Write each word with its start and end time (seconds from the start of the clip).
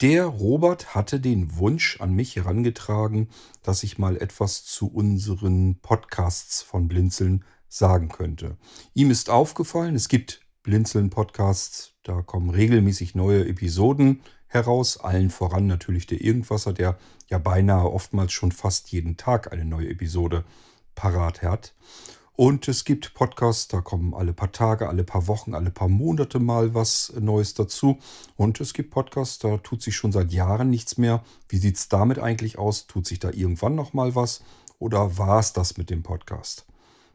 Der 0.00 0.26
Robert 0.26 0.96
hatte 0.96 1.20
den 1.20 1.56
Wunsch 1.56 2.00
an 2.00 2.14
mich 2.14 2.34
herangetragen, 2.34 3.28
dass 3.62 3.84
ich 3.84 3.96
mal 3.96 4.16
etwas 4.16 4.64
zu 4.64 4.88
unseren 4.88 5.76
Podcasts 5.80 6.62
von 6.62 6.88
Blinzeln 6.88 7.44
sagen 7.68 8.08
könnte. 8.08 8.56
Ihm 8.94 9.12
ist 9.12 9.30
aufgefallen, 9.30 9.94
es 9.94 10.08
gibt 10.08 10.40
Blinzeln-Podcasts, 10.64 11.92
da 12.02 12.22
kommen 12.22 12.50
regelmäßig 12.50 13.14
neue 13.14 13.46
Episoden 13.46 14.22
heraus, 14.48 14.98
allen 14.98 15.30
voran 15.30 15.68
natürlich 15.68 16.06
der 16.08 16.20
Irgendwasser, 16.20 16.72
der 16.72 16.98
ja 17.28 17.38
beinahe 17.38 17.90
oftmals 17.90 18.32
schon 18.32 18.50
fast 18.50 18.90
jeden 18.90 19.16
Tag 19.16 19.52
eine 19.52 19.64
neue 19.64 19.90
Episode 19.90 20.44
parat 20.96 21.42
hat. 21.42 21.74
Und 22.36 22.66
es 22.66 22.84
gibt 22.84 23.14
Podcasts, 23.14 23.68
da 23.68 23.80
kommen 23.80 24.12
alle 24.12 24.32
paar 24.32 24.50
Tage, 24.50 24.88
alle 24.88 25.04
paar 25.04 25.28
Wochen, 25.28 25.54
alle 25.54 25.70
paar 25.70 25.88
Monate 25.88 26.40
mal 26.40 26.74
was 26.74 27.12
Neues 27.20 27.54
dazu. 27.54 27.98
Und 28.36 28.60
es 28.60 28.74
gibt 28.74 28.90
Podcasts, 28.90 29.38
da 29.38 29.58
tut 29.58 29.82
sich 29.82 29.94
schon 29.94 30.10
seit 30.10 30.32
Jahren 30.32 30.68
nichts 30.68 30.98
mehr. 30.98 31.22
Wie 31.48 31.58
sieht 31.58 31.76
es 31.76 31.88
damit 31.88 32.18
eigentlich 32.18 32.58
aus? 32.58 32.88
Tut 32.88 33.06
sich 33.06 33.20
da 33.20 33.30
irgendwann 33.30 33.76
noch 33.76 33.92
mal 33.92 34.16
was? 34.16 34.42
Oder 34.80 35.16
war 35.16 35.38
es 35.38 35.52
das 35.52 35.76
mit 35.76 35.90
dem 35.90 36.02
Podcast? 36.02 36.66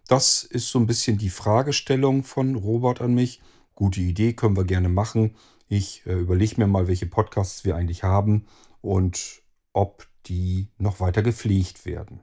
Das 0.07 0.43
ist 0.43 0.69
so 0.69 0.79
ein 0.79 0.87
bisschen 0.87 1.17
die 1.17 1.29
Fragestellung 1.29 2.23
von 2.23 2.55
Robert 2.55 3.01
an 3.01 3.13
mich. 3.13 3.41
Gute 3.75 3.99
Idee, 3.99 4.31
können 4.31 4.55
wir 4.55 4.63
gerne 4.63 4.87
machen. 4.87 5.35
Ich 5.67 6.05
äh, 6.05 6.13
überlege 6.13 6.55
mir 6.57 6.67
mal, 6.67 6.87
welche 6.87 7.07
Podcasts 7.07 7.65
wir 7.65 7.75
eigentlich 7.75 8.03
haben 8.03 8.45
und 8.81 9.41
ob 9.73 10.07
die 10.27 10.69
noch 10.77 11.01
weiter 11.01 11.21
gepflegt 11.23 11.85
werden. 11.85 12.21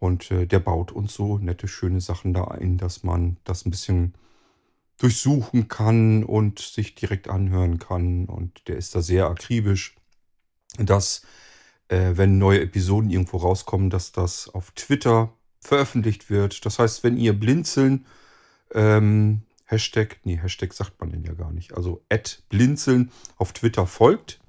Und 0.00 0.30
äh, 0.30 0.46
der 0.46 0.58
baut 0.58 0.90
uns 0.90 1.14
so 1.14 1.38
nette, 1.38 1.68
schöne 1.68 2.00
Sachen 2.00 2.34
da 2.34 2.44
ein, 2.44 2.78
dass 2.78 3.04
man 3.04 3.36
das 3.44 3.64
ein 3.64 3.70
bisschen 3.70 4.14
durchsuchen 4.96 5.68
kann 5.68 6.24
und 6.24 6.58
sich 6.58 6.94
direkt 6.94 7.28
anhören 7.28 7.78
kann. 7.78 8.24
Und 8.24 8.66
der 8.66 8.76
ist 8.76 8.94
da 8.94 9.02
sehr 9.02 9.26
akribisch, 9.26 9.94
dass, 10.78 11.22
äh, 11.88 12.12
wenn 12.14 12.38
neue 12.38 12.62
Episoden 12.62 13.10
irgendwo 13.10 13.36
rauskommen, 13.36 13.90
dass 13.90 14.10
das 14.10 14.48
auf 14.48 14.72
Twitter 14.72 15.32
veröffentlicht 15.60 16.30
wird. 16.30 16.64
Das 16.64 16.78
heißt, 16.78 17.04
wenn 17.04 17.18
ihr 17.18 17.38
Blinzeln 17.38 18.06
ähm, 18.74 19.42
Hashtag, 19.66 20.18
nee, 20.24 20.38
Hashtag 20.38 20.72
sagt 20.72 20.98
man 20.98 21.10
den 21.10 21.24
ja 21.24 21.34
gar 21.34 21.52
nicht, 21.52 21.74
also 21.74 22.02
blinzeln 22.48 23.12
auf 23.36 23.52
Twitter 23.52 23.86
folgt, 23.86 24.40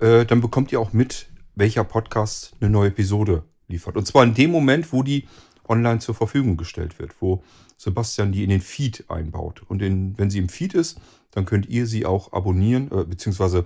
äh, 0.00 0.24
dann 0.24 0.40
bekommt 0.40 0.72
ihr 0.72 0.80
auch 0.80 0.94
mit, 0.94 1.28
welcher 1.54 1.84
Podcast 1.84 2.56
eine 2.60 2.70
neue 2.70 2.88
Episode 2.88 3.44
liefert. 3.70 3.96
Und 3.96 4.06
zwar 4.06 4.24
in 4.24 4.34
dem 4.34 4.50
Moment, 4.50 4.92
wo 4.92 5.02
die 5.02 5.26
online 5.68 6.00
zur 6.00 6.14
Verfügung 6.14 6.56
gestellt 6.56 6.98
wird, 6.98 7.14
wo 7.20 7.42
Sebastian 7.76 8.32
die 8.32 8.44
in 8.44 8.50
den 8.50 8.60
Feed 8.60 9.04
einbaut. 9.08 9.62
Und 9.66 9.80
in, 9.80 10.18
wenn 10.18 10.28
sie 10.28 10.38
im 10.38 10.48
Feed 10.48 10.74
ist, 10.74 11.00
dann 11.30 11.46
könnt 11.46 11.66
ihr 11.68 11.86
sie 11.86 12.04
auch 12.04 12.32
abonnieren, 12.32 12.90
äh, 12.90 13.04
beziehungsweise 13.04 13.64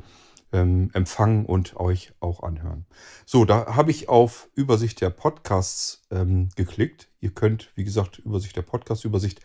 ähm, 0.53 0.91
empfangen 0.93 1.47
und 1.47 1.77
euch 1.77 2.13
auch 2.21 2.43
anhören. 2.43 2.87
So, 3.27 3.45
da 3.45 3.75
habe 3.75 3.91
ich 3.91 4.09
auf 4.09 4.49
Übersicht 4.55 5.01
der 5.01 5.11
Podcasts 5.11 6.07
ähm, 6.11 6.51
geklickt. 6.55 7.09
Ihr 7.21 7.31
könnt, 7.31 7.73
wie 7.75 7.85
gesagt, 7.85 8.21
Übersicht 8.21 8.57
der 8.57 8.63
Podcasts, 8.63 9.05
Übersicht 9.05 9.41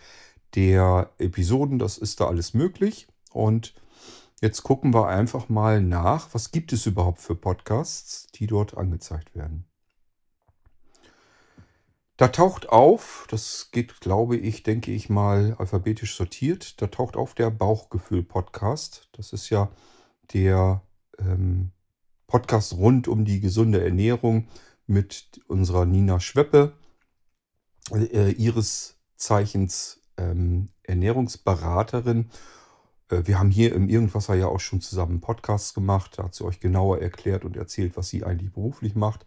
der 0.56 1.12
Episoden, 1.18 1.80
das 1.80 1.98
ist 1.98 2.20
da 2.20 2.28
alles 2.28 2.54
möglich. 2.54 3.08
Und 3.32 3.74
jetzt 4.42 4.64
gucken 4.64 4.94
wir 4.94 5.08
einfach 5.08 5.50
mal 5.50 5.82
nach, 5.82 6.34
was 6.34 6.52
gibt 6.52 6.74
es 6.74 6.86
überhaupt 6.86 7.22
für 7.22 7.36
Podcasts, 7.36 8.28
die 8.36 8.48
dort 8.48 8.78
angezeigt 8.78 9.36
werden. 9.36 9.69
Da 12.20 12.28
taucht 12.28 12.68
auf, 12.68 13.26
das 13.30 13.70
geht, 13.72 14.02
glaube 14.02 14.36
ich, 14.36 14.64
denke 14.64 14.92
ich 14.92 15.10
mal, 15.10 15.56
alphabetisch 15.58 16.18
sortiert, 16.18 16.82
da 16.82 16.88
taucht 16.88 17.16
auf 17.16 17.34
der 17.34 17.50
Bauchgefühl-Podcast. 17.50 19.08
Das 19.14 19.32
ist 19.32 19.50
ja 19.50 19.72
der 20.34 20.82
ähm, 21.18 21.72
Podcast 22.28 22.74
rund 22.74 23.08
um 23.08 23.24
die 23.24 23.40
gesunde 23.40 23.82
Ernährung 23.82 24.50
mit 24.86 25.40
unserer 25.48 25.86
Nina 25.86 26.20
Schweppe, 26.20 26.74
äh, 27.90 28.32
ihres 28.32 28.98
Zeichens 29.16 30.02
ähm, 30.18 30.68
Ernährungsberaterin. 30.84 32.32
Äh, 33.08 33.22
wir 33.28 33.40
haben 33.40 33.50
hier 33.50 33.74
im 33.74 33.88
Irgendwasser 33.88 34.36
ja 34.36 34.48
auch 34.48 34.60
schon 34.60 34.82
zusammen 34.82 35.22
Podcasts 35.22 35.74
gemacht. 35.74 36.18
Da 36.18 36.26
hat 36.26 36.36
sie 36.36 36.44
euch 36.44 36.60
genauer 36.60 37.00
erklärt 37.00 37.46
und 37.46 37.56
erzählt, 37.56 37.96
was 37.96 38.10
sie 38.10 38.26
eigentlich 38.26 38.52
beruflich 38.52 38.96
macht. 38.96 39.26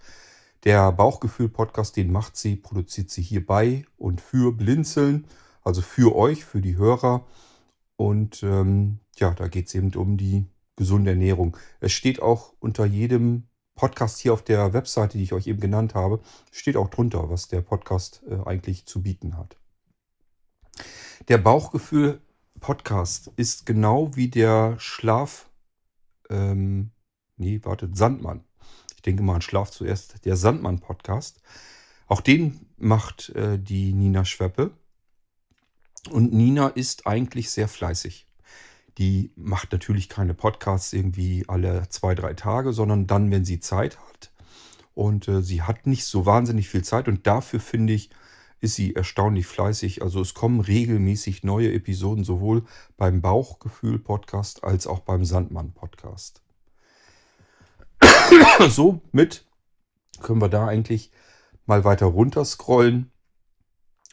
Der 0.65 0.93
Bauchgefühl-Podcast, 0.93 1.97
den 1.97 2.13
macht 2.13 2.37
sie, 2.37 2.55
produziert 2.55 3.11
sie 3.11 3.23
hierbei 3.23 3.85
und 3.97 4.21
für 4.21 4.53
Blinzeln, 4.53 5.27
also 5.63 5.83
für 5.83 6.15
euch, 6.15 6.45
für 6.45 6.61
die 6.61 6.77
Hörer. 6.77 7.27
Und 7.97 8.43
ähm, 8.45 9.01
ja, 9.17 9.35
da 9.35 9.49
geht 9.49 9.67
es 9.67 9.75
eben 9.75 9.93
um 9.95 10.17
die 10.17 10.47
gesunde 10.77 11.11
Ernährung. 11.11 11.57
Es 11.81 11.93
steht 11.93 12.23
auch 12.23 12.55
unter 12.61 12.85
jedem 12.85 13.49
Podcast 13.75 14.19
hier 14.21 14.33
auf 14.33 14.43
der 14.43 14.73
Webseite, 14.73 15.19
die 15.19 15.25
ich 15.25 15.33
euch 15.33 15.49
eben 15.49 15.61
genannt 15.61 15.95
habe, 15.95 16.21
steht 16.53 16.77
auch 16.77 16.89
drunter, 16.89 17.29
was 17.29 17.49
der 17.49 17.61
Podcast 17.63 18.23
äh, 18.29 18.39
eigentlich 18.45 18.87
zu 18.87 19.03
bieten 19.03 19.37
hat. 19.37 19.57
Der 21.29 21.39
Bauchgefühl-Podcast 21.39 23.33
ist 23.37 23.67
genau 23.67 24.15
wie 24.15 24.29
der 24.29 24.79
Schlaf. 24.79 25.51
Ähm, 26.31 26.91
nee, 27.37 27.61
wartet, 27.65 27.97
Sandmann. 27.97 28.45
Ich 29.03 29.05
denke 29.05 29.25
mal 29.25 29.35
an 29.35 29.43
Schlaf 29.43 29.73
zuerst. 29.73 30.25
Der 30.25 30.37
Sandmann-Podcast. 30.37 31.41
Auch 32.07 32.21
den 32.21 32.67
macht 32.77 33.31
äh, 33.31 33.59
die 33.59 33.93
Nina 33.95 34.25
Schweppe. 34.25 34.71
Und 36.11 36.33
Nina 36.33 36.69
ist 36.69 37.05
eigentlich 37.05 37.51
sehr 37.51 37.67
fleißig. 37.67 38.29
Die 38.99 39.33
macht 39.35 39.73
natürlich 39.73 40.09
keine 40.09 40.35
Podcasts 40.35 40.93
irgendwie 40.93 41.45
alle 41.49 41.89
zwei, 41.89 42.15
drei 42.15 42.35
Tage, 42.35 42.73
sondern 42.73 43.09
dann, 43.09 43.33
wenn 43.33 43.45
sie 43.45 43.59
Zeit 43.59 43.99
hat. 43.99 44.31
Und 44.95 45.27
äh, 45.27 45.43
sie 45.43 45.63
hat 45.63 45.89
nicht 45.89 46.05
so 46.05 46.25
wahnsinnig 46.25 46.69
viel 46.69 46.85
Zeit. 46.85 47.09
Und 47.09 47.27
dafür 47.27 47.59
finde 47.59 47.95
ich, 47.95 48.11
ist 48.61 48.77
sie 48.77 48.95
erstaunlich 48.95 49.49
fleißig. 49.49 50.01
Also 50.03 50.21
es 50.21 50.33
kommen 50.33 50.61
regelmäßig 50.61 51.43
neue 51.43 51.73
Episoden 51.73 52.23
sowohl 52.23 52.67
beim 52.97 53.21
Bauchgefühl-Podcast 53.21 54.63
als 54.63 54.87
auch 54.87 55.01
beim 55.01 55.25
Sandmann-Podcast. 55.25 56.41
Somit 58.69 59.47
können 60.21 60.41
wir 60.41 60.49
da 60.49 60.67
eigentlich 60.67 61.11
mal 61.67 61.85
weiter 61.85 62.07
runter 62.07 62.45
scrollen. 62.45 63.11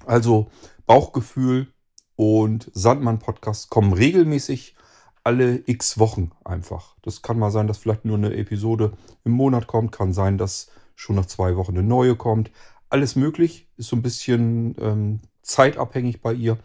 Also 0.06 0.50
Bauchgefühl 0.86 1.68
und 2.16 2.70
Sandmann-Podcast 2.74 3.70
kommen 3.70 3.94
regelmäßig 3.94 4.76
alle 5.24 5.62
x 5.66 6.00
Wochen 6.00 6.32
einfach. 6.44 6.96
Das 7.02 7.22
kann 7.22 7.38
mal 7.38 7.52
sein, 7.52 7.68
dass 7.68 7.78
vielleicht 7.78 8.06
nur 8.06 8.18
eine 8.18 8.36
Episode 8.36 8.94
im 9.24 9.34
Monat 9.34 9.68
kommt, 9.68 9.92
kann 9.92 10.14
sein, 10.14 10.38
dass 10.38 10.70
schon 10.96 11.16
nach 11.16 11.28
zwei 11.28 11.56
Wochen 11.56 11.78
eine 11.78 11.88
neue 11.88 12.16
kommt. 12.16 12.52
Alles 12.90 13.16
möglich, 13.16 13.68
ist 13.78 13.90
so 13.90 13.96
ein 13.96 14.02
bisschen 14.02 14.76
ähm, 14.80 15.20
zeitabhängig 15.42 16.22
bei 16.22 16.34
ihr, 16.34 16.58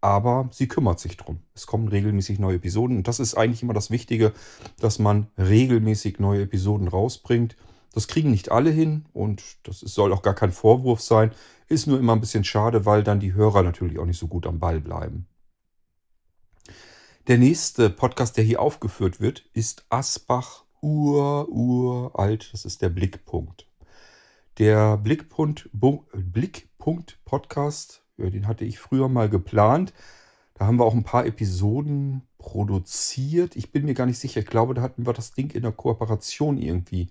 aber 0.00 0.48
sie 0.52 0.68
kümmert 0.68 1.00
sich 1.00 1.16
drum. 1.16 1.40
Es 1.54 1.66
kommen 1.66 1.88
regelmäßig 1.88 2.38
neue 2.38 2.56
Episoden 2.56 2.98
und 2.98 3.08
das 3.08 3.20
ist 3.20 3.34
eigentlich 3.34 3.62
immer 3.62 3.74
das 3.74 3.90
Wichtige, 3.90 4.32
dass 4.78 4.98
man 4.98 5.28
regelmäßig 5.36 6.18
neue 6.18 6.42
Episoden 6.42 6.88
rausbringt. 6.88 7.56
Das 7.92 8.06
kriegen 8.06 8.30
nicht 8.30 8.50
alle 8.50 8.70
hin 8.70 9.06
und 9.12 9.42
das 9.64 9.80
soll 9.80 10.12
auch 10.12 10.22
gar 10.22 10.34
kein 10.34 10.52
Vorwurf 10.52 11.00
sein. 11.00 11.32
Ist 11.68 11.86
nur 11.86 11.98
immer 11.98 12.14
ein 12.14 12.20
bisschen 12.20 12.44
schade, 12.44 12.86
weil 12.86 13.02
dann 13.02 13.20
die 13.20 13.34
Hörer 13.34 13.62
natürlich 13.62 13.98
auch 13.98 14.06
nicht 14.06 14.18
so 14.18 14.28
gut 14.28 14.46
am 14.46 14.58
Ball 14.58 14.80
bleiben. 14.80 15.26
Der 17.26 17.38
nächste 17.38 17.90
Podcast, 17.90 18.36
der 18.36 18.44
hier 18.44 18.62
aufgeführt 18.62 19.20
wird, 19.20 19.44
ist 19.52 19.84
Asbach 19.90 20.64
ur, 20.80 21.48
uralt. 21.48 22.50
Das 22.52 22.64
ist 22.64 22.80
der 22.80 22.88
Blickpunkt. 22.88 23.66
Der 24.58 24.96
Blickpunkt, 24.96 25.68
Blickpunkt 25.72 27.18
Podcast, 27.24 28.02
den 28.18 28.46
hatte 28.46 28.64
ich 28.64 28.78
früher 28.78 29.08
mal 29.08 29.28
geplant. 29.28 29.92
Da 30.54 30.66
haben 30.66 30.78
wir 30.78 30.84
auch 30.84 30.94
ein 30.94 31.04
paar 31.04 31.24
Episoden 31.24 32.22
produziert. 32.38 33.56
Ich 33.56 33.70
bin 33.70 33.84
mir 33.84 33.94
gar 33.94 34.06
nicht 34.06 34.18
sicher. 34.18 34.40
Ich 34.40 34.46
glaube, 34.46 34.74
da 34.74 34.82
hatten 34.82 35.06
wir 35.06 35.12
das 35.12 35.32
Ding 35.32 35.50
in 35.52 35.62
der 35.62 35.72
Kooperation 35.72 36.58
irgendwie 36.58 37.08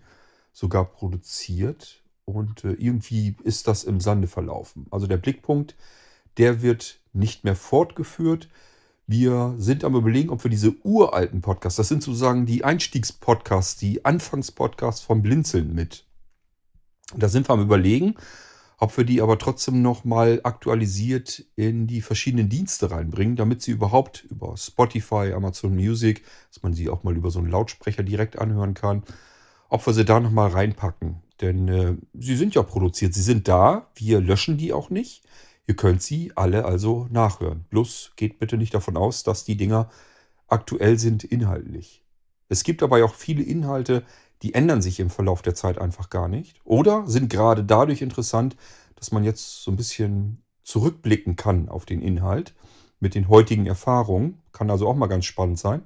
sogar 0.51 0.85
produziert. 0.85 2.03
Und 2.25 2.65
äh, 2.65 2.73
irgendwie 2.73 3.35
ist 3.43 3.67
das 3.67 3.85
im 3.85 4.01
Sande 4.01 4.27
verlaufen. 4.27 4.85
Also 4.91 5.07
der 5.07 5.17
Blickpunkt, 5.17 5.75
der 6.37 6.61
wird 6.61 6.99
nicht 7.13 7.45
mehr 7.45 7.55
fortgeführt. 7.55 8.49
Wir 9.05 9.55
sind 9.57 9.85
am 9.85 9.95
überlegen, 9.95 10.29
ob 10.29 10.43
wir 10.43 10.51
diese 10.51 10.75
uralten 10.83 11.39
Podcasts, 11.41 11.77
das 11.77 11.87
sind 11.87 12.03
sozusagen 12.03 12.45
die 12.45 12.65
Einstiegspodcasts, 12.65 13.77
die 13.77 14.03
Anfangspodcasts 14.03 15.01
vom 15.01 15.21
Blinzeln 15.21 15.73
mit. 15.73 16.03
Da 17.15 17.29
sind 17.29 17.47
wir 17.47 17.53
am 17.53 17.61
überlegen, 17.61 18.15
ob 18.77 18.95
wir 18.95 19.03
die 19.03 19.21
aber 19.21 19.39
trotzdem 19.39 19.81
nochmal 19.81 20.39
aktualisiert 20.43 21.43
in 21.55 21.87
die 21.87 22.01
verschiedenen 22.01 22.47
Dienste 22.47 22.91
reinbringen, 22.91 23.35
damit 23.35 23.61
sie 23.61 23.71
überhaupt 23.71 24.25
über 24.29 24.55
Spotify, 24.55 25.33
Amazon 25.33 25.75
Music, 25.75 26.23
dass 26.53 26.61
man 26.61 26.73
sie 26.73 26.89
auch 26.89 27.03
mal 27.03 27.15
über 27.15 27.31
so 27.31 27.39
einen 27.39 27.49
Lautsprecher 27.49 28.03
direkt 28.03 28.37
anhören 28.37 28.75
kann, 28.75 29.03
ob 29.69 29.85
wir 29.85 29.93
sie 29.93 30.05
da 30.05 30.19
nochmal 30.19 30.49
reinpacken. 30.49 31.23
Denn 31.41 31.67
äh, 31.67 31.95
sie 32.13 32.35
sind 32.35 32.53
ja 32.55 32.63
produziert, 32.63 33.13
sie 33.13 33.21
sind 33.21 33.47
da, 33.47 33.89
wir 33.95 34.21
löschen 34.21 34.57
die 34.57 34.73
auch 34.73 34.89
nicht. 34.89 35.23
Ihr 35.65 35.75
könnt 35.75 36.01
sie 36.01 36.31
alle 36.35 36.65
also 36.65 37.07
nachhören. 37.11 37.65
Bloß 37.69 38.13
geht 38.15 38.39
bitte 38.39 38.57
nicht 38.57 38.73
davon 38.73 38.95
aus, 38.95 39.23
dass 39.23 39.43
die 39.43 39.57
Dinger 39.57 39.89
aktuell 40.47 40.97
sind 40.97 41.23
inhaltlich. 41.23 42.03
Es 42.47 42.63
gibt 42.63 42.81
dabei 42.81 43.03
auch 43.03 43.13
viele 43.13 43.43
Inhalte, 43.43 44.03
die 44.41 44.53
ändern 44.53 44.81
sich 44.81 44.99
im 44.99 45.09
Verlauf 45.09 45.41
der 45.41 45.55
Zeit 45.55 45.79
einfach 45.79 46.09
gar 46.09 46.27
nicht. 46.27 46.59
Oder 46.63 47.07
sind 47.07 47.29
gerade 47.29 47.63
dadurch 47.63 48.01
interessant, 48.01 48.55
dass 48.95 49.11
man 49.11 49.23
jetzt 49.23 49.63
so 49.63 49.71
ein 49.71 49.77
bisschen 49.77 50.43
zurückblicken 50.63 51.35
kann 51.35 51.69
auf 51.69 51.85
den 51.85 52.01
Inhalt 52.01 52.53
mit 52.99 53.15
den 53.15 53.29
heutigen 53.29 53.65
Erfahrungen. 53.65 54.41
Kann 54.51 54.69
also 54.69 54.87
auch 54.87 54.95
mal 54.95 55.07
ganz 55.07 55.25
spannend 55.25 55.59
sein. 55.59 55.81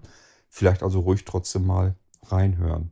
Vielleicht 0.50 0.84
also 0.84 1.02
ruhig 1.02 1.26
trotzdem 1.26 1.66
mal 1.66 1.96
reinhören. 2.24 2.92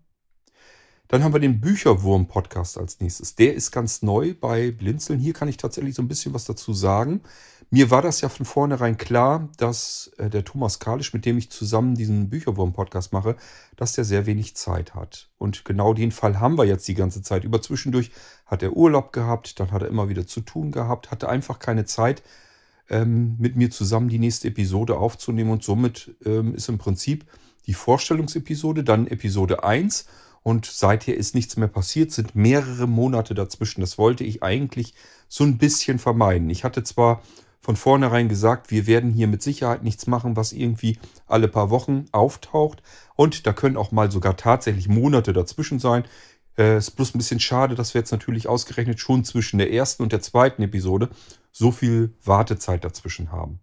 Dann 1.07 1.23
haben 1.23 1.33
wir 1.33 1.39
den 1.39 1.59
Bücherwurm-Podcast 1.59 2.77
als 2.77 2.99
nächstes. 2.99 3.35
Der 3.35 3.55
ist 3.55 3.71
ganz 3.71 4.03
neu 4.03 4.35
bei 4.39 4.71
Blinzeln. 4.71 5.19
Hier 5.19 5.33
kann 5.33 5.47
ich 5.47 5.57
tatsächlich 5.57 5.95
so 5.95 6.03
ein 6.03 6.07
bisschen 6.07 6.35
was 6.35 6.45
dazu 6.45 6.71
sagen. 6.71 7.21
Mir 7.71 7.91
war 7.91 8.01
das 8.01 8.21
ja 8.21 8.29
von 8.29 8.47
vornherein 8.47 8.97
klar, 8.97 9.47
dass 9.57 10.11
äh, 10.17 10.29
der 10.29 10.43
Thomas 10.43 10.79
Kalisch, 10.79 11.13
mit 11.13 11.25
dem 11.25 11.37
ich 11.37 11.51
zusammen 11.51 11.93
diesen 11.93 12.29
Bücherwurm-Podcast 12.29 13.13
mache, 13.13 13.35
dass 13.75 13.93
der 13.93 14.05
sehr 14.05 14.25
wenig 14.25 14.55
Zeit 14.55 14.95
hat. 14.95 15.29
Und 15.37 15.65
genau 15.65 15.93
den 15.93 16.11
Fall 16.11 16.39
haben 16.39 16.57
wir 16.57 16.65
jetzt 16.65 16.87
die 16.87 16.95
ganze 16.95 17.21
Zeit. 17.21 17.43
Über 17.43 17.61
zwischendurch 17.61 18.09
hat 18.47 18.63
er 18.63 18.73
Urlaub 18.73 19.13
gehabt, 19.13 19.59
dann 19.59 19.71
hat 19.71 19.83
er 19.83 19.87
immer 19.87 20.09
wieder 20.09 20.25
zu 20.25 20.41
tun 20.41 20.71
gehabt, 20.71 21.11
hatte 21.11 21.29
einfach 21.29 21.59
keine 21.59 21.85
Zeit, 21.85 22.23
ähm, 22.89 23.35
mit 23.37 23.55
mir 23.55 23.69
zusammen 23.69 24.09
die 24.09 24.17
nächste 24.17 24.47
Episode 24.47 24.97
aufzunehmen. 24.97 25.51
Und 25.51 25.63
somit 25.63 26.15
ähm, 26.25 26.55
ist 26.55 26.69
im 26.69 26.79
Prinzip 26.79 27.25
die 27.67 27.75
Vorstellungsepisode, 27.75 28.83
dann 28.83 29.05
Episode 29.05 29.63
1 29.63 30.07
und 30.41 30.65
seither 30.65 31.15
ist 31.15 31.35
nichts 31.35 31.55
mehr 31.55 31.67
passiert, 31.67 32.11
sind 32.11 32.33
mehrere 32.33 32.87
Monate 32.87 33.35
dazwischen. 33.35 33.81
Das 33.81 33.99
wollte 33.99 34.23
ich 34.23 34.41
eigentlich 34.41 34.95
so 35.27 35.43
ein 35.43 35.59
bisschen 35.59 35.99
vermeiden. 35.99 36.49
Ich 36.49 36.63
hatte 36.63 36.83
zwar 36.83 37.21
von 37.69 37.75
vornherein 37.75 38.29
gesagt, 38.29 38.71
wir 38.71 38.87
werden 38.87 39.11
hier 39.11 39.27
mit 39.27 39.43
Sicherheit 39.43 39.83
nichts 39.83 40.07
machen, 40.07 40.35
was 40.35 40.53
irgendwie 40.53 40.97
alle 41.27 41.47
paar 41.47 41.69
Wochen 41.69 42.05
auftaucht. 42.11 42.81
Und 43.15 43.45
da 43.45 43.53
können 43.53 43.77
auch 43.77 43.91
mal 43.91 44.09
sogar 44.09 44.35
tatsächlich 44.37 44.87
Monate 44.87 45.33
dazwischen 45.33 45.77
sein. 45.77 46.03
Äh, 46.57 46.79
ist 46.79 46.95
bloß 46.95 47.13
ein 47.13 47.19
bisschen 47.19 47.39
schade, 47.39 47.75
dass 47.75 47.93
wir 47.93 48.01
jetzt 48.01 48.09
natürlich 48.09 48.47
ausgerechnet 48.47 48.99
schon 48.99 49.23
zwischen 49.23 49.59
der 49.59 49.71
ersten 49.71 50.01
und 50.01 50.11
der 50.11 50.21
zweiten 50.21 50.63
Episode 50.63 51.09
so 51.51 51.71
viel 51.71 52.15
Wartezeit 52.25 52.83
dazwischen 52.83 53.31
haben. 53.31 53.59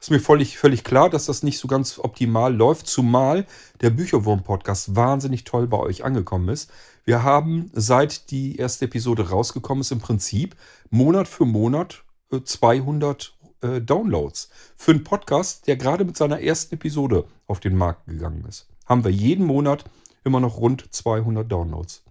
Ist 0.00 0.10
mir 0.10 0.20
völlig, 0.20 0.56
völlig 0.56 0.82
klar, 0.82 1.10
dass 1.10 1.26
das 1.26 1.42
nicht 1.42 1.58
so 1.58 1.68
ganz 1.68 1.98
optimal 1.98 2.56
läuft, 2.56 2.86
zumal 2.86 3.44
der 3.82 3.90
Bücherwurm-Podcast 3.90 4.96
wahnsinnig 4.96 5.44
toll 5.44 5.66
bei 5.66 5.76
euch 5.76 6.02
angekommen 6.02 6.48
ist. 6.48 6.70
Wir 7.04 7.24
haben, 7.24 7.70
seit 7.74 8.30
die 8.30 8.56
erste 8.56 8.86
Episode 8.86 9.28
rausgekommen 9.28 9.82
ist, 9.82 9.92
im 9.92 10.00
Prinzip 10.00 10.56
Monat 10.88 11.28
für 11.28 11.44
Monat 11.44 12.04
200 12.38 13.34
äh, 13.62 13.80
Downloads. 13.80 14.50
Für 14.76 14.92
einen 14.92 15.04
Podcast, 15.04 15.66
der 15.66 15.76
gerade 15.76 16.04
mit 16.04 16.16
seiner 16.16 16.40
ersten 16.40 16.74
Episode 16.74 17.26
auf 17.46 17.60
den 17.60 17.76
Markt 17.76 18.06
gegangen 18.06 18.44
ist, 18.48 18.68
haben 18.86 19.04
wir 19.04 19.10
jeden 19.10 19.46
Monat 19.46 19.84
immer 20.24 20.40
noch 20.40 20.58
rund 20.58 20.92
200 20.92 21.50
Downloads. 21.50 22.02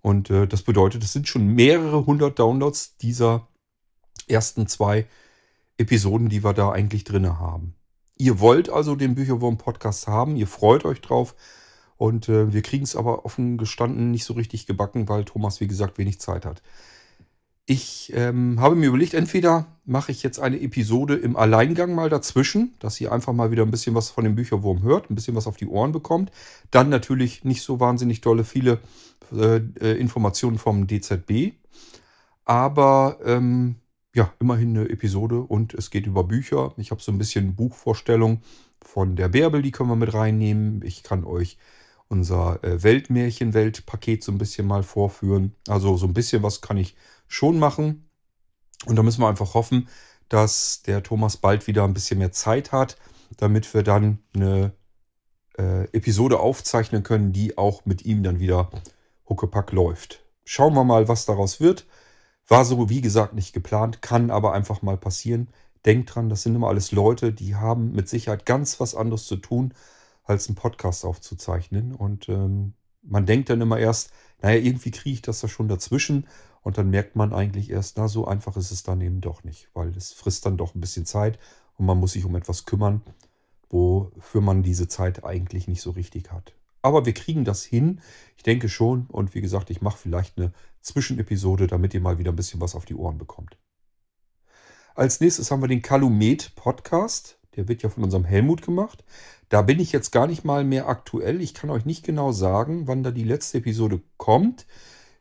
Und 0.00 0.30
äh, 0.30 0.46
das 0.46 0.62
bedeutet, 0.62 1.04
es 1.04 1.12
sind 1.12 1.28
schon 1.28 1.46
mehrere 1.46 2.06
hundert 2.06 2.38
Downloads 2.38 2.96
dieser 2.96 3.48
ersten 4.28 4.66
zwei 4.66 4.98
Episoden. 4.98 5.22
Episoden, 5.82 6.28
die 6.28 6.44
wir 6.44 6.52
da 6.52 6.70
eigentlich 6.70 7.04
drin 7.04 7.38
haben. 7.38 7.74
Ihr 8.16 8.40
wollt 8.40 8.70
also 8.70 8.94
den 8.94 9.14
Bücherwurm-Podcast 9.14 10.06
haben, 10.06 10.36
ihr 10.36 10.46
freut 10.46 10.84
euch 10.84 11.00
drauf. 11.00 11.34
Und 11.96 12.28
äh, 12.28 12.52
wir 12.52 12.62
kriegen 12.62 12.84
es 12.84 12.96
aber 12.96 13.24
offen 13.24 13.58
gestanden 13.58 14.10
nicht 14.10 14.24
so 14.24 14.34
richtig 14.34 14.66
gebacken, 14.66 15.08
weil 15.08 15.24
Thomas, 15.24 15.60
wie 15.60 15.68
gesagt, 15.68 15.98
wenig 15.98 16.20
Zeit 16.20 16.44
hat. 16.44 16.62
Ich 17.66 18.12
ähm, 18.14 18.60
habe 18.60 18.74
mir 18.74 18.88
überlegt, 18.88 19.14
entweder 19.14 19.66
mache 19.84 20.10
ich 20.10 20.24
jetzt 20.24 20.40
eine 20.40 20.60
Episode 20.60 21.14
im 21.14 21.36
Alleingang 21.36 21.94
mal 21.94 22.10
dazwischen, 22.10 22.74
dass 22.80 23.00
ihr 23.00 23.12
einfach 23.12 23.32
mal 23.32 23.52
wieder 23.52 23.62
ein 23.62 23.70
bisschen 23.70 23.94
was 23.94 24.10
von 24.10 24.24
dem 24.24 24.34
Bücherwurm 24.34 24.82
hört, 24.82 25.10
ein 25.10 25.14
bisschen 25.14 25.36
was 25.36 25.46
auf 25.46 25.56
die 25.56 25.68
Ohren 25.68 25.92
bekommt. 25.92 26.32
Dann 26.72 26.88
natürlich 26.88 27.44
nicht 27.44 27.62
so 27.62 27.78
wahnsinnig 27.78 28.20
dolle 28.20 28.44
viele 28.44 28.80
äh, 29.32 29.60
äh 29.80 29.92
Informationen 29.98 30.58
vom 30.58 30.88
DZB. 30.88 31.52
Aber 32.44 33.18
ähm, 33.24 33.76
ja, 34.14 34.32
immerhin 34.40 34.76
eine 34.76 34.88
Episode 34.90 35.40
und 35.40 35.72
es 35.74 35.90
geht 35.90 36.06
über 36.06 36.24
Bücher. 36.24 36.74
Ich 36.76 36.90
habe 36.90 37.00
so 37.00 37.12
ein 37.12 37.18
bisschen 37.18 37.54
Buchvorstellung 37.54 38.42
von 38.82 39.14
der 39.14 39.28
Bärbel, 39.28 39.62
die 39.62 39.70
können 39.70 39.88
wir 39.88 39.96
mit 39.96 40.12
reinnehmen. 40.12 40.82
Ich 40.84 41.04
kann 41.04 41.24
euch 41.24 41.58
unser 42.08 42.62
äh, 42.62 42.82
Weltmärchenwelt-Paket 42.82 44.22
so 44.22 44.32
ein 44.32 44.38
bisschen 44.38 44.66
mal 44.66 44.82
vorführen. 44.82 45.54
Also 45.68 45.96
so 45.96 46.06
ein 46.06 46.12
bisschen 46.12 46.42
was 46.42 46.60
kann 46.60 46.76
ich 46.76 46.94
schon 47.32 47.58
machen. 47.58 48.08
Und 48.84 48.96
da 48.96 49.02
müssen 49.02 49.22
wir 49.22 49.28
einfach 49.28 49.54
hoffen, 49.54 49.88
dass 50.28 50.82
der 50.82 51.02
Thomas 51.02 51.36
bald 51.36 51.66
wieder 51.66 51.84
ein 51.84 51.94
bisschen 51.94 52.18
mehr 52.18 52.32
Zeit 52.32 52.72
hat, 52.72 52.98
damit 53.38 53.72
wir 53.72 53.82
dann 53.82 54.18
eine 54.34 54.72
äh, 55.58 55.84
Episode 55.92 56.40
aufzeichnen 56.40 57.02
können, 57.02 57.32
die 57.32 57.56
auch 57.56 57.84
mit 57.86 58.04
ihm 58.04 58.22
dann 58.22 58.38
wieder 58.38 58.70
Huckepack 59.28 59.72
läuft. 59.72 60.24
Schauen 60.44 60.74
wir 60.74 60.84
mal, 60.84 61.08
was 61.08 61.24
daraus 61.24 61.60
wird. 61.60 61.86
War 62.48 62.64
so, 62.64 62.90
wie 62.90 63.00
gesagt, 63.00 63.34
nicht 63.34 63.52
geplant, 63.52 64.02
kann 64.02 64.30
aber 64.30 64.52
einfach 64.52 64.82
mal 64.82 64.98
passieren. 64.98 65.48
Denkt 65.86 66.14
dran, 66.14 66.28
das 66.28 66.42
sind 66.42 66.54
immer 66.54 66.68
alles 66.68 66.92
Leute, 66.92 67.32
die 67.32 67.54
haben 67.54 67.92
mit 67.92 68.08
Sicherheit 68.08 68.44
ganz 68.44 68.78
was 68.78 68.94
anderes 68.94 69.26
zu 69.26 69.36
tun, 69.36 69.72
als 70.24 70.48
einen 70.48 70.56
Podcast 70.56 71.04
aufzuzeichnen. 71.04 71.94
Und 71.94 72.28
ähm, 72.28 72.74
man 73.02 73.26
denkt 73.26 73.48
dann 73.48 73.60
immer 73.60 73.78
erst, 73.78 74.10
naja, 74.42 74.60
irgendwie 74.60 74.90
kriege 74.90 75.14
ich 75.14 75.22
das 75.22 75.40
da 75.40 75.48
schon 75.48 75.68
dazwischen. 75.68 76.26
Und 76.62 76.78
dann 76.78 76.90
merkt 76.90 77.16
man 77.16 77.32
eigentlich 77.32 77.70
erst, 77.70 77.98
na, 77.98 78.08
so 78.08 78.26
einfach 78.26 78.56
ist 78.56 78.70
es 78.70 78.82
dann 78.82 79.00
eben 79.00 79.20
doch 79.20 79.44
nicht, 79.44 79.68
weil 79.74 79.96
es 79.96 80.12
frisst 80.12 80.46
dann 80.46 80.56
doch 80.56 80.74
ein 80.74 80.80
bisschen 80.80 81.06
Zeit 81.06 81.38
und 81.76 81.86
man 81.86 81.98
muss 81.98 82.12
sich 82.12 82.24
um 82.24 82.36
etwas 82.36 82.64
kümmern, 82.64 83.02
wofür 83.68 84.40
man 84.40 84.62
diese 84.62 84.88
Zeit 84.88 85.24
eigentlich 85.24 85.66
nicht 85.66 85.82
so 85.82 85.90
richtig 85.90 86.30
hat. 86.30 86.54
Aber 86.82 87.06
wir 87.06 87.14
kriegen 87.14 87.44
das 87.44 87.62
hin. 87.62 88.00
Ich 88.36 88.42
denke 88.42 88.68
schon. 88.68 89.06
Und 89.06 89.34
wie 89.34 89.40
gesagt, 89.40 89.70
ich 89.70 89.80
mache 89.80 89.96
vielleicht 89.96 90.36
eine 90.36 90.52
Zwischenepisode, 90.80 91.68
damit 91.68 91.94
ihr 91.94 92.00
mal 92.00 92.18
wieder 92.18 92.32
ein 92.32 92.36
bisschen 92.36 92.60
was 92.60 92.74
auf 92.74 92.84
die 92.84 92.96
Ohren 92.96 93.18
bekommt. 93.18 93.56
Als 94.94 95.20
nächstes 95.20 95.50
haben 95.50 95.62
wir 95.62 95.68
den 95.68 95.80
Kalumet 95.80 96.54
Podcast. 96.56 97.38
Der 97.56 97.68
wird 97.68 97.82
ja 97.82 97.88
von 97.88 98.02
unserem 98.02 98.24
Helmut 98.24 98.62
gemacht. 98.62 99.04
Da 99.48 99.62
bin 99.62 99.78
ich 99.78 99.92
jetzt 99.92 100.10
gar 100.10 100.26
nicht 100.26 100.44
mal 100.44 100.64
mehr 100.64 100.88
aktuell. 100.88 101.40
Ich 101.40 101.54
kann 101.54 101.70
euch 101.70 101.84
nicht 101.84 102.04
genau 102.04 102.32
sagen, 102.32 102.88
wann 102.88 103.02
da 103.02 103.10
die 103.10 103.24
letzte 103.24 103.58
Episode 103.58 104.02
kommt. 104.16 104.66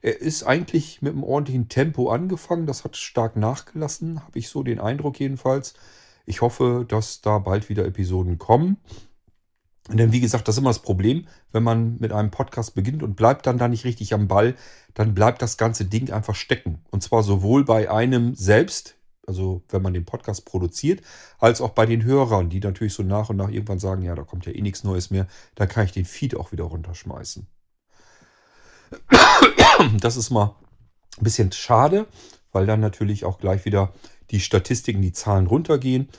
Er 0.02 0.20
ist 0.20 0.44
eigentlich 0.44 1.02
mit 1.02 1.14
einem 1.14 1.24
ordentlichen 1.24 1.70
Tempo 1.70 2.10
angefangen. 2.10 2.66
Das 2.66 2.84
hat 2.84 2.98
stark 2.98 3.36
nachgelassen, 3.36 4.24
habe 4.24 4.40
ich 4.40 4.50
so 4.50 4.64
den 4.64 4.80
Eindruck 4.80 5.20
jedenfalls. 5.20 5.76
Ich 6.26 6.42
hoffe, 6.42 6.86
dass 6.88 7.22
da 7.22 7.40
bald 7.40 7.70
wieder 7.70 7.86
Episoden 7.86 8.38
kommen. 8.38 8.78
Denn 9.90 10.12
wie 10.12 10.20
gesagt, 10.20 10.48
das 10.48 10.56
ist 10.56 10.60
immer 10.60 10.70
das 10.70 10.82
Problem, 10.82 11.28
wenn 11.52 11.64
man 11.64 11.98
mit 12.00 12.12
einem 12.12 12.32
Podcast 12.32 12.76
beginnt 12.76 13.04
und 13.04 13.16
bleibt 13.16 13.46
dann 13.46 13.58
da 13.58 13.68
nicht 13.68 13.84
richtig 13.84 14.14
am 14.14 14.28
Ball, 14.28 14.56
dann 14.94 15.14
bleibt 15.14 15.42
das 15.42 15.58
ganze 15.58 15.86
Ding 15.86 16.12
einfach 16.12 16.36
stecken. 16.36 16.84
Und 16.92 17.02
zwar 17.04 17.24
sowohl 17.24 17.66
bei 17.66 17.90
einem 17.92 18.36
selbst, 18.36 18.96
also 19.28 19.64
wenn 19.70 19.82
man 19.82 19.94
den 19.94 20.06
Podcast 20.06 20.46
produziert, 20.46 21.02
als 21.40 21.62
auch 21.62 21.72
bei 21.72 21.86
den 21.86 22.04
Hörern, 22.04 22.50
die 22.50 22.60
natürlich 22.60 22.94
so 22.94 23.04
nach 23.04 23.30
und 23.30 23.38
nach 23.38 23.50
irgendwann 23.50 23.80
sagen, 23.80 24.04
ja, 24.04 24.16
da 24.16 24.24
kommt 24.24 24.46
ja 24.46 24.52
eh 24.52 24.62
nichts 24.62 24.84
Neues 24.84 25.10
mehr, 25.10 25.28
da 25.56 25.66
kann 25.66 25.86
ich 25.86 25.92
den 25.92 26.06
Feed 26.06 26.36
auch 26.36 26.52
wieder 26.52 26.66
runterschmeißen. 26.66 27.48
Das 30.00 30.18
ist 30.18 30.30
mal 30.30 30.56
ein 31.18 31.24
bisschen 31.24 31.52
schade, 31.52 32.08
weil 32.52 32.66
dann 32.66 32.80
natürlich 32.80 33.26
auch 33.26 33.40
gleich 33.40 33.66
wieder 33.66 33.94
die 34.32 34.40
Statistiken, 34.40 35.02
die 35.02 35.12
Zahlen 35.12 35.48
runtergehen. 35.48 36.10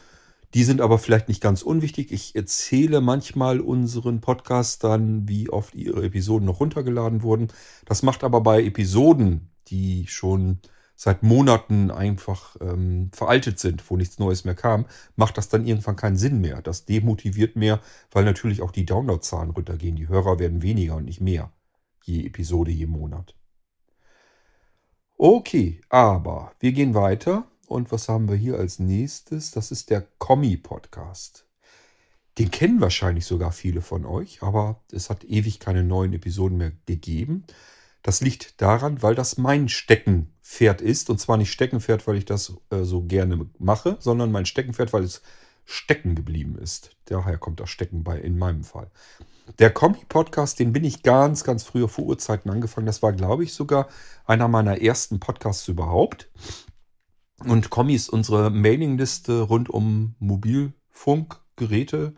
Die 0.55 0.65
sind 0.65 0.83
aber 0.83 0.99
vielleicht 0.99 1.29
nicht 1.29 1.41
ganz 1.41 1.63
unwichtig. 1.63 2.13
Ich 2.13 2.37
erzähle 2.37 3.01
manchmal 3.01 3.61
unseren 3.61 4.21
Podcastern, 4.21 5.27
wie 5.27 5.49
oft 5.49 5.75
ihre 5.75 6.05
Episoden 6.05 6.47
noch 6.47 6.61
runtergeladen 6.61 7.23
wurden. 7.23 7.49
Das 7.87 8.03
macht 8.03 8.23
aber 8.23 8.43
bei 8.43 8.63
Episoden, 8.63 9.49
die 9.69 10.07
schon 10.09 10.59
seit 10.95 11.23
Monaten 11.23 11.91
einfach 11.91 12.57
ähm, 12.61 13.11
veraltet 13.15 13.59
sind, 13.59 13.91
wo 13.91 13.97
nichts 13.97 14.19
Neues 14.19 14.45
mehr 14.45 14.55
kam, 14.55 14.85
macht 15.17 15.39
das 15.39 15.49
dann 15.49 15.67
irgendwann 15.67 15.97
keinen 15.97 16.17
Sinn 16.17 16.41
mehr. 16.41 16.61
Das 16.61 16.85
demotiviert 16.85 17.57
mehr, 17.57 17.81
weil 18.11 18.25
natürlich 18.25 18.61
auch 18.61 18.71
die 18.71 18.85
Downloadzahlen 18.85 19.51
runtergehen. 19.51 19.97
Die 19.97 20.09
Hörer 20.09 20.39
werden 20.39 20.63
weniger 20.63 20.97
und 20.97 21.07
nicht 21.07 21.23
mehr. 21.23 21.51
Je 22.05 22.27
Episode, 22.27 22.71
je 22.71 22.87
Monat. 22.87 23.35
Okay, 25.25 25.81
aber 25.89 26.51
wir 26.59 26.73
gehen 26.73 26.95
weiter 26.95 27.47
und 27.69 27.93
was 27.93 28.09
haben 28.09 28.29
wir 28.29 28.35
hier 28.35 28.59
als 28.59 28.81
nächstes? 28.81 29.53
Das 29.53 29.71
ist 29.71 29.89
der 29.89 30.05
Kommi-Podcast. 30.19 31.47
Den 32.39 32.51
kennen 32.51 32.81
wahrscheinlich 32.81 33.25
sogar 33.25 33.53
viele 33.53 33.83
von 33.83 34.05
euch, 34.05 34.43
aber 34.43 34.83
es 34.91 35.11
hat 35.11 35.23
ewig 35.23 35.61
keine 35.61 35.85
neuen 35.85 36.13
Episoden 36.13 36.59
mehr 36.59 36.73
gegeben. 36.87 37.45
Das 38.03 38.21
liegt 38.21 38.61
daran, 38.61 39.01
weil 39.01 39.15
das 39.15 39.39
mein 39.39 39.69
Steckenpferd 39.69 40.81
ist. 40.81 41.09
Und 41.09 41.21
zwar 41.21 41.37
nicht 41.37 41.53
Steckenpferd, 41.53 42.05
weil 42.09 42.17
ich 42.17 42.25
das 42.25 42.55
äh, 42.71 42.83
so 42.83 43.05
gerne 43.05 43.49
mache, 43.61 43.99
sondern 44.01 44.33
mein 44.33 44.45
Steckenpferd, 44.45 44.93
weil 44.93 45.05
es 45.05 45.23
stecken 45.65 46.15
geblieben 46.15 46.57
ist. 46.57 46.97
Daher 47.07 47.39
kommt 47.39 47.61
das 47.61 47.71
Stecken 47.71 48.05
bei 48.05 48.19
in 48.19 48.39
meinem 48.39 48.65
Fall. 48.65 48.91
Der 49.59 49.71
Kommi-Podcast, 49.71 50.59
den 50.59 50.73
bin 50.73 50.85
ich 50.85 51.03
ganz, 51.03 51.45
ganz 51.45 51.65
früher 51.65 51.89
vor 51.89 52.05
Urzeiten 52.05 52.51
angefangen. 52.51 52.87
Das 52.87 53.03
war, 53.03 53.13
glaube 53.13 53.45
ich, 53.45 53.55
sogar 53.55 53.89
einer 54.25 54.49
meiner 54.49 54.81
ersten 54.81 55.21
Podcasts 55.21 55.67
überhaupt. 55.69 56.31
Und 57.45 57.71
Kommi 57.71 57.95
ist 57.95 58.09
unsere 58.09 58.51
Mailingliste 58.51 59.41
rund 59.43 59.69
um 59.69 60.15
Mobilfunkgeräte. 60.21 62.15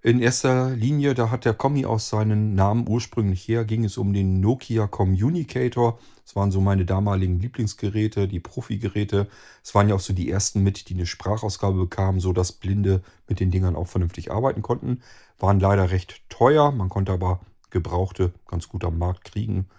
In 0.00 0.20
erster 0.20 0.70
Linie, 0.70 1.14
da 1.14 1.30
hat 1.30 1.44
der 1.44 1.54
Kommi 1.54 1.84
aus 1.84 2.08
seinen 2.08 2.54
Namen 2.54 2.88
ursprünglich 2.88 3.48
her, 3.48 3.64
ging 3.64 3.84
es 3.84 3.98
um 3.98 4.12
den 4.12 4.40
Nokia 4.40 4.86
Communicator. 4.86 5.98
Das 6.28 6.36
waren 6.36 6.50
so 6.50 6.60
meine 6.60 6.84
damaligen 6.84 7.40
Lieblingsgeräte, 7.40 8.28
die 8.28 8.38
Profi-Geräte. 8.38 9.28
Es 9.64 9.74
waren 9.74 9.88
ja 9.88 9.94
auch 9.94 10.00
so 10.00 10.12
die 10.12 10.30
ersten 10.30 10.62
mit, 10.62 10.90
die 10.90 10.94
eine 10.94 11.06
Sprachausgabe 11.06 11.78
bekamen, 11.78 12.20
so 12.20 12.34
dass 12.34 12.52
Blinde 12.52 13.02
mit 13.26 13.40
den 13.40 13.50
Dingern 13.50 13.74
auch 13.74 13.86
vernünftig 13.86 14.30
arbeiten 14.30 14.60
konnten. 14.60 15.00
Waren 15.38 15.58
leider 15.58 15.90
recht 15.90 16.20
teuer, 16.28 16.70
man 16.70 16.90
konnte 16.90 17.12
aber 17.12 17.40
Gebrauchte 17.70 18.34
ganz 18.46 18.68
gut 18.68 18.84
am 18.84 18.98
Markt 18.98 19.24
kriegen. 19.24 19.70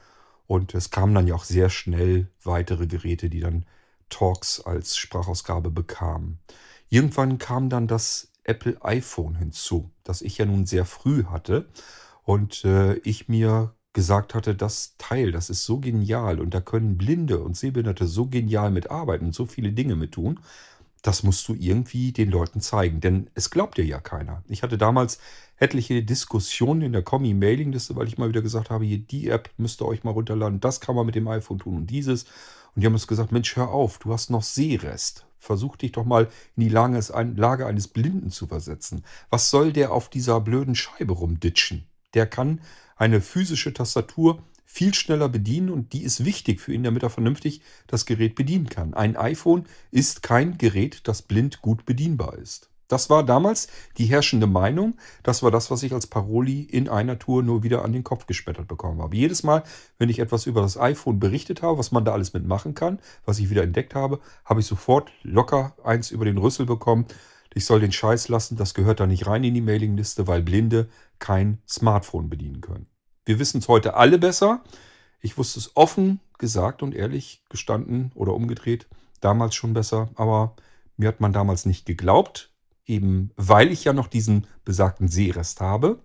Und 0.48 0.74
es 0.74 0.90
kamen 0.90 1.14
dann 1.14 1.28
ja 1.28 1.36
auch 1.36 1.44
sehr 1.44 1.70
schnell 1.70 2.32
weitere 2.44 2.88
Geräte, 2.88 3.30
die 3.30 3.42
dann 3.42 3.64
Talks 4.10 4.60
als 4.60 4.98
Sprachausgabe 4.98 5.70
bekam. 5.70 6.40
Irgendwann 6.90 7.38
kam 7.38 7.70
dann 7.70 7.86
das 7.86 8.32
Apple 8.44 8.76
iPhone 8.82 9.36
hinzu, 9.36 9.92
das 10.04 10.24
ich 10.24 10.40
ja 10.40 10.48
nun 10.48 10.66
sehr 10.66 10.86
früh 10.86 11.26
hatte 11.26 11.70
und 12.24 12.66
äh, 12.66 12.96
ich 13.04 13.30
mir 13.30 13.76
gesagt 13.94 14.36
hatte, 14.36 14.56
das 14.56 14.96
Teil, 14.98 15.32
das 15.32 15.50
ist 15.50 15.66
so 15.66 15.80
genial 15.80 16.40
und 16.40 16.54
da 16.54 16.62
können 16.62 16.98
Blinde 16.98 17.40
und 17.40 17.58
Sehbehinderte 17.58 18.08
so 18.08 18.28
genial 18.28 18.72
mitarbeiten 18.72 19.28
und 19.28 19.36
so 19.36 19.46
viele 19.46 19.72
Dinge 19.72 19.96
mit 19.96 20.14
tun. 20.14 20.40
Das 21.02 21.24
musst 21.24 21.48
du 21.48 21.56
irgendwie 21.56 22.12
den 22.12 22.30
Leuten 22.30 22.60
zeigen, 22.60 23.00
denn 23.00 23.30
es 23.34 23.50
glaubt 23.50 23.78
dir 23.78 23.86
ja 23.86 24.00
keiner. 24.00 24.44
Ich 24.48 24.64
hatte 24.64 24.78
damals 24.78 25.20
etliche 25.58 26.04
Diskussionen 26.04 26.82
in 26.82 26.92
der 26.92 27.04
Kommi-Mailing-Liste, 27.04 27.96
weil 27.96 28.08
ich 28.08 28.18
mal 28.18 28.30
wieder 28.30 28.42
gesagt 28.42 28.70
habe, 28.70 28.86
hier 28.86 29.00
die 29.00 29.30
App 29.30 29.50
müsst 29.58 29.82
ihr 29.82 29.86
euch 29.86 30.04
mal 30.04 30.12
runterladen, 30.12 30.60
das 30.60 30.82
kann 30.82 30.96
man 30.96 31.06
mit 31.06 31.16
dem 31.16 31.28
iPhone 31.28 31.60
tun 31.60 31.78
und 31.78 31.88
dieses. 31.88 32.26
Und 32.76 32.82
die 32.82 32.86
haben 32.86 32.94
uns 32.94 33.08
gesagt, 33.08 33.32
Mensch, 33.32 33.56
hör 33.56 33.70
auf, 33.70 33.98
du 33.98 34.12
hast 34.14 34.30
noch 34.30 34.44
Sehrest. 34.44 35.26
Versuch 35.38 35.78
dich 35.78 35.94
doch 35.94 36.06
mal 36.06 36.28
in 36.58 36.64
die 36.64 36.70
Lage 36.70 37.66
eines 37.66 37.88
Blinden 37.88 38.30
zu 38.30 38.46
versetzen. 38.48 39.04
Was 39.30 39.50
soll 39.50 39.72
der 39.72 39.94
auf 39.94 40.10
dieser 40.10 40.42
blöden 40.42 40.76
Scheibe 40.76 41.14
rumditschen? 41.14 41.86
Der 42.14 42.28
kann 42.28 42.60
eine 43.00 43.22
physische 43.22 43.74
Tastatur 43.74 44.44
viel 44.66 44.94
schneller 44.94 45.30
bedienen 45.30 45.72
und 45.72 45.94
die 45.94 46.04
ist 46.04 46.26
wichtig 46.26 46.62
für 46.62 46.74
ihn, 46.74 46.84
damit 46.84 47.02
er 47.02 47.10
vernünftig 47.10 47.62
das 47.88 48.06
Gerät 48.06 48.36
bedienen 48.36 48.70
kann. 48.70 48.94
Ein 48.94 49.18
iPhone 49.18 49.66
ist 49.90 50.22
kein 50.22 50.60
Gerät, 50.60 51.02
das 51.06 51.24
blind 51.24 51.64
gut 51.64 51.86
bedienbar 51.86 52.38
ist. 52.38 52.70
Das 52.88 53.10
war 53.10 53.24
damals 53.24 53.68
die 53.98 54.06
herrschende 54.06 54.48
Meinung. 54.48 54.96
Das 55.24 55.44
war 55.44 55.52
das, 55.52 55.72
was 55.72 55.84
ich 55.84 55.94
als 55.94 56.08
Paroli 56.08 56.62
in 56.62 56.90
einer 56.90 57.18
Tour 57.18 57.42
nur 57.42 57.64
wieder 57.64 57.86
an 57.86 57.94
den 57.94 58.04
Kopf 58.04 58.26
gespettert 58.26 58.68
bekommen 58.68 59.02
habe. 59.02 59.16
Jedes 59.16 59.44
Mal, 59.44 59.64
wenn 59.98 60.10
ich 60.10 60.20
etwas 60.20 60.46
über 60.46 60.62
das 60.62 60.78
iPhone 60.78 61.20
berichtet 61.20 61.62
habe, 61.62 61.78
was 61.78 61.92
man 61.92 62.04
da 62.04 62.14
alles 62.14 62.34
mitmachen 62.34 62.74
kann, 62.74 63.00
was 63.26 63.40
ich 63.40 63.50
wieder 63.50 63.64
entdeckt 63.64 63.96
habe, 63.96 64.20
habe 64.44 64.60
ich 64.60 64.66
sofort 64.66 65.12
locker 65.24 65.76
eins 65.84 66.12
über 66.12 66.26
den 66.26 66.38
Rüssel 66.38 66.66
bekommen. 66.66 67.06
Ich 67.54 67.66
soll 67.66 67.80
den 67.80 67.92
Scheiß 67.92 68.28
lassen, 68.28 68.58
das 68.58 68.76
gehört 68.76 69.00
da 69.00 69.08
nicht 69.08 69.26
rein 69.26 69.44
in 69.44 69.56
die 69.56 69.62
Mailingliste, 69.62 70.28
weil 70.28 70.44
Blinde 70.44 70.90
kein 71.20 71.60
Smartphone 71.68 72.30
bedienen 72.30 72.62
können. 72.62 72.88
Wir 73.26 73.40
wissen 73.40 73.60
es 73.60 73.68
heute 73.68 73.96
alle 73.96 74.18
besser. 74.18 74.64
Ich 75.22 75.38
wusste 75.38 75.60
es 75.60 75.76
offen 75.76 76.20
gesagt 76.38 76.82
und 76.82 76.96
ehrlich 76.96 77.44
gestanden 77.50 78.12
oder 78.16 78.34
umgedreht, 78.34 78.88
damals 79.20 79.54
schon 79.56 79.74
besser, 79.74 80.10
aber 80.16 80.56
mir 80.96 81.10
hat 81.10 81.20
man 81.20 81.34
damals 81.34 81.66
nicht 81.66 81.86
geglaubt 81.86 82.50
eben 82.90 83.32
weil 83.38 83.72
ich 83.72 83.86
ja 83.86 83.94
noch 83.94 84.08
diesen 84.08 84.48
besagten 84.66 85.08
Sehrest 85.08 85.62
habe, 85.62 86.00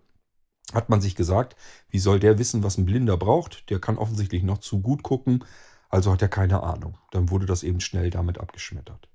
hat 0.73 0.91
man 0.91 1.01
sich 1.01 1.17
gesagt, 1.17 1.57
wie 1.89 1.99
soll 1.99 2.21
der 2.21 2.39
wissen, 2.39 2.63
was 2.63 2.79
ein 2.79 2.85
Blinder 2.85 3.17
braucht? 3.17 3.69
Der 3.71 3.81
kann 3.81 3.99
offensichtlich 3.99 4.43
noch 4.43 4.59
zu 4.59 4.81
gut 4.81 5.03
gucken, 5.03 5.45
also 5.89 6.13
hat 6.13 6.23
er 6.23 6.29
keine 6.29 6.63
Ahnung. 6.63 6.99
Dann 7.11 7.31
wurde 7.31 7.47
das 7.47 7.63
eben 7.63 7.81
schnell 7.81 8.11
damit 8.11 8.39
abgeschmettert. 8.39 9.09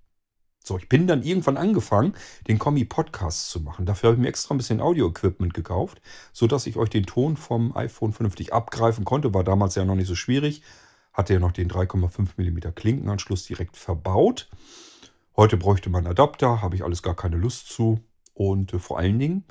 So, 0.69 0.77
ich 0.77 0.87
bin 0.87 1.07
dann 1.07 1.23
irgendwann 1.23 1.57
angefangen, 1.57 2.13
den 2.47 2.59
Kommi-Podcast 2.59 3.49
zu 3.49 3.59
machen. 3.59 3.87
Dafür 3.87 4.09
habe 4.09 4.17
ich 4.17 4.21
mir 4.21 4.27
extra 4.27 4.53
ein 4.53 4.59
bisschen 4.59 4.81
Audio-Equipment 4.81 5.55
gekauft, 5.55 5.99
sodass 6.31 6.67
ich 6.67 6.77
euch 6.77 6.91
den 6.91 7.07
Ton 7.07 7.37
vom 7.37 7.75
iPhone 7.75 8.13
vernünftig 8.13 8.53
abgreifen 8.53 9.03
konnte. 9.03 9.33
War 9.33 9.43
damals 9.43 9.73
ja 9.73 9.83
noch 9.83 9.95
nicht 9.95 10.07
so 10.07 10.13
schwierig. 10.13 10.61
Hatte 11.11 11.33
ja 11.33 11.39
noch 11.39 11.53
den 11.53 11.71
3,5 11.71 12.33
mm 12.37 12.75
Klinkenanschluss 12.75 13.45
direkt 13.45 13.77
verbaut. 13.77 14.47
Heute 15.35 15.57
bräuchte 15.57 15.89
man 15.89 16.05
Adapter, 16.05 16.61
habe 16.61 16.75
ich 16.75 16.83
alles 16.83 17.01
gar 17.01 17.15
keine 17.15 17.37
Lust 17.37 17.69
zu. 17.69 18.01
Und 18.35 18.71
äh, 18.71 18.77
vor 18.77 18.99
allen 18.99 19.17
Dingen 19.17 19.45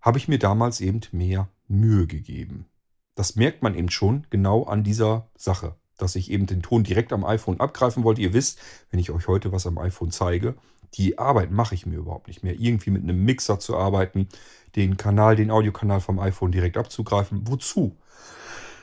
habe 0.00 0.18
ich 0.18 0.26
mir 0.26 0.40
damals 0.40 0.80
eben 0.80 1.00
mehr 1.12 1.48
Mühe 1.68 2.08
gegeben. 2.08 2.66
Das 3.14 3.36
merkt 3.36 3.62
man 3.62 3.76
eben 3.76 3.90
schon 3.90 4.26
genau 4.30 4.64
an 4.64 4.82
dieser 4.82 5.28
Sache, 5.36 5.76
dass 6.02 6.16
ich 6.16 6.30
eben 6.30 6.46
den 6.46 6.62
Ton 6.62 6.84
direkt 6.84 7.12
am 7.12 7.24
iPhone 7.24 7.60
abgreifen 7.60 8.04
wollte. 8.04 8.20
Ihr 8.20 8.32
wisst, 8.32 8.58
wenn 8.90 9.00
ich 9.00 9.10
euch 9.10 9.28
heute 9.28 9.52
was 9.52 9.66
am 9.66 9.78
iPhone 9.78 10.10
zeige, 10.10 10.54
die 10.94 11.18
Arbeit 11.18 11.50
mache 11.50 11.74
ich 11.74 11.86
mir 11.86 11.96
überhaupt 11.96 12.28
nicht 12.28 12.42
mehr. 12.42 12.58
Irgendwie 12.58 12.90
mit 12.90 13.02
einem 13.02 13.24
Mixer 13.24 13.58
zu 13.60 13.76
arbeiten, 13.76 14.28
den 14.76 14.96
Kanal, 14.96 15.36
den 15.36 15.50
Audiokanal 15.50 16.00
vom 16.00 16.18
iPhone 16.18 16.52
direkt 16.52 16.76
abzugreifen. 16.76 17.46
Wozu? 17.46 17.96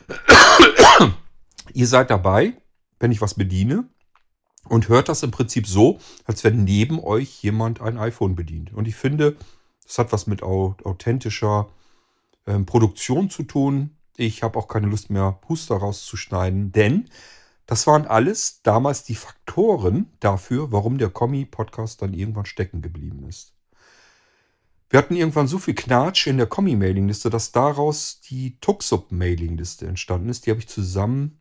Ihr 1.73 1.87
seid 1.87 2.09
dabei, 2.09 2.53
wenn 2.99 3.11
ich 3.11 3.21
was 3.21 3.33
bediene 3.33 3.89
und 4.69 4.89
hört 4.89 5.09
das 5.09 5.23
im 5.23 5.31
Prinzip 5.31 5.67
so, 5.67 5.99
als 6.25 6.43
wenn 6.43 6.63
neben 6.63 6.99
euch 6.99 7.41
jemand 7.43 7.81
ein 7.81 7.97
iPhone 7.97 8.35
bedient. 8.35 8.73
Und 8.73 8.87
ich 8.87 8.95
finde, 8.95 9.35
das 9.85 9.97
hat 9.99 10.11
was 10.11 10.27
mit 10.27 10.43
authentischer 10.43 11.69
ähm, 12.45 12.65
Produktion 12.65 13.29
zu 13.29 13.43
tun. 13.43 13.96
Ich 14.17 14.41
habe 14.41 14.57
auch 14.57 14.67
keine 14.67 14.87
Lust 14.87 15.11
mehr, 15.11 15.31
Puster 15.41 15.77
rauszuschneiden, 15.77 16.71
denn 16.71 17.05
das 17.67 17.85
waren 17.85 18.07
alles 18.07 18.61
damals 18.63 19.03
die 19.03 19.15
Faktoren 19.15 20.09
dafür, 20.19 20.71
warum 20.71 20.97
der 20.97 21.09
Kommi-Podcast 21.09 22.01
dann 22.01 22.13
irgendwann 22.13 22.45
stecken 22.45 22.81
geblieben 22.81 23.27
ist. 23.29 23.53
Wir 24.89 24.99
hatten 24.99 25.15
irgendwann 25.15 25.47
so 25.47 25.59
viel 25.59 25.75
Knatsch 25.75 26.27
in 26.27 26.37
der 26.37 26.47
Kommi-Mailingliste, 26.47 27.29
dass 27.29 27.51
daraus 27.51 28.21
die 28.21 28.57
Tuxup-Mailingliste 28.59 29.85
entstanden 29.85 30.29
ist. 30.29 30.45
Die 30.45 30.49
habe 30.49 30.61
ich 30.61 30.67
zusammen 30.67 31.39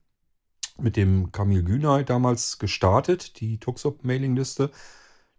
mit 0.78 0.96
dem 0.96 1.32
Kamil 1.32 1.62
Günay 1.62 2.04
damals 2.04 2.58
gestartet, 2.58 3.40
die 3.40 3.58
Tuxop-Mailingliste. 3.58 4.70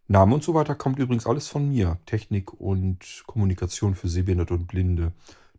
Name 0.08 0.34
und 0.34 0.44
so 0.44 0.54
weiter 0.54 0.74
kommt 0.74 0.98
übrigens 0.98 1.28
alles 1.28 1.48
von 1.48 1.70
mir. 1.70 2.00
Technik 2.08 2.54
und 2.54 3.24
Kommunikation 3.28 3.94
für 3.94 4.08
Sehbehinderte 4.08 4.54
und 4.56 4.68
Blinde. 4.68 5.12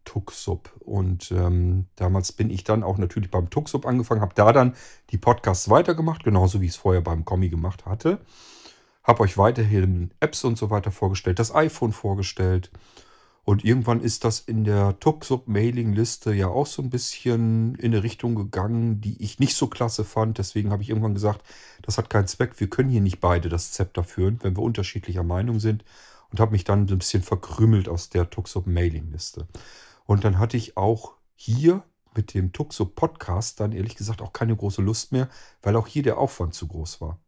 Tuxup. 0.08 0.70
Und 0.80 1.30
ähm, 1.32 1.84
damals 1.96 2.32
bin 2.32 2.48
ich 2.50 2.64
dann 2.64 2.82
auch 2.82 2.96
natürlich 2.96 3.30
beim 3.30 3.50
Tuxup 3.50 3.84
angefangen, 3.86 4.22
habe 4.22 4.34
da 4.34 4.52
dann 4.52 4.74
die 5.10 5.18
Podcasts 5.18 5.68
weitergemacht, 5.68 6.24
genauso 6.24 6.60
wie 6.60 6.64
ich 6.64 6.72
es 6.72 6.76
vorher 6.78 7.02
beim 7.02 7.26
Kommi 7.26 7.50
gemacht 7.50 7.84
hatte. 7.84 8.18
Habe 9.04 9.20
euch 9.20 9.36
weiterhin 9.36 10.10
Apps 10.20 10.44
und 10.44 10.56
so 10.56 10.70
weiter 10.70 10.90
vorgestellt, 10.90 11.38
das 11.38 11.54
iPhone 11.54 11.92
vorgestellt 11.92 12.70
Und 13.48 13.64
irgendwann 13.64 14.02
ist 14.02 14.24
das 14.24 14.40
in 14.40 14.64
der 14.64 15.00
Tuxup-Mailing-Liste 15.00 16.34
ja 16.34 16.48
auch 16.48 16.66
so 16.66 16.82
ein 16.82 16.90
bisschen 16.90 17.76
in 17.76 17.94
eine 17.94 18.02
Richtung 18.02 18.34
gegangen, 18.34 19.00
die 19.00 19.16
ich 19.22 19.38
nicht 19.38 19.56
so 19.56 19.68
klasse 19.68 20.04
fand. 20.04 20.36
Deswegen 20.36 20.70
habe 20.70 20.82
ich 20.82 20.90
irgendwann 20.90 21.14
gesagt, 21.14 21.40
das 21.80 21.96
hat 21.96 22.10
keinen 22.10 22.26
Zweck. 22.26 22.60
Wir 22.60 22.68
können 22.68 22.90
hier 22.90 23.00
nicht 23.00 23.20
beide 23.20 23.48
das 23.48 23.72
Zepter 23.72 24.04
führen, 24.04 24.38
wenn 24.42 24.54
wir 24.54 24.62
unterschiedlicher 24.62 25.22
Meinung 25.22 25.60
sind. 25.60 25.82
Und 26.30 26.40
habe 26.40 26.52
mich 26.52 26.64
dann 26.64 26.80
ein 26.90 26.98
bisschen 26.98 27.22
verkrümelt 27.22 27.88
aus 27.88 28.10
der 28.10 28.28
Tuxup-Mailing-Liste. 28.28 29.46
Und 30.08 30.24
dann 30.24 30.38
hatte 30.38 30.56
ich 30.56 30.78
auch 30.78 31.16
hier 31.34 31.82
mit 32.16 32.32
dem 32.32 32.54
Tuxup-Podcast 32.54 33.60
dann 33.60 33.72
ehrlich 33.72 33.94
gesagt 33.94 34.22
auch 34.22 34.32
keine 34.32 34.56
große 34.56 34.80
Lust 34.80 35.12
mehr, 35.12 35.28
weil 35.60 35.76
auch 35.76 35.86
hier 35.86 36.02
der 36.02 36.16
Aufwand 36.16 36.54
zu 36.54 36.66
groß 36.66 37.02
war. 37.02 37.18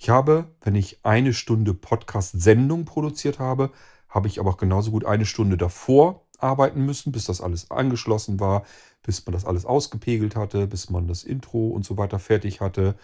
Ich 0.00 0.10
habe, 0.10 0.50
wenn 0.60 0.74
ich 0.74 0.98
eine 1.04 1.32
Stunde 1.32 1.74
Podcast-Sendung 1.74 2.86
produziert 2.86 3.38
habe, 3.38 3.70
habe 4.08 4.26
ich 4.26 4.40
aber 4.40 4.50
auch 4.50 4.56
genauso 4.56 4.90
gut 4.90 5.04
eine 5.04 5.26
Stunde 5.26 5.56
davor 5.56 6.26
arbeiten 6.38 6.84
müssen, 6.84 7.12
bis 7.12 7.26
das 7.26 7.40
alles 7.40 7.70
angeschlossen 7.70 8.40
war, 8.40 8.64
bis 9.04 9.24
man 9.24 9.32
das 9.32 9.44
alles 9.44 9.64
ausgepegelt 9.64 10.34
hatte, 10.34 10.66
bis 10.66 10.90
man 10.90 11.06
das 11.06 11.22
Intro 11.22 11.68
und 11.68 11.84
so 11.84 11.96
weiter 11.98 12.18
fertig 12.18 12.60
hatte, 12.60 12.96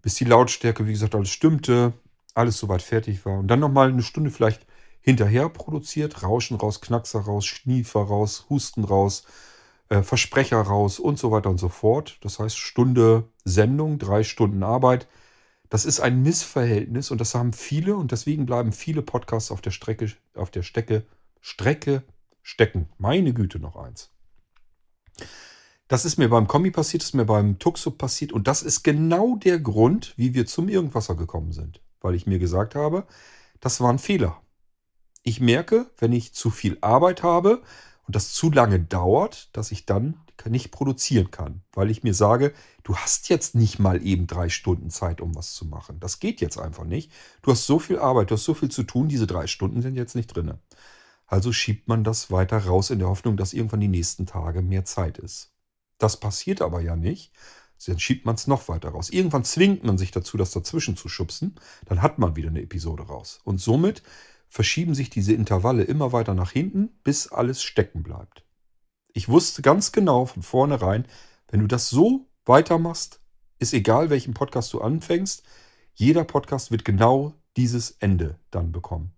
bis 0.00 0.14
die 0.14 0.24
Lautstärke, 0.24 0.86
wie 0.86 0.92
gesagt, 0.92 1.14
alles 1.14 1.28
stimmte, 1.28 1.92
alles 2.32 2.56
soweit 2.56 2.80
fertig 2.80 3.26
war. 3.26 3.40
Und 3.40 3.48
dann 3.48 3.60
nochmal 3.60 3.90
eine 3.90 4.02
Stunde 4.02 4.30
vielleicht 4.30 4.66
hinterher 5.04 5.50
produziert, 5.50 6.22
Rauschen 6.22 6.56
raus, 6.56 6.80
Knackser 6.80 7.20
raus, 7.20 7.44
Schniefer 7.44 8.00
raus, 8.00 8.46
Husten 8.48 8.84
raus, 8.84 9.24
äh, 9.90 10.02
Versprecher 10.02 10.60
raus 10.62 10.98
und 10.98 11.18
so 11.18 11.30
weiter 11.30 11.50
und 11.50 11.58
so 11.58 11.68
fort. 11.68 12.18
Das 12.22 12.38
heißt 12.38 12.56
Stunde 12.56 13.28
Sendung, 13.44 13.98
drei 13.98 14.24
Stunden 14.24 14.62
Arbeit. 14.62 15.06
Das 15.68 15.84
ist 15.84 16.00
ein 16.00 16.22
Missverhältnis 16.22 17.10
und 17.10 17.20
das 17.20 17.34
haben 17.34 17.52
viele 17.52 17.96
und 17.96 18.12
deswegen 18.12 18.46
bleiben 18.46 18.72
viele 18.72 19.02
Podcasts 19.02 19.50
auf 19.50 19.60
der 19.60 19.72
Strecke, 19.72 20.10
auf 20.34 20.50
der 20.50 20.62
Stecke, 20.62 21.04
Strecke 21.42 22.02
stecken. 22.42 22.88
Meine 22.96 23.34
Güte, 23.34 23.58
noch 23.58 23.76
eins. 23.76 24.10
Das 25.86 26.06
ist 26.06 26.16
mir 26.16 26.30
beim 26.30 26.46
Kommi 26.46 26.70
passiert, 26.70 27.02
das 27.02 27.10
ist 27.10 27.14
mir 27.14 27.26
beim 27.26 27.58
Tuxup 27.58 27.98
passiert 27.98 28.32
und 28.32 28.48
das 28.48 28.62
ist 28.62 28.84
genau 28.84 29.36
der 29.36 29.60
Grund, 29.60 30.14
wie 30.16 30.32
wir 30.32 30.46
zum 30.46 30.70
Irgendwasser 30.70 31.14
gekommen 31.14 31.52
sind. 31.52 31.82
Weil 32.00 32.14
ich 32.14 32.26
mir 32.26 32.38
gesagt 32.38 32.74
habe, 32.74 33.06
das 33.60 33.82
war 33.82 33.90
ein 33.90 33.98
Fehler. 33.98 34.40
Ich 35.26 35.40
merke, 35.40 35.90
wenn 35.96 36.12
ich 36.12 36.34
zu 36.34 36.50
viel 36.50 36.76
Arbeit 36.82 37.22
habe 37.22 37.62
und 38.06 38.14
das 38.14 38.34
zu 38.34 38.50
lange 38.50 38.78
dauert, 38.78 39.48
dass 39.56 39.72
ich 39.72 39.86
dann 39.86 40.20
nicht 40.46 40.70
produzieren 40.70 41.30
kann, 41.30 41.62
weil 41.72 41.90
ich 41.90 42.02
mir 42.02 42.12
sage, 42.12 42.52
du 42.82 42.94
hast 42.96 43.30
jetzt 43.30 43.54
nicht 43.54 43.78
mal 43.78 44.04
eben 44.04 44.26
drei 44.26 44.50
Stunden 44.50 44.90
Zeit, 44.90 45.22
um 45.22 45.34
was 45.34 45.54
zu 45.54 45.64
machen. 45.64 45.98
Das 46.00 46.20
geht 46.20 46.42
jetzt 46.42 46.58
einfach 46.58 46.84
nicht. 46.84 47.10
Du 47.40 47.50
hast 47.50 47.64
so 47.64 47.78
viel 47.78 47.98
Arbeit, 47.98 48.30
du 48.30 48.34
hast 48.34 48.44
so 48.44 48.52
viel 48.52 48.70
zu 48.70 48.82
tun, 48.82 49.08
diese 49.08 49.26
drei 49.26 49.46
Stunden 49.46 49.80
sind 49.80 49.94
jetzt 49.94 50.14
nicht 50.14 50.26
drin. 50.26 50.52
Also 51.26 51.50
schiebt 51.54 51.88
man 51.88 52.04
das 52.04 52.30
weiter 52.30 52.58
raus 52.58 52.90
in 52.90 52.98
der 52.98 53.08
Hoffnung, 53.08 53.38
dass 53.38 53.54
irgendwann 53.54 53.80
die 53.80 53.88
nächsten 53.88 54.26
Tage 54.26 54.60
mehr 54.60 54.84
Zeit 54.84 55.16
ist. 55.16 55.54
Das 55.96 56.20
passiert 56.20 56.60
aber 56.60 56.82
ja 56.82 56.96
nicht. 56.96 57.32
Dann 57.86 57.98
schiebt 57.98 58.26
man 58.26 58.34
es 58.34 58.46
noch 58.46 58.68
weiter 58.68 58.90
raus. 58.90 59.08
Irgendwann 59.08 59.44
zwingt 59.44 59.84
man 59.84 59.96
sich 59.96 60.10
dazu, 60.10 60.36
das 60.36 60.50
dazwischen 60.50 60.96
zu 60.98 61.08
schubsen. 61.08 61.54
Dann 61.86 62.02
hat 62.02 62.18
man 62.18 62.36
wieder 62.36 62.48
eine 62.48 62.62
Episode 62.62 63.04
raus. 63.04 63.40
Und 63.44 63.60
somit 63.60 64.02
verschieben 64.54 64.94
sich 64.94 65.10
diese 65.10 65.32
Intervalle 65.32 65.82
immer 65.82 66.12
weiter 66.12 66.32
nach 66.32 66.52
hinten, 66.52 66.90
bis 67.02 67.26
alles 67.26 67.60
stecken 67.60 68.04
bleibt. 68.04 68.44
Ich 69.12 69.28
wusste 69.28 69.62
ganz 69.62 69.90
genau 69.90 70.26
von 70.26 70.44
vornherein, 70.44 71.08
wenn 71.48 71.58
du 71.58 71.66
das 71.66 71.90
so 71.90 72.28
weitermachst, 72.44 73.20
ist 73.58 73.74
egal, 73.74 74.10
welchen 74.10 74.32
Podcast 74.32 74.72
du 74.72 74.80
anfängst, 74.80 75.42
jeder 75.94 76.22
Podcast 76.22 76.70
wird 76.70 76.84
genau 76.84 77.34
dieses 77.56 77.96
Ende 77.98 78.38
dann 78.52 78.70
bekommen. 78.70 79.10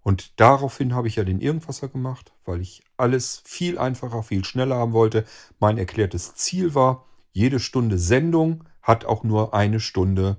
Und 0.00 0.40
daraufhin 0.40 0.94
habe 0.94 1.06
ich 1.06 1.16
ja 1.16 1.24
den 1.24 1.42
Irgendwasser 1.42 1.88
gemacht, 1.88 2.32
weil 2.46 2.62
ich 2.62 2.82
alles 2.96 3.42
viel 3.44 3.78
einfacher, 3.78 4.22
viel 4.22 4.42
schneller 4.42 4.76
haben 4.76 4.94
wollte. 4.94 5.26
Mein 5.60 5.76
erklärtes 5.76 6.34
Ziel 6.34 6.74
war, 6.74 7.04
jede 7.32 7.60
Stunde 7.60 7.98
Sendung 7.98 8.64
hat 8.80 9.04
auch 9.04 9.22
nur 9.22 9.52
eine 9.52 9.80
Stunde 9.80 10.38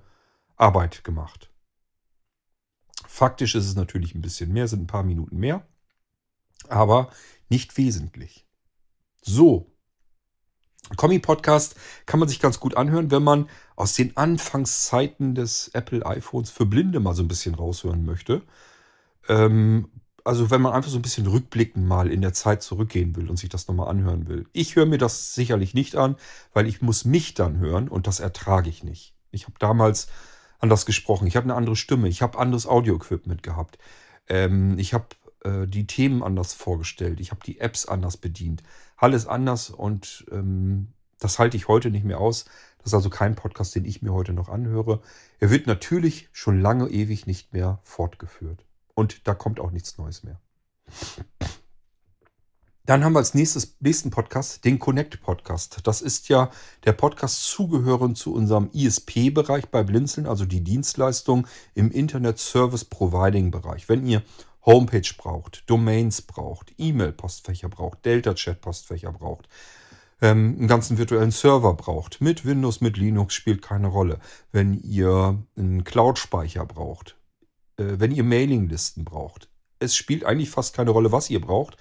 Arbeit 0.56 1.04
gemacht. 1.04 1.53
Faktisch 3.14 3.54
ist 3.54 3.68
es 3.68 3.76
natürlich 3.76 4.16
ein 4.16 4.24
bisschen 4.24 4.52
mehr, 4.52 4.68
sind 4.68 4.82
ein 4.82 4.88
paar 4.88 5.04
Minuten 5.04 5.38
mehr, 5.38 5.68
aber 6.68 7.12
nicht 7.48 7.78
wesentlich. 7.78 8.48
So. 9.22 9.72
Kommi-Podcast 10.98 11.76
kann 12.08 12.20
man 12.20 12.28
sich 12.28 12.40
ganz 12.40 12.60
gut 12.60 12.76
anhören, 12.76 13.12
wenn 13.12 13.22
man 13.22 13.52
aus 13.76 13.94
den 13.94 14.18
Anfangszeiten 14.18 15.36
des 15.36 15.68
Apple 15.76 16.04
iPhones 16.04 16.50
für 16.50 16.66
Blinde 16.66 17.00
mal 17.00 17.14
so 17.14 17.22
ein 17.22 17.28
bisschen 17.28 17.54
raushören 17.54 18.04
möchte. 18.04 18.42
Ähm, 19.30 19.92
also 20.24 20.50
wenn 20.50 20.64
man 20.64 20.74
einfach 20.74 20.90
so 20.90 20.98
ein 20.98 21.04
bisschen 21.04 21.28
rückblickend 21.28 21.86
mal 21.86 22.12
in 22.12 22.22
der 22.22 22.34
Zeit 22.34 22.64
zurückgehen 22.64 23.16
will 23.16 23.30
und 23.30 23.38
sich 23.38 23.50
das 23.50 23.68
nochmal 23.68 23.90
anhören 23.90 24.28
will. 24.28 24.48
Ich 24.54 24.76
höre 24.76 24.88
mir 24.88 24.98
das 24.98 25.36
sicherlich 25.36 25.76
nicht 25.76 25.96
an, 25.96 26.16
weil 26.52 26.66
ich 26.66 26.82
muss 26.82 27.06
mich 27.06 27.36
dann 27.36 27.60
hören 27.60 27.90
und 27.90 28.08
das 28.08 28.20
ertrage 28.20 28.72
ich 28.72 28.84
nicht. 28.84 29.14
Ich 29.30 29.44
habe 29.44 29.60
damals 29.60 30.08
anders 30.64 30.88
gesprochen, 30.88 31.28
ich 31.28 31.36
habe 31.36 31.44
eine 31.44 31.56
andere 31.56 31.76
Stimme, 31.76 32.08
ich 32.08 32.22
habe 32.22 32.40
anderes 32.40 32.66
Audio-Equipment 32.66 33.44
gehabt. 33.44 33.78
Ähm, 34.28 34.80
ich 34.80 34.94
habe 34.94 35.08
äh, 35.44 35.68
die 35.68 35.86
Themen 35.86 36.24
anders 36.24 36.54
vorgestellt, 36.54 37.20
ich 37.20 37.32
habe 37.32 37.42
die 37.46 37.60
Apps 37.60 37.86
anders 37.86 38.18
bedient 38.18 38.64
alles 39.04 39.28
anders 39.28 39.70
und 39.70 40.26
ähm, 40.32 40.94
das 41.20 41.38
halte 41.38 41.58
ich 41.58 41.68
heute 41.68 41.92
nicht 41.92 42.06
mehr 42.06 42.20
aus. 42.20 42.46
Das 42.78 42.88
ist 42.88 42.94
also 42.94 43.10
kein 43.10 43.36
Podcast, 43.36 43.76
den 43.76 43.84
ich 43.84 44.02
mir 44.02 44.14
heute 44.14 44.32
noch 44.32 44.48
anhöre. 44.48 45.02
Er 45.40 45.50
wird 45.52 45.68
natürlich 45.68 46.30
schon 46.32 46.62
lange 46.62 46.88
ewig 46.88 47.28
nicht 47.28 47.52
mehr 47.52 47.80
fortgeführt. 47.84 48.66
Und 48.94 49.28
da 49.28 49.34
kommt 49.34 49.60
auch 49.60 49.72
nichts 49.72 49.98
Neues 49.98 50.24
mehr. 50.24 50.40
Dann 52.86 53.06
haben 53.06 53.14
wir 53.14 53.20
als 53.20 53.34
nächstes, 53.34 53.78
nächsten 53.80 54.10
Podcast 54.10 54.66
den 54.66 54.78
Connect 54.78 55.22
Podcast. 55.22 55.80
Das 55.86 56.02
ist 56.02 56.28
ja 56.28 56.52
der 56.84 56.92
Podcast 56.92 57.46
zugehörend 57.46 58.18
zu 58.18 58.34
unserem 58.34 58.70
ISP-Bereich 58.74 59.70
bei 59.70 59.84
Blinzeln, 59.84 60.28
also 60.28 60.44
die 60.44 60.66
Dienstleistung 60.66 61.48
im 61.76 61.92
Internet 61.92 62.40
Service 62.40 62.84
Providing 62.84 63.52
Bereich. 63.52 63.88
Wenn 63.88 64.06
ihr 64.06 64.22
Homepage 64.66 65.10
braucht, 65.18 65.64
Domains 65.68 66.24
braucht, 66.24 66.74
E-Mail-Postfächer 66.78 67.70
braucht, 67.70 68.04
Delta-Chat-Postfächer 68.04 69.14
braucht, 69.14 69.48
ähm, 70.22 70.58
einen 70.60 70.68
ganzen 70.68 70.98
virtuellen 70.98 71.32
Server 71.32 71.76
braucht, 71.76 72.20
mit 72.20 72.46
Windows, 72.46 72.82
mit 72.82 72.98
Linux 72.98 73.34
spielt 73.34 73.62
keine 73.62 73.88
Rolle. 73.88 74.20
Wenn 74.52 74.74
ihr 74.74 75.42
einen 75.56 75.86
Cloud-Speicher 75.86 76.66
braucht, 76.66 77.16
äh, 77.78 77.96
wenn 77.98 78.12
ihr 78.12 78.26
Mailinglisten 78.26 79.06
braucht, 79.06 79.48
es 79.80 79.96
spielt 79.96 80.26
eigentlich 80.26 80.50
fast 80.50 80.76
keine 80.76 80.92
Rolle, 80.92 81.14
was 81.14 81.30
ihr 81.30 81.40
braucht. 81.40 81.78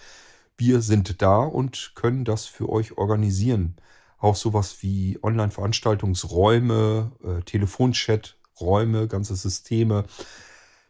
Wir 0.64 0.80
sind 0.80 1.20
da 1.20 1.38
und 1.38 1.90
können 1.96 2.24
das 2.24 2.46
für 2.46 2.68
euch 2.68 2.96
organisieren. 2.96 3.74
Auch 4.18 4.36
sowas 4.36 4.76
wie 4.80 5.18
Online-Veranstaltungsräume, 5.20 7.10
äh, 7.24 7.42
Telefonchat-Räume, 7.42 9.08
ganze 9.08 9.34
Systeme. 9.34 10.04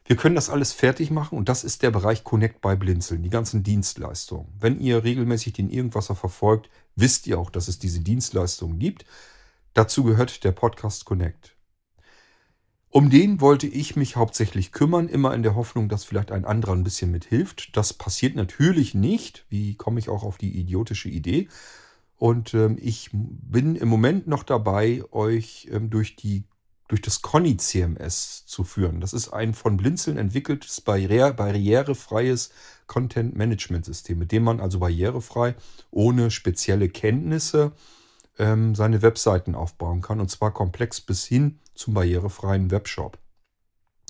Wir 0.05 0.17
können 0.17 0.35
das 0.35 0.51
alles 0.51 0.75
fertig 0.75 1.11
machen 1.11 1.39
und 1.39 1.49
das 1.49 1.65
ist 1.65 1.83
der 1.83 1.91
Bereich 1.91 2.23
Connect 2.23 2.61
bei 2.61 2.77
Blinzeln, 2.77 3.23
die 3.23 3.31
ganzen 3.31 3.63
Dienstleistungen. 3.63 4.53
Wenn 4.61 4.79
ihr 4.79 5.05
regelmäßig 5.05 5.55
den 5.55 5.71
Irgendwasser 5.71 6.17
verfolgt, 6.17 6.69
wisst 6.95 7.27
ihr 7.27 7.39
auch, 7.39 7.49
dass 7.49 7.69
es 7.69 7.79
diese 7.79 8.01
Dienstleistungen 8.01 8.79
gibt. 8.79 9.07
Dazu 9.73 10.05
gehört 10.05 10.45
der 10.45 10.53
Podcast 10.53 11.07
Connect. 11.07 11.52
Um 12.95 13.09
den 13.09 13.41
wollte 13.41 13.67
ich 13.67 13.97
mich 13.97 14.17
hauptsächlich 14.17 14.71
kümmern, 14.71 15.09
immer 15.09 15.33
in 15.33 15.43
der 15.43 15.55
Hoffnung, 15.55 15.89
dass 15.89 16.05
vielleicht 16.05 16.31
ein 16.31 16.45
anderer 16.45 16.75
ein 16.75 16.85
bisschen 16.85 17.11
mithilft. 17.11 17.75
Das 17.75 17.95
passiert 17.95 18.37
natürlich 18.37 18.93
nicht. 18.95 19.47
Wie 19.49 19.77
komme 19.77 19.99
ich 19.99 20.11
auch 20.11 20.23
auf 20.23 20.37
die 20.37 20.61
idiotische 20.61 21.09
Idee? 21.09 21.49
Und 22.19 22.53
ähm, 22.53 22.77
ich 22.79 23.09
bin 23.13 23.77
im 23.77 23.89
Moment 23.89 24.27
noch 24.27 24.43
dabei, 24.43 25.03
euch 25.11 25.71
ähm, 25.73 25.89
durch 25.89 26.17
die 26.17 26.45
durch 26.89 27.01
das 27.01 27.23
Conny 27.23 27.57
CMS 27.57 28.45
zu 28.45 28.63
führen. 28.63 29.01
Das 29.01 29.15
ist 29.15 29.31
ein 29.31 29.55
von 29.55 29.79
Blinzeln 29.79 30.19
entwickeltes 30.19 30.83
barriere, 30.83 31.33
barrierefreies 31.33 32.51
Content 32.87 33.35
Management 33.35 33.87
System, 33.87 34.19
mit 34.19 34.33
dem 34.33 34.45
man 34.45 34.61
also 34.61 34.81
barrierefrei 34.81 35.55
ohne 35.91 36.31
spezielle 36.31 36.91
Kenntnisse 36.91 37.73
ähm, 38.39 38.75
seine 38.75 39.03
Webseiten 39.03 39.55
aufbauen 39.55 40.01
kann 40.01 40.21
und 40.21 40.31
zwar 40.31 40.53
komplex 40.53 41.01
bis 41.01 41.25
hin 41.25 41.59
zum 41.75 41.95
barrierefreien 41.95 42.71
Webshop 42.71 43.19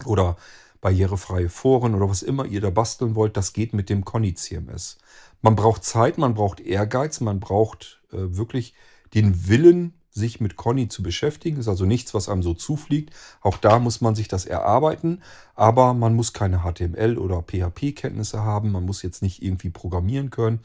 oder 0.04 0.37
barrierefreie 0.80 1.48
Foren 1.48 1.94
oder 1.94 2.11
was 2.11 2.22
immer 2.22 2.44
ihr 2.44 2.61
da 2.61 2.70
basteln 2.70 3.14
wollt, 3.14 3.37
das 3.37 3.52
geht 3.52 3.72
mit 3.72 3.88
dem 3.88 4.04
Conny 4.04 4.35
CMS. 4.35 4.98
Man 5.40 5.56
braucht 5.56 5.85
Zeit, 5.85 6.18
man 6.18 6.35
braucht 6.35 6.61
Ehrgeiz, 6.61 7.20
man 7.20 7.40
braucht 7.40 8.02
äh, 8.12 8.37
wirklich 8.37 8.74
den 9.14 9.48
Willen, 9.48 9.94
sich 10.11 10.40
mit 10.40 10.56
Conny 10.56 10.88
zu 10.88 11.02
beschäftigen. 11.02 11.58
Ist 11.58 11.68
also 11.68 11.87
nichts, 11.87 12.12
was 12.14 12.28
einem 12.28 12.42
so 12.42 12.52
zufliegt. 12.54 13.14
Auch 13.40 13.56
da 13.56 13.78
muss 13.78 14.00
man 14.00 14.14
sich 14.14 14.28
das 14.28 14.44
erarbeiten. 14.44 15.22
Aber 15.54 15.94
man 15.94 16.14
muss 16.14 16.32
keine 16.32 16.61
HTML 16.61 17.16
oder 17.18 17.42
PHP-Kenntnisse 17.42 18.42
haben. 18.42 18.72
Man 18.72 18.85
muss 18.85 19.02
jetzt 19.02 19.22
nicht 19.22 19.42
irgendwie 19.42 19.70
programmieren 19.70 20.30
können. 20.30 20.61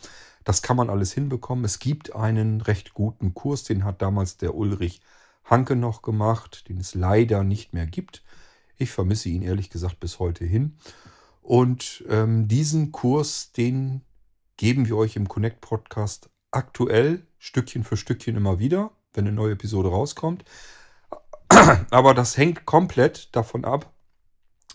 Das 0.47 0.61
kann 0.61 0.77
man 0.77 0.89
alles 0.89 1.11
hinbekommen. 1.11 1.65
Es 1.65 1.77
gibt 1.77 2.15
einen 2.15 2.61
recht 2.61 2.93
guten 2.93 3.33
Kurs, 3.33 3.65
den 3.65 3.83
hat 3.83 4.01
damals 4.01 4.37
der 4.37 4.55
Ulrich 4.55 5.01
Hanke 5.43 5.75
noch 5.75 6.01
gemacht, 6.01 6.69
den 6.69 6.77
es 6.77 6.95
leider 6.95 7.43
nicht 7.43 7.73
mehr 7.73 7.85
gibt. 7.85 8.23
Ich 8.77 8.91
vermisse 8.91 9.27
ihn 9.27 9.41
ehrlich 9.41 9.69
gesagt 9.69 9.99
bis 9.99 10.19
heute 10.19 10.45
hin. 10.45 10.77
Und 11.41 12.05
ähm, 12.07 12.47
diesen 12.47 12.93
Kurs, 12.93 13.51
den 13.51 14.05
geben 14.55 14.87
wir 14.87 14.95
euch 14.95 15.17
im 15.17 15.27
Connect 15.27 15.59
Podcast 15.59 16.29
aktuell 16.51 17.27
Stückchen 17.39 17.83
für 17.83 17.97
Stückchen 17.97 18.37
immer 18.37 18.57
wieder, 18.57 18.91
wenn 19.11 19.27
eine 19.27 19.35
neue 19.35 19.51
Episode 19.51 19.89
rauskommt. 19.89 20.45
Aber 21.91 22.13
das 22.13 22.37
hängt 22.37 22.63
komplett 22.63 23.35
davon 23.35 23.65
ab, 23.65 23.91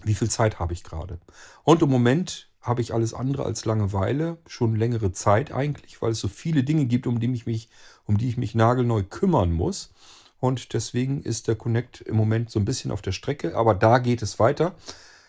wie 0.02 0.14
viel 0.14 0.28
Zeit 0.28 0.58
habe 0.58 0.74
ich 0.74 0.84
gerade. 0.84 1.18
Und 1.64 1.80
im 1.80 1.88
Moment 1.88 2.51
habe 2.62 2.80
ich 2.80 2.94
alles 2.94 3.12
andere 3.12 3.44
als 3.44 3.64
Langeweile, 3.64 4.38
schon 4.46 4.76
längere 4.76 5.12
Zeit 5.12 5.52
eigentlich, 5.52 6.00
weil 6.00 6.12
es 6.12 6.20
so 6.20 6.28
viele 6.28 6.62
Dinge 6.62 6.86
gibt, 6.86 7.06
um 7.06 7.20
die 7.20 7.32
ich 7.32 7.44
mich, 7.44 7.68
um 8.06 8.16
die 8.16 8.28
ich 8.28 8.36
mich 8.36 8.54
nagelneu 8.54 9.02
kümmern 9.02 9.52
muss. 9.52 9.92
Und 10.38 10.72
deswegen 10.72 11.22
ist 11.22 11.48
der 11.48 11.56
Connect 11.56 12.00
im 12.00 12.16
Moment 12.16 12.50
so 12.50 12.58
ein 12.58 12.64
bisschen 12.64 12.90
auf 12.90 13.02
der 13.02 13.12
Strecke, 13.12 13.56
aber 13.56 13.74
da 13.74 13.98
geht 13.98 14.22
es 14.22 14.38
weiter. 14.38 14.74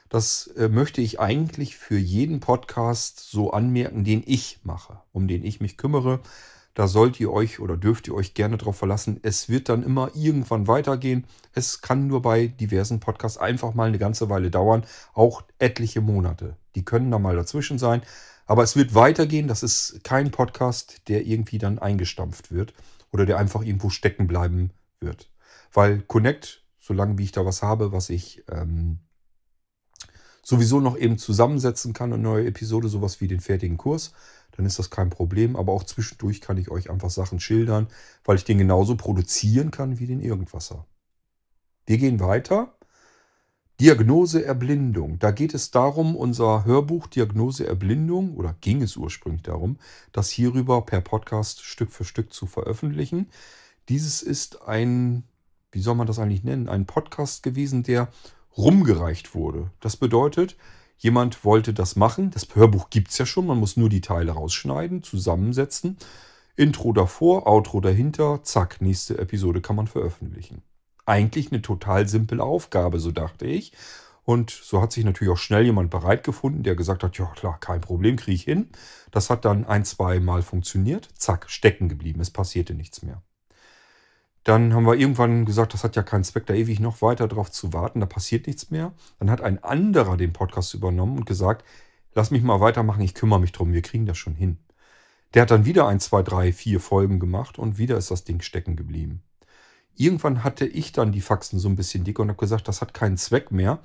Das 0.09 0.47
äh, 0.57 0.69
möchte 0.69 1.01
ich 1.01 1.19
eigentlich 1.19 1.75
für 1.75 1.97
jeden 1.97 2.39
Podcast 2.39 3.19
so 3.19 3.51
anmerken, 3.51 4.03
den 4.03 4.23
ich 4.25 4.59
mache, 4.63 5.01
um 5.11 5.27
den 5.27 5.43
ich 5.43 5.59
mich 5.59 5.77
kümmere. 5.77 6.19
Da 6.73 6.87
sollt 6.87 7.19
ihr 7.19 7.31
euch 7.31 7.59
oder 7.59 7.77
dürft 7.77 8.07
ihr 8.07 8.15
euch 8.15 8.33
gerne 8.33 8.57
darauf 8.57 8.77
verlassen. 8.77 9.19
Es 9.21 9.47
wird 9.47 9.69
dann 9.69 9.83
immer 9.83 10.09
irgendwann 10.15 10.67
weitergehen. 10.67 11.27
Es 11.53 11.81
kann 11.81 12.07
nur 12.07 12.23
bei 12.23 12.47
diversen 12.47 12.99
Podcasts 12.99 13.37
einfach 13.37 13.75
mal 13.75 13.87
eine 13.87 13.99
ganze 13.99 14.29
Weile 14.29 14.49
dauern, 14.49 14.83
auch 15.13 15.43
etliche 15.59 16.01
Monate. 16.01 16.57
Die 16.75 16.83
können 16.83 17.11
da 17.11 17.19
mal 17.19 17.35
dazwischen 17.35 17.77
sein. 17.77 18.01
Aber 18.45 18.63
es 18.63 18.75
wird 18.75 18.95
weitergehen. 18.95 19.47
Das 19.47 19.61
ist 19.61 20.03
kein 20.03 20.31
Podcast, 20.31 21.07
der 21.07 21.25
irgendwie 21.25 21.59
dann 21.59 21.77
eingestampft 21.77 22.51
wird 22.51 22.73
oder 23.11 23.25
der 23.25 23.37
einfach 23.37 23.61
irgendwo 23.61 23.89
stecken 23.89 24.25
bleiben 24.25 24.71
wird. 24.99 25.29
Weil 25.71 26.01
Connect, 26.01 26.63
solange 26.79 27.19
wie 27.19 27.25
ich 27.25 27.31
da 27.31 27.45
was 27.45 27.61
habe, 27.61 27.91
was 27.91 28.09
ich 28.09 28.43
ähm, 28.49 28.99
sowieso 30.43 30.79
noch 30.79 30.97
eben 30.97 31.17
zusammensetzen 31.17 31.93
kann, 31.93 32.13
eine 32.13 32.21
neue 32.21 32.45
Episode, 32.45 32.89
sowas 32.89 33.21
wie 33.21 33.27
den 33.27 33.39
fertigen 33.39 33.77
Kurs, 33.77 34.13
dann 34.51 34.65
ist 34.65 34.77
das 34.77 34.89
kein 34.89 35.09
Problem. 35.09 35.55
Aber 35.55 35.71
auch 35.71 35.83
zwischendurch 35.83 36.41
kann 36.41 36.57
ich 36.57 36.69
euch 36.69 36.89
einfach 36.89 37.09
Sachen 37.09 37.39
schildern, 37.39 37.87
weil 38.23 38.35
ich 38.35 38.43
den 38.43 38.57
genauso 38.57 38.95
produzieren 38.95 39.71
kann 39.71 39.99
wie 39.99 40.05
den 40.05 40.19
Irgendwasser. 40.19 40.85
Wir 41.85 41.97
gehen 41.97 42.19
weiter. 42.19 42.75
Diagnose 43.79 44.45
Erblindung. 44.45 45.17
Da 45.17 45.31
geht 45.31 45.53
es 45.53 45.71
darum, 45.71 46.15
unser 46.15 46.63
Hörbuch 46.63 47.07
Diagnose 47.07 47.65
Erblindung, 47.65 48.35
oder 48.35 48.55
ging 48.61 48.83
es 48.83 48.95
ursprünglich 48.95 49.41
darum, 49.41 49.77
das 50.11 50.29
hierüber 50.29 50.85
per 50.85 51.01
Podcast 51.01 51.63
Stück 51.63 51.91
für 51.91 52.05
Stück 52.05 52.31
zu 52.31 52.45
veröffentlichen. 52.45 53.29
Dieses 53.89 54.21
ist 54.21 54.61
ein, 54.61 55.23
wie 55.71 55.81
soll 55.81 55.95
man 55.95 56.05
das 56.05 56.19
eigentlich 56.19 56.43
nennen, 56.43 56.69
ein 56.69 56.85
Podcast 56.85 57.41
gewesen, 57.41 57.81
der 57.81 58.09
rumgereicht 58.57 59.35
wurde. 59.35 59.71
Das 59.79 59.97
bedeutet, 59.97 60.55
Jemand 61.03 61.43
wollte 61.43 61.73
das 61.73 61.97
machen. 61.97 62.31
Das 62.31 62.47
Hörbuch 62.53 62.89
gibt 62.89 63.11
es 63.11 63.17
ja 63.17 63.25
schon. 63.25 63.45
Man 63.45 63.59
muss 63.59 63.75
nur 63.75 63.89
die 63.89 63.99
Teile 63.99 64.31
rausschneiden, 64.31 65.03
zusammensetzen. 65.03 65.97
Intro 66.55 66.93
davor, 66.93 67.45
Outro 67.45 67.81
dahinter. 67.81 68.41
Zack, 68.43 68.81
nächste 68.81 69.17
Episode 69.17 69.59
kann 69.59 69.75
man 69.75 69.87
veröffentlichen. 69.87 70.61
Eigentlich 71.05 71.51
eine 71.51 71.61
total 71.61 72.07
simple 72.07 72.41
Aufgabe, 72.41 73.01
so 73.01 73.11
dachte 73.11 73.45
ich. 73.45 73.73
Und 74.23 74.51
so 74.51 74.81
hat 74.81 74.93
sich 74.93 75.03
natürlich 75.03 75.33
auch 75.33 75.37
schnell 75.37 75.65
jemand 75.65 75.89
bereit 75.89 76.23
gefunden, 76.23 76.63
der 76.63 76.77
gesagt 76.77 77.03
hat, 77.03 77.17
ja 77.17 77.25
klar, 77.25 77.59
kein 77.59 77.81
Problem, 77.81 78.15
kriege 78.15 78.35
ich 78.35 78.43
hin. 78.43 78.69
Das 79.11 79.29
hat 79.29 79.43
dann 79.43 79.65
ein, 79.65 79.83
zwei 79.83 80.21
Mal 80.21 80.41
funktioniert. 80.41 81.09
Zack, 81.17 81.49
stecken 81.49 81.89
geblieben. 81.89 82.21
Es 82.21 82.31
passierte 82.31 82.75
nichts 82.75 83.01
mehr. 83.01 83.21
Dann 84.43 84.73
haben 84.73 84.85
wir 84.85 84.95
irgendwann 84.95 85.45
gesagt, 85.45 85.73
das 85.73 85.83
hat 85.83 85.95
ja 85.95 86.03
keinen 86.03 86.25
Zweck, 86.25 86.45
da 86.45 86.53
ewig 86.53 86.79
noch 86.79 87.01
weiter 87.01 87.27
drauf 87.27 87.49
zu 87.51 87.71
warten, 87.71 88.01
da 88.01 88.05
passiert 88.05 88.47
nichts 88.47 88.71
mehr. 88.71 88.91
Dann 89.19 89.31
hat 89.31 89.41
ein 89.41 89.63
anderer 89.63 90.17
den 90.17 90.33
Podcast 90.33 90.73
übernommen 90.73 91.17
und 91.17 91.25
gesagt, 91.25 91.63
lass 92.13 92.31
mich 92.31 92.43
mal 92.43 92.59
weitermachen, 92.59 93.01
ich 93.01 93.13
kümmere 93.13 93.39
mich 93.39 93.53
drum, 93.53 93.73
wir 93.73 93.81
kriegen 93.81 94.05
das 94.05 94.17
schon 94.17 94.35
hin. 94.35 94.57
Der 95.33 95.43
hat 95.43 95.51
dann 95.51 95.65
wieder 95.65 95.87
ein, 95.87 95.99
zwei, 95.99 96.21
drei, 96.21 96.51
vier 96.51 96.79
Folgen 96.79 97.19
gemacht 97.19 97.57
und 97.57 97.77
wieder 97.77 97.97
ist 97.97 98.11
das 98.11 98.23
Ding 98.23 98.41
stecken 98.41 98.75
geblieben. 98.75 99.23
Irgendwann 99.95 100.43
hatte 100.43 100.65
ich 100.65 100.91
dann 100.91 101.11
die 101.11 101.21
Faxen 101.21 101.59
so 101.59 101.69
ein 101.69 101.75
bisschen 101.75 102.03
dick 102.03 102.19
und 102.19 102.29
habe 102.29 102.39
gesagt, 102.39 102.67
das 102.67 102.81
hat 102.81 102.93
keinen 102.93 103.17
Zweck 103.17 103.51
mehr. 103.51 103.79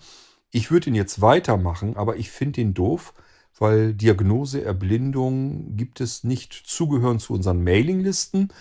Ich 0.50 0.70
würde 0.70 0.88
ihn 0.88 0.94
jetzt 0.94 1.20
weitermachen, 1.20 1.96
aber 1.96 2.16
ich 2.16 2.30
finde 2.30 2.62
ihn 2.62 2.74
doof, 2.74 3.14
weil 3.58 3.94
Diagnose 3.94 4.64
Erblindung 4.64 5.76
gibt 5.76 6.00
es 6.00 6.24
nicht 6.24 6.52
zugehören 6.52 7.18
zu 7.18 7.34
unseren 7.34 7.62
Mailinglisten. 7.62 8.52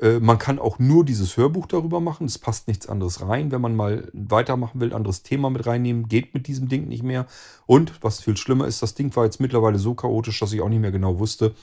Äh, 0.00 0.20
man 0.20 0.38
kann 0.38 0.58
auch 0.58 0.78
nur 0.78 1.04
dieses 1.04 1.36
Hörbuch 1.36 1.66
darüber 1.66 2.00
machen. 2.00 2.26
Es 2.26 2.38
passt 2.38 2.68
nichts 2.68 2.88
anderes 2.88 3.20
rein. 3.20 3.50
Wenn 3.50 3.60
man 3.60 3.76
mal 3.76 4.08
weitermachen 4.12 4.80
will, 4.80 4.94
anderes 4.94 5.22
Thema 5.22 5.50
mit 5.50 5.66
reinnehmen, 5.66 6.08
geht 6.08 6.34
mit 6.34 6.46
diesem 6.46 6.68
Ding 6.68 6.88
nicht 6.88 7.02
mehr. 7.02 7.26
Und 7.66 8.02
was 8.02 8.20
viel 8.20 8.36
schlimmer 8.36 8.66
ist, 8.66 8.82
das 8.82 8.94
Ding 8.94 9.14
war 9.16 9.24
jetzt 9.24 9.40
mittlerweile 9.40 9.78
so 9.78 9.94
chaotisch, 9.94 10.40
dass 10.40 10.52
ich 10.52 10.60
auch 10.60 10.68
nicht 10.68 10.80
mehr 10.80 10.92
genau 10.92 11.18
wusste, 11.18 11.54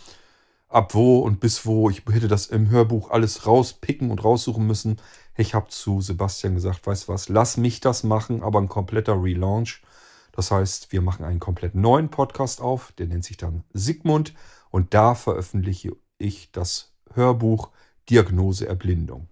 ab 0.67 0.93
wo 0.93 1.19
und 1.19 1.39
bis 1.39 1.65
wo. 1.65 1.89
Ich 1.89 2.03
hätte 2.09 2.27
das 2.27 2.47
im 2.47 2.69
Hörbuch 2.69 3.11
alles 3.11 3.45
rauspicken 3.47 4.11
und 4.11 4.23
raussuchen 4.23 4.65
müssen. 4.65 4.97
Ich 5.37 5.53
habe 5.53 5.67
zu 5.69 6.01
Sebastian 6.01 6.55
gesagt, 6.55 6.85
weißt 6.87 7.07
du 7.07 7.13
was, 7.13 7.29
lass 7.29 7.57
mich 7.57 7.79
das 7.81 8.03
machen, 8.03 8.43
aber 8.43 8.59
ein 8.59 8.69
kompletter 8.69 9.21
Relaunch. 9.21 9.81
Das 10.31 10.51
heißt, 10.51 10.91
wir 10.91 11.01
machen 11.01 11.23
einen 11.25 11.39
komplett 11.39 11.75
neuen 11.75 12.09
Podcast 12.09 12.61
auf, 12.61 12.91
der 12.93 13.07
nennt 13.07 13.23
sich 13.23 13.37
dann 13.37 13.63
Sigmund 13.73 14.33
und 14.69 14.93
da 14.93 15.15
veröffentliche 15.15 15.95
ich 16.17 16.51
das 16.51 16.93
Hörbuch 17.13 17.69
Diagnose 18.09 18.67
Erblindung. 18.67 19.27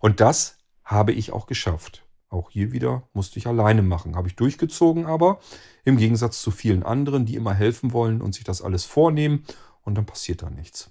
Und 0.00 0.20
das 0.20 0.58
habe 0.84 1.12
ich 1.12 1.32
auch 1.32 1.46
geschafft. 1.46 2.04
Auch 2.30 2.50
hier 2.50 2.72
wieder 2.72 3.08
musste 3.14 3.38
ich 3.38 3.46
alleine 3.46 3.82
machen. 3.82 4.16
Habe 4.16 4.28
ich 4.28 4.36
durchgezogen, 4.36 5.06
aber 5.06 5.40
im 5.84 5.96
Gegensatz 5.96 6.42
zu 6.42 6.50
vielen 6.50 6.82
anderen, 6.82 7.24
die 7.24 7.36
immer 7.36 7.54
helfen 7.54 7.92
wollen 7.92 8.20
und 8.20 8.34
sich 8.34 8.44
das 8.44 8.60
alles 8.60 8.84
vornehmen 8.84 9.44
und 9.82 9.94
dann 9.96 10.06
passiert 10.06 10.42
da 10.42 10.50
nichts. 10.50 10.90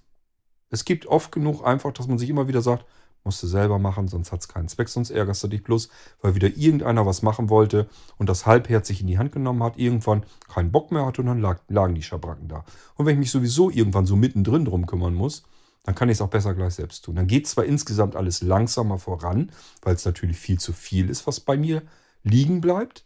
Es 0.69 0.83
gibt 0.83 1.05
oft 1.05 1.31
genug 1.31 1.63
einfach, 1.65 1.93
dass 1.93 2.07
man 2.07 2.17
sich 2.17 2.29
immer 2.29 2.47
wieder 2.47 2.61
sagt, 2.61 2.85
musst 3.23 3.43
du 3.43 3.47
selber 3.47 3.77
machen, 3.77 4.07
sonst 4.07 4.31
hat 4.31 4.41
es 4.41 4.47
keinen 4.47 4.67
Zweck, 4.67 4.89
sonst 4.89 5.11
ärgerst 5.11 5.43
du 5.43 5.47
dich 5.47 5.63
bloß, 5.63 5.89
weil 6.21 6.35
wieder 6.35 6.47
irgendeiner 6.47 7.05
was 7.05 7.21
machen 7.21 7.49
wollte 7.49 7.87
und 8.17 8.29
das 8.29 8.45
halbherzig 8.45 9.01
in 9.01 9.07
die 9.07 9.17
Hand 9.17 9.31
genommen 9.31 9.63
hat, 9.63 9.77
irgendwann 9.77 10.23
keinen 10.47 10.71
Bock 10.71 10.91
mehr 10.91 11.05
hatte 11.05 11.21
und 11.21 11.27
dann 11.27 11.41
lag, 11.41 11.59
lagen 11.67 11.93
die 11.93 12.03
Schabracken 12.03 12.47
da. 12.47 12.63
Und 12.95 13.05
wenn 13.05 13.13
ich 13.13 13.19
mich 13.19 13.31
sowieso 13.31 13.69
irgendwann 13.69 14.05
so 14.05 14.15
mittendrin 14.15 14.65
drum 14.65 14.85
kümmern 14.85 15.13
muss, 15.13 15.43
dann 15.87 15.95
kann 15.95 16.09
ich 16.09 16.17
es 16.17 16.21
auch 16.21 16.27
besser 16.27 16.53
gleich 16.53 16.73
selbst 16.73 17.05
tun. 17.05 17.15
Dann 17.15 17.27
geht 17.27 17.47
zwar 17.47 17.63
insgesamt 17.63 18.17
alles 18.17 18.41
langsamer 18.41 18.99
voran, 18.99 19.53
weil 19.81 19.95
es 19.95 20.03
natürlich 20.03 20.35
viel 20.35 20.59
zu 20.59 20.73
viel 20.73 21.09
ist, 21.09 21.25
was 21.27 21.39
bei 21.39 21.55
mir 21.55 21.81
liegen 22.23 22.59
bleibt, 22.59 23.05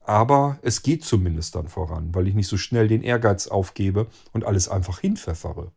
aber 0.00 0.58
es 0.62 0.82
geht 0.82 1.04
zumindest 1.04 1.54
dann 1.54 1.68
voran, 1.68 2.12
weil 2.16 2.26
ich 2.26 2.34
nicht 2.34 2.48
so 2.48 2.56
schnell 2.56 2.88
den 2.88 3.04
Ehrgeiz 3.04 3.46
aufgebe 3.46 4.08
und 4.32 4.44
alles 4.44 4.68
einfach 4.68 4.98
hinpfeffere. 4.98 5.70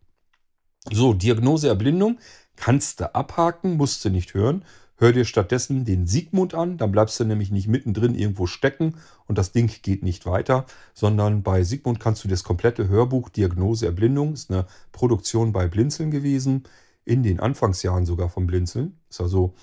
So, 0.92 1.14
Diagnose 1.14 1.68
Erblindung 1.68 2.18
kannst 2.56 3.00
du 3.00 3.14
abhaken, 3.14 3.78
musst 3.78 4.04
du 4.04 4.10
nicht 4.10 4.34
hören. 4.34 4.66
Hör 5.02 5.14
dir 5.14 5.24
stattdessen 5.24 5.86
den 5.86 6.08
Sigmund 6.08 6.54
an, 6.54 6.78
dann 6.78 6.92
bleibst 6.92 7.18
du 7.22 7.24
nämlich 7.24 7.52
nicht 7.52 7.70
mittendrin 7.70 8.16
irgendwo 8.16 8.48
stecken 8.48 8.96
und 9.28 9.38
das 9.38 9.54
Ding 9.54 9.72
geht 9.82 10.04
nicht 10.04 10.26
weiter, 10.26 10.66
sondern 10.94 11.42
bei 11.42 11.64
Sigmund 11.64 12.02
kannst 12.02 12.26
du 12.26 12.28
das 12.28 12.44
komplette 12.44 12.90
Hörbuch 12.90 13.30
Diagnose 13.30 13.86
Erblindung, 13.86 14.34
ist 14.34 14.52
eine 14.52 14.68
Produktion 14.92 15.54
bei 15.54 15.70
Blinzeln 15.70 16.12
gewesen, 16.12 16.64
in 17.06 17.24
den 17.24 17.40
Anfangsjahren 17.40 18.06
sogar 18.06 18.28
vom 18.28 18.46
Blinzeln. 18.46 19.00
Ist 19.10 19.22
also, 19.22 19.54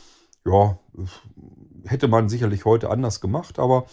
ja, 0.47 0.79
hätte 1.85 2.09
man 2.09 2.31
sicherlich 2.31 2.65
heute 2.65 2.89
anders 2.89 3.21
gemacht, 3.21 3.59
aber 3.59 3.85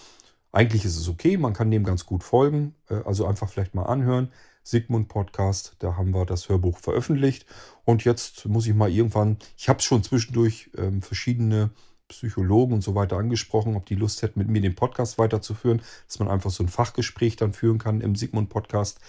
eigentlich 0.54 0.86
ist 0.86 0.96
es 0.96 1.10
okay, 1.10 1.36
man 1.36 1.52
kann 1.52 1.72
dem 1.72 1.84
ganz 1.84 2.06
gut 2.06 2.24
folgen, 2.24 2.74
äh, 2.90 3.02
also 3.04 3.26
einfach 3.26 3.50
vielleicht 3.50 3.76
mal 3.76 3.84
anhören. 3.84 4.32
Sigmund 4.64 5.10
Podcast. 5.10 5.76
Da 5.80 5.98
haben 5.98 6.12
wir 6.12 6.26
das 6.26 6.50
Hörbuch 6.50 6.80
veröffentlicht. 6.80 7.46
Und 7.86 8.06
jetzt 8.06 8.48
muss 8.48 8.66
ich 8.66 8.74
mal 8.74 8.90
irgendwann, 8.90 9.38
ich 9.58 9.70
habe 9.70 9.80
es 9.80 9.86
schon 9.86 10.04
zwischendurch 10.04 10.72
ähm, 10.78 11.02
verschiedene 11.02 11.70
Psychologen 12.08 12.74
und 12.74 12.82
so 12.82 12.96
weiter 12.96 13.18
angesprochen, 13.18 13.76
ob 13.76 13.86
die 13.86 13.96
Lust 13.96 14.22
hätten, 14.22 14.40
mit 14.40 14.48
mir 14.48 14.62
den 14.62 14.76
Podcast 14.76 15.18
weiterzuführen, 15.18 15.82
dass 16.08 16.20
man 16.20 16.28
einfach 16.28 16.50
so 16.50 16.64
ein 16.64 16.70
Fachgespräch 16.70 17.36
dann 17.36 17.54
führen 17.54 17.78
kann 17.78 18.02
im 18.02 18.16
Sigmund 18.16 18.50
Podcast. 18.50 19.00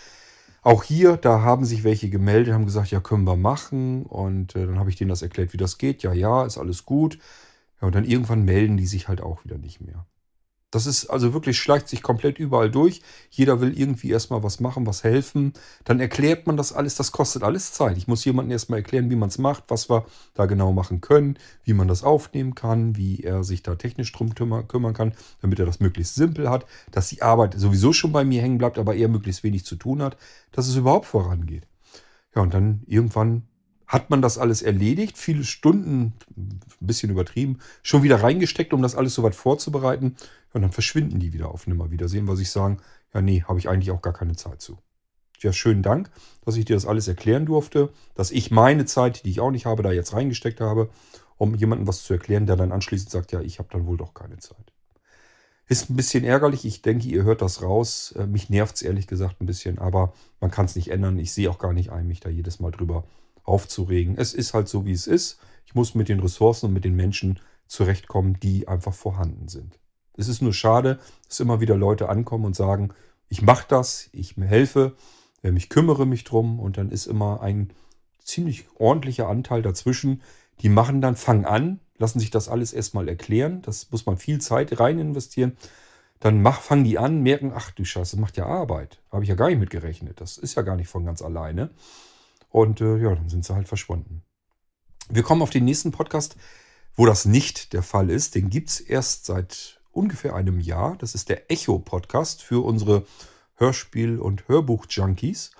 Auch 0.63 0.83
hier, 0.83 1.19
da 1.19 1.43
haben 1.43 1.67
sich 1.67 1.85
welche 1.85 2.09
gemeldet, 2.09 2.55
haben 2.55 2.65
gesagt, 2.65 2.91
ja, 2.91 3.01
können 3.01 3.25
wir 3.25 3.37
machen. 3.37 4.07
Und 4.07 4.57
äh, 4.57 4.67
dann 4.67 4.79
habe 4.79 4.89
ich 4.91 4.97
denen 4.97 5.11
das 5.11 5.23
erklärt, 5.23 5.53
wie 5.53 5.59
das 5.59 5.79
geht. 5.79 6.03
Ja, 6.03 6.13
ja, 6.13 6.45
ist 6.45 6.59
alles 6.59 6.87
gut. 6.87 7.19
Ja, 7.81 7.87
und 7.87 7.95
dann 7.95 8.05
irgendwann 8.05 8.45
melden 8.45 8.79
die 8.79 8.87
sich 8.87 9.09
halt 9.09 9.21
auch 9.21 9.45
wieder 9.45 9.59
nicht 9.59 9.81
mehr. 9.81 10.07
Das 10.75 10.87
ist 10.87 11.07
also 11.07 11.33
wirklich, 11.33 11.59
schleicht 11.59 11.89
sich 11.89 12.03
komplett 12.03 12.41
überall 12.41 12.69
durch. 12.69 13.01
Jeder 13.31 13.61
will 13.61 13.79
irgendwie 13.79 14.11
erstmal 14.11 14.43
was 14.43 14.59
machen, 14.59 14.87
was 14.87 15.05
helfen. 15.05 15.53
Dann 15.85 16.01
erklärt 16.01 16.49
man 16.49 16.57
das 16.57 16.73
alles. 16.73 16.97
Das 16.97 17.13
kostet 17.13 17.45
alles 17.45 17.73
Zeit. 17.73 17.97
Ich 17.97 18.09
muss 18.09 18.25
jemandem 18.25 18.51
erstmal 18.51 18.81
erklären, 18.81 19.09
wie 19.09 19.15
man 19.15 19.29
es 19.29 19.39
macht, 19.39 19.65
was 19.69 19.89
wir 19.89 20.05
da 20.35 20.47
genau 20.47 20.73
machen 20.73 21.01
können, 21.01 21.39
wie 21.63 21.75
man 21.75 21.87
das 21.87 22.03
aufnehmen 22.03 22.57
kann, 22.57 22.97
wie 22.97 23.21
er 23.21 23.45
sich 23.45 23.63
da 23.63 23.77
technisch 23.77 24.11
drum 24.11 24.35
kümmern 24.35 24.95
kann, 24.95 25.13
damit 25.41 25.61
er 25.61 25.67
das 25.67 25.79
möglichst 25.79 26.17
simpel 26.17 26.51
hat, 26.51 26.67
dass 26.91 27.09
die 27.09 27.23
Arbeit 27.23 27.55
sowieso 27.57 27.93
schon 27.93 28.11
bei 28.11 28.25
mir 28.25 28.43
hängen 28.43 28.59
bleibt, 28.59 28.77
aber 28.77 28.97
er 28.97 29.07
möglichst 29.09 29.45
wenig 29.45 29.65
zu 29.65 29.77
tun 29.77 30.03
hat, 30.03 30.17
dass 30.51 30.67
es 30.67 30.75
überhaupt 30.75 31.07
vorangeht. 31.07 31.69
Ja, 32.35 32.43
und 32.43 32.53
dann 32.53 32.83
irgendwann 32.87 33.47
hat 33.87 34.11
man 34.11 34.23
das 34.23 34.39
alles 34.39 34.63
erledigt, 34.63 35.19
viele 35.19 35.45
Stunden, 35.45 36.15
ein 36.37 36.61
bisschen 36.81 37.11
übertrieben, 37.11 37.59
schon 37.83 38.03
wieder 38.03 38.23
reingesteckt, 38.23 38.73
um 38.73 38.83
das 38.83 38.95
alles 38.95 39.15
soweit 39.15 39.35
vorzubereiten. 39.35 40.17
Und 40.53 40.63
dann 40.63 40.73
verschwinden 40.73 41.19
die 41.19 41.33
wieder 41.33 41.51
auf 41.51 41.67
Nimmerwiedersehen, 41.67 42.29
weil 42.29 42.37
sie 42.37 42.45
sagen, 42.45 42.79
ja 43.13 43.21
nee, 43.21 43.43
habe 43.43 43.59
ich 43.59 43.69
eigentlich 43.69 43.91
auch 43.91 44.03
gar 44.03 44.13
keine 44.13 44.37
Zeit 44.37 44.61
zu. 44.61 44.79
ja, 45.41 45.53
schönen 45.53 45.83
Dank, 45.83 46.11
dass 46.45 46.57
ich 46.57 46.65
dir 46.65 46.77
das 46.77 46.87
alles 46.87 47.09
erklären 47.09 47.47
durfte, 47.47 47.91
dass 48.15 48.31
ich 48.31 48.51
meine 48.51 48.87
Zeit, 48.87 49.25
die 49.25 49.31
ich 49.31 49.41
auch 49.41 49.51
nicht 49.51 49.67
habe, 49.67 49.83
da 49.83 49.93
jetzt 49.93 50.15
reingesteckt 50.15 50.61
habe, 50.61 50.89
um 51.37 51.55
jemandem 51.55 51.87
was 51.87 52.03
zu 52.05 52.15
erklären, 52.15 52.47
der 52.47 52.57
dann 52.57 52.73
anschließend 52.73 53.11
sagt, 53.11 53.33
ja, 53.33 53.41
ich 53.41 53.59
habe 53.59 53.69
dann 53.73 53.87
wohl 53.87 53.97
doch 53.97 54.15
keine 54.15 54.39
Zeit. 54.39 54.73
Ist 55.67 55.91
ein 55.91 55.97
bisschen 55.97 56.25
ärgerlich. 56.25 56.65
Ich 56.65 56.83
denke, 56.83 57.09
ihr 57.09 57.25
hört 57.25 57.41
das 57.41 57.63
raus. 57.63 58.13
Äh, 58.19 58.27
mich 58.27 58.51
nervt 58.51 58.77
es 58.77 58.83
ehrlich 58.83 59.07
gesagt 59.07 59.41
ein 59.41 59.47
bisschen, 59.47 59.79
aber 59.79 60.13
man 60.41 60.51
kann 60.51 60.67
es 60.67 60.77
nicht 60.77 60.91
ändern. 60.91 61.19
Ich 61.19 61.33
sehe 61.33 61.51
auch 61.51 61.59
gar 61.59 61.73
nicht 61.73 61.91
ein, 61.91 62.07
mich 62.07 62.21
da 62.21 62.29
jedes 62.29 62.61
Mal 62.61 62.71
drüber 62.71 63.05
aufzuregen. 63.45 64.17
Es 64.19 64.35
ist 64.35 64.55
halt 64.55 64.69
so, 64.69 64.85
wie 64.85 64.93
es 64.93 65.07
ist. 65.07 65.39
Ich 65.67 65.75
muss 65.75 65.95
mit 65.95 66.09
den 66.09 66.21
Ressourcen 66.21 66.67
und 66.67 66.73
mit 66.73 66.85
den 66.85 66.97
Menschen 66.97 67.39
zurechtkommen, 67.67 68.39
die 68.41 68.69
einfach 68.69 68.95
vorhanden 68.95 69.49
sind. 69.49 69.79
Es 70.17 70.29
ist 70.29 70.43
nur 70.43 70.53
schade, 70.53 70.99
dass 71.29 71.41
immer 71.41 71.61
wieder 71.61 71.77
Leute 71.77 72.09
ankommen 72.09 72.45
und 72.45 72.57
sagen, 72.57 72.93
ich 73.29 73.43
mache 73.43 73.67
das, 73.69 74.09
ich 74.13 74.37
helfe, 74.37 74.97
ähm, 75.43 75.57
ich 75.57 75.69
kümmere 75.69 76.07
mich 76.07 76.25
drum 76.25 76.61
und 76.61 76.77
dann 76.77 76.91
ist 76.91 77.07
immer 77.07 77.41
ein 77.43 77.73
ziemlich 78.23 78.67
ordentlicher 78.79 79.29
Anteil 79.29 79.63
dazwischen. 79.63 80.23
Die 80.61 80.69
machen 80.69 81.01
dann, 81.01 81.17
fangen 81.17 81.45
an, 81.45 81.81
lassen 81.99 82.21
sich 82.21 82.31
das 82.31 82.49
alles 82.49 82.73
erstmal 82.73 83.09
erklären. 83.09 83.63
Das 83.63 83.91
muss 83.91 84.07
man 84.07 84.17
viel 84.17 84.41
Zeit 84.41 84.79
rein 84.79 84.99
investieren. 84.99 85.57
Dann 86.21 86.43
mach, 86.43 86.61
fangen 86.61 86.85
die 86.85 86.99
an, 86.99 87.23
merken, 87.23 87.53
ach 87.55 87.71
du 87.73 87.85
Scheiße, 87.85 88.17
das 88.17 88.21
macht 88.21 88.37
ja 88.37 88.47
Arbeit. 88.47 89.01
Habe 89.11 89.25
ich 89.25 89.29
ja 89.29 89.35
gar 89.35 89.49
nicht 89.49 89.59
mit 89.59 89.71
gerechnet. 89.71 90.21
Das 90.21 90.39
ist 90.39 90.55
ja 90.55 90.63
gar 90.63 90.77
nicht 90.77 90.89
von 90.89 91.05
ganz 91.05 91.23
alleine. 91.23 91.71
Und 92.55 92.81
äh, 92.81 92.99
ja, 92.99 93.13
dann 93.13 93.29
sind 93.29 93.45
sie 93.45 93.53
halt 93.53 93.67
verschwunden. 93.67 94.23
Wir 95.09 95.25
kommen 95.25 95.43
auf 95.43 95.51
den 95.51 95.65
nächsten 95.65 95.91
Podcast, 95.91 96.37
wo 96.95 97.05
das 97.05 97.25
nicht 97.25 97.73
der 97.73 97.83
Fall 97.83 98.11
ist. 98.11 98.37
Den 98.37 98.49
gibt 98.49 98.71
es 98.71 98.79
erst 98.79 99.27
seit 99.27 99.81
ungefähr 99.91 100.37
einem 100.37 100.61
Jahr. 100.61 100.95
Das 100.99 101.17
ist 101.17 101.31
der 101.31 101.51
Echo-Podcast 101.51 102.45
für 102.45 102.65
unsere 102.65 103.07
Hörspiel- 103.57 104.21
und 104.21 104.47
Hörbuch-Junkies. 104.47 105.51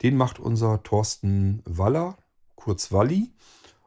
Den 0.00 0.16
macht 0.16 0.38
unser 0.38 0.84
Thorsten 0.84 1.60
Waller, 1.64 2.18
kurz 2.54 2.92
Walli. 2.92 3.32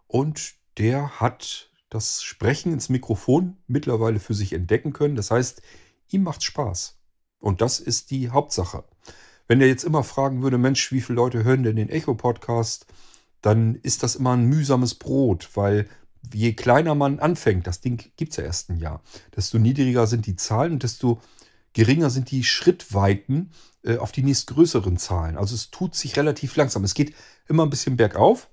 Und 0.05 0.55
der 0.77 1.21
hat 1.21 1.69
das 1.89 2.21
Sprechen 2.21 2.73
ins 2.73 2.89
Mikrofon 2.89 3.55
mittlerweile 3.67 4.19
für 4.19 4.33
sich 4.33 4.51
entdecken 4.51 4.91
können. 4.91 5.15
Das 5.15 5.31
heißt, 5.31 5.61
ihm 6.09 6.23
macht 6.23 6.43
Spaß. 6.43 6.99
Und 7.39 7.61
das 7.61 7.79
ist 7.79 8.11
die 8.11 8.29
Hauptsache. 8.29 8.83
Wenn 9.47 9.61
er 9.61 9.67
jetzt 9.67 9.83
immer 9.83 10.03
fragen 10.03 10.41
würde, 10.41 10.57
Mensch, 10.57 10.91
wie 10.91 11.01
viele 11.01 11.15
Leute 11.15 11.43
hören 11.43 11.63
denn 11.63 11.77
den 11.77 11.89
Echo-Podcast, 11.89 12.85
dann 13.41 13.75
ist 13.75 14.03
das 14.03 14.15
immer 14.15 14.33
ein 14.33 14.45
mühsames 14.45 14.95
Brot, 14.95 15.49
weil 15.55 15.87
je 16.33 16.53
kleiner 16.53 16.95
man 16.95 17.19
anfängt, 17.19 17.67
das 17.67 17.79
Ding 17.79 18.11
gibt 18.17 18.31
es 18.31 18.37
ja 18.37 18.43
erst 18.43 18.69
ein 18.69 18.77
Jahr, 18.77 19.01
desto 19.35 19.57
niedriger 19.57 20.07
sind 20.07 20.25
die 20.25 20.35
Zahlen 20.35 20.73
und 20.73 20.83
desto 20.83 21.21
geringer 21.73 22.09
sind 22.09 22.31
die 22.31 22.43
Schrittweiten 22.43 23.51
äh, 23.83 23.97
auf 23.97 24.11
die 24.11 24.23
nächstgrößeren 24.23 24.97
Zahlen. 24.97 25.37
Also 25.37 25.55
es 25.55 25.69
tut 25.69 25.95
sich 25.95 26.17
relativ 26.17 26.55
langsam. 26.55 26.83
Es 26.83 26.93
geht 26.95 27.13
immer 27.47 27.63
ein 27.63 27.69
bisschen 27.69 27.97
bergauf. 27.97 28.49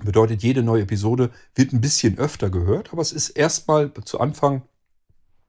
Bedeutet, 0.00 0.42
jede 0.42 0.62
neue 0.62 0.82
Episode 0.82 1.30
wird 1.56 1.72
ein 1.72 1.80
bisschen 1.80 2.16
öfter 2.18 2.48
gehört, 2.48 2.92
aber 2.92 3.02
es 3.02 3.10
ist 3.10 3.30
erstmal 3.30 3.92
zu 4.04 4.20
Anfang 4.20 4.62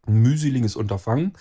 ein 0.07 0.15
mühseliges 0.15 0.75
Unterfangen 0.75 1.33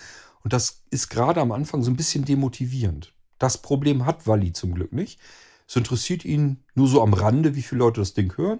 und 0.43 0.53
das 0.53 0.83
ist 0.89 1.09
gerade 1.09 1.41
am 1.41 1.51
Anfang 1.51 1.83
so 1.83 1.91
ein 1.91 1.97
bisschen 1.97 2.25
demotivierend. 2.25 3.13
Das 3.37 3.61
Problem 3.61 4.05
hat 4.05 4.27
Wally 4.27 4.53
zum 4.53 4.73
Glück 4.73 4.93
nicht. 4.93 5.19
Es 5.67 5.75
interessiert 5.75 6.25
ihn 6.25 6.63
nur 6.73 6.87
so 6.87 7.01
am 7.01 7.13
Rande, 7.13 7.55
wie 7.55 7.61
viele 7.61 7.79
Leute 7.79 8.01
das 8.01 8.13
Ding 8.13 8.35
hören. 8.37 8.59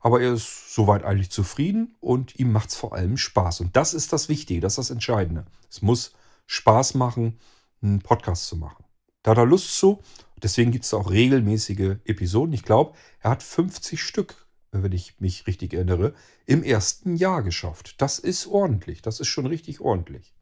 Aber 0.00 0.20
er 0.20 0.34
ist 0.34 0.74
soweit 0.74 1.04
eigentlich 1.04 1.30
zufrieden 1.30 1.96
und 2.00 2.38
ihm 2.38 2.52
macht 2.52 2.70
es 2.70 2.76
vor 2.76 2.94
allem 2.94 3.16
Spaß. 3.16 3.60
Und 3.60 3.76
das 3.76 3.94
ist 3.94 4.12
das 4.12 4.28
Wichtige, 4.28 4.60
das 4.60 4.74
ist 4.74 4.78
das 4.78 4.90
Entscheidende. 4.90 5.46
Es 5.68 5.82
muss 5.82 6.12
Spaß 6.46 6.94
machen, 6.94 7.38
einen 7.82 8.00
Podcast 8.00 8.46
zu 8.46 8.56
machen. 8.56 8.84
Da 9.22 9.32
hat 9.32 9.38
er 9.38 9.46
Lust 9.46 9.76
zu. 9.76 10.00
Deswegen 10.42 10.70
gibt 10.70 10.84
es 10.84 10.94
auch 10.94 11.10
regelmäßige 11.10 11.96
Episoden. 12.04 12.52
Ich 12.52 12.62
glaube, 12.62 12.96
er 13.20 13.30
hat 13.30 13.42
50 13.42 14.00
Stück, 14.00 14.46
wenn 14.70 14.92
ich 14.92 15.20
mich 15.20 15.46
richtig 15.48 15.74
erinnere, 15.74 16.14
im 16.46 16.62
ersten 16.62 17.16
Jahr 17.16 17.42
geschafft. 17.42 18.00
Das 18.00 18.18
ist 18.20 18.46
ordentlich. 18.46 19.02
Das 19.02 19.18
ist 19.18 19.28
schon 19.28 19.46
richtig 19.46 19.80
ordentlich. 19.80 20.34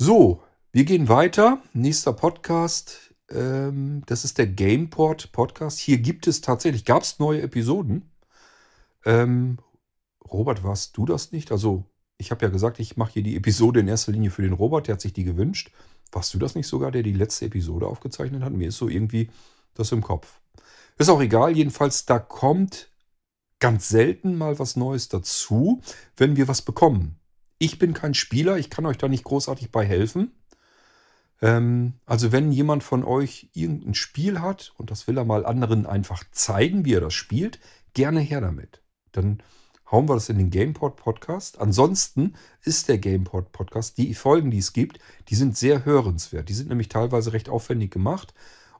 So, 0.00 0.44
wir 0.70 0.84
gehen 0.84 1.08
weiter. 1.08 1.60
Nächster 1.72 2.12
Podcast 2.12 3.08
ähm, 3.30 4.02
das 4.06 4.24
ist 4.24 4.38
der 4.38 4.46
Gameport 4.46 5.32
Podcast. 5.32 5.80
Hier 5.80 5.98
gibt 5.98 6.28
es 6.28 6.40
tatsächlich, 6.40 6.84
gab 6.84 7.02
es 7.02 7.18
neue 7.18 7.42
Episoden. 7.42 8.10
Ähm, 9.04 9.58
Robert, 10.24 10.62
warst 10.62 10.96
du 10.96 11.04
das 11.04 11.32
nicht? 11.32 11.50
Also, 11.50 11.84
ich 12.16 12.30
habe 12.30 12.46
ja 12.46 12.50
gesagt, 12.50 12.78
ich 12.78 12.96
mache 12.96 13.14
hier 13.14 13.22
die 13.24 13.36
Episode 13.36 13.80
in 13.80 13.88
erster 13.88 14.12
Linie 14.12 14.30
für 14.30 14.42
den 14.42 14.52
Robert, 14.52 14.86
der 14.86 14.94
hat 14.94 15.00
sich 15.00 15.12
die 15.12 15.24
gewünscht. 15.24 15.72
Warst 16.12 16.32
du 16.32 16.38
das 16.38 16.54
nicht 16.54 16.68
sogar, 16.68 16.90
der 16.90 17.02
die 17.02 17.12
letzte 17.12 17.46
Episode 17.46 17.86
aufgezeichnet 17.86 18.42
hat? 18.42 18.52
Mir 18.52 18.68
ist 18.68 18.78
so 18.78 18.88
irgendwie 18.88 19.30
das 19.74 19.92
im 19.92 20.02
Kopf. 20.02 20.40
Ist 20.96 21.10
auch 21.10 21.20
egal, 21.20 21.56
jedenfalls, 21.56 22.06
da 22.06 22.18
kommt 22.18 22.90
ganz 23.58 23.88
selten 23.88 24.38
mal 24.38 24.58
was 24.60 24.76
Neues 24.76 25.08
dazu, 25.08 25.82
wenn 26.16 26.36
wir 26.36 26.48
was 26.48 26.62
bekommen. 26.62 27.17
Ich 27.58 27.78
bin 27.78 27.92
kein 27.92 28.14
Spieler, 28.14 28.56
ich 28.56 28.70
kann 28.70 28.86
euch 28.86 28.98
da 28.98 29.08
nicht 29.08 29.24
großartig 29.24 29.72
bei 29.72 29.84
helfen. 29.84 30.32
Ähm, 31.40 31.94
also 32.06 32.32
wenn 32.32 32.52
jemand 32.52 32.82
von 32.82 33.04
euch 33.04 33.50
irgendein 33.52 33.94
Spiel 33.94 34.40
hat 34.40 34.72
und 34.76 34.90
das 34.90 35.06
will 35.06 35.18
er 35.18 35.24
mal 35.24 35.44
anderen 35.44 35.86
einfach 35.86 36.24
zeigen, 36.30 36.84
wie 36.84 36.94
er 36.94 37.00
das 37.00 37.14
spielt, 37.14 37.58
gerne 37.94 38.20
her 38.20 38.40
damit. 38.40 38.82
Dann 39.12 39.42
hauen 39.90 40.08
wir 40.08 40.14
das 40.14 40.28
in 40.28 40.38
den 40.38 40.50
Gameport 40.50 40.96
Podcast. 40.96 41.60
Ansonsten 41.60 42.34
ist 42.62 42.88
der 42.88 42.98
Gameport 42.98 43.52
Podcast, 43.52 43.98
die 43.98 44.14
Folgen, 44.14 44.50
die 44.50 44.58
es 44.58 44.72
gibt, 44.72 44.98
die 45.28 45.34
sind 45.34 45.56
sehr 45.56 45.84
hörenswert. 45.84 46.48
Die 46.48 46.54
sind 46.54 46.68
nämlich 46.68 46.88
teilweise 46.88 47.32
recht 47.32 47.48
aufwendig 47.48 47.90
gemacht. 47.90 48.34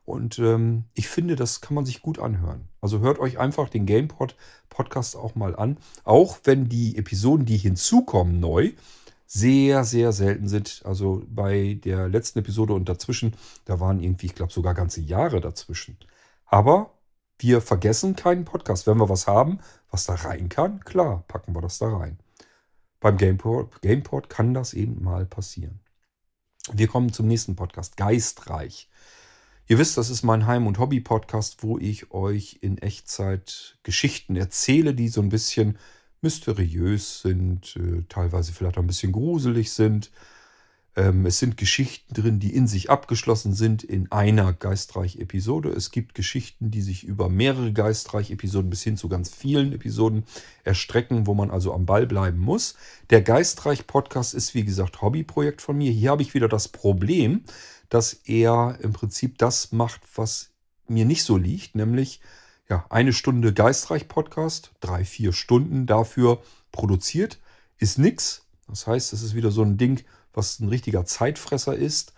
Und 0.09 0.39
ähm, 0.39 0.85
ich 0.95 1.07
finde, 1.07 1.37
das 1.37 1.61
kann 1.61 1.75
man 1.75 1.85
sich 1.85 2.01
gut 2.01 2.19
anhören. 2.19 2.67
Also 2.81 3.01
hört 3.01 3.19
euch 3.19 3.39
einfach 3.39 3.69
den 3.69 3.85
Gameport 3.85 4.37
Podcast 4.71 5.17
auch 5.17 5.35
mal 5.35 5.55
an. 5.55 5.77
Auch 6.03 6.39
wenn 6.45 6.71
die 6.71 6.97
Episoden, 6.97 7.45
die 7.45 7.59
hinzukommen, 7.59 8.41
neu, 8.41 8.73
sehr, 9.27 9.85
sehr 9.85 10.13
selten 10.13 10.49
sind. 10.49 10.81
Also 10.87 11.23
bei 11.29 11.79
der 11.85 12.09
letzten 12.09 12.39
Episode 12.39 12.73
und 12.73 12.89
dazwischen, 12.89 13.35
da 13.67 13.81
waren 13.81 14.01
irgendwie, 14.01 14.25
ich 14.25 14.35
glaube, 14.35 14.51
sogar 14.51 14.73
ganze 14.73 15.03
Jahre 15.03 15.43
dazwischen. 15.43 15.99
Aber 16.47 16.95
wir 17.39 17.61
vergessen 17.61 18.17
keinen 18.17 18.47
Podcast. 18.47 18.87
Wenn 18.87 18.97
wir 18.97 19.11
was 19.11 19.27
haben, 19.27 19.59
was 19.91 20.07
da 20.07 20.15
rein 20.15 20.49
kann, 20.49 20.81
klar, 20.87 21.23
packen 21.29 21.55
wir 21.55 21.61
das 21.61 21.77
da 21.77 21.95
rein. 21.95 22.19
Beim 22.99 23.19
Gameport, 23.19 23.83
Gameport 23.83 24.31
kann 24.31 24.55
das 24.55 24.73
eben 24.73 25.05
mal 25.05 25.27
passieren. 25.27 25.81
Wir 26.73 26.89
kommen 26.89 27.13
zum 27.13 27.29
nächsten 27.29 27.57
Podcast, 27.57 27.99
Geistreich. 27.99 28.88
Ihr 29.71 29.77
wisst, 29.77 29.99
das 29.99 30.09
ist 30.09 30.23
mein 30.23 30.47
Heim- 30.47 30.67
und 30.67 30.79
Hobby-Podcast, 30.79 31.63
wo 31.63 31.79
ich 31.79 32.11
euch 32.11 32.57
in 32.63 32.79
Echtzeit 32.79 33.77
Geschichten 33.83 34.35
erzähle, 34.35 34.95
die 34.95 35.09
so 35.09 35.21
ein 35.21 35.29
bisschen 35.29 35.77
mysteriös 36.23 37.21
sind, 37.21 37.77
äh, 37.77 38.03
teilweise 38.09 38.55
vielleicht 38.55 38.79
auch 38.79 38.83
ein 38.83 38.87
bisschen 38.87 39.13
gruselig 39.13 39.73
sind. 39.73 40.11
Ähm, 40.97 41.27
es 41.27 41.39
sind 41.39 41.59
Geschichten 41.59 42.15
drin, 42.15 42.41
die 42.41 42.55
in 42.55 42.67
sich 42.67 42.89
abgeschlossen 42.89 43.53
sind 43.53 43.85
in 43.85 44.11
einer 44.11 44.55
Geistreich-Episode. 44.55 45.69
Es 45.69 45.91
gibt 45.91 46.15
Geschichten, 46.15 46.71
die 46.71 46.81
sich 46.81 47.05
über 47.05 47.29
mehrere 47.29 47.71
Geistreich-Episoden 47.71 48.71
bis 48.71 48.83
hin 48.83 48.97
zu 48.97 49.11
ganz 49.11 49.29
vielen 49.29 49.75
Episoden 49.75 50.25
erstrecken, 50.65 51.27
wo 51.27 51.35
man 51.35 51.51
also 51.51 51.75
am 51.75 51.85
Ball 51.85 52.07
bleiben 52.07 52.39
muss. 52.39 52.75
Der 53.11 53.21
Geistreich-Podcast 53.21 54.33
ist, 54.33 54.55
wie 54.55 54.65
gesagt, 54.65 55.03
Hobbyprojekt 55.03 55.61
von 55.61 55.77
mir. 55.77 55.93
Hier 55.93 56.11
habe 56.11 56.23
ich 56.23 56.33
wieder 56.33 56.49
das 56.49 56.69
Problem, 56.69 57.43
dass 57.89 58.13
er 58.13 58.79
im 58.83 58.93
Prinzip 58.93 59.39
das 59.39 59.73
macht, 59.73 60.03
was 60.17 60.51
mir 60.87 61.05
nicht 61.05 61.25
so 61.25 61.37
liegt, 61.37 61.75
nämlich 61.75 62.21
ja, 62.69 62.85
eine 62.91 63.13
Stunde 63.13 63.55
Geistreich-Podcast, 63.55 64.73
drei, 64.81 65.05
vier 65.05 65.33
Stunden 65.33 65.87
dafür 65.87 66.43
produziert, 66.71 67.39
ist 67.79 67.99
nix. 67.99 68.47
Das 68.69 68.87
heißt, 68.87 69.13
es 69.13 69.23
ist 69.23 69.35
wieder 69.35 69.51
so 69.51 69.63
ein 69.63 69.79
Ding, 69.79 70.05
was 70.35 70.61
ein 70.61 70.69
richtiger 70.69 71.05
Zeitfresser 71.05 71.75
ist. 71.75 72.13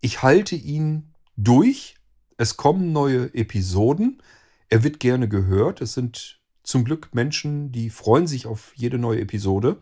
Ich 0.00 0.22
halte 0.22 0.54
ihn 0.54 1.14
durch. 1.36 1.96
Es 2.36 2.56
kommen 2.58 2.92
neue 2.92 3.32
Episoden. 3.34 4.22
Er 4.68 4.84
wird 4.84 5.00
gerne 5.00 5.28
gehört. 5.28 5.80
Es 5.80 5.94
sind 5.94 6.40
zum 6.62 6.84
Glück 6.84 7.14
Menschen, 7.14 7.72
die 7.72 7.88
freuen 7.88 8.26
sich 8.26 8.46
auf 8.46 8.72
jede 8.74 8.98
neue 8.98 9.20
Episode. 9.20 9.78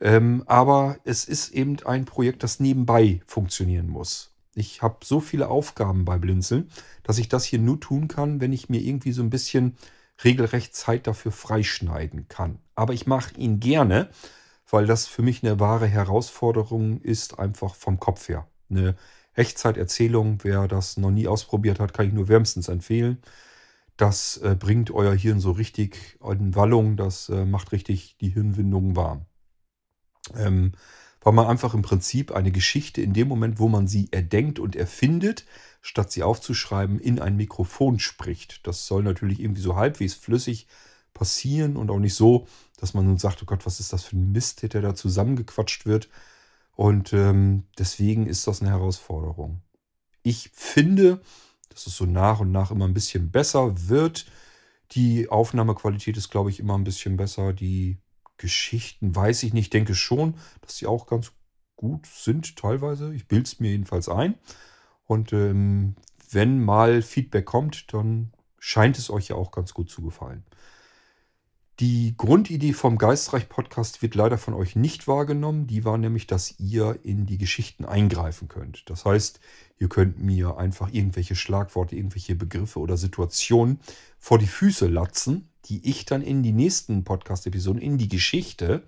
Ähm, 0.00 0.42
aber 0.46 0.98
es 1.04 1.26
ist 1.26 1.50
eben 1.50 1.76
ein 1.84 2.06
Projekt, 2.06 2.42
das 2.42 2.58
nebenbei 2.58 3.20
funktionieren 3.26 3.86
muss. 3.86 4.29
Ich 4.60 4.82
habe 4.82 4.98
so 5.04 5.20
viele 5.20 5.48
Aufgaben 5.48 6.04
bei 6.04 6.18
Blinzeln, 6.18 6.70
dass 7.02 7.18
ich 7.18 7.28
das 7.28 7.44
hier 7.44 7.58
nur 7.58 7.80
tun 7.80 8.08
kann, 8.08 8.40
wenn 8.40 8.52
ich 8.52 8.68
mir 8.68 8.80
irgendwie 8.80 9.12
so 9.12 9.22
ein 9.22 9.30
bisschen 9.30 9.76
regelrecht 10.22 10.74
Zeit 10.74 11.06
dafür 11.06 11.32
freischneiden 11.32 12.28
kann. 12.28 12.58
Aber 12.74 12.92
ich 12.92 13.06
mache 13.06 13.34
ihn 13.36 13.58
gerne, 13.58 14.10
weil 14.68 14.86
das 14.86 15.06
für 15.06 15.22
mich 15.22 15.42
eine 15.42 15.58
wahre 15.58 15.86
Herausforderung 15.86 17.00
ist, 17.00 17.38
einfach 17.38 17.74
vom 17.74 17.98
Kopf 17.98 18.28
her. 18.28 18.46
Eine 18.68 18.96
Echtzeiterzählung, 19.32 20.40
wer 20.42 20.68
das 20.68 20.98
noch 20.98 21.10
nie 21.10 21.26
ausprobiert 21.26 21.80
hat, 21.80 21.94
kann 21.94 22.06
ich 22.06 22.12
nur 22.12 22.28
wärmstens 22.28 22.68
empfehlen. 22.68 23.18
Das 23.96 24.36
äh, 24.38 24.56
bringt 24.58 24.90
euer 24.90 25.14
Hirn 25.14 25.40
so 25.40 25.52
richtig 25.52 26.18
in 26.22 26.54
Wallung, 26.54 26.96
das 26.98 27.30
äh, 27.30 27.46
macht 27.46 27.72
richtig 27.72 28.18
die 28.20 28.28
Hirnwindungen 28.28 28.94
warm. 28.94 29.24
Ähm, 30.36 30.72
weil 31.20 31.32
man 31.32 31.46
einfach 31.46 31.74
im 31.74 31.82
Prinzip 31.82 32.32
eine 32.32 32.50
Geschichte 32.50 33.02
in 33.02 33.12
dem 33.12 33.28
Moment, 33.28 33.58
wo 33.58 33.68
man 33.68 33.86
sie 33.86 34.08
erdenkt 34.10 34.58
und 34.58 34.76
erfindet, 34.76 35.44
statt 35.82 36.12
sie 36.12 36.22
aufzuschreiben, 36.22 36.98
in 36.98 37.18
ein 37.18 37.36
Mikrofon 37.36 37.98
spricht. 37.98 38.66
Das 38.66 38.86
soll 38.86 39.02
natürlich 39.02 39.40
irgendwie 39.40 39.62
so 39.62 39.76
halbwegs 39.76 40.14
flüssig 40.14 40.66
passieren 41.14 41.76
und 41.76 41.90
auch 41.90 41.98
nicht 41.98 42.14
so, 42.14 42.46
dass 42.78 42.94
man 42.94 43.04
nun 43.04 43.18
sagt, 43.18 43.42
oh 43.42 43.46
Gott, 43.46 43.66
was 43.66 43.80
ist 43.80 43.92
das 43.92 44.04
für 44.04 44.16
ein 44.16 44.32
Mist, 44.32 44.62
der 44.62 44.80
da 44.80 44.94
zusammengequatscht 44.94 45.86
wird. 45.86 46.08
Und 46.74 47.12
ähm, 47.12 47.64
deswegen 47.78 48.26
ist 48.26 48.46
das 48.46 48.62
eine 48.62 48.70
Herausforderung. 48.70 49.60
Ich 50.22 50.50
finde, 50.54 51.20
dass 51.68 51.86
es 51.86 51.96
so 51.96 52.06
nach 52.06 52.40
und 52.40 52.52
nach 52.52 52.70
immer 52.70 52.86
ein 52.86 52.94
bisschen 52.94 53.30
besser 53.30 53.88
wird. 53.88 54.26
Die 54.92 55.28
Aufnahmequalität 55.28 56.16
ist, 56.16 56.30
glaube 56.30 56.50
ich, 56.50 56.58
immer 56.58 56.76
ein 56.76 56.84
bisschen 56.84 57.16
besser. 57.16 57.52
Die 57.52 57.98
Geschichten 58.40 59.14
weiß 59.14 59.42
ich 59.42 59.52
nicht, 59.52 59.72
denke 59.74 59.94
schon, 59.94 60.34
dass 60.62 60.76
sie 60.76 60.86
auch 60.86 61.06
ganz 61.06 61.32
gut 61.76 62.06
sind 62.06 62.56
teilweise. 62.56 63.14
Ich 63.14 63.28
bilde 63.28 63.44
es 63.44 63.60
mir 63.60 63.70
jedenfalls 63.70 64.08
ein. 64.08 64.34
Und 65.04 65.32
ähm, 65.32 65.94
wenn 66.30 66.64
mal 66.64 67.02
Feedback 67.02 67.44
kommt, 67.44 67.92
dann 67.92 68.32
scheint 68.58 68.96
es 68.98 69.10
euch 69.10 69.28
ja 69.28 69.36
auch 69.36 69.50
ganz 69.50 69.74
gut 69.74 69.90
zu 69.90 70.02
gefallen. 70.02 70.44
Die 71.80 72.14
Grundidee 72.14 72.74
vom 72.74 72.98
Geistreich-Podcast 72.98 74.02
wird 74.02 74.14
leider 74.14 74.36
von 74.36 74.52
euch 74.52 74.76
nicht 74.76 75.08
wahrgenommen. 75.08 75.66
Die 75.66 75.82
war 75.86 75.96
nämlich, 75.96 76.26
dass 76.26 76.60
ihr 76.60 76.98
in 77.04 77.24
die 77.24 77.38
Geschichten 77.38 77.86
eingreifen 77.86 78.48
könnt. 78.48 78.90
Das 78.90 79.06
heißt, 79.06 79.40
ihr 79.78 79.88
könnt 79.88 80.22
mir 80.22 80.58
einfach 80.58 80.92
irgendwelche 80.92 81.34
Schlagworte, 81.36 81.96
irgendwelche 81.96 82.34
Begriffe 82.34 82.80
oder 82.80 82.98
Situationen 82.98 83.80
vor 84.18 84.38
die 84.38 84.46
Füße 84.46 84.88
latzen, 84.88 85.48
die 85.64 85.88
ich 85.88 86.04
dann 86.04 86.20
in 86.20 86.42
die 86.42 86.52
nächsten 86.52 87.02
Podcast-Episoden, 87.02 87.80
in 87.80 87.96
die 87.96 88.10
Geschichte 88.10 88.82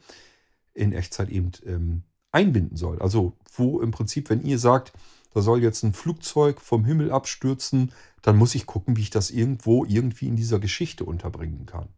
in 0.75 0.93
Echtzeit 0.93 1.31
eben 1.31 1.53
ähm, 1.65 2.03
einbinden 2.31 2.77
soll. 2.77 3.01
Also, 3.01 3.33
wo 3.55 3.81
im 3.81 3.91
Prinzip, 3.91 4.29
wenn 4.29 4.45
ihr 4.45 4.59
sagt, 4.59 4.93
da 5.33 5.41
soll 5.41 5.63
jetzt 5.63 5.83
ein 5.83 5.95
Flugzeug 5.95 6.61
vom 6.61 6.85
Himmel 6.85 7.11
abstürzen, 7.11 7.93
dann 8.21 8.37
muss 8.37 8.55
ich 8.55 8.67
gucken, 8.67 8.99
wie 8.99 9.03
ich 9.03 9.11
das 9.11 9.31
irgendwo 9.31 9.87
irgendwie 9.87 10.29
in 10.29 10.37
dieser 10.37 10.61
Geschichte 10.61 11.07
unterbringen 11.07 11.65
kann. 11.65 11.89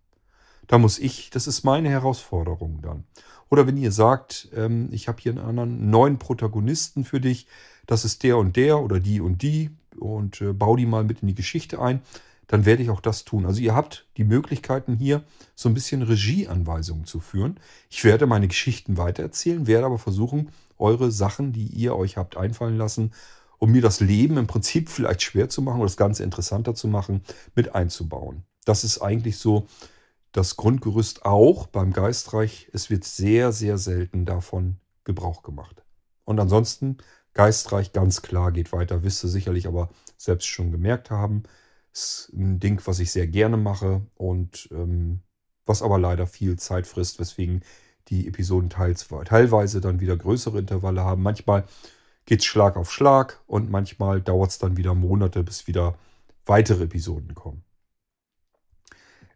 Da 0.66 0.78
muss 0.78 0.98
ich, 0.98 1.30
das 1.30 1.46
ist 1.46 1.64
meine 1.64 1.90
Herausforderung 1.90 2.80
dann. 2.82 3.04
Oder 3.50 3.66
wenn 3.66 3.76
ihr 3.76 3.92
sagt, 3.92 4.48
ähm, 4.54 4.88
ich 4.92 5.08
habe 5.08 5.20
hier 5.20 5.32
einen 5.32 5.44
anderen 5.44 5.90
neuen 5.90 6.18
Protagonisten 6.18 7.04
für 7.04 7.20
dich, 7.20 7.46
das 7.86 8.04
ist 8.04 8.22
der 8.22 8.38
und 8.38 8.56
der 8.56 8.80
oder 8.80 9.00
die 9.00 9.20
und 9.20 9.42
die 9.42 9.70
und 9.98 10.40
äh, 10.40 10.52
bau 10.52 10.76
die 10.76 10.86
mal 10.86 11.04
mit 11.04 11.22
in 11.22 11.28
die 11.28 11.34
Geschichte 11.34 11.80
ein, 11.80 12.00
dann 12.46 12.66
werde 12.66 12.82
ich 12.82 12.90
auch 12.90 13.00
das 13.00 13.24
tun. 13.24 13.46
Also 13.46 13.60
ihr 13.60 13.74
habt 13.74 14.06
die 14.16 14.24
Möglichkeiten 14.24 14.96
hier 14.96 15.22
so 15.54 15.68
ein 15.68 15.74
bisschen 15.74 16.02
Regieanweisungen 16.02 17.04
zu 17.04 17.20
führen. 17.20 17.58
Ich 17.90 18.04
werde 18.04 18.26
meine 18.26 18.48
Geschichten 18.48 18.96
weitererzählen, 18.96 19.66
werde 19.66 19.86
aber 19.86 19.98
versuchen, 19.98 20.50
eure 20.78 21.10
Sachen, 21.10 21.52
die 21.52 21.66
ihr 21.66 21.96
euch 21.96 22.16
habt 22.16 22.36
einfallen 22.36 22.76
lassen, 22.76 23.12
um 23.58 23.72
mir 23.72 23.82
das 23.82 24.00
Leben 24.00 24.36
im 24.36 24.46
Prinzip 24.46 24.88
vielleicht 24.88 25.22
schwer 25.22 25.48
zu 25.48 25.62
machen 25.62 25.78
oder 25.78 25.86
das 25.86 25.96
Ganze 25.96 26.22
interessanter 26.22 26.74
zu 26.74 26.88
machen, 26.88 27.22
mit 27.54 27.74
einzubauen. 27.74 28.42
Das 28.64 28.84
ist 28.84 29.00
eigentlich 29.00 29.38
so 29.38 29.66
das 30.34 30.56
Grundgerüst 30.56 31.24
auch 31.24 31.68
beim 31.68 31.92
Geistreich. 31.92 32.68
Es 32.72 32.90
wird 32.90 33.04
sehr, 33.04 33.52
sehr 33.52 33.78
selten 33.78 34.26
davon 34.26 34.78
Gebrauch 35.04 35.42
gemacht. 35.44 35.84
Und 36.24 36.40
ansonsten, 36.40 36.98
Geistreich 37.34 37.92
ganz 37.92 38.20
klar 38.20 38.50
geht 38.50 38.72
weiter, 38.72 39.04
wisst 39.04 39.24
ihr 39.24 39.28
sicherlich 39.28 39.68
aber 39.68 39.90
selbst 40.16 40.46
schon 40.46 40.72
gemerkt 40.72 41.10
haben. 41.10 41.44
Ist 41.92 42.32
ein 42.34 42.58
Ding, 42.58 42.80
was 42.84 42.98
ich 42.98 43.12
sehr 43.12 43.28
gerne 43.28 43.56
mache 43.56 44.02
und 44.16 44.68
ähm, 44.72 45.20
was 45.66 45.82
aber 45.82 46.00
leider 46.00 46.26
viel 46.26 46.58
Zeit 46.58 46.88
frisst, 46.88 47.20
weswegen 47.20 47.62
die 48.08 48.26
Episoden 48.26 48.70
teils, 48.70 49.06
teilweise 49.26 49.80
dann 49.80 50.00
wieder 50.00 50.16
größere 50.16 50.58
Intervalle 50.58 51.04
haben. 51.04 51.22
Manchmal 51.22 51.64
geht 52.26 52.40
es 52.40 52.44
Schlag 52.44 52.76
auf 52.76 52.92
Schlag 52.92 53.40
und 53.46 53.70
manchmal 53.70 54.20
dauert 54.20 54.50
es 54.50 54.58
dann 54.58 54.76
wieder 54.76 54.94
Monate, 54.94 55.44
bis 55.44 55.68
wieder 55.68 55.96
weitere 56.44 56.84
Episoden 56.84 57.36
kommen. 57.36 57.62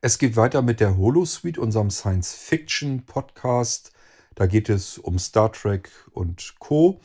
Es 0.01 0.19
geht 0.19 0.37
weiter 0.37 0.63
mit 0.63 0.79
der 0.79 0.97
Holosuite, 0.97 1.61
unserem 1.61 1.91
Science-Fiction-Podcast. 1.91 3.91
Da 4.37 4.47
geht 4.47 4.69
es 4.69 4.97
um 4.97 5.19
Star 5.19 5.51
Trek 5.51 5.91
und 6.13 6.55
Co. 6.61 7.01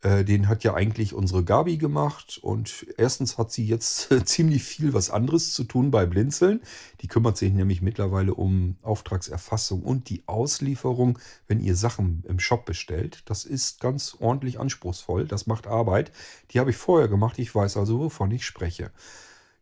Äh, 0.00 0.24
den 0.24 0.48
hat 0.48 0.64
ja 0.64 0.74
eigentlich 0.74 1.14
unsere 1.14 1.44
Gabi 1.44 1.76
gemacht 1.76 2.40
und 2.42 2.88
erstens 2.98 3.38
hat 3.38 3.52
sie 3.52 3.64
jetzt 3.64 4.12
ziemlich 4.24 4.64
viel 4.64 4.94
was 4.94 5.10
anderes 5.10 5.52
zu 5.52 5.62
tun 5.62 5.92
bei 5.92 6.06
Blinzeln. 6.06 6.60
Die 7.02 7.06
kümmert 7.06 7.36
sich 7.36 7.52
nämlich 7.52 7.82
mittlerweile 7.82 8.34
um 8.34 8.78
Auftragserfassung 8.82 9.84
und 9.84 10.10
die 10.10 10.24
Auslieferung, 10.26 11.20
wenn 11.46 11.60
ihr 11.60 11.76
Sachen 11.76 12.24
im 12.26 12.40
Shop 12.40 12.64
bestellt. 12.64 13.22
Das 13.26 13.44
ist 13.44 13.78
ganz 13.78 14.16
ordentlich 14.18 14.58
anspruchsvoll, 14.58 15.28
das 15.28 15.46
macht 15.46 15.68
Arbeit. 15.68 16.10
Die 16.50 16.58
habe 16.58 16.70
ich 16.70 16.76
vorher 16.76 17.06
gemacht, 17.06 17.38
ich 17.38 17.54
weiß 17.54 17.76
also, 17.76 18.00
wovon 18.00 18.32
ich 18.32 18.44
spreche. 18.44 18.90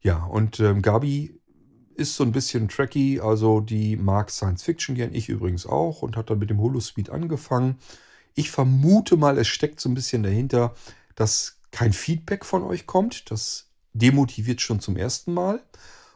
Ja, 0.00 0.24
und 0.24 0.58
ähm, 0.58 0.80
Gabi 0.80 1.41
ist 2.02 2.16
so 2.16 2.24
ein 2.24 2.32
bisschen 2.32 2.68
tracky, 2.68 3.20
also 3.20 3.60
die 3.60 3.96
mag 3.96 4.30
Science 4.30 4.62
Fiction 4.64 4.94
gern, 4.96 5.14
ich 5.14 5.28
übrigens 5.28 5.66
auch 5.66 6.02
und 6.02 6.16
hat 6.16 6.28
dann 6.28 6.38
mit 6.38 6.50
dem 6.50 6.60
Holosuite 6.60 7.12
angefangen. 7.12 7.78
Ich 8.34 8.50
vermute 8.50 9.16
mal, 9.16 9.38
es 9.38 9.48
steckt 9.48 9.80
so 9.80 9.88
ein 9.88 9.94
bisschen 9.94 10.22
dahinter, 10.22 10.74
dass 11.14 11.58
kein 11.70 11.92
Feedback 11.92 12.44
von 12.44 12.62
euch 12.62 12.86
kommt. 12.86 13.30
Das 13.30 13.68
demotiviert 13.92 14.60
schon 14.60 14.80
zum 14.80 14.96
ersten 14.96 15.32
Mal. 15.32 15.62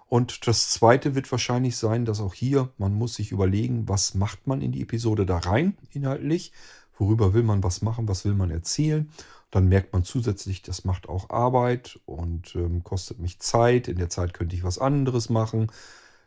Und 0.08 0.46
das 0.46 0.70
zweite 0.70 1.14
wird 1.14 1.30
wahrscheinlich 1.30 1.76
sein, 1.76 2.04
dass 2.04 2.20
auch 2.20 2.34
hier 2.34 2.70
man 2.78 2.94
muss 2.94 3.14
sich 3.14 3.32
überlegen, 3.32 3.88
was 3.88 4.14
macht 4.14 4.46
man 4.46 4.60
in 4.60 4.72
die 4.72 4.82
Episode 4.82 5.26
da 5.26 5.38
rein 5.38 5.76
inhaltlich, 5.92 6.52
worüber 6.98 7.34
will 7.34 7.42
man 7.42 7.62
was 7.62 7.82
machen, 7.82 8.08
was 8.08 8.24
will 8.24 8.34
man 8.34 8.50
erzählen. 8.50 9.10
Dann 9.56 9.68
merkt 9.68 9.94
man 9.94 10.04
zusätzlich, 10.04 10.60
das 10.60 10.84
macht 10.84 11.08
auch 11.08 11.30
Arbeit 11.30 11.98
und 12.04 12.54
ähm, 12.56 12.84
kostet 12.84 13.20
mich 13.20 13.38
Zeit. 13.38 13.88
In 13.88 13.96
der 13.96 14.10
Zeit 14.10 14.34
könnte 14.34 14.54
ich 14.54 14.64
was 14.64 14.78
anderes 14.78 15.30
machen. 15.30 15.72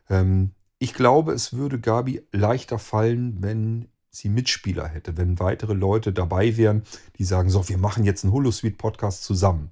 Ähm, 0.09 0.53
ich 0.79 0.95
glaube, 0.95 1.33
es 1.33 1.53
würde 1.53 1.79
Gabi 1.79 2.23
leichter 2.31 2.79
fallen, 2.79 3.37
wenn 3.39 3.87
sie 4.09 4.29
Mitspieler 4.29 4.87
hätte, 4.87 5.15
wenn 5.15 5.37
weitere 5.37 5.73
Leute 5.73 6.11
dabei 6.11 6.57
wären, 6.57 6.81
die 7.19 7.23
sagen, 7.23 7.51
so, 7.51 7.69
wir 7.69 7.77
machen 7.77 8.03
jetzt 8.03 8.23
einen 8.23 8.33
Holosuite-Podcast 8.33 9.23
zusammen. 9.23 9.69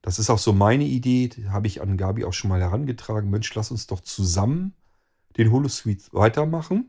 Das 0.00 0.18
ist 0.18 0.30
auch 0.30 0.38
so 0.38 0.54
meine 0.54 0.84
Idee, 0.84 1.28
habe 1.50 1.66
ich 1.66 1.82
an 1.82 1.98
Gabi 1.98 2.24
auch 2.24 2.32
schon 2.32 2.48
mal 2.48 2.62
herangetragen. 2.62 3.28
Mensch, 3.28 3.54
lass 3.54 3.70
uns 3.70 3.86
doch 3.86 4.00
zusammen 4.00 4.72
den 5.36 5.52
Holosuite 5.52 6.04
weitermachen. 6.12 6.88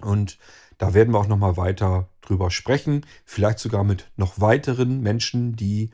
Und 0.00 0.38
da 0.78 0.94
werden 0.94 1.12
wir 1.14 1.18
auch 1.18 1.28
nochmal 1.28 1.56
weiter 1.56 2.08
drüber 2.20 2.50
sprechen. 2.50 3.06
Vielleicht 3.24 3.58
sogar 3.58 3.84
mit 3.84 4.10
noch 4.16 4.40
weiteren 4.40 5.00
Menschen, 5.00 5.56
die 5.56 5.90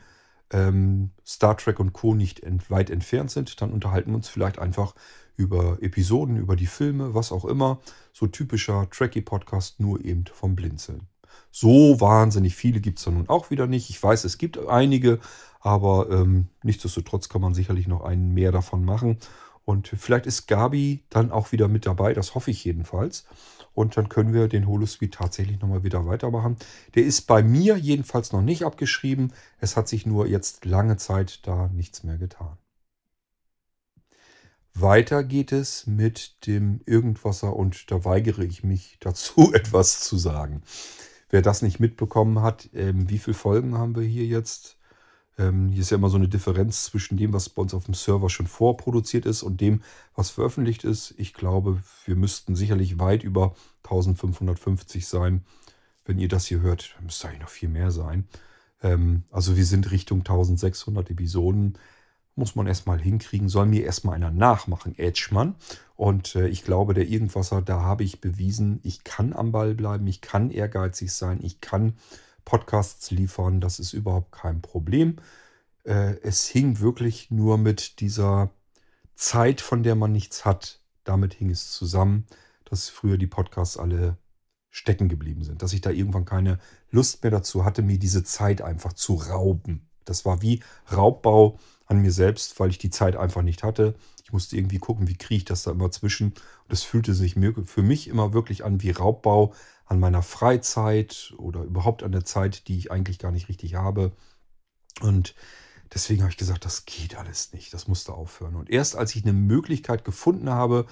ähm, 0.53 1.11
Star 1.27 1.57
Trek 1.57 1.79
und 1.81 1.93
Co. 1.93 2.15
nicht 2.15 2.41
ent 2.41 2.71
weit 2.71 2.91
entfernt 2.91 3.31
sind. 3.31 3.61
Dann 3.61 3.73
unterhalten 3.73 4.11
wir 4.11 4.17
uns 4.17 4.29
vielleicht 4.29 4.59
einfach 4.59 4.95
über 5.37 5.79
Episoden, 5.81 6.37
über 6.37 6.57
die 6.57 6.67
Filme, 6.67 7.15
was 7.15 7.33
auch 7.33 7.45
immer. 7.45 7.81
So 8.13 8.27
typischer 8.27 8.89
Trekkie-Podcast, 8.91 9.81
nur 9.81 10.05
eben 10.05 10.25
vom 10.33 10.57
Blinzeln. 10.57 11.09
So 11.51 12.01
wahnsinnig 12.01 12.55
viele 12.55 12.81
gibt 12.81 12.99
es 12.99 13.05
da 13.05 13.11
nun 13.11 13.29
auch 13.29 13.51
wieder 13.51 13.67
nicht. 13.67 13.91
Ich 13.91 14.03
weiß, 14.03 14.25
es 14.25 14.39
gibt 14.39 14.59
einige, 14.69 15.19
aber 15.61 16.09
ähm, 16.11 16.49
nichtsdestotrotz 16.63 17.29
kann 17.29 17.41
man 17.41 17.55
sicherlich 17.55 17.89
noch 17.89 18.03
einen 18.03 18.33
mehr 18.33 18.53
davon 18.53 18.85
machen. 18.85 19.19
Und 19.65 19.89
vielleicht 19.89 20.27
ist 20.27 20.47
Gabi 20.47 21.05
dann 21.11 21.31
auch 21.31 21.53
wieder 21.53 21.69
mit 21.69 21.87
dabei, 21.87 22.13
das 22.15 22.35
hoffe 22.35 22.51
ich 22.51 22.65
jedenfalls. 22.65 23.25
Und 23.81 23.97
dann 23.97 24.11
können 24.11 24.35
wir 24.35 24.47
den 24.47 24.66
Holosuite 24.66 25.16
tatsächlich 25.16 25.59
nochmal 25.59 25.83
wieder 25.83 26.05
weitermachen. 26.05 26.57
Der 26.95 27.05
ist 27.05 27.23
bei 27.23 27.43
mir 27.43 27.77
jedenfalls 27.77 28.31
noch 28.31 28.43
nicht 28.43 28.64
abgeschrieben. 28.64 29.33
Es 29.59 29.75
hat 29.75 29.88
sich 29.88 30.05
nur 30.05 30.27
jetzt 30.27 30.66
lange 30.66 30.99
Zeit 30.99 31.47
da 31.47 31.69
nichts 31.69 32.05
mehr 32.05 32.19
getan. 32.19 32.59
Weiter 34.75 35.25
geht 35.25 35.51
es 35.51 35.87
mit 35.87 36.47
dem 36.47 36.83
Irgendwasser 36.85 37.57
und 37.57 37.90
da 37.90 38.05
weigere 38.05 38.45
ich 38.45 38.62
mich 38.62 38.99
dazu 39.01 39.55
etwas 39.55 40.05
zu 40.05 40.19
sagen. 40.19 40.62
Wer 41.31 41.40
das 41.40 41.62
nicht 41.62 41.81
mitbekommen 41.81 42.43
hat, 42.43 42.69
ähm, 42.75 43.09
wie 43.09 43.19
viele 43.19 43.35
Folgen 43.35 43.79
haben 43.79 43.97
wir 43.97 44.03
hier 44.03 44.27
jetzt? 44.27 44.77
Ähm, 45.40 45.70
hier 45.70 45.81
ist 45.81 45.90
ja 45.90 45.96
immer 45.96 46.11
so 46.11 46.18
eine 46.18 46.29
Differenz 46.29 46.85
zwischen 46.85 47.16
dem, 47.16 47.33
was 47.33 47.48
bei 47.48 47.62
uns 47.62 47.72
auf 47.72 47.87
dem 47.87 47.94
Server 47.94 48.29
schon 48.29 48.46
vorproduziert 48.46 49.24
ist 49.24 49.42
und 49.42 49.62
dem, 49.62 49.82
was 50.14 50.28
veröffentlicht 50.28 50.84
ist. 50.84 51.14
Ich 51.16 51.32
glaube, 51.32 51.82
wir 52.05 52.14
müssten 52.14 52.57
sicherlich 52.57 52.99
weit 52.99 53.24
über 53.24 53.55
1550 53.84 55.07
sein. 55.09 55.43
Wenn 56.05 56.18
ihr 56.18 56.28
das 56.28 56.45
hier 56.45 56.61
hört, 56.61 56.95
müsste 57.01 57.28
eigentlich 57.28 57.41
noch 57.41 57.49
viel 57.49 57.70
mehr 57.70 57.91
sein. 57.91 58.28
Ähm, 58.82 59.22
also 59.30 59.57
wir 59.57 59.64
sind 59.64 59.91
Richtung 59.91 60.18
1600 60.18 61.09
Episoden. 61.09 61.78
Muss 62.36 62.55
man 62.55 62.66
erstmal 62.66 63.01
hinkriegen. 63.01 63.49
Soll 63.49 63.64
mir 63.64 63.84
erstmal 63.84 64.16
einer 64.16 64.30
nachmachen, 64.30 64.99
Edgemann. 64.99 65.55
Und 65.97 66.34
äh, 66.34 66.49
ich 66.49 66.64
glaube, 66.64 66.93
der 66.93 67.09
Irgendwasser, 67.09 67.62
da 67.62 67.80
habe 67.80 68.05
ich 68.05 68.20
bewiesen, 68.20 68.80
ich 68.82 69.05
kann 69.05 69.32
am 69.32 69.53
Ball 69.53 69.74
bleiben, 69.74 70.07
ich 70.07 70.20
kann 70.20 70.51
ehrgeizig 70.51 71.12
sein, 71.12 71.41
ich 71.43 71.62
kann 71.62 71.95
Podcasts 72.51 73.12
liefern. 73.12 73.61
Das 73.61 73.78
ist 73.78 73.92
überhaupt 73.92 74.32
kein 74.32 74.61
Problem. 74.61 75.16
Äh, 75.84 76.16
es 76.22 76.48
hing 76.48 76.80
wirklich 76.80 77.30
nur 77.30 77.59
mit 77.59 78.01
dieser 78.01 78.51
Zeit, 79.14 79.61
von 79.61 79.84
der 79.84 79.94
man 79.94 80.11
nichts 80.11 80.44
hat. 80.44 80.80
Damit 81.05 81.34
hing 81.34 81.51
es 81.51 81.70
zusammen, 81.70 82.26
dass 82.64 82.88
früher 82.88 83.18
die 83.18 83.28
Podcasts 83.28 83.76
alle 83.76 84.16
stecken 84.68 85.09
geblieben 85.09 85.44
sind. 85.44 85.62
Dass 85.62 85.72
ich 85.72 85.80
da 85.80 85.90
irgendwann 85.90 86.24
keine 86.24 86.59
Lust 86.90 87.22
mehr 87.22 87.30
dazu 87.30 87.64
hatte, 87.64 87.82
mir 87.82 88.01
diese 88.01 88.24
Zeit 88.24 88.62
einfach 88.62 88.94
zu 88.94 89.14
rauben. 89.14 89.88
Das 90.05 90.24
war 90.24 90.42
wie 90.42 90.61
Raubbau 90.90 91.57
an 91.86 91.98
mir 91.98 92.11
selbst, 92.11 92.59
weil 92.59 92.70
ich 92.70 92.78
die 92.78 92.90
Zeit 92.90 93.14
einfach 93.14 93.42
nicht 93.42 93.62
hatte. 93.62 93.94
Ich 94.24 94.32
musste 94.32 94.57
irgendwie 94.57 94.78
gucken, 94.78 95.07
wie 95.07 95.16
kriege 95.16 95.36
ich 95.38 95.44
das 95.44 95.62
da 95.62 95.70
immer 95.70 95.92
zwischen. 95.92 96.30
Und 96.32 96.72
es 96.72 96.82
fühlte 96.82 97.14
sich 97.14 97.36
für 97.66 97.82
mich 97.82 98.09
immer 98.09 98.32
wirklich 98.32 98.64
an 98.64 98.82
wie 98.82 98.90
Raubbau 98.90 99.55
an 99.91 99.99
meiner 99.99 100.22
Freizeit 100.22 101.34
oder 101.36 101.64
überhaupt 101.64 102.05
an 102.05 102.12
der 102.12 102.24
Zeit, 102.24 102.68
die 102.68 102.78
ich 102.78 102.93
eigentlich 102.93 103.18
gar 103.18 103.32
nicht 103.32 103.49
richtig 103.49 103.74
habe. 103.74 104.12
Und 105.01 105.34
deswegen 105.93 106.22
habe 106.22 106.30
ich 106.30 106.36
gesagt, 106.36 106.64
das 106.64 106.86
geht 106.86 107.16
alles 107.16 107.53
nicht. 107.53 107.74
Das 107.74 107.88
musste 107.88 108.14
aufhören. 108.14 108.55
Und 108.55 108.70
erst 108.70 108.95
als 108.95 109.16
ich 109.16 109.24
eine 109.24 109.32
Möglichkeit 109.32 110.05
gefunden 110.05 110.49
habe, 110.49 110.86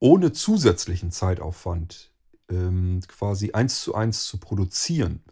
ohne 0.00 0.32
zusätzlichen 0.32 1.12
Zeitaufwand 1.12 2.10
ähm, 2.50 3.00
quasi 3.06 3.52
eins 3.52 3.80
zu 3.80 3.94
eins 3.94 4.24
zu 4.24 4.38
produzieren, 4.38 5.22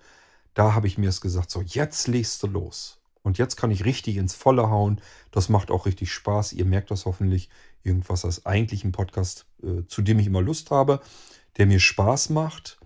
da 0.55 0.75
habe 0.75 0.87
ich 0.87 0.97
mir 0.97 1.09
es 1.09 1.21
gesagt, 1.21 1.51
so 1.51 1.63
jetzt 1.63 2.07
legst 2.07 2.41
du 2.45 2.47
los. 2.47 3.01
Und 3.23 3.39
jetzt 3.39 3.57
kann 3.57 3.73
ich 3.73 3.85
richtig 3.85 4.19
ins 4.19 4.35
Volle 4.35 4.71
hauen. 4.71 5.01
Das 5.33 5.49
macht 5.49 5.73
auch 5.73 5.85
richtig 5.85 6.13
Spaß. 6.13 6.53
Ihr 6.53 6.65
merkt 6.65 6.93
das 6.93 7.07
hoffentlich. 7.07 7.51
Irgendwas 7.83 8.25
als 8.25 8.47
eigentlich 8.47 8.85
ein 8.85 8.93
Podcast, 8.93 9.47
äh, 9.65 9.85
zu 9.89 10.01
dem 10.01 10.21
ich 10.21 10.29
immer 10.29 10.43
Lust 10.43 10.71
habe, 10.71 11.01
der 11.57 11.67
mir 11.67 11.81
Spaß 11.81 12.31
macht. 12.31 12.80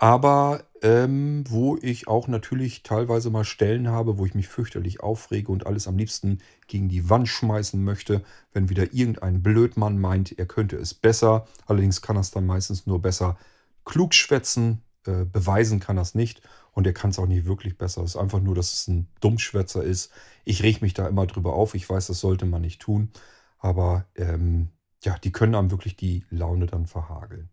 Aber 0.00 0.64
ähm, 0.80 1.44
wo 1.50 1.76
ich 1.76 2.08
auch 2.08 2.26
natürlich 2.26 2.82
teilweise 2.82 3.28
mal 3.28 3.44
Stellen 3.44 3.88
habe, 3.88 4.16
wo 4.16 4.24
ich 4.24 4.34
mich 4.34 4.48
fürchterlich 4.48 5.00
aufrege 5.00 5.52
und 5.52 5.66
alles 5.66 5.86
am 5.86 5.98
liebsten 5.98 6.38
gegen 6.68 6.88
die 6.88 7.10
Wand 7.10 7.28
schmeißen 7.28 7.84
möchte, 7.84 8.22
wenn 8.54 8.70
wieder 8.70 8.94
irgendein 8.94 9.42
Blödmann 9.42 9.98
meint, 9.98 10.38
er 10.38 10.46
könnte 10.46 10.76
es 10.76 10.94
besser. 10.94 11.46
Allerdings 11.66 12.00
kann 12.00 12.16
er 12.16 12.20
es 12.20 12.30
dann 12.30 12.46
meistens 12.46 12.86
nur 12.86 13.02
besser 13.02 13.36
klug 13.84 14.14
schwätzen, 14.14 14.80
äh, 15.06 15.26
beweisen 15.26 15.80
kann 15.80 15.98
er 15.98 16.02
es 16.02 16.14
nicht 16.14 16.40
und 16.72 16.86
er 16.86 16.94
kann 16.94 17.10
es 17.10 17.18
auch 17.18 17.26
nicht 17.26 17.44
wirklich 17.44 17.76
besser. 17.76 18.02
Es 18.02 18.12
ist 18.14 18.16
einfach 18.16 18.40
nur, 18.40 18.54
dass 18.54 18.72
es 18.72 18.88
ein 18.88 19.06
Dummschwätzer 19.20 19.84
ist. 19.84 20.10
Ich 20.46 20.62
reg 20.62 20.80
mich 20.80 20.94
da 20.94 21.08
immer 21.08 21.26
drüber 21.26 21.52
auf. 21.52 21.74
Ich 21.74 21.90
weiß, 21.90 22.06
das 22.06 22.20
sollte 22.20 22.46
man 22.46 22.62
nicht 22.62 22.80
tun. 22.80 23.10
Aber 23.58 24.06
ähm, 24.16 24.70
ja, 25.04 25.18
die 25.18 25.32
können 25.32 25.54
einem 25.54 25.70
wirklich 25.70 25.96
die 25.96 26.24
Laune 26.30 26.64
dann 26.64 26.86
verhageln. 26.86 27.50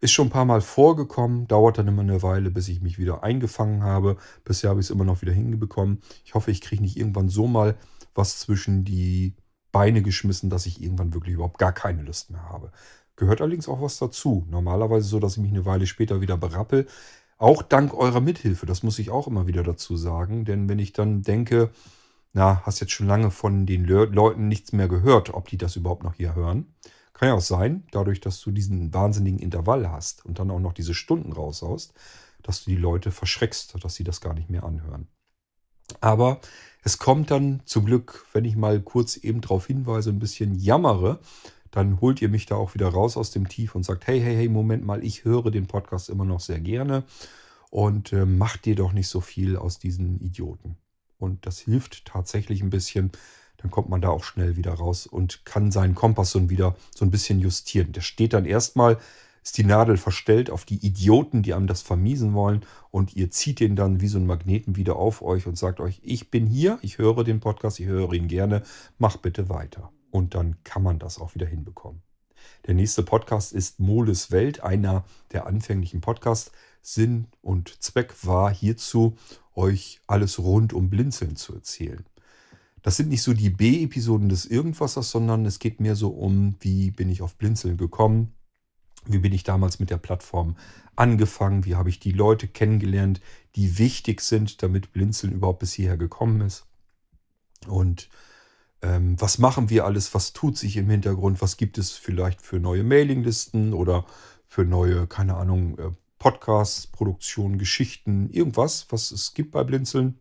Ist 0.00 0.12
schon 0.12 0.28
ein 0.28 0.30
paar 0.30 0.44
Mal 0.44 0.60
vorgekommen, 0.60 1.48
dauert 1.48 1.78
dann 1.78 1.88
immer 1.88 2.02
eine 2.02 2.22
Weile, 2.22 2.50
bis 2.50 2.68
ich 2.68 2.80
mich 2.80 2.98
wieder 2.98 3.24
eingefangen 3.24 3.82
habe. 3.82 4.16
Bisher 4.44 4.70
habe 4.70 4.78
ich 4.78 4.86
es 4.86 4.90
immer 4.90 5.04
noch 5.04 5.22
wieder 5.22 5.32
hingebekommen. 5.32 6.00
Ich 6.24 6.34
hoffe, 6.34 6.52
ich 6.52 6.60
kriege 6.60 6.82
nicht 6.82 6.96
irgendwann 6.96 7.28
so 7.28 7.48
mal 7.48 7.76
was 8.14 8.38
zwischen 8.38 8.84
die 8.84 9.34
Beine 9.72 10.02
geschmissen, 10.02 10.50
dass 10.50 10.66
ich 10.66 10.82
irgendwann 10.82 11.14
wirklich 11.14 11.34
überhaupt 11.34 11.58
gar 11.58 11.72
keine 11.72 12.02
Lust 12.02 12.30
mehr 12.30 12.44
habe. 12.44 12.70
Gehört 13.16 13.40
allerdings 13.40 13.68
auch 13.68 13.82
was 13.82 13.98
dazu. 13.98 14.46
Normalerweise 14.48 15.08
so, 15.08 15.18
dass 15.18 15.36
ich 15.36 15.42
mich 15.42 15.50
eine 15.50 15.64
Weile 15.64 15.86
später 15.86 16.20
wieder 16.20 16.36
berappel. 16.36 16.86
Auch 17.36 17.62
dank 17.62 17.92
eurer 17.94 18.20
Mithilfe, 18.20 18.66
das 18.66 18.84
muss 18.84 18.98
ich 19.00 19.10
auch 19.10 19.26
immer 19.26 19.48
wieder 19.48 19.64
dazu 19.64 19.96
sagen. 19.96 20.44
Denn 20.44 20.68
wenn 20.68 20.78
ich 20.78 20.92
dann 20.92 21.22
denke, 21.22 21.70
na, 22.32 22.62
hast 22.64 22.80
jetzt 22.80 22.92
schon 22.92 23.08
lange 23.08 23.30
von 23.32 23.66
den 23.66 23.84
Le 23.84 24.04
Leuten 24.04 24.46
nichts 24.46 24.72
mehr 24.72 24.88
gehört, 24.88 25.34
ob 25.34 25.48
die 25.48 25.56
das 25.56 25.74
überhaupt 25.76 26.04
noch 26.04 26.14
hier 26.14 26.36
hören. 26.36 26.66
Kann 27.18 27.28
ja 27.28 27.34
auch 27.34 27.40
sein, 27.40 27.82
dadurch, 27.90 28.20
dass 28.20 28.40
du 28.40 28.52
diesen 28.52 28.94
wahnsinnigen 28.94 29.40
Intervall 29.40 29.90
hast 29.90 30.24
und 30.24 30.38
dann 30.38 30.52
auch 30.52 30.60
noch 30.60 30.72
diese 30.72 30.94
Stunden 30.94 31.32
raushaust, 31.32 31.92
dass 32.44 32.62
du 32.62 32.70
die 32.70 32.76
Leute 32.76 33.10
verschreckst, 33.10 33.74
dass 33.82 33.96
sie 33.96 34.04
das 34.04 34.20
gar 34.20 34.34
nicht 34.34 34.50
mehr 34.50 34.62
anhören. 34.62 35.08
Aber 36.00 36.40
es 36.84 36.98
kommt 36.98 37.32
dann 37.32 37.60
zum 37.64 37.86
Glück, 37.86 38.24
wenn 38.32 38.44
ich 38.44 38.54
mal 38.54 38.80
kurz 38.80 39.16
eben 39.16 39.40
darauf 39.40 39.66
hinweise, 39.66 40.10
ein 40.10 40.20
bisschen 40.20 40.54
jammere, 40.54 41.18
dann 41.72 42.00
holt 42.00 42.22
ihr 42.22 42.28
mich 42.28 42.46
da 42.46 42.54
auch 42.54 42.74
wieder 42.74 42.88
raus 42.88 43.16
aus 43.16 43.32
dem 43.32 43.48
Tief 43.48 43.74
und 43.74 43.82
sagt, 43.82 44.06
hey, 44.06 44.20
hey, 44.20 44.36
hey, 44.36 44.48
Moment 44.48 44.86
mal, 44.86 45.04
ich 45.04 45.24
höre 45.24 45.50
den 45.50 45.66
Podcast 45.66 46.10
immer 46.10 46.24
noch 46.24 46.40
sehr 46.40 46.60
gerne 46.60 47.02
und 47.70 48.12
äh, 48.12 48.26
macht 48.26 48.64
dir 48.64 48.76
doch 48.76 48.92
nicht 48.92 49.08
so 49.08 49.20
viel 49.20 49.56
aus 49.56 49.80
diesen 49.80 50.20
Idioten. 50.20 50.76
Und 51.18 51.46
das 51.46 51.58
hilft 51.58 52.04
tatsächlich 52.04 52.62
ein 52.62 52.70
bisschen. 52.70 53.10
Dann 53.58 53.70
kommt 53.70 53.88
man 53.88 54.00
da 54.00 54.08
auch 54.08 54.24
schnell 54.24 54.56
wieder 54.56 54.74
raus 54.74 55.06
und 55.06 55.44
kann 55.44 55.70
seinen 55.70 55.94
Kompass 55.94 56.30
so 56.30 56.48
wieder 56.48 56.76
so 56.94 57.04
ein 57.04 57.10
bisschen 57.10 57.40
justieren. 57.40 57.92
Der 57.92 58.00
steht 58.00 58.32
dann 58.32 58.44
erstmal, 58.44 58.98
ist 59.42 59.58
die 59.58 59.64
Nadel 59.64 59.96
verstellt 59.96 60.50
auf 60.50 60.64
die 60.64 60.84
Idioten, 60.84 61.42
die 61.42 61.54
einem 61.54 61.66
das 61.66 61.82
vermiesen 61.82 62.34
wollen. 62.34 62.64
Und 62.90 63.16
ihr 63.16 63.30
zieht 63.30 63.60
den 63.60 63.76
dann 63.76 64.00
wie 64.00 64.08
so 64.08 64.18
ein 64.18 64.26
Magneten 64.26 64.76
wieder 64.76 64.96
auf 64.96 65.22
euch 65.22 65.46
und 65.46 65.58
sagt 65.58 65.80
euch, 65.80 66.00
ich 66.04 66.30
bin 66.30 66.46
hier, 66.46 66.78
ich 66.82 66.98
höre 66.98 67.24
den 67.24 67.40
Podcast, 67.40 67.80
ich 67.80 67.86
höre 67.86 68.12
ihn 68.12 68.28
gerne, 68.28 68.62
mach 68.98 69.16
bitte 69.16 69.48
weiter. 69.48 69.90
Und 70.10 70.34
dann 70.34 70.56
kann 70.64 70.82
man 70.82 70.98
das 70.98 71.18
auch 71.18 71.34
wieder 71.34 71.46
hinbekommen. 71.46 72.02
Der 72.66 72.74
nächste 72.74 73.02
Podcast 73.02 73.52
ist 73.52 73.80
Moles 73.80 74.30
Welt, 74.30 74.62
einer 74.62 75.04
der 75.32 75.46
anfänglichen 75.46 76.00
Podcasts. 76.00 76.52
Sinn 76.80 77.26
und 77.42 77.82
Zweck 77.82 78.14
war 78.22 78.52
hierzu, 78.52 79.16
euch 79.54 80.00
alles 80.06 80.38
rund 80.38 80.72
um 80.72 80.90
Blinzeln 80.90 81.36
zu 81.36 81.54
erzählen. 81.54 82.04
Das 82.88 82.96
sind 82.96 83.10
nicht 83.10 83.22
so 83.22 83.34
die 83.34 83.50
B-Episoden 83.50 84.30
des 84.30 84.46
Irgendwassers, 84.46 85.10
sondern 85.10 85.44
es 85.44 85.58
geht 85.58 85.78
mehr 85.78 85.94
so 85.94 86.08
um, 86.08 86.56
wie 86.60 86.90
bin 86.90 87.10
ich 87.10 87.20
auf 87.20 87.34
Blinzeln 87.34 87.76
gekommen, 87.76 88.32
wie 89.04 89.18
bin 89.18 89.34
ich 89.34 89.44
damals 89.44 89.78
mit 89.78 89.90
der 89.90 89.98
Plattform 89.98 90.56
angefangen, 90.96 91.66
wie 91.66 91.74
habe 91.74 91.90
ich 91.90 92.00
die 92.00 92.12
Leute 92.12 92.48
kennengelernt, 92.48 93.20
die 93.56 93.76
wichtig 93.76 94.22
sind, 94.22 94.62
damit 94.62 94.94
Blinzeln 94.94 95.34
überhaupt 95.34 95.58
bis 95.58 95.74
hierher 95.74 95.98
gekommen 95.98 96.40
ist. 96.40 96.64
Und 97.66 98.08
ähm, 98.80 99.20
was 99.20 99.36
machen 99.36 99.68
wir 99.68 99.84
alles, 99.84 100.14
was 100.14 100.32
tut 100.32 100.56
sich 100.56 100.78
im 100.78 100.88
Hintergrund, 100.88 101.42
was 101.42 101.58
gibt 101.58 101.76
es 101.76 101.92
vielleicht 101.92 102.40
für 102.40 102.58
neue 102.58 102.84
Mailinglisten 102.84 103.74
oder 103.74 104.06
für 104.46 104.64
neue, 104.64 105.06
keine 105.06 105.34
Ahnung, 105.34 105.76
äh, 105.76 105.90
Podcasts, 106.18 106.86
Produktionen, 106.86 107.58
Geschichten, 107.58 108.30
irgendwas, 108.30 108.86
was 108.88 109.10
es 109.10 109.34
gibt 109.34 109.50
bei 109.50 109.62
Blinzeln. 109.62 110.20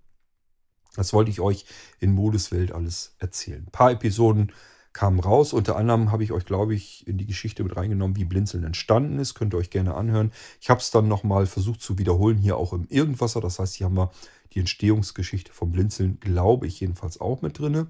Das 0.97 1.13
wollte 1.13 1.31
ich 1.31 1.39
euch 1.39 1.65
in 1.99 2.11
Modeswelt 2.11 2.73
alles 2.73 3.15
erzählen. 3.19 3.63
Ein 3.65 3.71
paar 3.71 3.91
Episoden 3.91 4.51
kamen 4.93 5.19
raus. 5.19 5.53
Unter 5.53 5.75
anderem 5.75 6.11
habe 6.11 6.23
ich 6.23 6.31
euch, 6.31 6.43
glaube 6.43 6.73
ich, 6.73 7.07
in 7.07 7.19
die 7.19 7.27
Geschichte 7.27 7.63
mit 7.63 7.77
reingenommen, 7.77 8.17
wie 8.17 8.25
Blinzeln 8.25 8.63
entstanden 8.63 9.19
ist. 9.19 9.35
Könnt 9.35 9.53
ihr 9.53 9.59
euch 9.59 9.69
gerne 9.69 9.93
anhören. 9.93 10.31
Ich 10.59 10.71
habe 10.71 10.81
es 10.81 10.89
dann 10.89 11.07
nochmal 11.07 11.45
versucht 11.45 11.81
zu 11.81 11.99
wiederholen, 11.99 12.39
hier 12.39 12.57
auch 12.57 12.73
im 12.73 12.87
Irgendwasser. 12.89 13.39
Das 13.39 13.59
heißt, 13.59 13.75
hier 13.75 13.85
haben 13.85 13.95
wir 13.95 14.11
die 14.53 14.59
Entstehungsgeschichte 14.59 15.53
vom 15.53 15.71
Blinzeln, 15.71 16.19
glaube 16.19 16.65
ich, 16.65 16.79
jedenfalls 16.79 17.21
auch 17.21 17.43
mit 17.43 17.59
drin. 17.59 17.87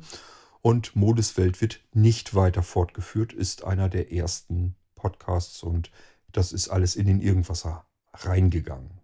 Und 0.61 0.97
Modeswelt 0.97 1.61
wird 1.61 1.79
nicht 1.93 2.35
weiter 2.35 2.61
fortgeführt, 2.61 3.31
ist 3.31 3.63
einer 3.63 3.87
der 3.87 4.11
ersten 4.11 4.75
Podcasts 4.95 5.63
und 5.63 5.91
das 6.33 6.51
ist 6.51 6.67
alles 6.67 6.97
in 6.97 7.07
den 7.07 7.21
Irgendwasser 7.21 7.85
reingegangen. 8.13 8.96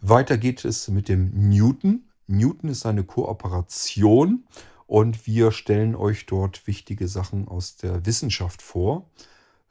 Weiter 0.00 0.38
geht 0.38 0.64
es 0.64 0.88
mit 0.88 1.08
dem 1.08 1.48
Newton. 1.48 2.04
Newton 2.26 2.70
ist 2.70 2.86
eine 2.86 3.04
Kooperation 3.04 4.44
und 4.86 5.26
wir 5.26 5.52
stellen 5.52 5.94
euch 5.94 6.26
dort 6.26 6.66
wichtige 6.66 7.08
Sachen 7.08 7.48
aus 7.48 7.76
der 7.76 8.04
Wissenschaft 8.06 8.62
vor 8.62 9.10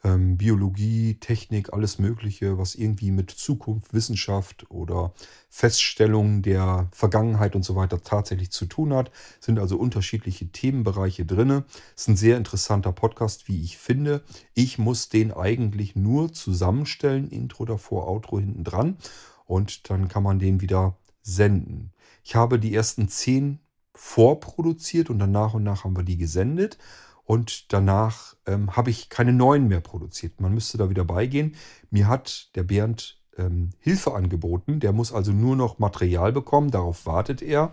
ähm, 0.06 0.38
Biologie, 0.38 1.16
Technik, 1.20 1.74
alles 1.74 1.98
Mögliche, 2.00 2.58
was 2.58 2.76
irgendwie 2.76 3.12
mit 3.12 3.32
Zukunft, 3.32 3.94
Wissenschaft 3.94 4.70
oder 4.70 5.14
Feststellungen 5.50 6.44
der 6.44 6.88
Vergangenheit 6.92 7.56
und 7.56 7.66
so 7.66 7.76
weiter 7.76 8.02
tatsächlich 8.04 8.52
zu 8.52 8.68
tun 8.68 8.94
hat. 8.94 9.12
Sind 9.40 9.58
also 9.58 9.78
unterschiedliche 9.78 10.48
Themenbereiche 10.48 11.26
drin. 11.26 11.64
Ist 11.96 12.08
ein 12.08 12.18
sehr 12.18 12.38
interessanter 12.38 12.92
Podcast, 12.92 13.48
wie 13.48 13.62
ich 13.64 13.78
finde. 13.78 14.24
Ich 14.54 14.78
muss 14.78 15.10
den 15.10 15.32
eigentlich 15.32 15.96
nur 15.96 16.32
zusammenstellen, 16.32 17.28
Intro 17.28 17.66
davor, 17.66 18.08
Outro 18.08 18.40
hinten 18.40 18.64
dran 18.64 18.98
und 19.46 19.90
dann 19.90 20.08
kann 20.08 20.24
man 20.24 20.40
den 20.40 20.62
wieder 20.62 20.98
senden. 21.22 21.92
Ich 22.24 22.36
habe 22.36 22.60
die 22.60 22.74
ersten 22.74 23.08
zehn 23.08 23.60
vorproduziert 23.94 25.10
und 25.10 25.20
dann 25.20 25.32
nach 25.32 25.54
und 25.54 25.64
nach 25.64 25.84
haben 25.84 25.96
wir 25.96 26.04
die 26.04 26.18
gesendet 26.18 26.78
und 27.24 27.74
danach 27.74 28.36
ähm, 28.46 28.76
habe 28.76 28.90
ich 28.90 29.10
keine 29.10 29.34
neuen 29.34 29.68
mehr 29.68 29.82
produziert. 29.82 30.40
Man 30.40 30.54
müsste 30.54 30.78
da 30.78 30.90
wieder 30.90 31.06
beigehen. 31.06 31.56
Mir 31.90 32.08
hat 32.08 32.50
der 32.56 32.64
Bernd 32.64 33.20
ähm, 33.38 33.72
Hilfe 33.80 34.14
angeboten. 34.14 34.80
Der 34.80 34.94
muss 34.94 35.12
also 35.12 35.32
nur 35.32 35.56
noch 35.56 35.80
Material 35.80 36.32
bekommen. 36.32 36.72
Darauf 36.72 37.06
wartet 37.06 37.42
er. 37.42 37.72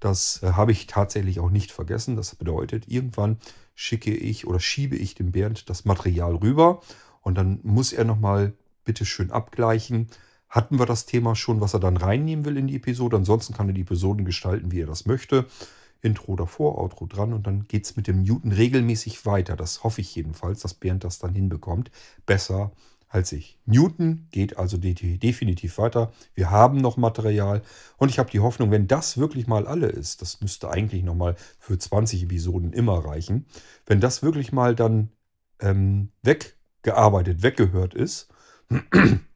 Das 0.00 0.42
äh, 0.42 0.52
habe 0.52 0.72
ich 0.72 0.86
tatsächlich 0.86 1.40
auch 1.40 1.50
nicht 1.50 1.70
vergessen. 1.70 2.16
Das 2.16 2.34
bedeutet, 2.34 2.88
irgendwann 2.88 3.38
schicke 3.74 4.14
ich 4.14 4.46
oder 4.46 4.60
schiebe 4.60 4.96
ich 4.96 5.14
dem 5.14 5.32
Bernd 5.32 5.68
das 5.68 5.84
Material 5.84 6.36
rüber 6.36 6.80
und 7.22 7.36
dann 7.36 7.60
muss 7.62 7.92
er 7.92 8.04
nochmal 8.04 8.54
bitte 8.84 9.04
schön 9.04 9.30
abgleichen. 9.30 10.08
Hatten 10.54 10.78
wir 10.78 10.86
das 10.86 11.04
Thema 11.04 11.34
schon, 11.34 11.60
was 11.60 11.74
er 11.74 11.80
dann 11.80 11.96
reinnehmen 11.96 12.44
will 12.44 12.56
in 12.56 12.68
die 12.68 12.76
Episode? 12.76 13.16
Ansonsten 13.16 13.54
kann 13.54 13.66
er 13.68 13.72
die 13.72 13.80
Episoden 13.80 14.24
gestalten, 14.24 14.70
wie 14.70 14.82
er 14.82 14.86
das 14.86 15.04
möchte. 15.04 15.46
Intro 16.00 16.36
davor, 16.36 16.78
Outro 16.78 17.06
dran 17.06 17.32
und 17.32 17.48
dann 17.48 17.64
geht 17.64 17.86
es 17.86 17.96
mit 17.96 18.06
dem 18.06 18.22
Newton 18.22 18.52
regelmäßig 18.52 19.26
weiter. 19.26 19.56
Das 19.56 19.82
hoffe 19.82 20.00
ich 20.00 20.14
jedenfalls, 20.14 20.60
dass 20.60 20.74
Bernd 20.74 21.02
das 21.02 21.18
dann 21.18 21.34
hinbekommt. 21.34 21.90
Besser 22.24 22.70
als 23.08 23.32
ich. 23.32 23.58
Newton 23.66 24.28
geht 24.30 24.56
also 24.56 24.76
definitiv 24.76 25.76
weiter. 25.78 26.12
Wir 26.36 26.52
haben 26.52 26.76
noch 26.76 26.96
Material 26.96 27.62
und 27.96 28.10
ich 28.10 28.20
habe 28.20 28.30
die 28.30 28.38
Hoffnung, 28.38 28.70
wenn 28.70 28.86
das 28.86 29.18
wirklich 29.18 29.48
mal 29.48 29.66
alle 29.66 29.88
ist, 29.88 30.22
das 30.22 30.40
müsste 30.40 30.70
eigentlich 30.70 31.02
nochmal 31.02 31.34
für 31.58 31.76
20 31.76 32.22
Episoden 32.22 32.72
immer 32.72 33.04
reichen, 33.04 33.46
wenn 33.86 34.00
das 34.00 34.22
wirklich 34.22 34.52
mal 34.52 34.76
dann 34.76 35.10
ähm, 35.58 36.10
weggearbeitet, 36.22 37.42
weggehört 37.42 37.94
ist, 37.94 38.28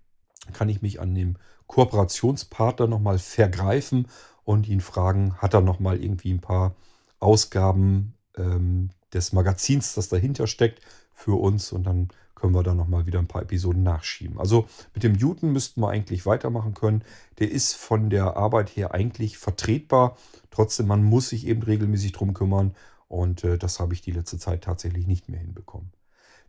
kann 0.53 0.69
ich 0.69 0.83
mich 0.83 1.01
an 1.01 1.15
dem 1.15 1.37
Kooperationspartner 1.67 2.87
nochmal 2.87 3.19
vergreifen 3.19 4.09
und 4.45 4.69
ihn 4.69 4.81
fragen, 4.81 5.35
hat 5.39 5.55
er 5.55 5.61
nochmal 5.61 6.03
irgendwie 6.03 6.33
ein 6.33 6.41
paar 6.41 6.75
Ausgaben 7.21 8.15
ähm, 8.37 8.91
des 9.13 9.33
Magazins, 9.33 9.95
das 9.95 10.09
dahinter 10.09 10.47
steckt, 10.47 10.81
für 11.13 11.39
uns 11.39 11.73
und 11.73 11.85
dann 11.85 12.09
können 12.35 12.55
wir 12.55 12.63
da 12.63 12.73
nochmal 12.73 13.07
wieder 13.07 13.19
ein 13.19 13.27
paar 13.27 13.43
Episoden 13.43 13.83
nachschieben. 13.83 14.39
Also 14.39 14.69
mit 14.95 15.03
dem 15.03 15.15
Newton 15.15 15.53
müssten 15.53 15.81
wir 15.81 15.91
eigentlich 15.91 16.25
weitermachen 16.25 16.75
können. 16.75 17.03
Der 17.41 17.51
ist 17.51 17.75
von 17.75 18.11
der 18.11 18.37
Arbeit 18.37 18.71
her 18.77 18.95
eigentlich 18.95 19.39
vertretbar. 19.39 20.17
Trotzdem, 20.51 20.87
man 20.87 21.03
muss 21.03 21.31
sich 21.31 21.47
eben 21.47 21.63
regelmäßig 21.63 22.13
drum 22.13 22.35
kümmern 22.35 22.75
und 23.09 23.43
äh, 23.43 23.59
das 23.59 23.81
habe 23.81 23.95
ich 23.95 24.03
die 24.03 24.13
letzte 24.13 24.39
Zeit 24.39 24.63
tatsächlich 24.63 25.07
nicht 25.07 25.29
mehr 25.29 25.41
hinbekommen. 25.41 25.91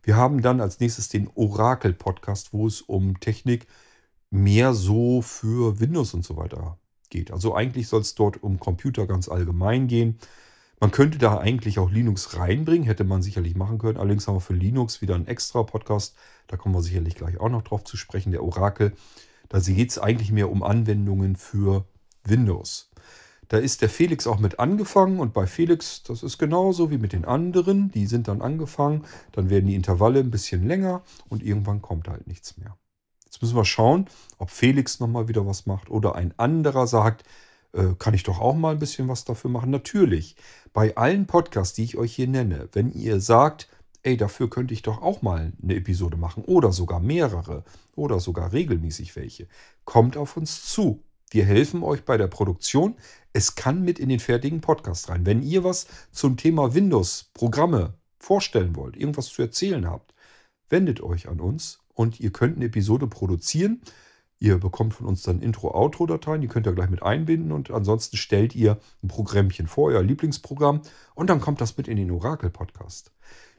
Wir 0.02 0.16
haben 0.16 0.40
dann 0.40 0.60
als 0.60 0.80
nächstes 0.80 1.08
den 1.08 1.28
Orakel-Podcast, 1.34 2.52
wo 2.52 2.66
es 2.66 2.80
um 2.80 3.18
Technik 3.20 3.66
mehr 4.30 4.74
so 4.74 5.22
für 5.22 5.80
Windows 5.80 6.14
und 6.14 6.24
so 6.24 6.36
weiter 6.36 6.78
geht. 7.10 7.32
Also 7.32 7.54
eigentlich 7.54 7.88
soll 7.88 8.00
es 8.00 8.14
dort 8.14 8.42
um 8.42 8.60
Computer 8.60 9.06
ganz 9.06 9.28
allgemein 9.28 9.88
gehen. 9.88 10.18
Man 10.78 10.92
könnte 10.92 11.18
da 11.18 11.36
eigentlich 11.38 11.78
auch 11.78 11.90
Linux 11.90 12.38
reinbringen, 12.38 12.86
hätte 12.86 13.04
man 13.04 13.20
sicherlich 13.20 13.54
machen 13.54 13.78
können. 13.78 13.98
Allerdings 13.98 14.26
haben 14.26 14.36
wir 14.36 14.40
für 14.40 14.54
Linux 14.54 15.02
wieder 15.02 15.14
einen 15.14 15.26
extra 15.26 15.62
Podcast. 15.62 16.16
Da 16.46 16.56
kommen 16.56 16.74
wir 16.74 16.82
sicherlich 16.82 17.16
gleich 17.16 17.38
auch 17.38 17.50
noch 17.50 17.62
drauf 17.62 17.84
zu 17.84 17.98
sprechen, 17.98 18.32
der 18.32 18.42
Orakel. 18.42 18.94
Da 19.50 19.58
geht 19.58 19.90
es 19.90 19.98
eigentlich 19.98 20.32
mehr 20.32 20.50
um 20.50 20.62
Anwendungen 20.62 21.36
für 21.36 21.84
Windows. 22.24 22.88
Da 23.48 23.58
ist 23.58 23.82
der 23.82 23.90
Felix 23.90 24.28
auch 24.28 24.38
mit 24.38 24.60
angefangen 24.60 25.18
und 25.18 25.34
bei 25.34 25.46
Felix, 25.46 26.04
das 26.04 26.22
ist 26.22 26.38
genauso 26.38 26.90
wie 26.92 26.98
mit 26.98 27.12
den 27.12 27.24
anderen. 27.24 27.90
Die 27.90 28.06
sind 28.06 28.28
dann 28.28 28.42
angefangen, 28.42 29.04
dann 29.32 29.50
werden 29.50 29.66
die 29.66 29.74
Intervalle 29.74 30.20
ein 30.20 30.30
bisschen 30.30 30.66
länger 30.66 31.02
und 31.28 31.42
irgendwann 31.42 31.82
kommt 31.82 32.08
halt 32.08 32.28
nichts 32.28 32.56
mehr. 32.58 32.78
Jetzt 33.30 33.42
müssen 33.42 33.56
wir 33.56 33.64
schauen, 33.64 34.06
ob 34.38 34.50
Felix 34.50 34.98
nochmal 34.98 35.28
wieder 35.28 35.46
was 35.46 35.64
macht 35.64 35.88
oder 35.88 36.16
ein 36.16 36.34
anderer 36.36 36.88
sagt, 36.88 37.24
äh, 37.72 37.94
kann 37.96 38.12
ich 38.12 38.24
doch 38.24 38.40
auch 38.40 38.56
mal 38.56 38.72
ein 38.72 38.80
bisschen 38.80 39.06
was 39.06 39.24
dafür 39.24 39.50
machen. 39.50 39.70
Natürlich, 39.70 40.34
bei 40.72 40.96
allen 40.96 41.28
Podcasts, 41.28 41.74
die 41.74 41.84
ich 41.84 41.96
euch 41.96 42.12
hier 42.12 42.26
nenne, 42.26 42.68
wenn 42.72 42.90
ihr 42.90 43.20
sagt, 43.20 43.68
ey, 44.02 44.16
dafür 44.16 44.50
könnte 44.50 44.74
ich 44.74 44.82
doch 44.82 45.00
auch 45.00 45.22
mal 45.22 45.52
eine 45.62 45.76
Episode 45.76 46.16
machen 46.16 46.42
oder 46.44 46.72
sogar 46.72 46.98
mehrere 46.98 47.62
oder 47.94 48.18
sogar 48.18 48.52
regelmäßig 48.52 49.14
welche, 49.14 49.46
kommt 49.84 50.16
auf 50.16 50.36
uns 50.36 50.64
zu. 50.64 51.04
Wir 51.30 51.44
helfen 51.44 51.84
euch 51.84 52.04
bei 52.04 52.16
der 52.16 52.26
Produktion. 52.26 52.96
Es 53.32 53.54
kann 53.54 53.84
mit 53.84 54.00
in 54.00 54.08
den 54.08 54.18
fertigen 54.18 54.60
Podcast 54.60 55.08
rein. 55.08 55.24
Wenn 55.24 55.44
ihr 55.44 55.62
was 55.62 55.86
zum 56.10 56.36
Thema 56.36 56.74
Windows, 56.74 57.30
Programme 57.34 57.94
vorstellen 58.18 58.74
wollt, 58.74 58.96
irgendwas 58.96 59.26
zu 59.26 59.42
erzählen 59.42 59.88
habt, 59.88 60.14
wendet 60.68 61.00
euch 61.00 61.28
an 61.28 61.38
uns 61.38 61.79
und 61.94 62.20
ihr 62.20 62.30
könnt 62.30 62.56
eine 62.56 62.66
Episode 62.66 63.06
produzieren. 63.06 63.80
Ihr 64.38 64.58
bekommt 64.58 64.94
von 64.94 65.06
uns 65.06 65.22
dann 65.22 65.42
Intro-Outro-Dateien, 65.42 66.40
die 66.40 66.48
könnt 66.48 66.66
ihr 66.66 66.72
gleich 66.72 66.88
mit 66.88 67.02
einbinden 67.02 67.52
und 67.52 67.70
ansonsten 67.70 68.16
stellt 68.16 68.54
ihr 68.54 68.78
ein 69.02 69.08
Programmchen 69.08 69.66
vor, 69.66 69.88
euer 69.88 70.02
Lieblingsprogramm 70.02 70.80
und 71.14 71.28
dann 71.28 71.42
kommt 71.42 71.60
das 71.60 71.76
mit 71.76 71.88
in 71.88 71.98
den 71.98 72.10
Orakel-Podcast. 72.10 73.12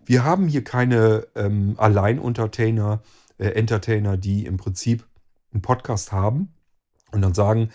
Wir 0.06 0.24
haben 0.24 0.48
hier 0.48 0.64
keine 0.64 1.28
ähm, 1.36 1.76
Allein-Entertainer, 1.78 3.04
äh, 3.38 3.50
Entertainer, 3.50 4.18
die 4.18 4.46
im 4.46 4.58
Prinzip 4.58 5.06
einen 5.52 5.62
Podcast 5.62 6.12
haben 6.12 6.54
und 7.12 7.22
dann 7.22 7.36
sagen, 7.36 7.70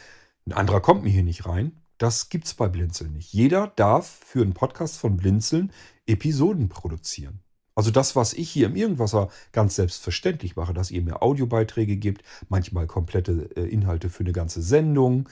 ein 0.47 0.53
anderer 0.53 0.81
kommt 0.81 1.05
mir 1.05 1.11
hier 1.11 1.23
nicht 1.23 1.47
rein. 1.47 1.81
Das 1.99 2.29
gibt 2.29 2.47
es 2.47 2.55
bei 2.55 2.69
Blinzeln 2.69 3.13
nicht. 3.13 3.33
Jeder 3.33 3.69
darf 3.77 4.07
für 4.07 4.43
einen 4.43 4.53
Podcast 4.53 4.99
von 4.99 5.17
Blinzeln 5.17 5.73
Episoden 6.07 6.69
produzieren. 6.69 7.41
Also 7.77 7.91
das, 7.91 8.17
was 8.17 8.33
ich 8.33 8.51
hier 8.51 8.67
im 8.67 8.75
Irgendwasser 8.75 9.29
ganz 9.53 9.77
selbstverständlich 9.77 10.57
mache, 10.57 10.73
dass 10.73 10.91
ihr 10.91 11.03
mir 11.03 11.23
Audiobeiträge 11.23 11.97
gibt, 11.97 12.23
manchmal 12.49 12.87
komplette 12.87 13.51
äh, 13.55 13.69
Inhalte 13.69 14.09
für 14.09 14.25
eine 14.25 14.33
ganze 14.33 14.63
Sendung, 14.63 15.29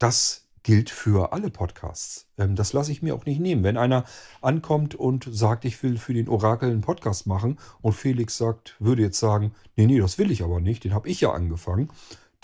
das 0.00 0.44
gilt 0.64 0.90
für 0.90 1.32
alle 1.32 1.50
Podcasts. 1.50 2.26
Ähm, 2.36 2.56
das 2.56 2.72
lasse 2.72 2.90
ich 2.90 3.00
mir 3.00 3.14
auch 3.14 3.26
nicht 3.26 3.38
nehmen. 3.38 3.62
Wenn 3.62 3.76
einer 3.76 4.04
ankommt 4.40 4.96
und 4.96 5.28
sagt, 5.30 5.64
ich 5.64 5.80
will 5.84 5.96
für 5.96 6.14
den 6.14 6.28
Orakel 6.28 6.70
einen 6.70 6.80
Podcast 6.80 7.28
machen 7.28 7.58
und 7.80 7.92
Felix 7.92 8.36
sagt, 8.38 8.74
würde 8.80 9.02
jetzt 9.02 9.20
sagen, 9.20 9.52
nee, 9.76 9.86
nee, 9.86 10.00
das 10.00 10.18
will 10.18 10.32
ich 10.32 10.42
aber 10.42 10.60
nicht, 10.60 10.82
den 10.82 10.94
habe 10.94 11.08
ich 11.08 11.20
ja 11.20 11.32
angefangen, 11.32 11.90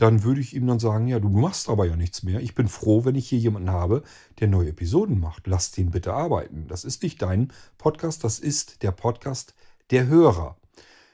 dann 0.01 0.23
würde 0.23 0.41
ich 0.41 0.57
ihm 0.57 0.67
dann 0.67 0.79
sagen, 0.79 1.09
ja, 1.09 1.21
du 1.21 1.29
machst 1.29 1.69
aber 1.69 1.85
ja 1.85 1.95
nichts 1.95 2.23
mehr. 2.23 2.41
Ich 2.41 2.55
bin 2.55 2.69
froh, 2.69 3.05
wenn 3.05 3.17
ich 3.17 3.29
hier 3.29 3.39
jemanden 3.39 3.69
habe, 3.69 4.03
der 4.39 4.49
neue 4.49 4.71
Episoden 4.71 5.21
macht. 5.21 5.47
Lass 5.47 5.73
den 5.73 5.91
bitte 5.91 6.15
arbeiten. 6.15 6.67
Das 6.69 6.85
ist 6.85 7.03
nicht 7.03 7.21
dein 7.21 7.53
Podcast, 7.77 8.25
das 8.25 8.39
ist 8.39 8.83
der 8.83 8.93
Podcast 8.93 9.55
der 9.91 10.07
Hörer. 10.07 10.57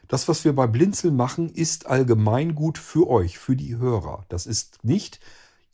Das, 0.07 0.29
was 0.29 0.45
wir 0.45 0.55
bei 0.55 0.69
Blinzel 0.69 1.11
machen, 1.11 1.49
ist 1.49 1.87
allgemein 1.87 2.55
gut 2.55 2.79
für 2.79 3.09
euch, 3.09 3.39
für 3.39 3.57
die 3.57 3.77
Hörer. 3.77 4.25
Das 4.29 4.47
ist 4.47 4.85
nicht 4.85 5.19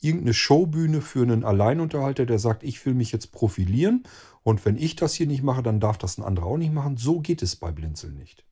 irgendeine 0.01 0.33
Showbühne 0.33 0.99
für 0.99 1.21
einen 1.21 1.43
Alleinunterhalter, 1.43 2.25
der 2.25 2.39
sagt, 2.39 2.63
ich 2.63 2.83
will 2.83 2.95
mich 2.95 3.11
jetzt 3.11 3.31
profilieren 3.31 4.05
und 4.41 4.65
wenn 4.65 4.75
ich 4.75 4.95
das 4.95 5.13
hier 5.13 5.27
nicht 5.27 5.43
mache, 5.43 5.61
dann 5.61 5.79
darf 5.79 5.99
das 5.99 6.17
ein 6.17 6.23
anderer 6.23 6.47
auch 6.47 6.57
nicht 6.57 6.73
machen. 6.73 6.97
So 6.97 7.19
geht 7.19 7.43
es 7.43 7.55
bei 7.55 7.71
Blinzel 7.71 8.11
nicht. 8.11 8.43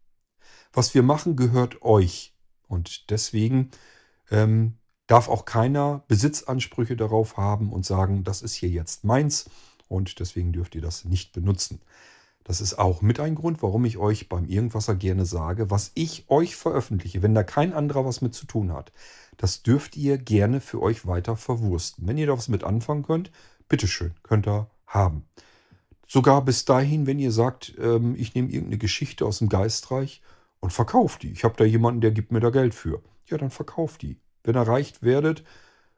Was 0.72 0.94
wir 0.94 1.02
machen, 1.02 1.36
gehört 1.36 1.82
euch. 1.82 2.36
Und 2.68 3.10
deswegen 3.10 3.72
ähm, 4.32 4.78
darf 5.08 5.30
auch 5.30 5.46
keiner 5.46 6.04
Besitzansprüche 6.08 6.96
darauf 6.96 7.38
haben 7.38 7.72
und 7.72 7.86
sagen, 7.86 8.24
das 8.24 8.42
ist 8.42 8.54
hier 8.54 8.70
jetzt 8.70 9.04
meins 9.04 9.50
und 9.88 10.20
deswegen 10.20 10.54
dürft 10.54 10.74
ihr 10.74 10.82
das 10.82 11.06
nicht 11.06 11.34
benutzen. 11.34 11.82
Das 12.44 12.60
ist 12.60 12.80
auch 12.80 13.02
mit 13.02 13.20
ein 13.20 13.36
Grund, 13.36 13.62
warum 13.62 13.86
ich 13.86 13.98
euch 13.98 14.28
beim 14.28 14.46
Irgendwasser 14.46 14.96
gerne 14.96 15.26
sage, 15.26 15.70
was 15.70 15.92
ich 15.94 16.26
euch 16.30 16.56
veröffentliche, 16.56 17.22
wenn 17.22 17.36
da 17.36 17.44
kein 17.44 17.74
anderer 17.74 18.06
was 18.06 18.22
mit 18.22 18.34
zu 18.34 18.46
tun 18.46 18.74
hat, 18.74 18.92
das 19.38 19.64
dürft 19.64 19.96
ihr 19.96 20.18
gerne 20.18 20.60
für 20.60 20.82
euch 20.82 21.06
weiter 21.06 21.36
verwursten. 21.36 22.08
Wenn 22.08 22.18
ihr 22.18 22.28
da 22.28 22.34
was 22.34 22.48
mit 22.48 22.64
anfangen 22.64 23.04
könnt, 23.04 23.32
bitteschön, 23.70 24.14
könnt 24.24 24.48
ihr 24.48 24.70
haben. 24.88 25.26
Sogar 26.08 26.44
bis 26.44 26.66
dahin, 26.66 27.06
wenn 27.06 27.20
ihr 27.20 27.32
sagt, 27.32 27.74
ähm, 27.80 28.16
ich 28.18 28.34
nehme 28.34 28.50
irgendeine 28.50 28.80
Geschichte 28.80 29.26
aus 29.26 29.38
dem 29.38 29.48
Geistreich 29.48 30.22
und 30.60 30.74
verkauft 30.74 31.24
die. 31.24 31.32
Ich 31.32 31.44
habe 31.44 31.56
da 31.58 31.64
jemanden, 31.64 32.02
der 32.02 32.12
gibt 32.12 32.32
mir 32.32 32.40
da 32.40 32.50
Geld 32.50 32.74
für 32.74 33.02
ja, 33.32 33.38
dann 33.38 33.50
verkauft 33.50 34.02
die. 34.02 34.20
Wenn 34.44 34.56
ihr 34.56 34.62
reich 34.62 35.02
werdet, 35.02 35.44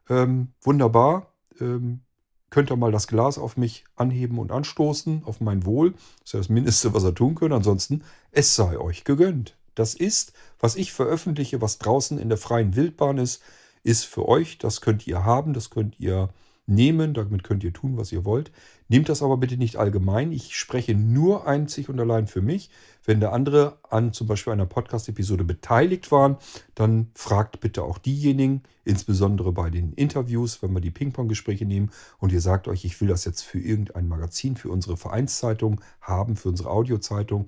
ähm, 0.10 0.50
wunderbar, 0.62 1.34
ähm, 1.60 2.02
könnt 2.50 2.72
ihr 2.72 2.76
mal 2.76 2.92
das 2.92 3.08
Glas 3.08 3.38
auf 3.38 3.58
mich 3.58 3.84
anheben 3.96 4.38
und 4.38 4.52
anstoßen, 4.52 5.24
auf 5.26 5.42
mein 5.42 5.66
Wohl. 5.66 5.94
Das 5.94 6.26
ist 6.26 6.34
ja 6.34 6.40
das 6.40 6.50
Mindeste, 6.50 6.94
was 6.94 7.04
ihr 7.04 7.16
tun 7.16 7.36
könnt. 7.36 7.54
Ansonsten, 7.54 8.04
es 8.32 8.56
sei 8.56 8.78
euch 8.78 9.04
gegönnt. 9.04 9.58
Das 9.76 9.96
ist, 9.96 10.34
was 10.60 10.76
ich 10.76 10.94
veröffentliche, 10.94 11.62
was 11.62 11.80
draußen 11.80 12.20
in 12.20 12.30
der 12.30 12.38
freien 12.38 12.76
Wildbahn 12.76 13.18
ist, 13.18 13.42
ist 13.84 14.06
für 14.06 14.28
euch. 14.28 14.60
Das 14.60 14.82
könnt 14.82 15.08
ihr 15.08 15.24
haben, 15.24 15.54
das 15.54 15.70
könnt 15.72 16.00
ihr 16.00 16.30
nehmen, 16.66 17.14
damit 17.14 17.44
könnt 17.44 17.64
ihr 17.64 17.74
tun, 17.74 17.98
was 17.98 18.12
ihr 18.12 18.26
wollt. 18.26 18.52
Nehmt 18.88 19.10
das 19.10 19.22
aber 19.22 19.38
bitte 19.38 19.58
nicht 19.58 19.78
allgemein. 19.78 20.32
Ich 20.32 20.56
spreche 20.56 20.96
nur 20.96 21.48
einzig 21.48 21.90
und 21.90 22.00
allein 22.00 22.28
für 22.28 22.42
mich. 22.42 22.70
Wenn 23.04 23.20
der 23.20 23.34
andere 23.34 23.80
an 23.90 24.14
zum 24.14 24.28
Beispiel 24.28 24.54
einer 24.54 24.66
Podcast-Episode 24.66 25.44
beteiligt 25.44 26.12
waren, 26.12 26.38
dann 26.76 27.08
fragt 27.16 27.60
bitte 27.60 27.84
auch 27.84 27.98
diejenigen, 27.98 28.64
insbesondere 28.86 29.52
bei 29.52 29.70
den 29.70 29.94
Interviews, 29.94 30.62
wenn 30.62 30.74
wir 30.74 30.82
die 30.82 30.92
Ping-Pong-Gespräche 30.92 31.66
nehmen 31.66 31.92
und 32.20 32.32
ihr 32.32 32.42
sagt 32.42 32.68
euch, 32.68 32.86
ich 32.86 33.00
will 33.02 33.08
das 33.08 33.26
jetzt 33.26 33.42
für 33.42 33.60
irgendein 33.60 34.08
Magazin, 34.08 34.56
für 34.56 34.70
unsere 34.70 34.96
Vereinszeitung 34.96 35.82
haben, 36.02 36.36
für 36.38 36.50
unsere 36.50 36.70
Audiozeitung. 36.70 37.48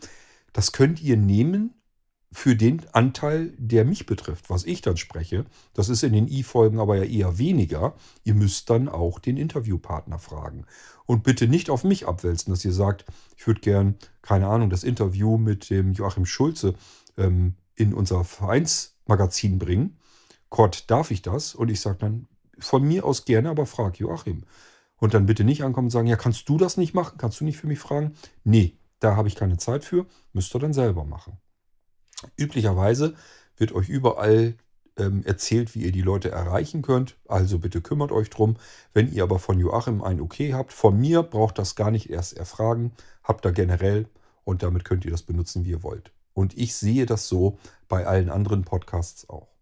Das 0.51 0.71
könnt 0.71 1.01
ihr 1.01 1.17
nehmen 1.17 1.73
für 2.35 2.57
den 2.57 2.81
Anteil, 2.91 3.53
der 3.57 3.85
mich 3.85 4.05
betrifft, 4.05 4.49
was 4.49 4.65
ich 4.65 4.81
dann 4.81 4.97
spreche. 4.97 5.45
Das 5.73 5.87
ist 5.87 6.03
in 6.03 6.11
den 6.11 6.27
I-Folgen 6.27 6.81
aber 6.81 6.97
ja 6.97 7.03
eher 7.03 7.37
weniger. 7.37 7.95
Ihr 8.25 8.33
müsst 8.33 8.69
dann 8.69 8.89
auch 8.89 9.19
den 9.19 9.37
Interviewpartner 9.37 10.19
fragen. 10.19 10.65
Und 11.05 11.23
bitte 11.23 11.47
nicht 11.47 11.69
auf 11.69 11.85
mich 11.85 12.09
abwälzen, 12.09 12.51
dass 12.51 12.65
ihr 12.65 12.73
sagt, 12.73 13.05
ich 13.37 13.47
würde 13.47 13.61
gern, 13.61 13.95
keine 14.21 14.47
Ahnung, 14.47 14.69
das 14.69 14.83
Interview 14.83 15.37
mit 15.37 15.69
dem 15.69 15.93
Joachim 15.93 16.25
Schulze 16.25 16.75
ähm, 17.15 17.55
in 17.73 17.93
unser 17.93 18.25
Vereinsmagazin 18.25 19.57
bringen. 19.57 19.97
Gott, 20.49 20.83
darf 20.87 21.11
ich 21.11 21.21
das? 21.21 21.55
Und 21.55 21.71
ich 21.71 21.79
sage 21.79 21.99
dann, 21.99 22.27
von 22.59 22.83
mir 22.83 23.05
aus 23.05 23.23
gerne, 23.23 23.49
aber 23.49 23.65
frag 23.65 23.97
Joachim. 23.97 24.43
Und 24.97 25.13
dann 25.13 25.25
bitte 25.25 25.45
nicht 25.45 25.63
ankommen 25.63 25.87
und 25.87 25.91
sagen, 25.91 26.07
ja, 26.07 26.17
kannst 26.17 26.49
du 26.49 26.57
das 26.57 26.75
nicht 26.75 26.93
machen? 26.93 27.17
Kannst 27.17 27.39
du 27.39 27.45
nicht 27.45 27.57
für 27.57 27.67
mich 27.67 27.79
fragen? 27.79 28.13
Nee, 28.43 28.77
da 28.99 29.15
habe 29.15 29.29
ich 29.29 29.35
keine 29.35 29.55
Zeit 29.55 29.85
für. 29.85 30.05
Müsst 30.33 30.53
ihr 30.53 30.59
dann 30.59 30.73
selber 30.73 31.05
machen. 31.05 31.37
Üblicherweise 32.37 33.15
wird 33.57 33.71
euch 33.71 33.89
überall 33.89 34.55
ähm, 34.97 35.23
erzählt, 35.23 35.75
wie 35.75 35.83
ihr 35.83 35.91
die 35.91 36.01
Leute 36.01 36.31
erreichen 36.31 36.81
könnt. 36.81 37.17
Also 37.27 37.59
bitte 37.59 37.81
kümmert 37.81 38.11
euch 38.11 38.29
drum. 38.29 38.57
Wenn 38.93 39.11
ihr 39.11 39.23
aber 39.23 39.39
von 39.39 39.59
Joachim 39.59 40.01
ein 40.01 40.21
Okay 40.21 40.53
habt, 40.53 40.73
von 40.73 40.99
mir 40.99 41.23
braucht 41.23 41.57
das 41.57 41.75
gar 41.75 41.91
nicht 41.91 42.09
erst 42.09 42.37
erfragen. 42.37 42.93
Habt 43.23 43.45
da 43.45 43.51
generell 43.51 44.07
und 44.43 44.63
damit 44.63 44.85
könnt 44.85 45.05
ihr 45.05 45.11
das 45.11 45.23
benutzen, 45.23 45.65
wie 45.65 45.71
ihr 45.71 45.83
wollt. 45.83 46.11
Und 46.33 46.57
ich 46.57 46.75
sehe 46.75 47.05
das 47.05 47.27
so 47.27 47.57
bei 47.87 48.05
allen 48.05 48.29
anderen 48.29 48.63
Podcasts 48.63 49.29
auch. 49.29 49.55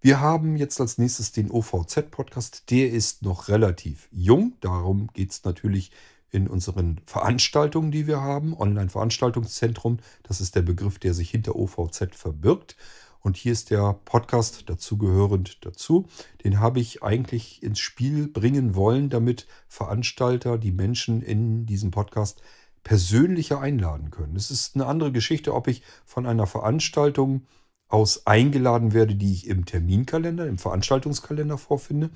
Wir 0.00 0.20
haben 0.20 0.56
jetzt 0.56 0.80
als 0.80 0.98
nächstes 0.98 1.32
den 1.32 1.50
OVZ-Podcast. 1.50 2.70
Der 2.70 2.90
ist 2.90 3.22
noch 3.22 3.48
relativ 3.48 4.08
jung. 4.12 4.52
Darum 4.60 5.08
geht 5.14 5.32
es 5.32 5.44
natürlich 5.44 5.90
in 6.30 6.48
unseren 6.48 7.00
Veranstaltungen, 7.06 7.90
die 7.90 8.06
wir 8.06 8.20
haben. 8.20 8.56
Online-Veranstaltungszentrum, 8.56 9.98
das 10.22 10.40
ist 10.40 10.54
der 10.54 10.62
Begriff, 10.62 10.98
der 10.98 11.14
sich 11.14 11.30
hinter 11.30 11.56
OVZ 11.56 12.14
verbirgt. 12.14 12.76
Und 13.20 13.36
hier 13.36 13.52
ist 13.52 13.70
der 13.70 13.94
Podcast 14.04 14.68
dazugehörend 14.70 15.64
dazu. 15.64 16.06
Den 16.44 16.60
habe 16.60 16.78
ich 16.78 17.02
eigentlich 17.02 17.62
ins 17.62 17.80
Spiel 17.80 18.28
bringen 18.28 18.76
wollen, 18.76 19.10
damit 19.10 19.48
Veranstalter 19.66 20.58
die 20.58 20.70
Menschen 20.70 21.22
in 21.22 21.66
diesem 21.66 21.90
Podcast 21.90 22.40
persönlicher 22.84 23.60
einladen 23.60 24.12
können. 24.12 24.36
Es 24.36 24.52
ist 24.52 24.76
eine 24.76 24.86
andere 24.86 25.10
Geschichte, 25.10 25.54
ob 25.54 25.66
ich 25.66 25.82
von 26.04 26.24
einer 26.24 26.46
Veranstaltung 26.46 27.46
aus 27.88 28.26
eingeladen 28.26 28.92
werde, 28.92 29.14
die 29.14 29.32
ich 29.32 29.46
im 29.46 29.64
Terminkalender, 29.64 30.46
im 30.46 30.58
Veranstaltungskalender 30.58 31.58
vorfinde, 31.58 32.10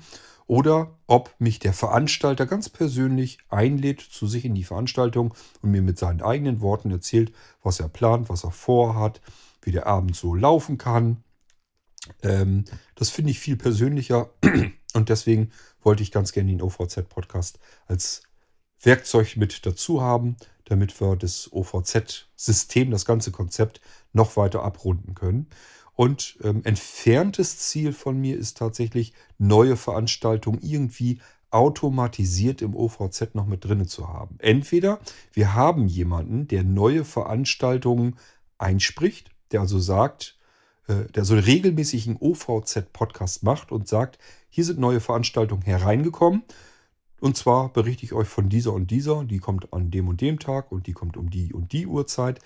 oder 0.47 0.97
ob 1.07 1.33
mich 1.39 1.59
der 1.59 1.71
Veranstalter 1.71 2.45
ganz 2.45 2.67
persönlich 2.67 3.37
einlädt 3.49 4.01
zu 4.01 4.27
sich 4.27 4.43
in 4.43 4.53
die 4.53 4.65
Veranstaltung 4.65 5.33
und 5.61 5.71
mir 5.71 5.81
mit 5.81 5.97
seinen 5.97 6.21
eigenen 6.21 6.59
Worten 6.59 6.91
erzählt, 6.91 7.31
was 7.63 7.79
er 7.79 7.87
plant, 7.87 8.27
was 8.27 8.43
er 8.43 8.51
vorhat, 8.51 9.21
wie 9.61 9.71
der 9.71 9.87
Abend 9.87 10.15
so 10.15 10.35
laufen 10.35 10.77
kann. 10.77 11.23
Ähm, 12.21 12.65
das 12.95 13.09
finde 13.09 13.31
ich 13.31 13.39
viel 13.39 13.55
persönlicher 13.55 14.31
und 14.93 15.07
deswegen 15.07 15.51
wollte 15.81 16.03
ich 16.03 16.11
ganz 16.11 16.33
gerne 16.33 16.49
den 16.49 16.61
OVZ-Podcast 16.61 17.59
als 17.85 18.23
Werkzeug 18.83 19.37
mit 19.37 19.65
dazu 19.65 20.01
haben, 20.01 20.37
damit 20.65 20.99
wir 21.01 21.15
das 21.15 21.51
OVZ-System, 21.51 22.91
das 22.91 23.05
ganze 23.05 23.31
Konzept 23.31 23.81
noch 24.13 24.37
weiter 24.37 24.63
abrunden 24.63 25.15
können. 25.15 25.47
Und 25.95 26.37
ähm, 26.43 26.61
entferntes 26.63 27.57
Ziel 27.57 27.93
von 27.93 28.19
mir 28.19 28.37
ist 28.37 28.57
tatsächlich, 28.57 29.13
neue 29.37 29.75
Veranstaltungen 29.75 30.59
irgendwie 30.61 31.19
automatisiert 31.51 32.61
im 32.61 32.75
OVZ 32.75 33.35
noch 33.35 33.45
mit 33.45 33.65
drin 33.65 33.85
zu 33.85 34.07
haben. 34.07 34.35
Entweder 34.39 34.99
wir 35.33 35.53
haben 35.53 35.87
jemanden, 35.87 36.47
der 36.47 36.63
neue 36.63 37.03
Veranstaltungen 37.03 38.15
einspricht, 38.57 39.29
der 39.51 39.59
also 39.59 39.77
sagt, 39.77 40.37
äh, 40.87 41.11
der 41.13 41.25
so 41.25 41.35
regelmäßig 41.35 42.07
einen 42.07 42.17
OVZ-Podcast 42.17 43.43
macht 43.43 43.71
und 43.71 43.87
sagt, 43.87 44.17
hier 44.49 44.63
sind 44.63 44.79
neue 44.79 45.01
Veranstaltungen 45.01 45.63
hereingekommen. 45.63 46.43
Und 47.21 47.37
zwar 47.37 47.71
berichte 47.71 48.03
ich 48.03 48.11
euch 48.11 48.27
von 48.27 48.49
dieser 48.49 48.73
und 48.73 48.91
dieser, 48.91 49.23
die 49.23 49.39
kommt 49.39 49.71
an 49.71 49.91
dem 49.91 50.09
und 50.09 50.19
dem 50.19 50.39
Tag 50.39 50.73
und 50.73 50.87
die 50.87 50.93
kommt 50.93 51.15
um 51.15 51.29
die 51.29 51.53
und 51.53 51.71
die 51.71 51.87
Uhrzeit 51.87 52.41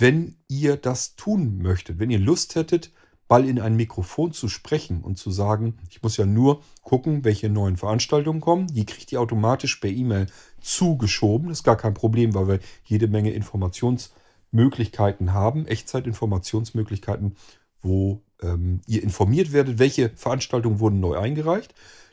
wenn 0.00 0.36
ihr 0.48 0.76
das 0.76 1.14
tun 1.16 1.58
möchtet, 1.58 1.98
wenn 1.98 2.10
ihr 2.10 2.18
Lust 2.18 2.54
hättet, 2.54 2.92
mal 3.28 3.48
in 3.48 3.60
ein 3.60 3.76
Mikrofon 3.76 4.32
zu 4.32 4.48
sprechen 4.48 5.02
und 5.02 5.16
zu 5.16 5.30
sagen, 5.30 5.78
ich 5.88 6.02
muss 6.02 6.16
ja 6.16 6.26
nur 6.26 6.62
gucken, 6.82 7.24
welche 7.24 7.48
neuen 7.48 7.76
Veranstaltungen 7.76 8.40
kommen. 8.40 8.66
Die 8.68 8.86
kriegt 8.86 9.12
ihr 9.12 9.20
automatisch 9.20 9.76
per 9.76 9.90
E-Mail 9.90 10.26
zugeschoben. 10.60 11.48
Das 11.48 11.58
ist 11.58 11.64
gar 11.64 11.76
kein 11.76 11.94
Problem, 11.94 12.34
weil 12.34 12.48
wir 12.48 12.58
jede 12.84 13.06
Menge 13.06 13.30
Informationsmöglichkeiten 13.30 15.32
haben, 15.32 15.66
Echtzeitinformationsmöglichkeiten, 15.66 17.36
wo 17.82 18.22
ähm, 18.42 18.80
ihr 18.86 19.04
informiert 19.04 19.52
werdet, 19.52 19.78
welche 19.78 20.10
Veranstaltungen 20.16 20.80
wurden 20.80 20.98
neu 20.98 21.16
eingereicht. 21.16 21.72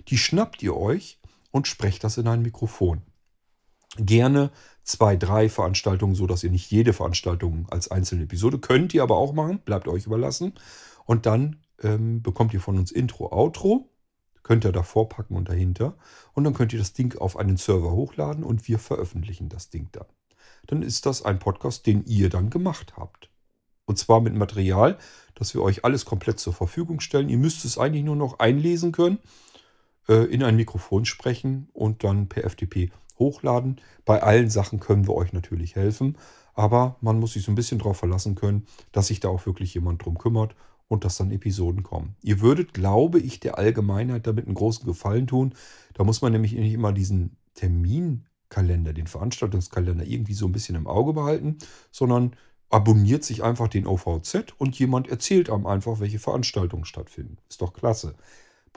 Die 0.09 0.19
schnappt 0.19 0.61
ihr 0.61 0.77
euch 0.77 1.19
und 1.58 1.68
sprecht 1.68 2.03
das 2.03 2.18
in 2.18 2.28
ein 2.28 2.41
Mikrofon. 2.41 3.01
Gerne 3.97 4.51
zwei, 4.84 5.16
drei 5.16 5.49
Veranstaltungen, 5.49 6.16
so 6.16 6.28
dass 6.28 6.43
ihr 6.43 6.51
nicht 6.51 6.72
jede 6.72 6.93
Veranstaltung 6.93 7.68
als 7.70 7.89
einzelne 7.89 8.24
Episode 8.24 8.60
könnt 8.60 8.93
ihr 8.93 9.03
aber 9.03 9.18
auch 9.18 9.34
machen, 9.34 9.60
bleibt 9.66 9.88
euch 9.88 10.05
überlassen. 10.05 10.53
Und 11.05 11.26
dann 11.26 11.58
ähm, 11.82 12.22
bekommt 12.22 12.53
ihr 12.53 12.62
von 12.62 12.78
uns 12.78 12.91
Intro, 12.91 13.32
Outro, 13.32 13.89
könnt 14.43 14.66
ihr 14.66 14.72
davor 14.72 15.10
packen 15.10 15.36
und 15.36 15.49
dahinter. 15.49 15.97
Und 16.34 16.43
dann 16.43 16.53
könnt 16.53 16.74
ihr 16.74 16.80
das 16.80 16.93
Ding 16.93 17.18
auf 17.18 17.38
einen 17.38 17.58
Server 17.58 17.91
hochladen 17.91 18.43
und 18.43 18.68
wir 18.68 18.80
veröffentlichen 18.80 19.49
das 19.49 19.70
Ding 19.70 19.89
dann. 19.91 20.05
Dann 20.68 20.82
ist 20.82 21.05
das 21.05 21.24
ein 21.24 21.39
Podcast, 21.39 21.86
den 21.88 22.05
ihr 22.05 22.30
dann 22.30 22.49
gemacht 22.49 22.97
habt. 22.97 23.30
Und 23.86 23.97
zwar 23.97 24.20
mit 24.20 24.36
Material, 24.36 24.97
das 25.34 25.53
wir 25.53 25.62
euch 25.62 25.86
alles 25.86 26.05
komplett 26.05 26.39
zur 26.39 26.53
Verfügung 26.53 26.99
stellen. 26.99 27.30
Ihr 27.30 27.38
müsst 27.38 27.64
es 27.64 27.78
eigentlich 27.78 28.03
nur 28.03 28.18
noch 28.18 28.39
einlesen 28.39 28.91
können, 28.91 29.20
in 30.08 30.43
ein 30.43 30.55
Mikrofon 30.55 31.05
sprechen 31.05 31.70
und 31.74 32.03
dann 32.03 32.30
per 32.30 32.49
FTP 32.49 32.91
hochladen. 33.20 33.82
Bei 34.05 34.24
allen 34.24 34.49
Sachen 34.49 34.80
können 34.80 35.08
wir 35.08 35.16
euch 35.16 35.34
natürlich 35.34 35.76
helfen, 35.76 36.18
aber 36.53 36.95
man 37.01 37.20
muss 37.20 37.34
sich 37.34 37.43
so 37.43 37.51
ein 37.51 37.55
bisschen 37.55 37.80
darauf 37.80 37.97
verlassen 37.97 38.36
können, 38.36 38.66
dass 38.91 39.08
sich 39.08 39.20
da 39.20 39.30
auch 39.30 39.45
wirklich 39.45 39.74
jemand 39.74 40.05
drum 40.05 40.18
kümmert 40.18 40.55
und 40.88 41.03
dass 41.03 41.18
dann 41.18 41.32
Episoden 41.32 41.84
kommen. 41.84 42.16
Ihr 42.22 42.39
würdet, 42.41 42.74
glaube 42.74 43.20
ich, 43.20 43.39
der 43.39 43.58
Allgemeinheit 43.58 44.26
damit 44.26 44.45
einen 44.45 44.55
großen 44.55 44.86
Gefallen 44.86 45.28
tun. 45.28 45.53
Da 45.93 46.03
muss 46.03 46.22
man 46.22 46.32
nämlich 46.32 46.53
nicht 46.53 46.74
immer 46.74 46.93
diesen 46.93 47.36
Terminkalender, 47.55 48.93
den 48.93 49.08
Veranstaltungskalender 49.08 50.05
irgendwie 50.05 50.34
so 50.34 50.45
ein 50.45 50.51
bisschen 50.51 50.76
im 50.76 50.88
Auge 50.88 51.14
behalten, 51.14 51.58
sondern 51.91 52.36
abonniert 52.70 53.24
sich 53.24 53.43
einfach 53.43 53.68
den 53.68 53.88
OVZ 53.88 54.53
und 54.58 54.78
jemand 54.78 55.10
erzählt 55.10 55.49
einem 55.49 55.66
einfach, 55.66 55.99
welche 55.99 56.20
Veranstaltungen 56.20 56.86
stattfinden. 56.86 57.38
Ist 57.49 57.62
doch 57.62 57.74
klasse. 57.74 58.16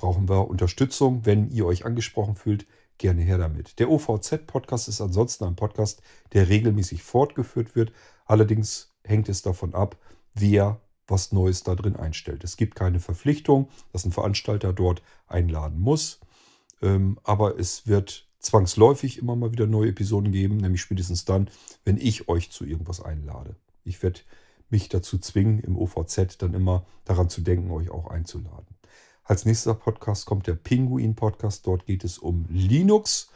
Brauchen 0.01 0.30
wir 0.30 0.48
Unterstützung, 0.48 1.26
wenn 1.26 1.51
ihr 1.51 1.66
euch 1.66 1.84
angesprochen 1.84 2.34
fühlt, 2.34 2.66
gerne 2.96 3.20
her 3.20 3.36
damit. 3.36 3.78
Der 3.78 3.90
OVZ-Podcast 3.90 4.88
ist 4.88 5.03
ansonsten 5.03 5.44
ein 5.44 5.57
Podcast, 5.57 6.01
der 6.32 6.48
regelmäßig 6.48 7.03
fortgeführt 7.03 7.76
wird. 7.76 7.92
Allerdings 8.24 8.94
hängt 9.05 9.28
es 9.28 9.42
davon 9.42 9.74
ab, 9.74 9.98
wer 10.32 10.80
was 11.07 11.32
Neues 11.32 11.64
da 11.64 11.74
drin 11.74 11.96
einstellt. 11.96 12.44
Es 12.44 12.57
gibt 12.57 12.76
keine 12.76 12.98
Verpflichtung, 12.98 13.68
dass 13.92 14.07
ein 14.07 14.12
Veranstalter 14.12 14.72
dort 14.72 15.03
einladen 15.26 15.78
muss. 15.78 16.20
Ähm, 16.80 17.18
aber 17.22 17.61
es 17.61 17.86
wird 17.86 18.26
zwangsläufig 18.38 19.18
immer 19.18 19.36
mal 19.36 19.53
wieder 19.53 19.66
neue 19.66 19.90
Episoden 19.90 20.32
geben, 20.32 20.57
nämlich 20.57 20.80
spätestens 20.80 21.26
dann, 21.26 21.51
wenn 21.84 21.98
ich 21.98 22.26
euch 22.26 22.51
zu 22.51 22.64
irgendwas 22.64 23.03
einlade. 23.03 23.55
Ich 23.84 24.03
werde 24.03 24.20
mich 24.70 24.88
dazu 24.88 25.18
zwingen, 25.18 25.59
im 25.59 25.76
OVZ 25.76 26.38
dann 26.38 26.55
immer 26.55 26.86
daran 27.05 27.28
zu 27.28 27.42
denken, 27.42 27.70
euch 27.70 27.90
auch 27.90 28.07
einzuladen. 28.07 28.80
Als 29.24 29.44
nächster 29.44 29.74
Podcast 29.74 30.26
kommt 30.26 30.46
der 30.46 30.54
Pinguin-Podcast. 30.54 31.66
Dort 31.66 31.86
geht 31.86 32.04
es 32.04 32.18
um 32.18 32.46
Linux. 32.48 33.30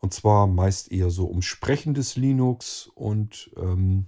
Und 0.00 0.12
zwar 0.12 0.46
meist 0.46 0.90
eher 0.90 1.10
so 1.10 1.26
um 1.26 1.42
sprechendes 1.42 2.16
Linux. 2.16 2.90
Und 2.94 3.50
ähm, 3.56 4.06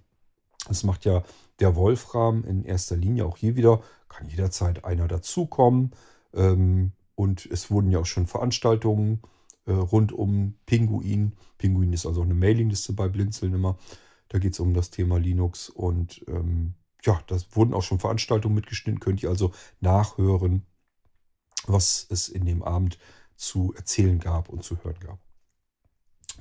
das 0.68 0.84
macht 0.84 1.04
ja 1.04 1.22
der 1.60 1.76
Wolfram 1.76 2.44
in 2.44 2.64
erster 2.64 2.96
Linie 2.96 3.26
auch 3.26 3.36
hier 3.36 3.56
wieder. 3.56 3.82
Kann 4.08 4.28
jederzeit 4.28 4.84
einer 4.84 5.08
dazukommen. 5.08 5.92
Ähm, 6.34 6.92
und 7.14 7.46
es 7.46 7.70
wurden 7.70 7.90
ja 7.90 8.00
auch 8.00 8.06
schon 8.06 8.26
Veranstaltungen 8.26 9.22
äh, 9.66 9.72
rund 9.72 10.12
um 10.12 10.54
Pinguin. 10.66 11.32
Pinguin 11.58 11.92
ist 11.92 12.06
also 12.06 12.20
auch 12.20 12.24
eine 12.24 12.34
Mailingliste 12.34 12.92
bei 12.92 13.08
Blinzeln 13.08 13.54
immer. 13.54 13.78
Da 14.28 14.38
geht 14.38 14.52
es 14.52 14.60
um 14.60 14.74
das 14.74 14.90
Thema 14.90 15.18
Linux. 15.18 15.68
Und 15.68 16.24
ähm, 16.28 16.74
ja, 17.02 17.20
da 17.26 17.36
wurden 17.52 17.74
auch 17.74 17.82
schon 17.82 17.98
Veranstaltungen 17.98 18.54
mitgeschnitten. 18.54 19.00
Könnt 19.00 19.22
ihr 19.22 19.28
also 19.28 19.52
nachhören 19.80 20.66
was 21.66 22.07
es 22.11 22.28
in 22.28 22.44
dem 22.44 22.62
Abend 22.62 22.98
zu 23.36 23.74
erzählen 23.76 24.18
gab 24.18 24.48
und 24.48 24.62
zu 24.62 24.82
hören 24.82 24.98
gab. 25.00 25.18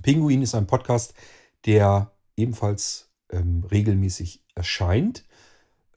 Pinguin 0.01 0.41
ist 0.41 0.55
ein 0.55 0.67
Podcast, 0.67 1.13
der 1.65 2.11
ebenfalls 2.35 3.09
ähm, 3.31 3.63
regelmäßig 3.69 4.43
erscheint. 4.55 5.25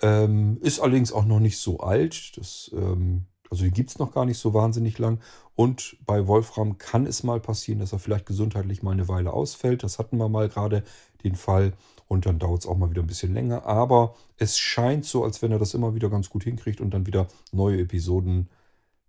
Ähm, 0.01 0.59
ist 0.61 0.81
allerdings 0.81 1.13
auch 1.13 1.25
noch 1.25 1.41
nicht 1.41 1.59
so 1.59 1.81
alt. 1.81 2.37
Das, 2.37 2.71
ähm, 2.73 3.27
also 3.51 3.65
die 3.65 3.71
gibt 3.71 3.91
es 3.91 3.99
noch 3.99 4.13
gar 4.13 4.25
nicht 4.25 4.39
so 4.39 4.55
wahnsinnig 4.55 4.99
lang. 4.99 5.21
Und 5.55 5.97
bei 6.07 6.27
Wolfram 6.27 6.79
kann 6.79 7.07
es 7.07 7.23
mal 7.23 7.41
passieren, 7.41 7.81
dass 7.81 7.93
er 7.93 7.99
vielleicht 7.99 8.27
gesundheitlich 8.27 8.83
mal 8.83 8.93
eine 8.93 9.09
Weile 9.09 9.33
ausfällt. 9.33 9.83
Das 9.83 9.99
hatten 9.99 10.19
wir 10.19 10.29
mal 10.29 10.49
gerade 10.49 10.85
den 11.25 11.35
Fall. 11.35 11.73
Und 12.07 12.27
dann 12.27 12.39
dauert 12.39 12.61
es 12.61 12.67
auch 12.67 12.77
mal 12.77 12.91
wieder 12.91 13.03
ein 13.03 13.09
bisschen 13.09 13.35
länger. 13.35 13.67
Aber 13.67 14.15
es 14.37 14.59
scheint 14.59 15.05
so, 15.05 15.25
als 15.25 15.43
wenn 15.43 15.53
er 15.53 15.59
das 15.59 15.75
immer 15.75 15.95
wieder 15.95 16.09
ganz 16.11 16.31
gut 16.31 16.45
hinkriegt 16.45 16.81
und 16.81 16.91
dann 16.91 17.07
wieder 17.07 17.27
neue 17.53 17.81
Episoden 17.81 18.49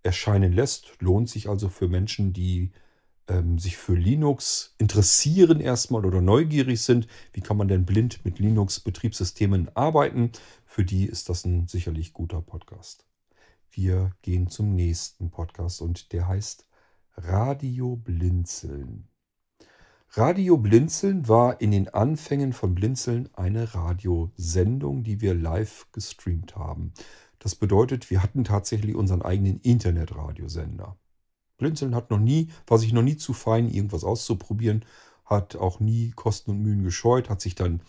erscheinen 0.02 0.52
lässt. 0.52 1.00
Lohnt 1.00 1.28
sich 1.28 1.48
also 1.48 1.68
für 1.68 1.88
Menschen, 1.88 2.32
die 2.32 2.72
ähm, 3.28 3.58
sich 3.58 3.76
für 3.76 3.94
Linux 3.94 4.74
interessieren 4.78 5.60
erstmal 5.60 6.04
oder 6.04 6.20
neugierig 6.20 6.80
sind. 6.82 7.06
Wie 7.32 7.40
kann 7.40 7.56
man 7.56 7.68
denn 7.68 7.86
blind 7.86 8.24
mit 8.24 8.38
Linux-Betriebssystemen 8.38 9.74
arbeiten? 9.76 10.32
Für 10.64 10.84
die 10.84 11.06
ist 11.06 11.28
das 11.28 11.44
ein 11.44 11.68
sicherlich 11.68 12.12
guter 12.12 12.42
Podcast. 12.42 13.06
Wir 13.70 14.10
gehen 14.22 14.48
zum 14.48 14.74
nächsten 14.74 15.30
Podcast 15.30 15.80
und 15.80 16.12
der 16.12 16.26
heißt 16.26 16.66
Radio 17.16 17.96
Blinzeln. 17.96 19.06
Radio 20.14 20.56
Blinzeln 20.56 21.28
war 21.28 21.60
in 21.60 21.70
den 21.70 21.88
Anfängen 21.88 22.52
von 22.52 22.74
Blinzeln 22.74 23.28
eine 23.34 23.74
Radiosendung, 23.74 25.04
die 25.04 25.20
wir 25.20 25.34
live 25.34 25.86
gestreamt 25.92 26.56
haben. 26.56 26.92
Das 27.40 27.56
bedeutet, 27.56 28.10
wir 28.10 28.22
hatten 28.22 28.44
tatsächlich 28.44 28.94
unseren 28.94 29.22
eigenen 29.22 29.60
Internetradiosender. 29.60 30.96
Blinzeln 31.56 31.94
hat 31.94 32.10
noch 32.10 32.18
nie, 32.18 32.48
war 32.66 32.78
sich 32.78 32.92
noch 32.92 33.02
nie 33.02 33.16
zu 33.16 33.32
fein, 33.32 33.68
irgendwas 33.68 34.04
auszuprobieren, 34.04 34.84
hat 35.24 35.56
auch 35.56 35.80
nie 35.80 36.10
Kosten 36.10 36.52
und 36.52 36.62
Mühen 36.62 36.84
gescheut, 36.84 37.28
hat 37.28 37.40
sich 37.40 37.54
dann 37.54 37.82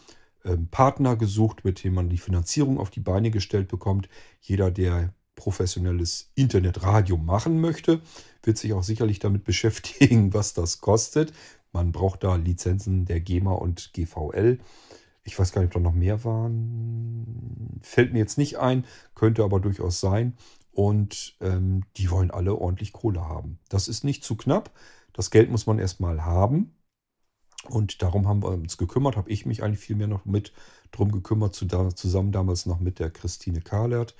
ähm, 0.45 0.68
Partner 0.70 1.16
gesucht, 1.16 1.64
mit 1.66 1.84
dem 1.84 1.93
man 1.93 2.10
die 2.10 2.18
Finanzierung 2.18 2.80
auf 2.80 2.89
die 2.89 2.99
Beine 2.99 3.30
gestellt 3.30 3.68
bekommt. 3.68 4.10
Jeder, 4.39 4.72
der 4.72 5.14
professionelles 5.36 6.32
Internetradio 6.36 7.18
machen 7.18 7.60
möchte, 7.60 8.02
wird 8.43 8.58
sich 8.58 8.74
auch 8.74 8.84
sicherlich 8.84 9.20
damit 9.20 9.43
beschäftigen, 9.45 10.34
was 10.34 10.54
das 10.54 10.80
kostet. 10.80 11.34
Man 11.74 11.91
braucht 11.91 12.24
da 12.24 12.36
Lizenzen 12.36 13.06
der 13.06 13.20
GEMA 13.22 13.54
und 13.54 13.91
GVL. 13.93 14.60
Ich 15.24 15.38
weiß 15.38 15.51
gar 15.51 15.61
nicht, 15.61 15.69
ob 15.69 15.74
da 15.74 15.80
noch 15.80 15.95
mehr 15.95 16.24
waren. 16.24 17.80
Fällt 17.82 18.13
mir 18.13 18.19
jetzt 18.19 18.38
nicht 18.38 18.57
ein, 18.57 18.86
könnte 19.15 19.43
aber 19.43 19.59
durchaus 19.59 19.99
sein. 19.99 20.36
Und 20.72 21.36
ähm, 21.41 21.84
die 21.97 22.09
wollen 22.09 22.32
alle 22.32 22.55
ordentlich 22.55 22.93
Kohle 22.93 23.28
haben. 23.28 23.59
Das 23.69 23.88
ist 23.88 24.03
nicht 24.03 24.24
zu 24.24 24.36
knapp. 24.36 24.72
Das 25.13 25.30
Geld 25.30 25.51
muss 25.51 25.67
man 25.67 25.80
erstmal 25.80 26.24
haben. 26.24 26.74
Und 27.69 28.01
darum 28.01 28.28
haben 28.28 28.41
wir 28.41 28.49
uns 28.49 28.78
gekümmert, 28.78 29.17
habe 29.17 29.30
ich 29.30 29.45
mich 29.45 29.61
eigentlich 29.61 29.80
viel 29.80 29.95
mehr 29.95 30.07
noch 30.07 30.26
mit 30.26 30.51
drum 30.91 31.11
gekümmert, 31.11 31.53
zusammen 31.53 32.32
damals 32.32 32.65
noch 32.65 32.80
mit 32.80 32.99
der 32.99 33.11
Christine 33.11 33.61
Kahlert. 33.61 34.15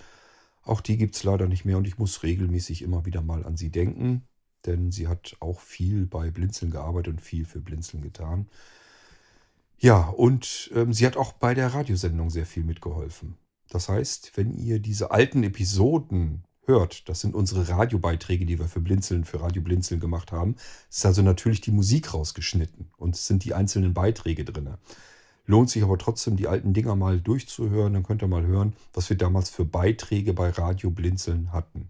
Auch 0.64 0.82
die 0.82 0.98
gibt 0.98 1.16
es 1.16 1.24
leider 1.24 1.48
nicht 1.48 1.66
mehr 1.66 1.78
und 1.78 1.88
ich 1.88 1.98
muss 1.98 2.22
regelmäßig 2.22 2.84
immer 2.84 3.06
wieder 3.06 3.24
mal 3.24 3.44
an 3.46 3.58
sie 3.58 3.72
denken, 3.72 4.28
denn 4.66 4.92
sie 4.92 5.08
hat 5.08 5.36
auch 5.40 5.60
viel 5.60 6.06
bei 6.06 6.30
Blinzeln 6.30 6.70
gearbeitet 6.70 7.14
und 7.16 7.20
viel 7.20 7.46
für 7.46 7.62
Blinzeln 7.62 8.04
getan. 8.04 8.48
Ja, 9.82 10.10
und 10.10 10.70
ähm, 10.76 10.94
sie 10.94 11.08
hat 11.08 11.18
auch 11.18 11.34
bei 11.34 11.56
der 11.56 11.74
Radiosendung 11.74 12.30
sehr 12.30 12.46
viel 12.46 12.64
mitgeholfen. 12.64 13.38
Das 13.68 13.90
heißt, 13.90 14.34
wenn 14.36 14.54
ihr 14.54 14.78
diese 14.78 15.10
alten 15.10 15.44
Episoden 15.44 16.44
hört, 16.68 17.10
das 17.10 17.22
sind 17.22 17.34
unsere 17.34 17.68
Radiobeiträge, 17.68 18.46
die 18.46 18.60
wir 18.60 18.68
für 18.68 18.80
Blinzeln, 18.80 19.26
für 19.26 19.42
Radio 19.42 19.64
Blinzeln 19.64 20.00
gemacht 20.00 20.32
haben, 20.32 20.56
ist 20.88 21.04
also 21.04 21.24
natürlich 21.24 21.62
die 21.62 21.72
Musik 21.72 22.14
rausgeschnitten 22.14 22.92
und 22.98 23.16
es 23.16 23.26
sind 23.26 23.44
die 23.44 23.56
einzelnen 23.56 23.96
Beiträge 23.96 24.46
drin. 24.46 24.70
Lohnt 25.48 25.72
sich 25.72 25.82
aber 25.82 25.98
trotzdem, 25.98 26.38
die 26.38 26.48
alten 26.48 26.74
Dinger 26.74 26.96
mal 26.96 27.20
durchzuhören, 27.20 27.94
dann 27.94 28.04
könnt 28.04 28.22
ihr 28.22 28.28
mal 28.28 28.46
hören, 28.46 28.76
was 28.94 29.10
wir 29.10 29.18
damals 29.18 29.50
für 29.50 29.66
Beiträge 29.66 30.34
bei 30.34 30.52
Radio 30.52 30.92
Blinzeln 30.92 31.52
hatten. 31.54 31.90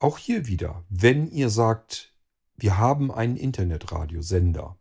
Auch 0.00 0.18
hier 0.18 0.46
wieder, 0.46 0.84
wenn 0.90 1.30
ihr 1.30 1.48
sagt, 1.48 2.12
wir 2.58 2.76
haben 2.76 3.10
einen 3.10 3.38
Internetradiosender, 3.38 4.76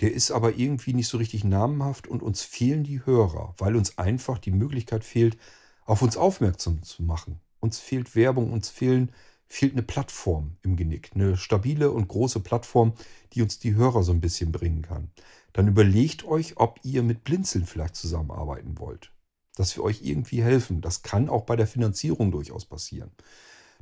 der 0.00 0.12
ist 0.12 0.30
aber 0.30 0.56
irgendwie 0.56 0.92
nicht 0.92 1.08
so 1.08 1.18
richtig 1.18 1.44
namenhaft 1.44 2.08
und 2.08 2.22
uns 2.22 2.42
fehlen 2.42 2.82
die 2.82 3.06
Hörer, 3.06 3.54
weil 3.58 3.76
uns 3.76 3.98
einfach 3.98 4.38
die 4.38 4.50
Möglichkeit 4.50 5.04
fehlt, 5.04 5.36
auf 5.84 6.02
uns 6.02 6.16
aufmerksam 6.16 6.82
zu 6.82 7.02
machen. 7.02 7.40
Uns 7.60 7.78
fehlt 7.78 8.16
Werbung, 8.16 8.52
uns 8.52 8.68
fehlen, 8.68 9.12
fehlt 9.46 9.72
eine 9.72 9.82
Plattform 9.82 10.56
im 10.62 10.76
Genick, 10.76 11.12
eine 11.14 11.36
stabile 11.36 11.92
und 11.92 12.08
große 12.08 12.40
Plattform, 12.40 12.94
die 13.32 13.42
uns 13.42 13.58
die 13.58 13.74
Hörer 13.74 14.02
so 14.02 14.12
ein 14.12 14.20
bisschen 14.20 14.50
bringen 14.50 14.82
kann. 14.82 15.10
Dann 15.52 15.68
überlegt 15.68 16.24
euch, 16.24 16.56
ob 16.56 16.80
ihr 16.82 17.02
mit 17.02 17.22
Blinzeln 17.22 17.64
vielleicht 17.64 17.94
zusammenarbeiten 17.94 18.78
wollt. 18.78 19.12
Dass 19.54 19.76
wir 19.76 19.84
euch 19.84 20.02
irgendwie 20.02 20.42
helfen. 20.42 20.80
Das 20.80 21.02
kann 21.02 21.28
auch 21.28 21.44
bei 21.44 21.54
der 21.54 21.68
Finanzierung 21.68 22.32
durchaus 22.32 22.64
passieren. 22.64 23.12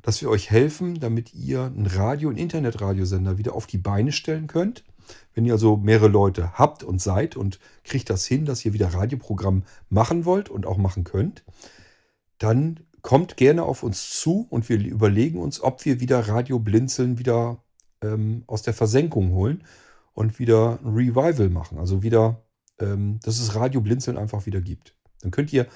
Dass 0.03 0.21
wir 0.21 0.29
euch 0.29 0.51
helfen, 0.51 0.99
damit 0.99 1.33
ihr 1.33 1.63
einen 1.63 1.87
Radio- 1.87 2.29
und 2.29 2.37
Internetradiosender 2.37 3.39
wieder 3.39 3.55
auf 3.55 3.65
die 3.65 3.79
Beine 3.79 4.11
stellen 4.11 4.45
könnt 4.45 4.83
wenn 5.33 5.45
ihr 5.45 5.53
also 5.53 5.77
mehrere 5.77 6.07
Leute 6.07 6.53
habt 6.53 6.83
und 6.83 7.01
seid 7.01 7.35
und 7.35 7.59
kriegt 7.83 8.09
das 8.09 8.25
hin, 8.25 8.45
dass 8.45 8.63
ihr 8.65 8.73
wieder 8.73 8.93
Radioprogramm 8.93 9.63
machen 9.89 10.25
wollt 10.25 10.49
und 10.49 10.65
auch 10.65 10.77
machen 10.77 11.03
könnt, 11.03 11.43
dann 12.37 12.81
kommt 13.01 13.37
gerne 13.37 13.63
auf 13.63 13.83
uns 13.83 14.09
zu 14.09 14.47
und 14.49 14.69
wir 14.69 14.79
überlegen 14.79 15.39
uns, 15.39 15.61
ob 15.61 15.85
wir 15.85 15.99
wieder 15.99 16.27
Radio 16.27 16.59
Blinzeln 16.59 17.19
wieder 17.19 17.63
ähm, 18.01 18.43
aus 18.47 18.61
der 18.61 18.73
Versenkung 18.73 19.31
holen 19.31 19.63
und 20.13 20.39
wieder 20.39 20.79
ein 20.83 20.93
Revival 20.93 21.49
machen. 21.49 21.77
Also 21.77 22.01
wieder, 22.01 22.43
ähm, 22.79 23.19
dass 23.23 23.39
es 23.39 23.55
Radio 23.55 23.81
Blinzeln 23.81 24.17
einfach 24.17 24.45
wieder 24.45 24.61
gibt. 24.61 24.95
Dann 25.21 25.31
könnt 25.31 25.51
ihr 25.51 25.67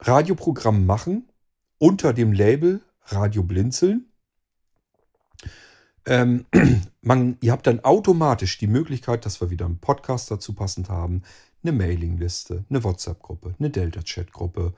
Radioprogramm 0.00 0.84
machen 0.84 1.28
unter 1.78 2.12
dem 2.12 2.32
Label 2.32 2.80
Radio 3.06 3.42
Blinzeln 3.42 4.11
ähm, 6.06 6.46
man, 7.02 7.36
ihr 7.40 7.52
habt 7.52 7.66
dann 7.66 7.80
automatisch 7.80 8.58
die 8.58 8.66
Möglichkeit, 8.66 9.26
dass 9.26 9.40
wir 9.40 9.50
wieder 9.50 9.66
einen 9.66 9.78
Podcast 9.78 10.30
dazu 10.30 10.54
passend 10.54 10.88
haben, 10.88 11.22
eine 11.62 11.72
Mailingliste, 11.72 12.64
eine 12.68 12.82
WhatsApp-Gruppe, 12.84 13.54
eine 13.58 13.70
Delta-Chat-Gruppe. 13.70 14.74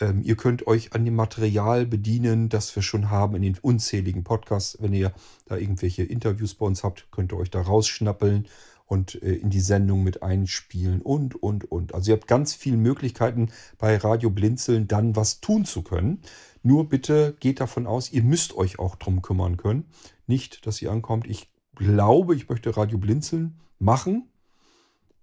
Ähm, 0.00 0.22
ihr 0.22 0.36
könnt 0.36 0.66
euch 0.66 0.92
an 0.92 1.04
dem 1.04 1.16
Material 1.16 1.86
bedienen, 1.86 2.48
das 2.48 2.74
wir 2.74 2.82
schon 2.82 3.10
haben 3.10 3.34
in 3.36 3.42
den 3.42 3.58
unzähligen 3.60 4.24
Podcasts. 4.24 4.78
Wenn 4.80 4.94
ihr 4.94 5.12
da 5.46 5.56
irgendwelche 5.56 6.04
Interviews 6.04 6.54
bei 6.54 6.66
uns 6.66 6.84
habt, 6.84 7.10
könnt 7.10 7.32
ihr 7.32 7.38
euch 7.38 7.50
da 7.50 7.60
rausschnappeln 7.60 8.46
und 8.90 9.22
äh, 9.22 9.34
in 9.34 9.50
die 9.50 9.60
Sendung 9.60 10.02
mit 10.02 10.24
einspielen 10.24 11.00
und, 11.00 11.40
und, 11.40 11.70
und. 11.70 11.94
Also 11.94 12.10
ihr 12.10 12.16
habt 12.16 12.26
ganz 12.26 12.54
viele 12.54 12.76
Möglichkeiten 12.76 13.50
bei 13.78 13.96
Radio 13.96 14.30
Blinzeln 14.30 14.88
dann 14.88 15.14
was 15.14 15.40
tun 15.40 15.64
zu 15.64 15.82
können. 15.82 16.22
Nur 16.64 16.88
bitte 16.88 17.36
geht 17.38 17.60
davon 17.60 17.86
aus, 17.86 18.10
ihr 18.10 18.24
müsst 18.24 18.52
euch 18.56 18.80
auch 18.80 18.96
drum 18.96 19.22
kümmern 19.22 19.56
können. 19.56 19.84
Nicht, 20.26 20.66
dass 20.66 20.82
ihr 20.82 20.90
ankommt, 20.90 21.28
ich 21.28 21.52
glaube, 21.76 22.34
ich 22.34 22.48
möchte 22.48 22.76
Radio 22.76 22.98
Blinzeln 22.98 23.60
machen. 23.78 24.28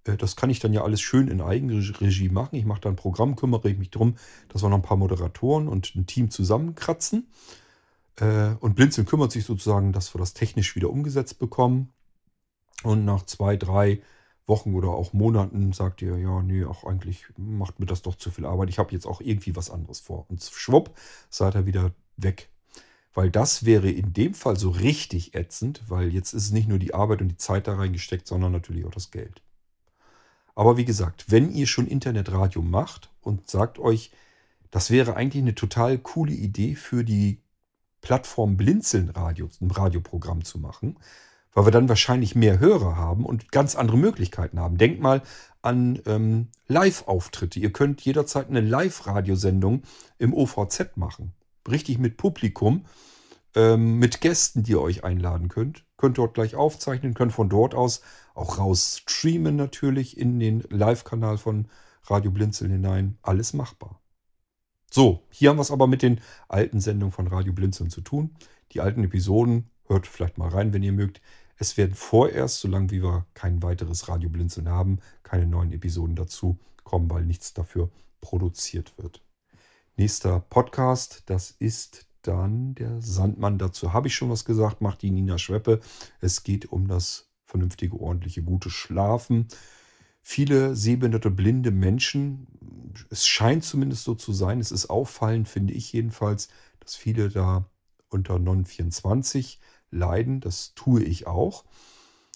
Äh, 0.04 0.16
das 0.16 0.34
kann 0.34 0.48
ich 0.48 0.60
dann 0.60 0.72
ja 0.72 0.82
alles 0.82 1.02
schön 1.02 1.28
in 1.28 1.42
Eigenregie 1.42 2.30
machen. 2.30 2.56
Ich 2.56 2.64
mache 2.64 2.80
dann 2.80 2.94
ein 2.94 2.96
Programm, 2.96 3.36
kümmere 3.36 3.68
ich 3.68 3.76
mich 3.76 3.90
darum, 3.90 4.16
dass 4.48 4.62
wir 4.62 4.70
noch 4.70 4.78
ein 4.78 4.82
paar 4.82 4.96
Moderatoren 4.96 5.68
und 5.68 5.94
ein 5.94 6.06
Team 6.06 6.30
zusammenkratzen. 6.30 7.26
Äh, 8.16 8.54
und 8.60 8.76
Blinzeln 8.76 9.06
kümmert 9.06 9.30
sich 9.30 9.44
sozusagen, 9.44 9.92
dass 9.92 10.14
wir 10.14 10.20
das 10.20 10.32
technisch 10.32 10.74
wieder 10.74 10.88
umgesetzt 10.88 11.38
bekommen. 11.38 11.90
Und 12.82 13.04
nach 13.04 13.24
zwei, 13.24 13.56
drei 13.56 14.00
Wochen 14.46 14.74
oder 14.74 14.90
auch 14.90 15.12
Monaten 15.12 15.72
sagt 15.72 16.00
ihr, 16.02 16.16
ja, 16.16 16.42
nee, 16.42 16.64
auch 16.64 16.84
eigentlich 16.84 17.26
macht 17.36 17.80
mir 17.80 17.86
das 17.86 18.02
doch 18.02 18.14
zu 18.14 18.30
viel 18.30 18.46
Arbeit. 18.46 18.70
Ich 18.70 18.78
habe 18.78 18.92
jetzt 18.92 19.06
auch 19.06 19.20
irgendwie 19.20 19.54
was 19.54 19.70
anderes 19.70 20.00
vor. 20.00 20.26
Und 20.28 20.42
schwupp, 20.42 20.96
seid 21.28 21.54
ihr 21.54 21.66
wieder 21.66 21.92
weg. 22.16 22.48
Weil 23.14 23.30
das 23.30 23.64
wäre 23.64 23.90
in 23.90 24.12
dem 24.12 24.34
Fall 24.34 24.56
so 24.56 24.70
richtig 24.70 25.34
ätzend, 25.34 25.82
weil 25.88 26.14
jetzt 26.14 26.32
ist 26.32 26.44
es 26.44 26.50
nicht 26.52 26.68
nur 26.68 26.78
die 26.78 26.94
Arbeit 26.94 27.20
und 27.20 27.28
die 27.28 27.36
Zeit 27.36 27.66
da 27.66 27.74
reingesteckt, 27.74 28.26
sondern 28.26 28.52
natürlich 28.52 28.86
auch 28.86 28.92
das 28.92 29.10
Geld. 29.10 29.42
Aber 30.54 30.76
wie 30.76 30.84
gesagt, 30.84 31.30
wenn 31.30 31.52
ihr 31.52 31.66
schon 31.66 31.86
Internetradio 31.86 32.62
macht 32.62 33.10
und 33.20 33.48
sagt 33.48 33.78
euch, 33.78 34.12
das 34.70 34.90
wäre 34.90 35.14
eigentlich 35.14 35.42
eine 35.42 35.54
total 35.54 35.98
coole 35.98 36.32
Idee 36.32 36.74
für 36.74 37.04
die 37.04 37.40
Plattform 38.00 38.56
Blinzeln 38.56 39.08
Radio, 39.10 39.48
ein 39.60 39.70
Radioprogramm 39.70 40.44
zu 40.44 40.58
machen, 40.58 40.96
weil 41.52 41.66
wir 41.66 41.70
dann 41.70 41.88
wahrscheinlich 41.88 42.34
mehr 42.34 42.58
Hörer 42.58 42.96
haben 42.96 43.24
und 43.24 43.50
ganz 43.50 43.74
andere 43.74 43.98
Möglichkeiten 43.98 44.60
haben. 44.60 44.78
Denkt 44.78 45.00
mal 45.00 45.22
an 45.62 46.00
ähm, 46.06 46.48
Live-Auftritte. 46.66 47.58
Ihr 47.58 47.72
könnt 47.72 48.00
jederzeit 48.02 48.48
eine 48.48 48.60
Live-Radiosendung 48.60 49.82
im 50.18 50.34
OVZ 50.34 50.96
machen. 50.96 51.32
Richtig 51.68 51.98
mit 51.98 52.16
Publikum, 52.16 52.84
ähm, 53.54 53.98
mit 53.98 54.20
Gästen, 54.20 54.62
die 54.62 54.72
ihr 54.72 54.80
euch 54.80 55.04
einladen 55.04 55.48
könnt. 55.48 55.84
Könnt 55.96 56.18
dort 56.18 56.34
gleich 56.34 56.54
aufzeichnen, 56.54 57.14
könnt 57.14 57.32
von 57.32 57.48
dort 57.48 57.74
aus 57.74 58.02
auch 58.34 58.58
raus 58.58 59.02
streamen 59.04 59.56
natürlich 59.56 60.16
in 60.16 60.38
den 60.38 60.62
Live-Kanal 60.70 61.38
von 61.38 61.66
Radio 62.04 62.30
Blinzeln 62.30 62.70
hinein. 62.70 63.18
Alles 63.22 63.52
machbar. 63.52 64.00
So, 64.90 65.26
hier 65.30 65.50
haben 65.50 65.58
wir 65.58 65.62
es 65.62 65.70
aber 65.70 65.86
mit 65.86 66.02
den 66.02 66.20
alten 66.48 66.80
Sendungen 66.80 67.12
von 67.12 67.26
Radio 67.26 67.52
Blinzeln 67.52 67.90
zu 67.90 68.00
tun. 68.00 68.36
Die 68.72 68.80
alten 68.80 69.04
Episoden, 69.04 69.70
hört 69.88 70.06
vielleicht 70.06 70.38
mal 70.38 70.48
rein, 70.48 70.72
wenn 70.72 70.82
ihr 70.82 70.92
mögt. 70.92 71.20
Es 71.56 71.76
werden 71.76 71.94
vorerst, 71.94 72.60
solange 72.60 72.90
wir 72.90 73.26
kein 73.34 73.62
weiteres 73.62 74.08
Radio 74.08 74.28
Blinzeln 74.28 74.68
haben, 74.68 75.00
keine 75.22 75.46
neuen 75.46 75.72
Episoden 75.72 76.14
dazu 76.14 76.58
kommen, 76.84 77.10
weil 77.10 77.24
nichts 77.24 77.52
dafür 77.54 77.90
produziert 78.20 78.94
wird. 78.96 79.22
Nächster 79.96 80.40
Podcast, 80.40 81.24
das 81.26 81.50
ist 81.50 82.06
dann 82.22 82.74
der 82.74 83.00
Sandmann. 83.00 83.58
Dazu 83.58 83.92
habe 83.92 84.06
ich 84.08 84.14
schon 84.14 84.30
was 84.30 84.44
gesagt, 84.44 84.80
macht 84.80 85.02
die 85.02 85.10
Nina 85.10 85.38
Schweppe. 85.38 85.80
Es 86.20 86.44
geht 86.44 86.70
um 86.70 86.86
das 86.86 87.30
vernünftige, 87.44 87.98
ordentliche, 87.98 88.42
gute 88.42 88.70
Schlafen. 88.70 89.48
Viele 90.22 90.76
sehbehinderte, 90.76 91.30
blinde 91.30 91.70
Menschen, 91.70 92.46
es 93.10 93.26
scheint 93.26 93.64
zumindest 93.64 94.04
so 94.04 94.14
zu 94.14 94.32
sein, 94.32 94.60
es 94.60 94.70
ist 94.70 94.90
auffallend, 94.90 95.48
finde 95.48 95.72
ich 95.72 95.92
jedenfalls, 95.92 96.48
dass 96.80 96.94
viele 96.96 97.30
da 97.30 97.64
unter 98.10 98.38
Non-24 98.38 99.58
leiden. 99.90 100.40
Das 100.40 100.74
tue 100.74 101.02
ich 101.02 101.26
auch. 101.26 101.64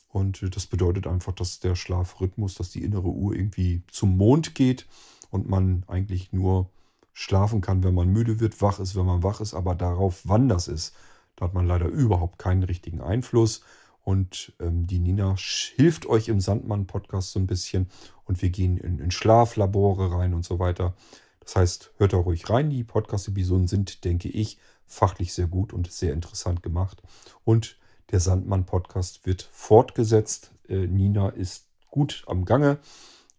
Und 0.09 0.55
das 0.55 0.67
bedeutet 0.67 1.07
einfach, 1.07 1.33
dass 1.33 1.61
der 1.61 1.75
Schlafrhythmus, 1.75 2.55
dass 2.55 2.71
die 2.71 2.85
innere 2.85 3.09
Uhr 3.09 3.35
irgendwie 3.35 3.83
zum 3.91 4.17
Mond 4.17 4.55
geht 4.55 4.87
und 5.31 5.49
man 5.49 5.85
eigentlich 5.87 6.33
nur 6.33 6.71
schlafen 7.15 7.61
kann, 7.61 7.83
wenn 7.83 7.95
man 7.95 8.09
müde 8.09 8.41
wird, 8.41 8.61
wach 8.61 8.79
ist, 8.79 8.95
wenn 8.95 9.07
man 9.07 9.23
wach 9.23 9.41
ist, 9.41 9.55
aber 9.55 9.75
darauf, 9.75 10.23
wann 10.25 10.49
das 10.49 10.69
ist, 10.69 10.95
da 11.37 11.47
hat 11.47 11.55
man 11.55 11.67
leider 11.67 11.87
überhaupt 11.87 12.39
keinen 12.39 12.63
richtigen 12.63 13.01
Einfluss. 13.01 13.63
Und 14.05 14.53
ähm, 14.61 14.87
die 14.87 14.99
Nina 14.99 15.37
hilft 15.37 16.07
euch 16.07 16.29
im 16.29 16.41
Sandmann-Podcast 16.41 17.33
so 17.33 17.39
ein 17.39 17.47
bisschen 17.47 17.89
und 18.25 18.43
wir 18.43 18.51
gehen 18.51 18.77
in, 18.77 18.99
in 18.99 19.11
Schlaflabore 19.11 20.13
rein 20.13 20.35
und 20.35 20.45
so 20.45 20.59
weiter. 20.59 20.95
Das 21.41 21.57
heißt, 21.57 21.93
hört 21.99 22.13
da 22.13 22.19
ruhig 22.19 22.51
rein. 22.51 22.71
Die 22.71 22.85
Podcast-Episoden 22.85 23.69
sind, 23.69 24.05
denke 24.05 24.29
ich, 24.29 24.59
fachlich 24.87 25.33
sehr 25.33 25.47
gut 25.47 25.73
und 25.73 25.91
sehr 25.91 26.13
interessant 26.13 26.63
gemacht. 26.63 27.03
Und 27.45 27.79
der 28.11 28.21
Sandmann-Podcast 28.21 29.27
wird 29.27 29.43
fortgesetzt. 29.53 30.53
Äh, 30.69 30.87
Nina 30.87 31.31
ist 31.31 31.69
gut 31.91 32.25
am 32.27 32.45
Gange. 32.45 32.79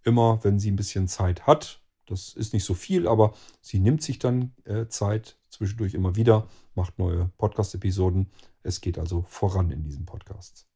Immer, 0.03 0.43
wenn 0.43 0.59
sie 0.59 0.71
ein 0.71 0.75
bisschen 0.75 1.07
Zeit 1.07 1.47
hat. 1.47 1.81
Das 2.05 2.33
ist 2.33 2.53
nicht 2.53 2.65
so 2.65 2.73
viel, 2.73 3.07
aber 3.07 3.33
sie 3.61 3.79
nimmt 3.79 4.01
sich 4.03 4.19
dann 4.19 4.53
äh, 4.65 4.87
Zeit 4.87 5.37
zwischendurch 5.49 5.93
immer 5.93 6.15
wieder, 6.15 6.47
macht 6.75 6.99
neue 6.99 7.31
Podcast-Episoden. 7.37 8.29
Es 8.63 8.81
geht 8.81 8.97
also 8.97 9.23
voran 9.27 9.71
in 9.71 9.83
diesen 9.83 10.05
Podcasts. 10.05 10.67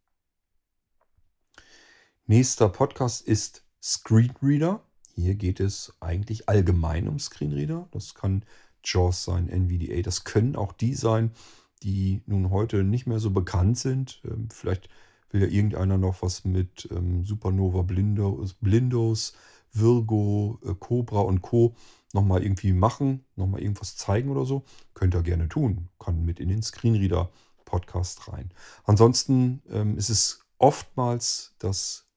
Nächster 2.25 2.69
Podcast 2.69 3.21
ist 3.21 3.63
Screenreader. 3.81 4.81
Hier 5.15 5.35
geht 5.35 5.59
es 5.59 5.93
eigentlich 5.99 6.47
allgemein 6.47 7.07
um 7.07 7.19
Screenreader. 7.19 7.87
Das 7.91 8.13
kann 8.13 8.43
JAWS 8.83 9.23
sein, 9.23 9.49
NVDA. 9.49 10.01
Das 10.01 10.23
können 10.23 10.55
auch 10.55 10.73
die 10.73 10.93
sein, 10.93 11.31
die 11.83 12.21
nun 12.25 12.49
heute 12.49 12.83
nicht 12.83 13.07
mehr 13.07 13.19
so 13.19 13.31
bekannt 13.31 13.77
sind. 13.77 14.21
Ähm, 14.25 14.49
vielleicht 14.49 14.89
will 15.29 15.41
ja 15.41 15.47
irgendeiner 15.47 15.97
noch 15.97 16.21
was 16.21 16.45
mit 16.45 16.87
ähm, 16.91 17.25
Supernova 17.25 17.81
Blindos, 17.81 18.53
Blindos 18.53 19.33
Virgo, 19.73 20.59
äh, 20.65 20.73
Cobra 20.73 21.21
und 21.21 21.41
Co. 21.41 21.75
nochmal 22.13 22.43
irgendwie 22.43 22.73
machen, 22.73 23.25
nochmal 23.35 23.61
irgendwas 23.61 23.95
zeigen 23.95 24.29
oder 24.29 24.45
so. 24.45 24.63
Könnt 24.93 25.13
ihr 25.13 25.23
gerne 25.23 25.49
tun. 25.49 25.89
Kann 25.99 26.23
mit 26.25 26.39
in 26.39 26.49
den 26.49 26.63
Screenreader-Podcast 26.63 28.27
rein. 28.31 28.51
Ansonsten 28.85 29.61
ähm, 29.69 29.97
ist 29.97 30.09
es 30.09 30.41
oftmals, 30.57 31.55
dass 31.59 32.07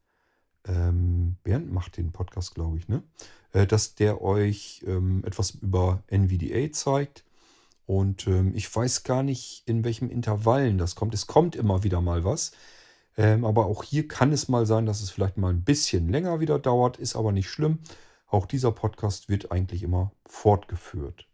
ähm, 0.67 1.37
Bernd 1.43 1.73
macht 1.73 1.97
den 1.97 2.13
Podcast, 2.13 2.55
glaube 2.55 2.79
ich, 2.79 2.89
ne? 2.89 3.03
Äh, 3.53 3.67
dass 3.67 3.95
der 3.95 4.23
euch 4.23 4.83
ähm, 4.87 5.23
etwas 5.25 5.51
über 5.53 6.03
NVDA 6.09 6.73
zeigt. 6.73 7.25
Und 7.87 8.29
ähm, 8.29 8.53
ich 8.55 8.75
weiß 8.75 9.03
gar 9.03 9.23
nicht, 9.25 9.65
in 9.67 9.85
welchem 9.85 10.11
Intervallen 10.11 10.79
das 10.79 10.95
kommt. 10.95 11.15
Es 11.15 11.27
kommt 11.27 11.57
immer 11.57 11.83
wieder 11.83 12.01
mal 12.01 12.25
was. 12.25 12.53
Ähm, 13.17 13.45
aber 13.45 13.67
auch 13.67 13.83
hier 13.83 14.07
kann 14.07 14.33
es 14.33 14.49
mal 14.49 14.67
sein, 14.67 14.87
dass 14.87 15.03
es 15.03 15.11
vielleicht 15.11 15.37
mal 15.37 15.53
ein 15.53 15.65
bisschen 15.65 16.09
länger 16.09 16.39
wieder 16.39 16.61
dauert, 16.61 16.99
ist 16.99 17.17
aber 17.17 17.33
nicht 17.33 17.51
schlimm. 17.51 17.81
Auch 18.29 18.47
dieser 18.47 18.71
Podcast 18.71 19.29
wird 19.29 19.51
eigentlich 19.51 19.83
immer 19.83 20.13
fortgeführt. 20.27 21.27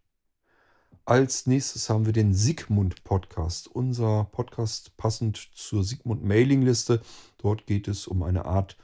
Als 1.05 1.47
nächstes 1.47 1.91
haben 1.91 2.07
wir 2.07 2.15
den 2.15 2.33
Sigmund 2.33 3.05
Podcast, 3.05 3.69
unser 3.69 4.25
Podcast 4.33 4.97
passend 4.97 5.51
zur 5.55 5.85
Sigmund 5.85 6.25
Mailingliste. 6.25 7.03
Dort 7.37 7.67
geht 7.67 7.87
es 7.87 8.07
um 8.07 8.23
eine 8.23 8.47
Art 8.47 8.79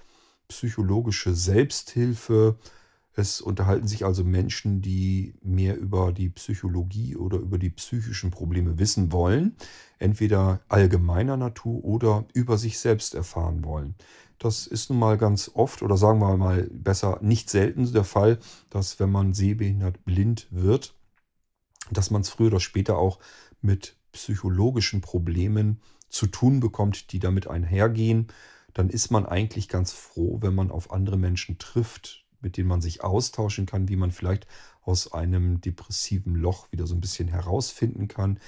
psychologische 0.48 1.34
Selbsthilfe. 1.34 2.58
Es 3.14 3.40
unterhalten 3.40 3.86
sich 3.86 4.04
also 4.04 4.24
Menschen, 4.24 4.80
die 4.80 5.34
mehr 5.42 5.76
über 5.76 6.12
die 6.12 6.30
Psychologie 6.30 7.16
oder 7.16 7.38
über 7.38 7.58
die 7.58 7.70
psychischen 7.70 8.30
Probleme 8.30 8.78
wissen 8.78 9.12
wollen, 9.12 9.56
entweder 9.98 10.60
allgemeiner 10.68 11.36
Natur 11.36 11.84
oder 11.84 12.24
über 12.32 12.56
sich 12.56 12.78
selbst 12.78 13.14
erfahren 13.14 13.64
wollen. 13.64 13.94
Das 14.38 14.66
ist 14.66 14.88
nun 14.88 14.98
mal 14.98 15.18
ganz 15.18 15.50
oft 15.54 15.82
oder 15.82 15.96
sagen 15.96 16.20
wir 16.20 16.36
mal 16.36 16.68
besser 16.72 17.18
nicht 17.22 17.50
selten 17.50 17.92
der 17.92 18.04
Fall, 18.04 18.38
dass 18.70 18.98
wenn 18.98 19.10
man 19.10 19.34
sehbehindert 19.34 20.04
blind 20.04 20.48
wird, 20.50 20.94
dass 21.90 22.10
man 22.10 22.22
es 22.22 22.30
früher 22.30 22.48
oder 22.48 22.60
später 22.60 22.96
auch 22.96 23.18
mit 23.60 23.96
psychologischen 24.12 25.00
Problemen 25.00 25.80
zu 26.08 26.26
tun 26.26 26.60
bekommt, 26.60 27.12
die 27.12 27.18
damit 27.18 27.46
einhergehen 27.46 28.28
dann 28.74 28.88
ist 28.88 29.10
man 29.10 29.26
eigentlich 29.26 29.68
ganz 29.68 29.92
froh, 29.92 30.38
wenn 30.40 30.54
man 30.54 30.70
auf 30.70 30.90
andere 30.92 31.18
Menschen 31.18 31.58
trifft, 31.58 32.21
mit 32.42 32.56
denen 32.56 32.68
man 32.68 32.80
sich 32.80 33.02
austauschen 33.02 33.66
kann, 33.66 33.88
wie 33.88 33.96
man 33.96 34.10
vielleicht 34.10 34.46
aus 34.82 35.12
einem 35.12 35.60
depressiven 35.60 36.34
Loch 36.34 36.70
wieder 36.72 36.86
so 36.86 36.94
ein 36.94 37.00
bisschen 37.00 37.28
herausfinden 37.28 38.08
kann. 38.08 38.38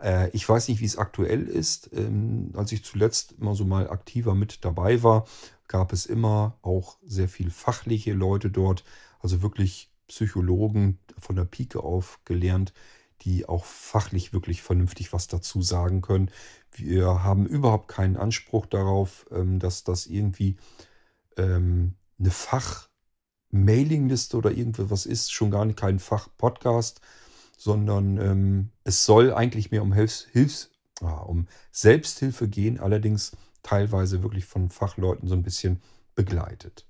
Äh, 0.00 0.30
ich 0.30 0.48
weiß 0.48 0.68
nicht, 0.68 0.80
wie 0.80 0.86
es 0.86 0.98
aktuell 0.98 1.46
ist. 1.46 1.90
Ähm, 1.92 2.52
als 2.54 2.72
ich 2.72 2.84
zuletzt 2.84 3.32
immer 3.32 3.54
so 3.54 3.64
mal 3.64 3.88
aktiver 3.90 4.34
mit 4.34 4.64
dabei 4.64 5.02
war, 5.02 5.26
gab 5.68 5.92
es 5.92 6.06
immer 6.06 6.58
auch 6.62 6.98
sehr 7.04 7.28
viel 7.28 7.50
fachliche 7.50 8.12
Leute 8.12 8.50
dort, 8.50 8.84
also 9.20 9.42
wirklich 9.42 9.90
Psychologen 10.08 10.98
von 11.18 11.36
der 11.36 11.44
Pike 11.44 11.82
auf 11.82 12.20
gelernt, 12.24 12.74
die 13.22 13.48
auch 13.48 13.64
fachlich 13.64 14.32
wirklich 14.32 14.62
vernünftig 14.62 15.12
was 15.12 15.28
dazu 15.28 15.62
sagen 15.62 16.02
können. 16.02 16.30
Wir 16.72 17.22
haben 17.22 17.46
überhaupt 17.46 17.88
keinen 17.88 18.16
Anspruch 18.16 18.66
darauf, 18.66 19.26
ähm, 19.30 19.58
dass 19.58 19.84
das 19.84 20.06
irgendwie 20.06 20.56
ähm, 21.36 21.94
eine 22.18 22.30
Fach-Mailingliste 23.54 24.36
oder 24.36 24.50
irgendwas 24.50 25.06
ist, 25.06 25.32
schon 25.32 25.50
gar 25.50 25.64
nicht 25.64 25.78
kein 25.78 26.00
Fach-Podcast, 26.00 27.00
sondern 27.56 28.18
ähm, 28.18 28.70
es 28.82 29.04
soll 29.04 29.32
eigentlich 29.32 29.70
mehr 29.70 29.82
um, 29.82 29.92
Hilfs, 29.92 30.26
Hilfs 30.32 30.70
ah, 31.00 31.18
um 31.20 31.46
Selbsthilfe 31.70 32.48
gehen, 32.48 32.80
allerdings 32.80 33.32
teilweise 33.62 34.22
wirklich 34.22 34.44
von 34.44 34.70
Fachleuten 34.70 35.28
so 35.28 35.34
ein 35.34 35.44
bisschen 35.44 35.80
begleitet. 36.16 36.86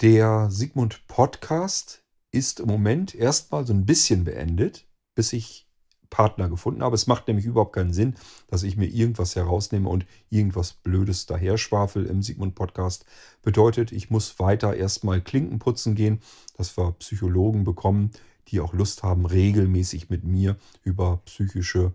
Der 0.00 0.48
Sigmund 0.50 1.06
Podcast 1.08 2.04
ist 2.30 2.60
im 2.60 2.68
Moment 2.68 3.14
erstmal 3.14 3.66
so 3.66 3.72
ein 3.72 3.84
bisschen 3.84 4.24
beendet, 4.24 4.86
bis 5.16 5.32
ich 5.32 5.65
Partner 6.10 6.48
gefunden 6.48 6.82
habe. 6.82 6.94
Es 6.94 7.06
macht 7.06 7.28
nämlich 7.28 7.46
überhaupt 7.46 7.74
keinen 7.74 7.92
Sinn, 7.92 8.14
dass 8.48 8.62
ich 8.62 8.76
mir 8.76 8.86
irgendwas 8.86 9.36
herausnehme 9.36 9.88
und 9.88 10.06
irgendwas 10.30 10.72
Blödes 10.72 11.26
daherschwafel 11.26 12.06
im 12.06 12.22
Sigmund-Podcast. 12.22 13.04
Bedeutet, 13.42 13.92
ich 13.92 14.10
muss 14.10 14.38
weiter 14.38 14.74
erstmal 14.74 15.20
Klinken 15.20 15.58
putzen 15.58 15.94
gehen, 15.94 16.20
dass 16.56 16.76
wir 16.76 16.92
Psychologen 16.92 17.64
bekommen, 17.64 18.10
die 18.48 18.60
auch 18.60 18.72
Lust 18.72 19.02
haben, 19.02 19.26
regelmäßig 19.26 20.08
mit 20.10 20.24
mir 20.24 20.56
über 20.82 21.20
psychische 21.24 21.92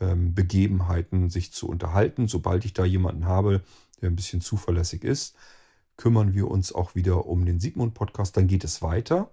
ähm, 0.00 0.34
Begebenheiten 0.34 1.30
sich 1.30 1.52
zu 1.52 1.68
unterhalten. 1.68 2.28
Sobald 2.28 2.64
ich 2.64 2.72
da 2.72 2.84
jemanden 2.84 3.26
habe, 3.26 3.62
der 4.00 4.10
ein 4.10 4.16
bisschen 4.16 4.40
zuverlässig 4.40 5.04
ist, 5.04 5.34
kümmern 5.96 6.34
wir 6.34 6.48
uns 6.48 6.72
auch 6.72 6.94
wieder 6.94 7.26
um 7.26 7.44
den 7.44 7.60
Sigmund-Podcast. 7.60 8.36
Dann 8.36 8.46
geht 8.46 8.64
es 8.64 8.82
weiter. 8.82 9.30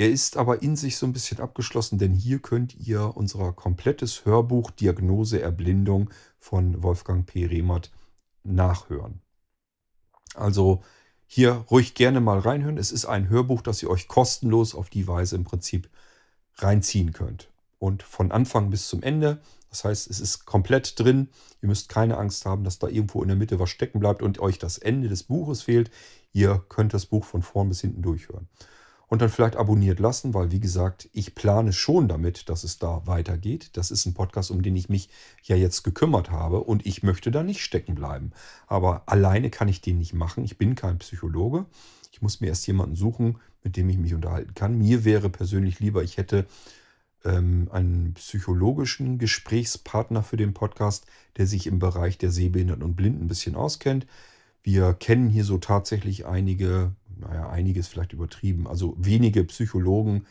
Er 0.00 0.08
ist 0.08 0.36
aber 0.36 0.62
in 0.62 0.76
sich 0.76 0.96
so 0.96 1.06
ein 1.06 1.12
bisschen 1.12 1.40
abgeschlossen, 1.40 1.98
denn 1.98 2.12
hier 2.12 2.38
könnt 2.38 2.76
ihr 2.76 3.16
unser 3.16 3.52
komplettes 3.52 4.24
Hörbuch 4.24 4.70
Diagnose 4.70 5.40
Erblindung 5.40 6.10
von 6.38 6.84
Wolfgang 6.84 7.26
P. 7.26 7.46
Rehmert 7.46 7.90
nachhören. 8.44 9.20
Also 10.36 10.84
hier 11.26 11.64
ruhig 11.68 11.94
gerne 11.94 12.20
mal 12.20 12.38
reinhören. 12.38 12.78
Es 12.78 12.92
ist 12.92 13.06
ein 13.06 13.28
Hörbuch, 13.28 13.60
das 13.60 13.82
ihr 13.82 13.90
euch 13.90 14.06
kostenlos 14.06 14.76
auf 14.76 14.88
die 14.88 15.08
Weise 15.08 15.34
im 15.34 15.42
Prinzip 15.42 15.90
reinziehen 16.58 17.12
könnt. 17.12 17.50
Und 17.80 18.04
von 18.04 18.30
Anfang 18.30 18.70
bis 18.70 18.86
zum 18.86 19.02
Ende. 19.02 19.40
Das 19.68 19.82
heißt, 19.82 20.08
es 20.08 20.20
ist 20.20 20.46
komplett 20.46 20.96
drin. 21.00 21.28
Ihr 21.60 21.68
müsst 21.68 21.88
keine 21.88 22.18
Angst 22.18 22.46
haben, 22.46 22.62
dass 22.62 22.78
da 22.78 22.86
irgendwo 22.86 23.20
in 23.22 23.28
der 23.28 23.36
Mitte 23.36 23.58
was 23.58 23.70
stecken 23.70 23.98
bleibt 23.98 24.22
und 24.22 24.38
euch 24.38 24.60
das 24.60 24.78
Ende 24.78 25.08
des 25.08 25.24
Buches 25.24 25.62
fehlt. 25.62 25.90
Ihr 26.32 26.64
könnt 26.68 26.94
das 26.94 27.06
Buch 27.06 27.24
von 27.24 27.42
vorn 27.42 27.68
bis 27.68 27.80
hinten 27.80 28.02
durchhören 28.02 28.48
und 29.08 29.22
dann 29.22 29.30
vielleicht 29.30 29.56
abonniert 29.56 29.98
lassen, 29.98 30.34
weil 30.34 30.50
wie 30.50 30.60
gesagt, 30.60 31.08
ich 31.12 31.34
plane 31.34 31.72
schon 31.72 32.08
damit, 32.08 32.48
dass 32.48 32.62
es 32.62 32.78
da 32.78 33.06
weitergeht. 33.06 33.70
Das 33.72 33.90
ist 33.90 34.06
ein 34.06 34.14
Podcast, 34.14 34.50
um 34.50 34.62
den 34.62 34.76
ich 34.76 34.88
mich 34.88 35.08
ja 35.42 35.56
jetzt 35.56 35.82
gekümmert 35.82 36.30
habe 36.30 36.60
und 36.60 36.86
ich 36.86 37.02
möchte 37.02 37.30
da 37.30 37.42
nicht 37.42 37.62
stecken 37.62 37.94
bleiben. 37.94 38.32
Aber 38.66 39.02
alleine 39.06 39.50
kann 39.50 39.68
ich 39.68 39.80
den 39.80 39.98
nicht 39.98 40.12
machen. 40.12 40.44
Ich 40.44 40.58
bin 40.58 40.74
kein 40.74 40.98
Psychologe. 40.98 41.64
Ich 42.12 42.20
muss 42.20 42.40
mir 42.40 42.48
erst 42.48 42.66
jemanden 42.66 42.96
suchen, 42.96 43.38
mit 43.64 43.76
dem 43.76 43.88
ich 43.88 43.98
mich 43.98 44.14
unterhalten 44.14 44.54
kann. 44.54 44.78
Mir 44.78 45.04
wäre 45.04 45.30
persönlich 45.30 45.80
lieber, 45.80 46.02
ich 46.02 46.18
hätte 46.18 46.46
ähm, 47.24 47.68
einen 47.72 48.14
psychologischen 48.14 49.18
Gesprächspartner 49.18 50.22
für 50.22 50.36
den 50.36 50.52
Podcast, 50.52 51.06
der 51.38 51.46
sich 51.46 51.66
im 51.66 51.78
Bereich 51.78 52.18
der 52.18 52.30
Sehbehinderten 52.30 52.84
und 52.84 52.94
Blinden 52.94 53.24
ein 53.24 53.28
bisschen 53.28 53.54
auskennt. 53.54 54.06
Wir 54.62 54.92
kennen 54.92 55.30
hier 55.30 55.44
so 55.44 55.56
tatsächlich 55.58 56.26
einige 56.26 56.92
naja, 57.20 57.48
einiges 57.48 57.88
vielleicht 57.88 58.12
übertrieben. 58.12 58.66
Also 58.66 58.94
wenige 58.98 59.44
Psychologen, 59.44 60.26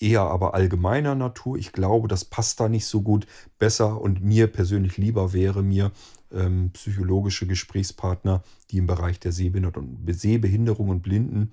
eher 0.00 0.22
aber 0.22 0.54
allgemeiner 0.54 1.14
Natur. 1.14 1.56
Ich 1.56 1.72
glaube, 1.72 2.08
das 2.08 2.24
passt 2.24 2.60
da 2.60 2.68
nicht 2.68 2.86
so 2.86 3.02
gut. 3.02 3.26
Besser 3.58 4.00
und 4.00 4.22
mir 4.22 4.46
persönlich 4.48 4.96
lieber 4.96 5.32
wäre 5.32 5.62
mir 5.62 5.92
ähm, 6.32 6.70
psychologische 6.72 7.46
Gesprächspartner, 7.46 8.42
die 8.70 8.78
im 8.78 8.86
Bereich 8.86 9.20
der 9.20 9.32
Sehbehinderung 9.32 10.88
und 10.88 11.02
Blinden 11.02 11.52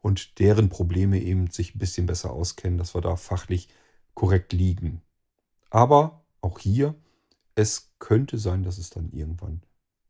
und 0.00 0.38
deren 0.38 0.68
Probleme 0.68 1.20
eben 1.20 1.50
sich 1.50 1.74
ein 1.74 1.78
bisschen 1.78 2.06
besser 2.06 2.32
auskennen, 2.32 2.78
dass 2.78 2.94
wir 2.94 3.00
da 3.00 3.16
fachlich 3.16 3.68
korrekt 4.14 4.52
liegen. 4.52 5.02
Aber 5.70 6.24
auch 6.40 6.58
hier, 6.58 6.94
es 7.54 7.92
könnte 7.98 8.38
sein, 8.38 8.62
dass 8.62 8.78
es 8.78 8.90
dann 8.90 9.10
irgendwann 9.12 9.62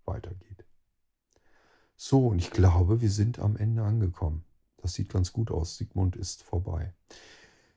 weitergeht. 0.05 0.56
So, 1.97 2.27
und 2.29 2.39
ich 2.39 2.51
glaube, 2.51 3.01
wir 3.01 3.11
sind 3.11 3.39
am 3.39 3.57
Ende 3.57 3.83
angekommen. 3.83 4.45
Das 4.83 4.95
sieht 4.95 5.09
ganz 5.09 5.33
gut 5.33 5.51
aus. 5.51 5.77
Sigmund 5.77 6.15
ist 6.15 6.43
vorbei. 6.43 6.93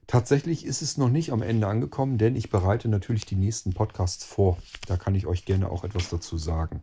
Tatsächlich 0.08 0.66
ist 0.66 0.82
es 0.82 0.98
noch 0.98 1.10
nicht 1.10 1.32
am 1.32 1.42
Ende 1.42 1.68
angekommen, 1.68 2.18
denn 2.18 2.36
ich 2.36 2.50
bereite 2.50 2.90
natürlich 2.90 3.26
die 3.26 3.36
nächsten 3.36 3.74
Podcasts 3.74 4.26
vor. 4.26 4.58
Da 4.88 4.98
kann 4.98 5.16
ich 5.16 5.28
euch 5.28 5.46
gerne 5.46 5.70
auch 5.70 5.84
etwas 5.84 6.10
dazu 6.10 6.38
sagen. 6.38 6.82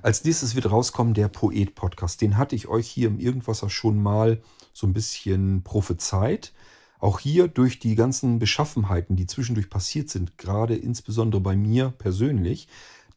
Als 0.00 0.24
nächstes 0.24 0.54
wird 0.54 0.70
rauskommen 0.70 1.14
der 1.14 1.28
Poet-Podcast. 1.28 2.20
Den 2.20 2.38
hatte 2.38 2.56
ich 2.56 2.68
euch 2.68 2.88
hier 2.88 3.08
im 3.08 3.18
Irgendwasser 3.20 3.68
schon 3.68 4.02
mal 4.02 4.40
so 4.72 4.86
ein 4.86 4.92
bisschen 4.92 5.62
prophezeit. 5.62 6.52
Auch 6.98 7.18
hier 7.18 7.48
durch 7.48 7.80
die 7.80 7.96
ganzen 7.96 8.38
Beschaffenheiten, 8.38 9.16
die 9.16 9.26
zwischendurch 9.26 9.68
passiert 9.68 10.08
sind, 10.08 10.38
gerade 10.38 10.76
insbesondere 10.76 11.40
bei 11.40 11.56
mir 11.56 11.90
persönlich, 11.90 12.68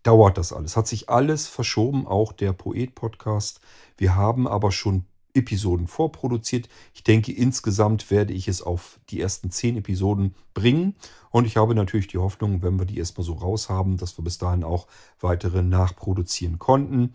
dauert 0.05 0.37
das 0.37 0.53
alles. 0.53 0.77
Hat 0.77 0.87
sich 0.87 1.09
alles 1.09 1.47
verschoben, 1.47 2.05
auch 2.05 2.31
der 2.31 2.53
Poet-Podcast. 2.53 3.59
Wir 3.97 4.15
haben 4.15 4.47
aber 4.47 4.71
schon 4.71 5.05
Episoden 5.33 5.87
vorproduziert. 5.87 6.69
Ich 6.93 7.03
denke, 7.03 7.31
insgesamt 7.31 8.09
werde 8.11 8.33
ich 8.33 8.47
es 8.47 8.61
auf 8.61 8.99
die 9.09 9.19
ersten 9.19 9.51
zehn 9.51 9.77
Episoden 9.77 10.35
bringen. 10.53 10.95
Und 11.31 11.45
ich 11.45 11.57
habe 11.57 11.75
natürlich 11.75 12.07
die 12.07 12.19
Hoffnung, 12.19 12.61
wenn 12.61 12.79
wir 12.79 12.85
die 12.85 12.99
erstmal 12.99 13.25
so 13.25 13.33
raus 13.33 13.67
haben, 13.67 13.97
dass 13.97 14.17
wir 14.17 14.23
bis 14.23 14.37
dahin 14.37 14.63
auch 14.63 14.87
weitere 15.19 15.61
nachproduzieren 15.61 16.59
konnten. 16.59 17.13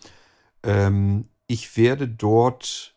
Ähm, 0.63 1.29
ich 1.47 1.77
werde 1.77 2.09
dort 2.09 2.95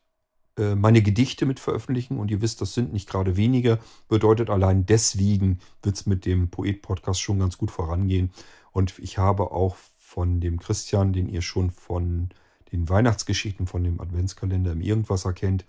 äh, 0.57 0.75
meine 0.75 1.01
Gedichte 1.01 1.45
mit 1.45 1.59
veröffentlichen 1.59 2.17
und 2.19 2.29
ihr 2.29 2.41
wisst, 2.41 2.61
das 2.61 2.73
sind 2.73 2.93
nicht 2.93 3.09
gerade 3.09 3.37
wenige. 3.37 3.79
Bedeutet 4.09 4.49
allein 4.49 4.85
deswegen 4.85 5.59
wird 5.81 5.95
es 5.95 6.05
mit 6.05 6.25
dem 6.25 6.49
Poet-Podcast 6.49 7.21
schon 7.21 7.39
ganz 7.39 7.57
gut 7.57 7.71
vorangehen. 7.71 8.31
Und 8.73 8.99
ich 8.99 9.17
habe 9.17 9.51
auch 9.51 9.77
von 9.97 10.41
dem 10.41 10.59
Christian, 10.59 11.13
den 11.13 11.29
ihr 11.29 11.41
schon 11.41 11.71
von 11.71 12.29
den 12.71 12.89
Weihnachtsgeschichten, 12.89 13.67
von 13.67 13.83
dem 13.83 14.01
Adventskalender 14.01 14.73
im 14.73 14.81
Irgendwasser 14.81 15.31
kennt, 15.31 15.65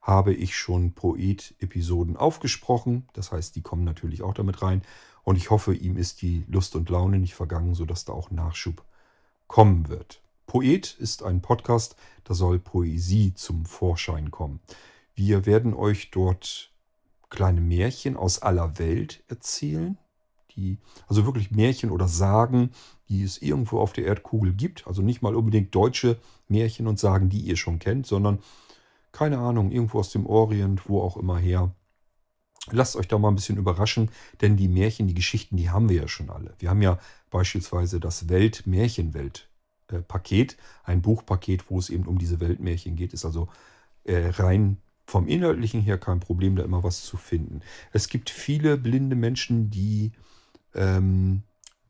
habe 0.00 0.34
ich 0.34 0.56
schon 0.56 0.92
Poet-Episoden 0.92 2.16
aufgesprochen. 2.16 3.08
Das 3.14 3.32
heißt, 3.32 3.56
die 3.56 3.62
kommen 3.62 3.84
natürlich 3.84 4.22
auch 4.22 4.34
damit 4.34 4.62
rein. 4.62 4.82
Und 5.24 5.36
ich 5.36 5.50
hoffe, 5.50 5.74
ihm 5.74 5.96
ist 5.96 6.22
die 6.22 6.44
Lust 6.48 6.76
und 6.76 6.90
Laune 6.90 7.18
nicht 7.18 7.34
vergangen, 7.34 7.74
sodass 7.74 8.04
da 8.04 8.12
auch 8.12 8.30
Nachschub 8.30 8.84
kommen 9.46 9.88
wird. 9.88 10.20
Poet 10.46 10.96
ist 10.98 11.22
ein 11.22 11.40
Podcast, 11.40 11.96
da 12.24 12.34
soll 12.34 12.58
Poesie 12.58 13.34
zum 13.34 13.64
Vorschein 13.64 14.30
kommen. 14.30 14.60
Wir 15.14 15.46
werden 15.46 15.72
euch 15.72 16.10
dort 16.10 16.72
kleine 17.30 17.60
Märchen 17.60 18.16
aus 18.16 18.40
aller 18.42 18.78
Welt 18.78 19.22
erzählen, 19.28 19.96
die, 20.54 20.78
also 21.08 21.26
wirklich 21.26 21.50
Märchen 21.50 21.90
oder 21.90 22.08
Sagen, 22.08 22.70
die 23.08 23.22
es 23.22 23.40
irgendwo 23.40 23.80
auf 23.80 23.92
der 23.92 24.06
Erdkugel 24.06 24.52
gibt. 24.52 24.86
Also 24.86 25.02
nicht 25.02 25.22
mal 25.22 25.34
unbedingt 25.34 25.74
deutsche 25.74 26.18
Märchen 26.48 26.86
und 26.86 26.98
Sagen, 26.98 27.28
die 27.28 27.40
ihr 27.40 27.56
schon 27.56 27.78
kennt, 27.78 28.06
sondern 28.06 28.38
keine 29.12 29.38
Ahnung, 29.38 29.70
irgendwo 29.70 29.98
aus 29.98 30.10
dem 30.10 30.26
Orient, 30.26 30.88
wo 30.88 31.02
auch 31.02 31.16
immer 31.16 31.38
her. 31.38 31.74
Lasst 32.70 32.96
euch 32.96 33.08
da 33.08 33.18
mal 33.18 33.28
ein 33.28 33.34
bisschen 33.34 33.58
überraschen, 33.58 34.10
denn 34.40 34.56
die 34.56 34.68
Märchen, 34.68 35.08
die 35.08 35.14
Geschichten, 35.14 35.56
die 35.56 35.70
haben 35.70 35.88
wir 35.88 35.96
ja 35.96 36.06
schon 36.08 36.30
alle. 36.30 36.54
Wir 36.58 36.70
haben 36.70 36.80
ja 36.80 37.00
beispielsweise 37.30 37.98
das 37.98 38.28
Welt-Märchenwelt-Paket, 38.28 40.56
ein 40.84 41.02
Buchpaket, 41.02 41.68
wo 41.70 41.78
es 41.78 41.90
eben 41.90 42.06
um 42.06 42.18
diese 42.18 42.38
Weltmärchen 42.40 42.94
geht. 42.96 43.12
Ist 43.12 43.24
also 43.24 43.48
äh, 44.04 44.28
rein 44.28 44.76
vom 45.06 45.26
Inhaltlichen 45.26 45.82
her 45.82 45.98
kein 45.98 46.20
Problem, 46.20 46.54
da 46.56 46.62
immer 46.62 46.84
was 46.84 47.04
zu 47.04 47.16
finden. 47.16 47.62
Es 47.92 48.08
gibt 48.08 48.30
viele 48.30 48.78
blinde 48.78 49.16
Menschen, 49.16 49.70
die 49.70 50.12
ähm, 50.74 51.42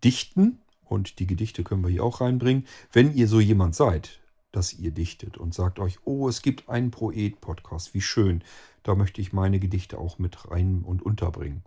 dichten 0.04 0.58
und 0.84 1.18
die 1.18 1.26
Gedichte 1.26 1.64
können 1.64 1.82
wir 1.82 1.90
hier 1.90 2.04
auch 2.04 2.20
reinbringen. 2.20 2.66
Wenn 2.92 3.14
ihr 3.14 3.28
so 3.28 3.40
jemand 3.40 3.74
seid, 3.74 4.20
dass 4.52 4.74
ihr 4.74 4.90
dichtet 4.90 5.38
und 5.38 5.54
sagt 5.54 5.78
euch, 5.78 5.98
oh, 6.04 6.28
es 6.28 6.42
gibt 6.42 6.68
einen 6.68 6.90
Poet-Podcast, 6.90 7.94
wie 7.94 8.02
schön, 8.02 8.44
da 8.82 8.94
möchte 8.94 9.20
ich 9.20 9.32
meine 9.32 9.58
Gedichte 9.58 9.98
auch 9.98 10.18
mit 10.18 10.50
rein 10.50 10.82
und 10.82 11.02
unterbringen. 11.02 11.62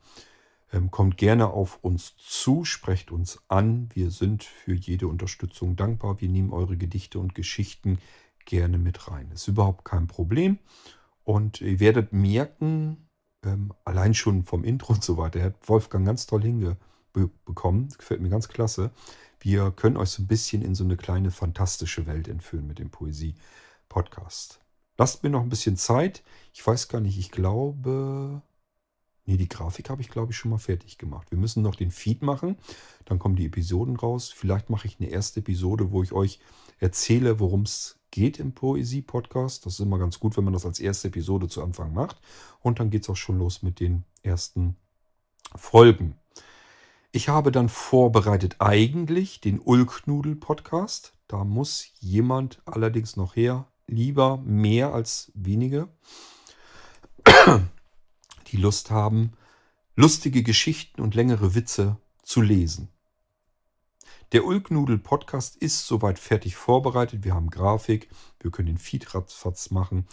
Ähm, 0.71 0.91
kommt 0.91 1.17
gerne 1.17 1.47
auf 1.47 1.79
uns 1.81 2.15
zu, 2.17 2.65
sprecht 2.65 3.11
uns 3.11 3.39
an. 3.47 3.89
Wir 3.93 4.11
sind 4.11 4.43
für 4.43 4.73
jede 4.73 5.07
Unterstützung 5.07 5.75
dankbar. 5.75 6.21
Wir 6.21 6.29
nehmen 6.29 6.51
eure 6.51 6.77
Gedichte 6.77 7.19
und 7.19 7.35
Geschichten 7.35 7.99
gerne 8.45 8.77
mit 8.77 9.09
rein. 9.09 9.31
Ist 9.31 9.47
überhaupt 9.47 9.85
kein 9.85 10.07
Problem. 10.07 10.59
Und 11.23 11.61
ihr 11.61 11.79
werdet 11.79 12.13
merken, 12.13 13.09
ähm, 13.43 13.73
allein 13.83 14.13
schon 14.13 14.43
vom 14.43 14.63
Intro 14.63 14.93
und 14.93 15.03
so 15.03 15.17
weiter, 15.17 15.41
hat 15.41 15.55
Wolfgang 15.67 16.05
ganz 16.05 16.27
toll 16.27 16.43
hingebekommen. 17.21 17.89
Gefällt 17.97 18.21
mir 18.21 18.29
ganz 18.29 18.47
klasse. 18.47 18.91
Wir 19.39 19.71
können 19.71 19.97
euch 19.97 20.09
so 20.09 20.23
ein 20.23 20.27
bisschen 20.27 20.61
in 20.61 20.75
so 20.75 20.83
eine 20.83 20.97
kleine 20.97 21.31
fantastische 21.31 22.07
Welt 22.07 22.27
entführen 22.27 22.67
mit 22.67 22.79
dem 22.79 22.89
Poesie-Podcast. 22.89 24.59
Lasst 24.97 25.23
mir 25.23 25.29
noch 25.29 25.41
ein 25.41 25.49
bisschen 25.49 25.77
Zeit. 25.77 26.23
Ich 26.53 26.65
weiß 26.65 26.87
gar 26.87 27.01
nicht, 27.01 27.17
ich 27.17 27.31
glaube. 27.31 28.41
Nee, 29.25 29.37
die 29.37 29.49
Grafik 29.49 29.89
habe 29.89 30.01
ich, 30.01 30.09
glaube 30.09 30.31
ich, 30.31 30.37
schon 30.37 30.51
mal 30.51 30.59
fertig 30.59 30.97
gemacht. 30.97 31.31
Wir 31.31 31.37
müssen 31.37 31.63
noch 31.63 31.75
den 31.75 31.91
Feed 31.91 32.21
machen. 32.21 32.57
Dann 33.05 33.19
kommen 33.19 33.35
die 33.35 33.47
Episoden 33.47 33.95
raus. 33.95 34.31
Vielleicht 34.31 34.69
mache 34.69 34.87
ich 34.87 34.99
eine 34.99 35.09
erste 35.09 35.39
Episode, 35.39 35.91
wo 35.91 36.03
ich 36.03 36.13
euch 36.13 36.39
erzähle, 36.79 37.39
worum 37.39 37.63
es 37.63 37.99
geht 38.11 38.39
im 38.39 38.53
Poesie-Podcast. 38.53 39.65
Das 39.65 39.73
ist 39.73 39.79
immer 39.79 39.97
ganz 39.97 40.19
gut, 40.19 40.37
wenn 40.37 40.43
man 40.43 40.53
das 40.53 40.65
als 40.65 40.79
erste 40.79 41.09
Episode 41.09 41.47
zu 41.47 41.63
Anfang 41.63 41.93
macht. 41.93 42.21
Und 42.61 42.79
dann 42.79 42.89
geht 42.89 43.03
es 43.03 43.09
auch 43.09 43.15
schon 43.15 43.39
los 43.39 43.63
mit 43.63 43.79
den 43.79 44.05
ersten 44.21 44.75
Folgen. 45.55 46.15
Ich 47.15 47.29
habe 47.29 47.53
dann 47.53 47.69
vorbereitet 47.69 48.57
eigentlich 48.59 49.39
den 49.39 49.61
Ulknudel-Podcast. 49.61 51.13
Da 51.29 51.45
muss 51.45 51.87
jemand 52.01 52.61
allerdings 52.65 53.15
noch 53.15 53.37
her. 53.37 53.69
Lieber 53.87 54.35
mehr 54.43 54.93
als 54.93 55.31
wenige, 55.33 55.87
die 58.47 58.57
Lust 58.57 58.91
haben, 58.91 59.31
lustige 59.95 60.43
Geschichten 60.43 60.99
und 60.99 61.15
längere 61.15 61.55
Witze 61.55 61.95
zu 62.21 62.41
lesen. 62.41 62.89
Der 64.33 64.43
Ulknudel 64.43 64.97
Podcast 64.97 65.55
ist 65.55 65.87
soweit 65.87 66.19
fertig 66.19 66.57
vorbereitet. 66.57 67.23
Wir 67.23 67.33
haben 67.33 67.49
Grafik, 67.49 68.09
wir 68.41 68.51
können 68.51 68.67
den 68.67 68.77
Feed 68.77 69.15
ratzfatz 69.15 69.71
machen. 69.71 70.05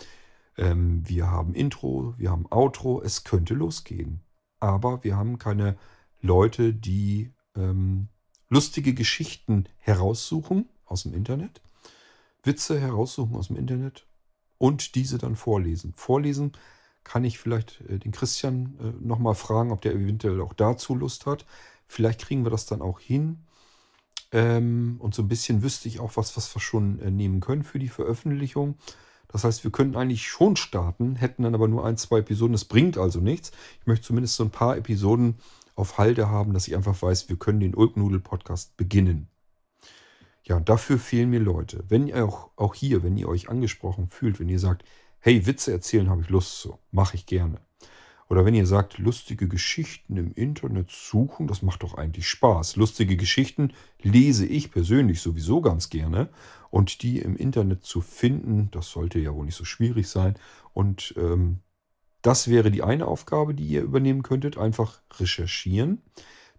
Ähm, 0.56 1.02
wir 1.08 1.28
haben 1.28 1.52
Intro, 1.54 2.14
wir 2.16 2.30
haben 2.30 2.46
Outro. 2.52 3.02
Es 3.02 3.24
könnte 3.24 3.54
losgehen. 3.54 4.20
Aber 4.60 5.02
wir 5.02 5.16
haben 5.16 5.40
keine 5.40 5.76
Leute, 6.22 6.72
die 6.72 7.32
ähm, 7.56 8.08
lustige 8.48 8.94
Geschichten 8.94 9.66
heraussuchen 9.78 10.68
aus 10.86 11.02
dem 11.02 11.14
Internet, 11.14 11.60
Witze 12.44 12.80
heraussuchen 12.80 13.36
aus 13.36 13.48
dem 13.48 13.56
Internet 13.56 14.06
und 14.58 14.94
diese 14.94 15.18
dann 15.18 15.36
vorlesen. 15.36 15.92
Vorlesen 15.96 16.52
kann 17.04 17.24
ich 17.24 17.38
vielleicht 17.38 17.80
äh, 17.88 17.98
den 17.98 18.12
Christian 18.12 18.78
äh, 18.80 19.04
nochmal 19.04 19.34
fragen, 19.34 19.72
ob 19.72 19.82
der 19.82 19.94
eventuell 19.94 20.40
auch 20.40 20.52
dazu 20.52 20.94
Lust 20.94 21.26
hat. 21.26 21.44
Vielleicht 21.86 22.22
kriegen 22.22 22.44
wir 22.44 22.50
das 22.50 22.66
dann 22.66 22.82
auch 22.82 23.00
hin. 23.00 23.44
Ähm, 24.30 24.96
und 25.00 25.14
so 25.14 25.22
ein 25.22 25.28
bisschen 25.28 25.62
wüsste 25.62 25.88
ich 25.88 26.00
auch 26.00 26.16
was, 26.16 26.36
was 26.36 26.54
wir 26.54 26.60
schon 26.60 27.00
äh, 27.00 27.10
nehmen 27.10 27.40
können 27.40 27.64
für 27.64 27.78
die 27.78 27.88
Veröffentlichung. 27.88 28.76
Das 29.28 29.44
heißt, 29.44 29.64
wir 29.64 29.72
könnten 29.72 29.96
eigentlich 29.96 30.28
schon 30.28 30.56
starten, 30.56 31.16
hätten 31.16 31.42
dann 31.42 31.54
aber 31.54 31.68
nur 31.68 31.84
ein, 31.84 31.96
zwei 31.96 32.18
Episoden. 32.18 32.52
Das 32.52 32.66
bringt 32.66 32.98
also 32.98 33.20
nichts. 33.20 33.50
Ich 33.80 33.86
möchte 33.86 34.06
zumindest 34.06 34.36
so 34.36 34.44
ein 34.44 34.50
paar 34.50 34.76
Episoden 34.76 35.36
auf 35.74 35.98
Halde 35.98 36.28
haben, 36.28 36.54
dass 36.54 36.68
ich 36.68 36.76
einfach 36.76 37.00
weiß, 37.00 37.28
wir 37.28 37.36
können 37.36 37.60
den 37.60 37.74
Ulknudel-Podcast 37.74 38.76
beginnen. 38.76 39.28
Ja, 40.44 40.60
dafür 40.60 40.98
fehlen 40.98 41.30
mir 41.30 41.40
Leute. 41.40 41.84
Wenn 41.88 42.08
ihr 42.08 42.24
auch, 42.24 42.50
auch 42.56 42.74
hier, 42.74 43.02
wenn 43.02 43.16
ihr 43.16 43.28
euch 43.28 43.48
angesprochen 43.48 44.08
fühlt, 44.08 44.40
wenn 44.40 44.48
ihr 44.48 44.58
sagt, 44.58 44.84
hey, 45.20 45.46
Witze 45.46 45.72
erzählen 45.72 46.10
habe 46.10 46.22
ich 46.22 46.28
Lust 46.28 46.60
zu, 46.60 46.78
mache 46.90 47.14
ich 47.14 47.26
gerne. 47.26 47.60
Oder 48.28 48.44
wenn 48.46 48.54
ihr 48.54 48.66
sagt, 48.66 48.98
lustige 48.98 49.46
Geschichten 49.46 50.16
im 50.16 50.32
Internet 50.32 50.90
suchen, 50.90 51.46
das 51.46 51.60
macht 51.60 51.82
doch 51.82 51.94
eigentlich 51.94 52.26
Spaß. 52.28 52.76
Lustige 52.76 53.16
Geschichten 53.16 53.74
lese 54.00 54.46
ich 54.46 54.70
persönlich 54.70 55.20
sowieso 55.20 55.60
ganz 55.60 55.90
gerne. 55.90 56.30
Und 56.70 57.02
die 57.02 57.18
im 57.18 57.36
Internet 57.36 57.84
zu 57.84 58.00
finden, 58.00 58.70
das 58.70 58.88
sollte 58.88 59.18
ja 59.18 59.34
wohl 59.34 59.44
nicht 59.44 59.56
so 59.56 59.66
schwierig 59.66 60.08
sein. 60.08 60.36
Und 60.72 61.14
ähm, 61.18 61.58
das 62.22 62.48
wäre 62.48 62.70
die 62.70 62.82
eine 62.82 63.06
Aufgabe, 63.06 63.54
die 63.54 63.66
ihr 63.66 63.82
übernehmen 63.82 64.22
könntet. 64.22 64.56
Einfach 64.56 65.00
recherchieren. 65.18 66.02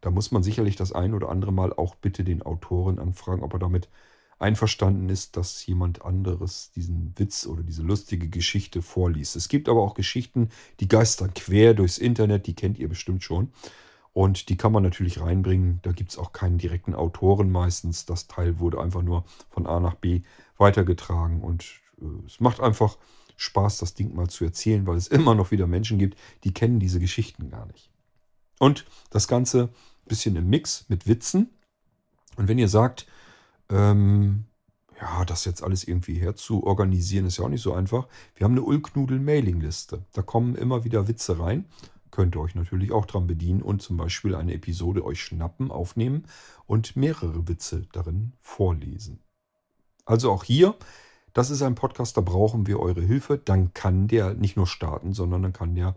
Da 0.02 0.12
muss 0.12 0.32
man 0.32 0.44
sicherlich 0.44 0.76
das 0.76 0.92
ein 0.92 1.14
oder 1.14 1.30
andere 1.30 1.54
Mal 1.54 1.72
auch 1.74 1.96
bitte 1.96 2.24
den 2.24 2.42
Autoren 2.42 3.00
anfragen, 3.00 3.42
ob 3.42 3.54
er 3.54 3.60
damit 3.60 3.90
einverstanden 4.40 5.08
ist, 5.08 5.38
dass 5.38 5.66
jemand 5.66 6.04
anderes 6.04 6.72
diesen 6.76 7.14
Witz 7.18 7.46
oder 7.46 7.64
diese 7.64 7.82
lustige 7.82 8.28
Geschichte 8.28 8.82
vorliest. 8.82 9.38
Es 9.38 9.48
gibt 9.48 9.70
aber 9.70 9.82
auch 9.82 9.94
Geschichten, 9.94 10.50
die 10.82 10.90
geistern 10.90 11.34
quer 11.34 11.74
durchs 11.74 11.98
Internet, 11.98 12.46
die 12.48 12.54
kennt 12.54 12.78
ihr 12.78 12.90
bestimmt 12.90 13.24
schon. 13.24 13.54
Und 14.12 14.50
die 14.50 14.58
kann 14.58 14.74
man 14.74 14.84
natürlich 14.84 15.22
reinbringen. 15.22 15.80
Da 15.82 15.92
gibt 15.92 16.12
es 16.12 16.18
auch 16.18 16.34
keinen 16.34 16.60
direkten 16.60 16.94
Autoren 16.94 17.52
meistens. 17.52 18.06
Das 18.06 18.28
Teil 18.28 18.60
wurde 18.60 18.80
einfach 18.80 19.02
nur 19.02 19.24
von 19.50 19.66
A 19.66 19.80
nach 19.80 19.96
B 19.96 20.22
weitergetragen. 20.58 21.42
Und 21.42 21.64
äh, 22.00 22.26
es 22.28 22.40
macht 22.40 22.60
einfach 22.60 22.98
Spaß, 23.44 23.78
das 23.78 23.94
Ding 23.94 24.16
mal 24.16 24.30
zu 24.30 24.46
erzählen, 24.46 24.88
weil 24.88 24.98
es 24.98 25.08
immer 25.20 25.36
noch 25.36 25.52
wieder 25.52 25.68
Menschen 25.68 26.00
gibt, 26.00 26.18
die 26.44 26.54
kennen 26.54 26.80
diese 26.80 27.00
Geschichten 27.00 27.50
gar 27.50 27.66
nicht. 27.68 27.90
Und 28.60 28.86
das 29.10 29.28
Ganze 29.28 29.64
ein 29.64 30.08
bisschen 30.08 30.36
im 30.36 30.50
Mix 30.50 30.86
mit 30.88 31.08
Witzen. 31.08 31.50
Und 32.38 32.48
wenn 32.48 32.58
ihr 32.58 32.70
sagt, 32.70 33.06
ähm, 33.70 34.46
ja, 35.00 35.26
das 35.26 35.46
jetzt 35.46 35.64
alles 35.64 35.84
irgendwie 35.84 36.16
herzuorganisieren, 36.16 37.28
ist 37.28 37.38
ja 37.38 37.46
auch 37.46 37.50
nicht 37.50 37.62
so 37.62 37.74
einfach. 37.74 38.08
Wir 38.36 38.46
haben 38.46 38.54
eine 38.54 38.62
Ulknudel-Mailingliste. 38.62 40.06
Da 40.14 40.22
kommen 40.22 40.56
immer 40.56 40.84
wieder 40.86 41.08
Witze 41.08 41.40
rein. 41.40 41.66
Könnt 42.12 42.36
ihr 42.36 42.42
euch 42.42 42.56
natürlich 42.56 42.92
auch 42.92 43.06
dran 43.06 43.28
bedienen 43.28 43.62
und 43.62 43.82
zum 43.82 43.98
Beispiel 43.98 44.36
eine 44.36 44.54
Episode 44.54 45.04
euch 45.04 45.22
schnappen, 45.22 45.72
aufnehmen 45.72 46.26
und 46.68 46.96
mehrere 46.96 47.48
Witze 47.48 47.88
darin 47.92 48.34
vorlesen. 48.40 49.20
Also 50.06 50.32
auch 50.32 50.44
hier, 50.44 50.76
das 51.34 51.50
ist 51.50 51.62
ein 51.62 51.76
Podcast, 51.76 52.16
da 52.16 52.22
brauchen 52.22 52.68
wir 52.68 52.80
eure 52.80 53.02
Hilfe. 53.02 53.38
Dann 53.38 53.74
kann 53.74 54.08
der 54.08 54.34
nicht 54.34 54.56
nur 54.56 54.68
starten, 54.68 55.14
sondern 55.14 55.44
dann 55.44 55.54
kann 55.54 55.76
der 55.76 55.96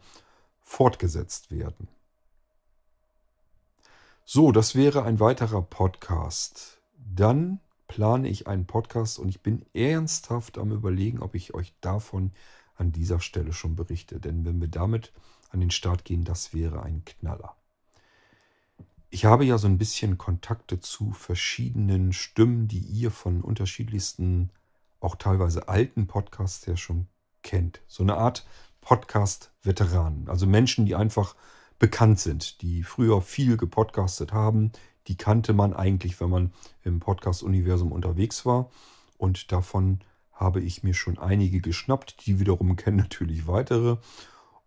fortgesetzt 0.63 1.51
werden. 1.51 1.89
So, 4.25 4.51
das 4.51 4.75
wäre 4.75 5.05
ein 5.05 5.21
weiterer 5.21 5.63
Podcast. 5.63 6.81
Dann 6.99 7.61
plane 7.87 8.29
ich 8.29 8.49
einen 8.49 8.67
Podcast 8.67 9.19
und 9.19 9.29
ich 9.29 9.43
bin 9.43 9.65
ernsthaft 9.73 10.59
am 10.59 10.73
Überlegen, 10.73 11.21
ob 11.21 11.35
ich 11.35 11.55
euch 11.55 11.75
davon 11.81 12.33
an 12.75 12.91
dieser 12.91 13.21
Stelle 13.21 13.53
schon 13.53 13.77
berichte. 13.77 14.19
Denn 14.19 14.45
wenn 14.45 14.61
wir 14.61 14.69
damit 14.69 15.13
an 15.51 15.61
den 15.61 15.71
Start 15.71 16.05
gehen, 16.05 16.25
das 16.25 16.53
wäre 16.53 16.83
ein 16.83 17.05
Knaller. 17.05 17.57
Ich 19.11 19.25
habe 19.25 19.45
ja 19.45 19.59
so 19.59 19.69
ein 19.69 19.79
bisschen 19.79 20.19
Kontakte 20.19 20.81
zu 20.81 21.13
verschiedenen 21.13 22.13
Stimmen, 22.13 22.67
die 22.69 22.81
ihr 22.81 23.11
von 23.11 23.41
unterschiedlichsten 23.43 24.51
auch 25.07 25.17
teilweise 25.17 25.69
alten 25.69 26.07
Podcasts 26.07 26.67
ja 26.67 26.77
schon 26.77 27.07
kennt. 27.43 27.81
So 27.87 28.03
eine 28.03 28.17
Art 28.17 28.45
Podcast-Veteranen. 28.81 30.29
Also 30.29 30.47
Menschen, 30.47 30.85
die 30.85 30.97
einfach 30.97 31.37
bekannt 31.79 32.19
sind, 32.19 32.61
die 32.61 32.83
früher 32.83 33.23
viel 33.23 33.57
gepodcastet 33.57 34.33
haben. 34.33 34.73
Die 35.07 35.17
kannte 35.17 35.53
man 35.53 35.73
eigentlich, 35.73 36.21
wenn 36.21 36.31
man 36.31 36.53
im 36.83 36.99
Podcast-Universum 36.99 37.93
unterwegs 37.93 38.45
war. 38.45 38.71
Und 39.17 39.53
davon 39.53 40.01
habe 40.33 40.61
ich 40.61 40.83
mir 40.83 40.95
schon 40.95 41.19
einige 41.19 41.61
geschnappt. 41.61 42.27
Die 42.27 42.41
wiederum 42.41 42.75
kennen 42.77 42.97
natürlich 42.97 43.47
weitere. 43.47 43.99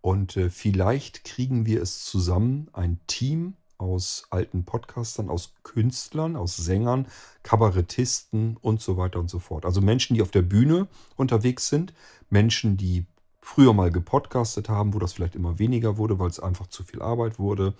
Und 0.01 0.37
äh, 0.37 0.49
vielleicht 0.49 1.25
kriegen 1.25 1.65
wir 1.65 1.81
es 1.81 2.05
zusammen, 2.05 2.69
ein 2.71 3.01
Team 3.07 3.55
aus 3.80 4.27
alten 4.30 4.65
Podcastern, 4.65 5.30
aus 5.30 5.55
Künstlern, 5.63 6.36
aus 6.36 6.57
Sängern, 6.57 7.07
Kabarettisten 7.43 8.57
und 8.61 8.82
so 8.82 8.97
weiter 8.97 9.19
und 9.19 9.30
so 9.30 9.39
fort. 9.39 9.65
Also 9.65 9.82
Menschen, 9.82 10.13
die 10.13 10.21
auf 10.21 10.32
der 10.32 10.41
Bühne 10.43 10.88
unterwegs 11.15 11.69
sind, 11.69 11.93
Menschen, 12.30 12.77
die 12.77 13.05
früher 13.41 13.73
mal 13.73 13.89
gepodcastet 13.89 14.69
haben, 14.69 14.93
wo 14.93 14.99
das 14.99 15.13
vielleicht 15.13 15.36
immer 15.36 15.57
weniger 15.57 15.97
wurde, 15.97 16.19
weil 16.19 16.30
es 16.30 16.39
einfach 16.39 16.67
zu 16.67 16.84
viel 16.84 17.01
Arbeit 17.01 17.39
wurde. 17.39 17.73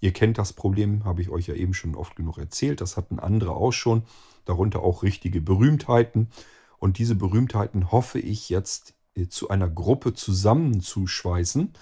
Ihr 0.00 0.12
kennt 0.12 0.38
das 0.38 0.52
Problem, 0.52 1.04
habe 1.04 1.20
ich 1.20 1.28
euch 1.28 1.48
ja 1.48 1.54
eben 1.54 1.74
schon 1.74 1.96
oft 1.96 2.16
genug 2.16 2.38
erzählt. 2.38 2.80
Das 2.80 2.96
hatten 2.96 3.18
andere 3.18 3.50
auch 3.52 3.72
schon, 3.72 4.04
darunter 4.44 4.80
auch 4.82 5.02
richtige 5.02 5.40
Berühmtheiten. 5.40 6.28
Und 6.78 6.98
diese 6.98 7.14
Berühmtheiten 7.16 7.92
hoffe 7.92 8.20
ich 8.20 8.48
jetzt 8.48 8.94
äh, 9.16 9.26
zu 9.28 9.50
einer 9.50 9.68
Gruppe 9.68 10.14
zusammenzuschweißen 10.14 11.72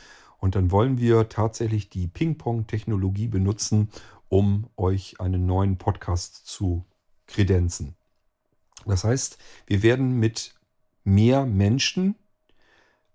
und 0.40 0.54
dann 0.54 0.70
wollen 0.70 0.98
wir 0.98 1.28
tatsächlich 1.28 1.90
die 1.90 2.08
Ping-Pong-Technologie 2.08 3.28
benutzen, 3.28 3.90
um 4.28 4.68
euch 4.76 5.20
einen 5.20 5.46
neuen 5.46 5.76
Podcast 5.76 6.46
zu 6.46 6.84
kredenzen. 7.26 7.94
Das 8.86 9.04
heißt, 9.04 9.38
wir 9.66 9.82
werden 9.82 10.18
mit 10.18 10.54
mehr 11.04 11.44
Menschen 11.44 12.16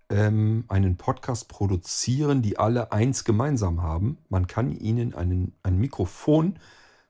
ähm, 0.09 0.65
einen 0.67 0.97
Podcast 0.97 1.47
produzieren, 1.47 2.41
die 2.41 2.59
alle 2.59 2.91
eins 2.91 3.23
gemeinsam 3.23 3.81
haben. 3.81 4.19
Man 4.29 4.45
kann 4.45 4.71
ihnen 4.71 5.15
einen, 5.15 5.55
ein 5.63 5.79
Mikrofon 5.79 6.59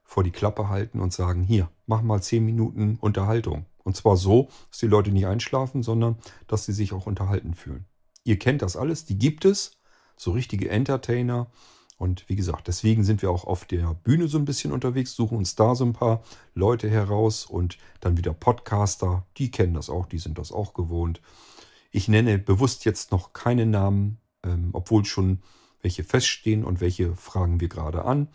vor 0.02 0.24
die 0.24 0.30
Klappe 0.30 0.68
halten 0.68 1.00
und 1.00 1.12
sagen, 1.12 1.42
hier, 1.42 1.68
mach 1.86 2.00
mal 2.00 2.22
zehn 2.22 2.44
Minuten 2.44 2.96
Unterhaltung. 3.00 3.66
Und 3.82 3.96
zwar 3.96 4.16
so, 4.16 4.48
dass 4.70 4.78
die 4.78 4.86
Leute 4.86 5.10
nicht 5.10 5.26
einschlafen, 5.26 5.82
sondern 5.82 6.16
dass 6.46 6.64
sie 6.64 6.72
sich 6.72 6.92
auch 6.92 7.06
unterhalten 7.06 7.54
fühlen. 7.54 7.84
Ihr 8.24 8.38
kennt 8.38 8.62
das 8.62 8.76
alles, 8.76 9.04
die 9.04 9.18
gibt 9.18 9.44
es 9.44 9.76
so 10.16 10.32
richtige 10.32 10.68
Entertainer. 10.68 11.48
Und 11.98 12.28
wie 12.28 12.36
gesagt, 12.36 12.68
deswegen 12.68 13.04
sind 13.04 13.22
wir 13.22 13.30
auch 13.30 13.44
auf 13.44 13.64
der 13.64 13.94
Bühne 13.94 14.28
so 14.28 14.38
ein 14.38 14.44
bisschen 14.44 14.72
unterwegs, 14.72 15.14
suchen 15.14 15.38
uns 15.38 15.54
da 15.54 15.74
so 15.74 15.84
ein 15.84 15.94
paar 15.94 16.22
Leute 16.54 16.90
heraus 16.90 17.46
und 17.46 17.78
dann 18.00 18.18
wieder 18.18 18.34
Podcaster, 18.34 19.24
die 19.38 19.50
kennen 19.50 19.74
das 19.74 19.88
auch, 19.88 20.06
die 20.06 20.18
sind 20.18 20.38
das 20.38 20.52
auch 20.52 20.74
gewohnt. 20.74 21.22
Ich 21.90 22.08
nenne 22.08 22.38
bewusst 22.38 22.84
jetzt 22.84 23.12
noch 23.12 23.32
keine 23.32 23.64
Namen, 23.64 24.18
ähm, 24.42 24.70
obwohl 24.72 25.06
schon 25.06 25.40
welche 25.80 26.04
feststehen 26.04 26.64
und 26.64 26.80
welche 26.80 27.16
fragen 27.16 27.60
wir 27.60 27.68
gerade 27.68 28.04
an. 28.04 28.28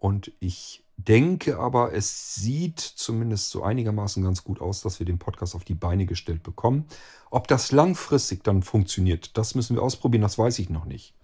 Und 0.00 0.32
ich 0.40 0.82
denke 1.04 1.58
aber, 1.58 1.92
es 1.92 2.34
sieht 2.34 2.80
zumindest 2.80 3.50
so 3.50 3.62
einigermaßen 3.62 4.22
ganz 4.22 4.44
gut 4.44 4.60
aus, 4.60 4.82
dass 4.82 4.98
wir 4.98 5.06
den 5.06 5.18
Podcast 5.18 5.54
auf 5.54 5.64
die 5.64 5.74
Beine 5.74 6.06
gestellt 6.06 6.42
bekommen. 6.42 6.86
Ob 7.30 7.48
das 7.48 7.72
langfristig 7.72 8.44
dann 8.44 8.62
funktioniert, 8.62 9.36
das 9.36 9.54
müssen 9.54 9.76
wir 9.76 9.82
ausprobieren, 9.82 10.22
das 10.22 10.38
weiß 10.38 10.58
ich 10.58 10.70
noch 10.70 10.84
nicht. 10.84 11.14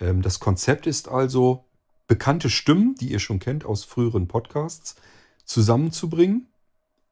Ähm, 0.00 0.22
das 0.22 0.40
Konzept 0.40 0.86
ist 0.86 1.08
also, 1.08 1.64
bekannte 2.06 2.50
Stimmen, 2.50 2.96
die 3.00 3.12
ihr 3.12 3.20
schon 3.20 3.38
kennt 3.38 3.64
aus 3.64 3.84
früheren 3.84 4.28
Podcasts, 4.28 4.96
zusammenzubringen 5.44 6.48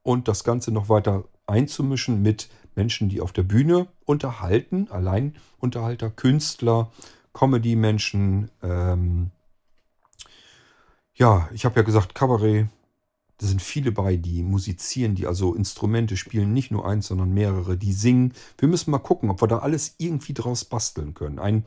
und 0.03 0.29
das 0.29 0.45
Ganze 0.45 0.73
noch 0.73 0.89
weiter 0.89 1.25
einzumischen 1.47 2.23
mit 2.23 2.49
Menschen, 2.75 3.09
die 3.09 3.21
auf 3.21 3.33
der 3.33 3.43
Bühne 3.43 3.89
unterhalten, 4.05 4.89
Alleinunterhalter, 4.91 6.11
Künstler, 6.11 6.93
Comedy-Menschen, 7.33 8.51
ähm, 8.63 9.31
ja, 11.19 11.49
ich 11.53 11.65
habe 11.65 11.77
ja 11.77 11.83
gesagt, 11.83 12.15
Kabarett, 12.15 12.69
da 13.39 13.47
sind 13.47 13.61
viele 13.61 13.93
bei, 13.93 14.17
die 14.17 14.43
musizieren, 14.43 15.17
die 15.17 15.27
also 15.27 15.55
Instrumente 15.55 16.17
spielen, 16.17 16.53
nicht 16.53 16.71
nur 16.71 16.87
eins, 16.87 17.09
sondern 17.09 17.33
mehrere, 17.33 17.77
die 17.77 17.93
singen. 17.93 18.33
Wir 18.57 18.69
müssen 18.69 18.91
mal 18.91 18.99
gucken, 18.99 19.31
ob 19.31 19.43
wir 19.43 19.49
da 19.49 19.59
alles 19.59 19.97
irgendwie 19.99 20.33
draus 20.33 20.65
basteln 20.65 21.15
können. 21.15 21.39
Ein 21.39 21.65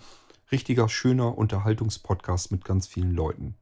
richtiger, 0.52 0.90
schöner 0.90 1.38
Unterhaltungspodcast 1.38 2.52
mit 2.52 2.66
ganz 2.66 2.88
vielen 2.88 3.12
Leuten, 3.12 3.56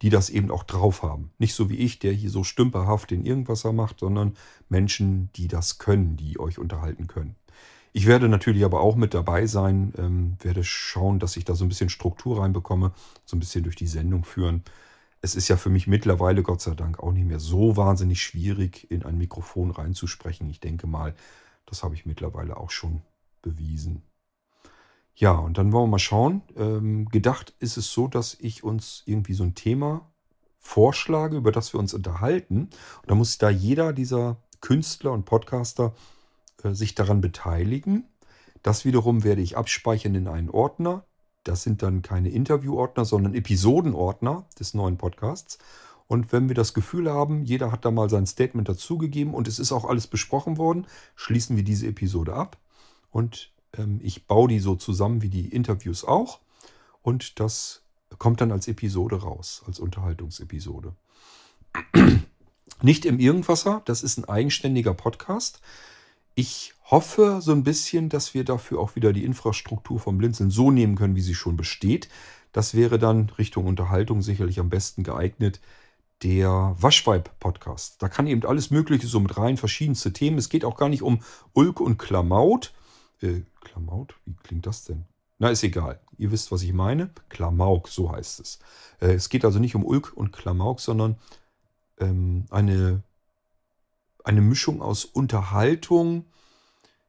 die 0.00 0.08
das 0.10 0.30
eben 0.30 0.50
auch 0.50 0.64
drauf 0.64 1.02
haben. 1.02 1.30
Nicht 1.38 1.54
so 1.54 1.68
wie 1.68 1.76
ich, 1.76 1.98
der 1.98 2.12
hier 2.12 2.30
so 2.30 2.42
stümperhaft 2.42 3.10
den 3.10 3.24
Irgendwasser 3.24 3.72
macht, 3.72 4.00
sondern 4.00 4.36
Menschen, 4.70 5.30
die 5.36 5.48
das 5.48 5.78
können, 5.78 6.16
die 6.16 6.40
euch 6.40 6.58
unterhalten 6.58 7.08
können. 7.08 7.36
Ich 7.92 8.06
werde 8.06 8.28
natürlich 8.28 8.64
aber 8.64 8.80
auch 8.80 8.96
mit 8.96 9.14
dabei 9.14 9.46
sein, 9.46 9.92
ähm, 9.98 10.36
werde 10.40 10.64
schauen, 10.64 11.20
dass 11.20 11.36
ich 11.36 11.44
da 11.44 11.54
so 11.54 11.64
ein 11.64 11.68
bisschen 11.68 11.90
Struktur 11.90 12.40
reinbekomme, 12.40 12.92
so 13.24 13.36
ein 13.36 13.40
bisschen 13.40 13.64
durch 13.64 13.76
die 13.76 13.86
Sendung 13.86 14.24
führen 14.24 14.64
es 15.24 15.34
ist 15.34 15.48
ja 15.48 15.56
für 15.56 15.70
mich 15.70 15.86
mittlerweile, 15.86 16.42
Gott 16.42 16.60
sei 16.60 16.74
Dank, 16.74 17.00
auch 17.00 17.10
nicht 17.10 17.24
mehr 17.26 17.40
so 17.40 17.78
wahnsinnig 17.78 18.22
schwierig, 18.22 18.90
in 18.90 19.04
ein 19.04 19.16
Mikrofon 19.16 19.70
reinzusprechen. 19.70 20.50
Ich 20.50 20.60
denke 20.60 20.86
mal, 20.86 21.14
das 21.64 21.82
habe 21.82 21.94
ich 21.94 22.04
mittlerweile 22.04 22.58
auch 22.58 22.70
schon 22.70 23.00
bewiesen. 23.40 24.02
Ja, 25.14 25.32
und 25.32 25.56
dann 25.56 25.72
wollen 25.72 25.84
wir 25.84 25.92
mal 25.92 25.98
schauen. 25.98 26.42
Ähm, 26.56 27.06
gedacht 27.08 27.54
ist 27.58 27.78
es 27.78 27.90
so, 27.90 28.06
dass 28.06 28.36
ich 28.38 28.64
uns 28.64 29.02
irgendwie 29.06 29.32
so 29.32 29.44
ein 29.44 29.54
Thema 29.54 30.12
vorschlage, 30.58 31.38
über 31.38 31.52
das 31.52 31.72
wir 31.72 31.80
uns 31.80 31.94
unterhalten. 31.94 32.68
Und 33.00 33.10
da 33.10 33.14
muss 33.14 33.38
da 33.38 33.48
jeder 33.48 33.94
dieser 33.94 34.36
Künstler 34.60 35.12
und 35.12 35.24
Podcaster 35.24 35.94
äh, 36.62 36.74
sich 36.74 36.94
daran 36.94 37.22
beteiligen. 37.22 38.04
Das 38.62 38.84
wiederum 38.84 39.24
werde 39.24 39.40
ich 39.40 39.56
abspeichern 39.56 40.14
in 40.14 40.28
einen 40.28 40.50
Ordner. 40.50 41.06
Das 41.44 41.62
sind 41.62 41.82
dann 41.82 42.02
keine 42.02 42.30
Interviewordner, 42.30 43.04
sondern 43.04 43.34
Episodenordner 43.34 44.46
des 44.58 44.74
neuen 44.74 44.96
Podcasts. 44.96 45.58
Und 46.06 46.32
wenn 46.32 46.48
wir 46.48 46.54
das 46.54 46.74
Gefühl 46.74 47.10
haben, 47.10 47.44
jeder 47.44 47.72
hat 47.72 47.84
da 47.84 47.90
mal 47.90 48.10
sein 48.10 48.26
Statement 48.26 48.68
dazugegeben 48.68 49.34
und 49.34 49.48
es 49.48 49.58
ist 49.58 49.72
auch 49.72 49.84
alles 49.84 50.06
besprochen 50.06 50.58
worden, 50.58 50.86
schließen 51.16 51.56
wir 51.56 51.64
diese 51.64 51.86
Episode 51.86 52.34
ab. 52.34 52.58
Und 53.10 53.52
ähm, 53.76 54.00
ich 54.02 54.26
baue 54.26 54.48
die 54.48 54.58
so 54.58 54.74
zusammen 54.74 55.22
wie 55.22 55.28
die 55.28 55.48
Interviews 55.48 56.04
auch. 56.04 56.40
Und 57.02 57.40
das 57.40 57.82
kommt 58.18 58.40
dann 58.40 58.52
als 58.52 58.68
Episode 58.68 59.22
raus, 59.22 59.62
als 59.66 59.78
Unterhaltungsepisode. 59.80 60.94
Nicht 62.82 63.04
im 63.04 63.18
Irgendwasser, 63.18 63.82
das 63.84 64.02
ist 64.02 64.18
ein 64.18 64.24
eigenständiger 64.26 64.94
Podcast. 64.94 65.60
Ich 66.36 66.74
hoffe 66.90 67.40
so 67.40 67.52
ein 67.52 67.62
bisschen, 67.62 68.08
dass 68.08 68.34
wir 68.34 68.44
dafür 68.44 68.80
auch 68.80 68.96
wieder 68.96 69.12
die 69.12 69.24
Infrastruktur 69.24 70.00
vom 70.00 70.18
Blinzeln 70.18 70.50
so 70.50 70.70
nehmen 70.70 70.96
können, 70.96 71.14
wie 71.14 71.20
sie 71.20 71.34
schon 71.34 71.56
besteht. 71.56 72.08
Das 72.52 72.74
wäre 72.74 72.98
dann 72.98 73.30
Richtung 73.30 73.66
Unterhaltung 73.66 74.20
sicherlich 74.20 74.58
am 74.58 74.68
besten 74.68 75.04
geeignet. 75.04 75.60
Der 76.22 76.74
Waschweib-Podcast. 76.78 78.02
Da 78.02 78.08
kann 78.08 78.26
eben 78.26 78.44
alles 78.46 78.70
Mögliche 78.70 79.06
so 79.06 79.20
mit 79.20 79.36
rein, 79.36 79.56
verschiedenste 79.56 80.12
Themen. 80.12 80.38
Es 80.38 80.48
geht 80.48 80.64
auch 80.64 80.76
gar 80.76 80.88
nicht 80.88 81.02
um 81.02 81.20
Ulk 81.52 81.80
und 81.80 81.98
Klamaut. 81.98 82.72
Äh, 83.20 83.42
Klamaut? 83.60 84.14
Wie 84.24 84.34
klingt 84.42 84.66
das 84.66 84.84
denn? 84.84 85.04
Na, 85.38 85.50
ist 85.50 85.62
egal. 85.62 86.00
Ihr 86.16 86.30
wisst, 86.32 86.50
was 86.52 86.62
ich 86.62 86.72
meine. 86.72 87.10
Klamauk, 87.28 87.88
so 87.88 88.10
heißt 88.10 88.40
es. 88.40 88.58
Äh, 89.00 89.14
es 89.14 89.28
geht 89.28 89.44
also 89.44 89.58
nicht 89.58 89.74
um 89.74 89.84
Ulk 89.84 90.12
und 90.14 90.32
Klamauk, 90.32 90.80
sondern 90.80 91.16
ähm, 91.98 92.46
eine 92.50 93.02
eine 94.24 94.40
Mischung 94.40 94.82
aus 94.82 95.04
Unterhaltung, 95.04 96.24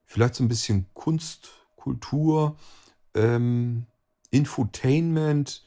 vielleicht 0.03 0.35
so 0.35 0.43
ein 0.43 0.49
bisschen 0.49 0.85
Kunst, 0.93 1.49
Kultur, 1.75 2.57
ähm, 3.15 3.85
Infotainment. 4.29 5.63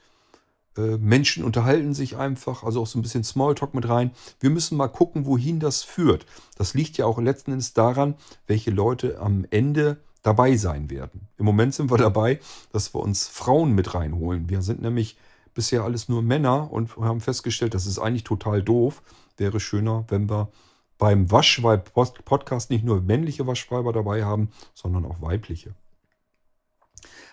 Äh, 0.77 0.99
Menschen 0.99 1.43
unterhalten 1.43 1.95
sich 1.95 2.17
einfach, 2.17 2.63
also 2.63 2.83
auch 2.83 2.87
so 2.87 2.99
ein 2.99 3.03
bisschen 3.03 3.25
Smalltalk 3.25 3.75
mit 3.75 3.89
rein. 3.89 4.13
Wir 4.41 4.51
müssen 4.51 4.77
mal 4.77 4.89
gucken, 4.89 5.27
wohin 5.27 5.59
das 5.59 5.83
führt. 5.83 6.27
Das 6.57 6.75
liegt 6.75 6.99
ja 6.99 7.07
auch 7.07 7.19
letzten 7.19 7.53
Endes 7.53 7.73
daran, 7.73 8.15
welche 8.47 8.71
Leute 8.71 9.19
am 9.19 9.47
Ende 9.51 9.99
dabei 10.23 10.57
sein 10.57 10.91
werden. 10.91 11.29
Im 11.39 11.47
Moment 11.47 11.75
sind 11.75 11.91
wir 11.91 11.97
dabei, 11.97 12.41
dass 12.73 12.95
wir 12.95 13.01
uns 13.01 13.27
Frauen 13.27 13.73
mit 13.73 13.95
reinholen. 13.95 14.51
Wir 14.51 14.63
sind 14.63 14.83
nämlich 14.83 15.17
bisher 15.55 15.83
alles 15.83 16.09
nur 16.09 16.23
Männer 16.23 16.71
und 16.71 16.97
haben 16.99 17.21
festgestellt, 17.21 17.75
das 17.75 17.87
ist 17.87 17.99
eigentlich 17.99 18.25
total 18.25 18.63
doof. 18.63 19.03
Wäre 19.37 19.61
schöner, 19.61 20.05
wenn 20.09 20.29
wir 20.29 20.51
beim 20.99 21.31
Waschweib-Podcast 21.31 22.71
nicht 22.71 22.85
nur 22.85 23.01
männliche 23.01 23.47
Waschweiber 23.47 23.93
dabei 23.93 24.25
haben, 24.25 24.51
sondern 24.75 25.07
auch 25.07 25.23
weibliche. 25.23 25.75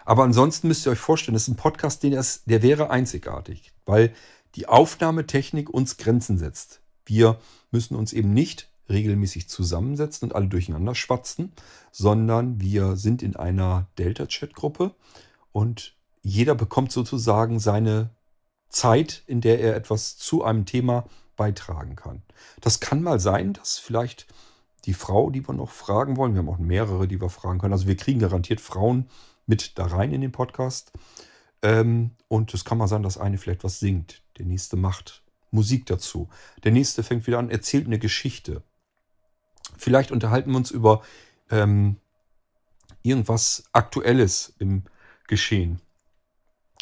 Aber 0.05 0.23
ansonsten 0.23 0.67
müsst 0.67 0.85
ihr 0.85 0.91
euch 0.91 0.99
vorstellen, 0.99 1.33
das 1.33 1.43
ist 1.43 1.47
ein 1.49 1.55
Podcast, 1.55 2.03
den 2.03 2.11
das, 2.11 2.43
der 2.45 2.61
wäre 2.61 2.91
einzigartig, 2.91 3.73
weil 3.85 4.13
die 4.53 4.67
Aufnahmetechnik 4.67 5.69
uns 5.69 5.97
Grenzen 5.97 6.37
setzt. 6.37 6.81
Wir 7.05 7.39
müssen 7.71 7.95
uns 7.95 8.13
eben 8.13 8.33
nicht 8.33 8.69
regelmäßig 8.87 9.49
zusammensetzen 9.49 10.29
und 10.29 10.35
alle 10.35 10.47
durcheinander 10.47 10.93
schwatzen, 10.93 11.51
sondern 11.91 12.61
wir 12.61 12.95
sind 12.97 13.23
in 13.23 13.35
einer 13.35 13.87
Delta-Chat-Gruppe 13.97 14.93
und 15.51 15.95
jeder 16.21 16.53
bekommt 16.55 16.91
sozusagen 16.91 17.59
seine 17.59 18.11
Zeit, 18.69 19.23
in 19.25 19.41
der 19.41 19.59
er 19.59 19.75
etwas 19.75 20.17
zu 20.17 20.43
einem 20.43 20.65
Thema 20.65 21.05
beitragen 21.35 21.95
kann. 21.95 22.21
Das 22.61 22.79
kann 22.79 23.01
mal 23.01 23.19
sein, 23.19 23.53
dass 23.53 23.77
vielleicht 23.77 24.27
die 24.85 24.93
Frau, 24.93 25.29
die 25.29 25.47
wir 25.47 25.53
noch 25.53 25.71
fragen 25.71 26.17
wollen. 26.17 26.33
Wir 26.33 26.39
haben 26.39 26.49
auch 26.49 26.57
mehrere, 26.57 27.07
die 27.07 27.19
wir 27.19 27.29
fragen 27.29 27.59
können. 27.59 27.73
Also 27.73 27.87
wir 27.87 27.97
kriegen 27.97 28.19
garantiert 28.19 28.61
Frauen 28.61 29.09
mit 29.45 29.77
da 29.77 29.85
rein 29.85 30.11
in 30.11 30.21
den 30.21 30.31
Podcast. 30.31 30.91
Ähm, 31.61 32.11
und 32.27 32.53
es 32.53 32.65
kann 32.65 32.77
mal 32.77 32.87
sein, 32.87 33.03
dass 33.03 33.17
eine 33.17 33.37
vielleicht 33.37 33.63
was 33.63 33.79
singt. 33.79 34.21
Der 34.37 34.45
nächste 34.45 34.77
macht 34.77 35.23
Musik 35.51 35.85
dazu. 35.85 36.29
Der 36.63 36.71
nächste 36.71 37.03
fängt 37.03 37.25
wieder 37.27 37.39
an, 37.39 37.49
erzählt 37.49 37.87
eine 37.87 37.99
Geschichte. 37.99 38.61
Vielleicht 39.77 40.11
unterhalten 40.11 40.51
wir 40.51 40.57
uns 40.57 40.71
über 40.71 41.01
ähm, 41.49 41.97
irgendwas 43.01 43.63
Aktuelles 43.71 44.53
im 44.59 44.83
Geschehen. 45.27 45.81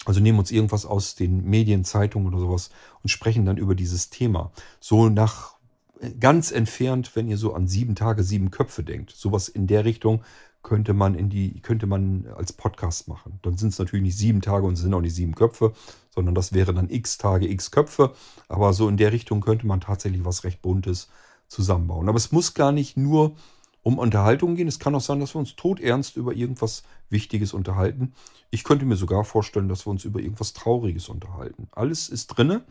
Also 0.05 0.19
nehmen 0.19 0.39
uns 0.39 0.51
irgendwas 0.51 0.85
aus 0.85 1.15
den 1.15 1.45
Medien, 1.45 1.85
Zeitungen 1.85 2.27
oder 2.27 2.39
sowas 2.39 2.69
und 3.01 3.09
sprechen 3.09 3.45
dann 3.45 3.57
über 3.57 3.75
dieses 3.75 4.09
Thema. 4.09 4.51
So 4.79 5.09
nach 5.09 5.55
äh, 6.01 6.11
ganz 6.11 6.51
entfernt, 6.51 7.15
wenn 7.15 7.29
ihr 7.29 7.37
so 7.37 7.53
an 7.53 7.67
sieben 7.67 7.95
Tage, 7.95 8.23
sieben 8.23 8.51
Köpfe 8.51 8.83
denkt. 8.83 9.11
Sowas 9.11 9.47
in 9.47 9.67
der 9.67 9.85
Richtung 9.85 10.23
könnte 10.61 10.93
man 10.93 11.15
in 11.15 11.29
die, 11.29 11.59
könnte 11.61 11.87
man 11.87 12.25
als 12.37 12.53
Podcast 12.53 13.07
machen. 13.07 13.39
Dann 13.41 13.57
sind 13.57 13.69
es 13.69 13.79
natürlich 13.79 14.03
nicht 14.03 14.17
sieben 14.17 14.41
Tage 14.41 14.65
und 14.65 14.73
es 14.73 14.79
sind 14.79 14.93
auch 14.93 15.01
nicht 15.01 15.15
sieben 15.15 15.35
Köpfe, 15.35 15.73
sondern 16.09 16.35
das 16.35 16.53
wäre 16.53 16.73
dann 16.73 16.89
x 16.89 17.17
Tage, 17.17 17.49
x 17.49 17.69
Köpfe. 17.71 18.13
Aber 18.47 18.73
so 18.73 18.87
in 18.87 18.97
der 18.97 19.11
Richtung 19.11 19.41
könnte 19.41 19.67
man 19.67 19.81
tatsächlich 19.81 20.23
was 20.23 20.43
recht 20.45 20.61
Buntes 20.61 21.09
zusammenbauen. 21.47 22.07
Aber 22.07 22.17
es 22.17 22.31
muss 22.31 22.53
gar 22.53 22.71
nicht 22.71 22.97
nur 22.97 23.35
um 23.83 23.99
Unterhaltung 23.99 24.55
gehen. 24.55 24.67
Es 24.67 24.79
kann 24.79 24.95
auch 24.95 25.01
sein, 25.01 25.19
dass 25.19 25.35
wir 25.35 25.39
uns 25.39 25.55
todernst 25.55 26.15
über 26.15 26.33
irgendwas 26.33 26.83
Wichtiges 27.09 27.53
unterhalten. 27.53 28.13
Ich 28.49 28.63
könnte 28.63 28.85
mir 28.85 28.95
sogar 28.95 29.25
vorstellen, 29.25 29.67
dass 29.67 29.85
wir 29.85 29.91
uns 29.91 30.05
über 30.05 30.19
irgendwas 30.19 30.53
Trauriges 30.53 31.09
unterhalten. 31.09 31.67
Alles 31.71 32.09
ist 32.09 32.27
drinne. 32.27 32.63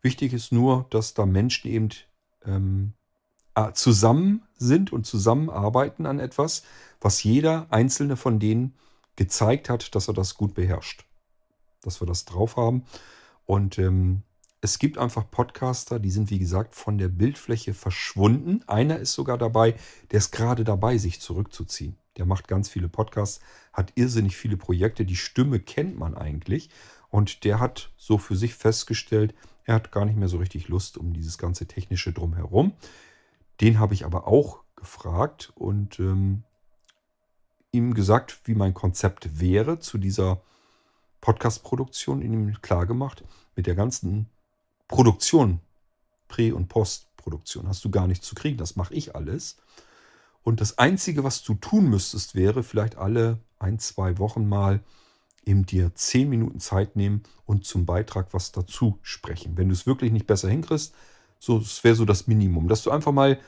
Wichtig 0.00 0.32
ist 0.32 0.52
nur, 0.52 0.86
dass 0.90 1.14
da 1.14 1.26
Menschen 1.26 1.70
eben 1.70 1.88
ähm, 2.46 2.92
zusammen 3.74 4.42
sind 4.56 4.92
und 4.92 5.06
zusammenarbeiten 5.06 6.06
an 6.06 6.18
etwas, 6.18 6.62
was 7.00 7.22
jeder 7.22 7.66
einzelne 7.70 8.16
von 8.16 8.38
denen 8.38 8.74
gezeigt 9.16 9.68
hat, 9.68 9.94
dass 9.94 10.08
er 10.08 10.14
das 10.14 10.34
gut 10.36 10.54
beherrscht. 10.54 11.04
Dass 11.82 12.00
wir 12.00 12.06
das 12.06 12.24
drauf 12.24 12.56
haben. 12.56 12.84
Und 13.44 13.78
ähm, 13.78 14.22
es 14.64 14.78
gibt 14.78 14.96
einfach 14.96 15.30
Podcaster, 15.30 15.98
die 15.98 16.10
sind 16.10 16.30
wie 16.30 16.38
gesagt 16.38 16.74
von 16.74 16.96
der 16.96 17.08
Bildfläche 17.08 17.74
verschwunden. 17.74 18.62
Einer 18.66 18.98
ist 18.98 19.12
sogar 19.12 19.36
dabei, 19.36 19.74
der 20.10 20.16
ist 20.16 20.30
gerade 20.30 20.64
dabei, 20.64 20.96
sich 20.96 21.20
zurückzuziehen. 21.20 21.98
Der 22.16 22.24
macht 22.24 22.48
ganz 22.48 22.70
viele 22.70 22.88
Podcasts, 22.88 23.40
hat 23.74 23.92
irrsinnig 23.94 24.38
viele 24.38 24.56
Projekte. 24.56 25.04
Die 25.04 25.16
Stimme 25.16 25.60
kennt 25.60 25.98
man 25.98 26.14
eigentlich. 26.14 26.70
Und 27.10 27.44
der 27.44 27.60
hat 27.60 27.92
so 27.98 28.16
für 28.16 28.36
sich 28.36 28.54
festgestellt, 28.54 29.34
er 29.64 29.74
hat 29.74 29.92
gar 29.92 30.06
nicht 30.06 30.16
mehr 30.16 30.28
so 30.28 30.38
richtig 30.38 30.68
Lust 30.68 30.96
um 30.96 31.12
dieses 31.12 31.36
ganze 31.36 31.66
technische 31.66 32.14
Drumherum. 32.14 32.72
Den 33.60 33.78
habe 33.78 33.92
ich 33.92 34.06
aber 34.06 34.26
auch 34.26 34.62
gefragt 34.76 35.52
und 35.56 36.00
ähm, 36.00 36.42
ihm 37.70 37.92
gesagt, 37.92 38.40
wie 38.44 38.54
mein 38.54 38.72
Konzept 38.72 39.38
wäre 39.38 39.78
zu 39.78 39.98
dieser 39.98 40.40
Podcast-Produktion, 41.20 42.22
ihm 42.22 42.62
klargemacht, 42.62 43.24
mit 43.56 43.66
der 43.66 43.74
ganzen 43.74 44.30
Produktion, 44.88 45.60
Prä- 46.28 46.52
und 46.52 46.68
Postproduktion 46.68 47.68
hast 47.68 47.84
du 47.84 47.90
gar 47.90 48.06
nicht 48.06 48.24
zu 48.24 48.34
kriegen. 48.34 48.58
Das 48.58 48.76
mache 48.76 48.94
ich 48.94 49.14
alles. 49.14 49.56
Und 50.42 50.60
das 50.60 50.78
Einzige, 50.78 51.24
was 51.24 51.42
du 51.42 51.54
tun 51.54 51.88
müsstest, 51.88 52.34
wäre 52.34 52.62
vielleicht 52.62 52.96
alle 52.96 53.38
ein, 53.58 53.78
zwei 53.78 54.18
Wochen 54.18 54.46
mal 54.46 54.80
eben 55.46 55.66
dir 55.66 55.94
zehn 55.94 56.28
Minuten 56.28 56.60
Zeit 56.60 56.96
nehmen 56.96 57.22
und 57.46 57.64
zum 57.64 57.86
Beitrag 57.86 58.32
was 58.32 58.52
dazu 58.52 58.98
sprechen. 59.02 59.56
Wenn 59.56 59.68
du 59.68 59.74
es 59.74 59.86
wirklich 59.86 60.12
nicht 60.12 60.26
besser 60.26 60.48
hinkriegst, 60.48 60.94
so, 61.38 61.58
das 61.58 61.84
wäre 61.84 61.94
so 61.94 62.04
das 62.04 62.26
Minimum. 62.26 62.68
Dass 62.68 62.82
du 62.82 62.90
einfach 62.90 63.12
mal 63.12 63.38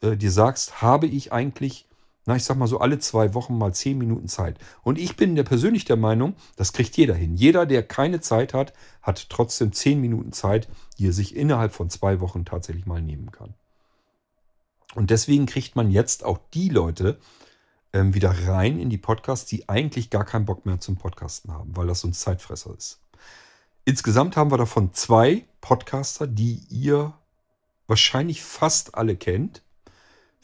äh, 0.00 0.16
dir 0.16 0.30
sagst, 0.30 0.82
habe 0.82 1.06
ich 1.06 1.32
eigentlich 1.32 1.85
na, 2.26 2.34
ich 2.36 2.44
sag 2.44 2.56
mal 2.56 2.66
so 2.66 2.80
alle 2.80 2.98
zwei 2.98 3.34
Wochen 3.34 3.56
mal 3.56 3.72
zehn 3.72 3.96
Minuten 3.96 4.26
Zeit. 4.28 4.58
Und 4.82 4.98
ich 4.98 5.16
bin 5.16 5.36
der 5.36 5.44
persönlich 5.44 5.84
der 5.84 5.96
Meinung, 5.96 6.34
das 6.56 6.72
kriegt 6.72 6.96
jeder 6.96 7.14
hin. 7.14 7.36
Jeder, 7.36 7.66
der 7.66 7.84
keine 7.84 8.20
Zeit 8.20 8.52
hat, 8.52 8.72
hat 9.00 9.30
trotzdem 9.30 9.72
zehn 9.72 10.00
Minuten 10.00 10.32
Zeit, 10.32 10.68
die 10.98 11.06
er 11.06 11.12
sich 11.12 11.36
innerhalb 11.36 11.72
von 11.72 11.88
zwei 11.88 12.20
Wochen 12.20 12.44
tatsächlich 12.44 12.84
mal 12.84 13.00
nehmen 13.00 13.30
kann. 13.30 13.54
Und 14.96 15.10
deswegen 15.10 15.46
kriegt 15.46 15.76
man 15.76 15.90
jetzt 15.90 16.24
auch 16.24 16.38
die 16.52 16.68
Leute 16.68 17.18
ähm, 17.92 18.14
wieder 18.14 18.34
rein 18.48 18.80
in 18.80 18.90
die 18.90 18.98
Podcasts, 18.98 19.48
die 19.48 19.68
eigentlich 19.68 20.10
gar 20.10 20.24
keinen 20.24 20.46
Bock 20.46 20.66
mehr 20.66 20.80
zum 20.80 20.96
Podcasten 20.96 21.52
haben, 21.52 21.76
weil 21.76 21.86
das 21.86 22.00
so 22.00 22.08
ein 22.08 22.12
Zeitfresser 22.12 22.74
ist. 22.76 23.00
Insgesamt 23.84 24.36
haben 24.36 24.50
wir 24.50 24.58
davon 24.58 24.92
zwei 24.94 25.44
Podcaster, 25.60 26.26
die 26.26 26.62
ihr 26.70 27.14
wahrscheinlich 27.86 28.42
fast 28.42 28.96
alle 28.96 29.14
kennt. 29.16 29.62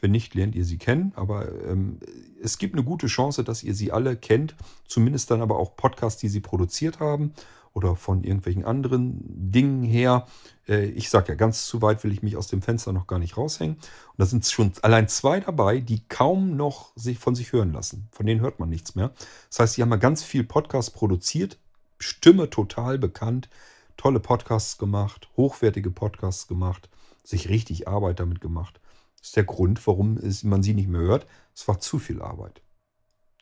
Wenn 0.02 0.10
nicht, 0.10 0.34
lernt 0.34 0.56
ihr 0.56 0.64
sie 0.64 0.78
kennen. 0.78 1.12
Aber 1.14 1.48
ähm, 1.64 2.00
es 2.42 2.58
gibt 2.58 2.74
eine 2.74 2.82
gute 2.82 3.06
Chance, 3.06 3.44
dass 3.44 3.62
ihr 3.62 3.74
sie 3.74 3.92
alle 3.92 4.16
kennt. 4.16 4.56
Zumindest 4.84 5.30
dann 5.30 5.40
aber 5.40 5.58
auch 5.58 5.76
Podcasts, 5.76 6.20
die 6.20 6.28
sie 6.28 6.40
produziert 6.40 6.98
haben 6.98 7.32
oder 7.72 7.94
von 7.94 8.24
irgendwelchen 8.24 8.64
anderen 8.64 9.22
Dingen 9.52 9.84
her. 9.84 10.26
Äh, 10.68 10.86
ich 10.86 11.08
sage 11.08 11.28
ja, 11.28 11.34
ganz 11.36 11.66
zu 11.66 11.82
weit 11.82 12.02
will 12.02 12.12
ich 12.12 12.20
mich 12.20 12.36
aus 12.36 12.48
dem 12.48 12.62
Fenster 12.62 12.92
noch 12.92 13.06
gar 13.06 13.20
nicht 13.20 13.36
raushängen. 13.36 13.76
Und 13.76 14.18
da 14.18 14.26
sind 14.26 14.44
schon 14.44 14.72
allein 14.82 15.06
zwei 15.06 15.38
dabei, 15.38 15.78
die 15.78 16.02
kaum 16.08 16.56
noch 16.56 16.90
sich 16.96 17.20
von 17.20 17.36
sich 17.36 17.52
hören 17.52 17.72
lassen. 17.72 18.08
Von 18.10 18.26
denen 18.26 18.40
hört 18.40 18.58
man 18.58 18.68
nichts 18.68 18.96
mehr. 18.96 19.12
Das 19.50 19.60
heißt, 19.60 19.76
die 19.76 19.82
haben 19.82 19.88
mal 19.88 20.00
ganz 20.00 20.24
viel 20.24 20.42
Podcasts 20.42 20.90
produziert, 20.90 21.58
Stimme 22.00 22.50
total 22.50 22.98
bekannt, 22.98 23.48
tolle 23.96 24.18
Podcasts 24.18 24.78
gemacht, 24.78 25.28
hochwertige 25.36 25.92
Podcasts 25.92 26.48
gemacht, 26.48 26.88
sich 27.22 27.48
richtig 27.48 27.86
Arbeit 27.86 28.18
damit 28.18 28.40
gemacht. 28.40 28.80
Ist 29.22 29.36
der 29.36 29.44
Grund, 29.44 29.86
warum 29.86 30.16
es, 30.18 30.42
man 30.42 30.62
sie 30.62 30.74
nicht 30.74 30.88
mehr 30.88 31.00
hört. 31.00 31.26
Es 31.54 31.68
war 31.68 31.80
zu 31.80 31.98
viel 31.98 32.20
Arbeit. 32.20 32.60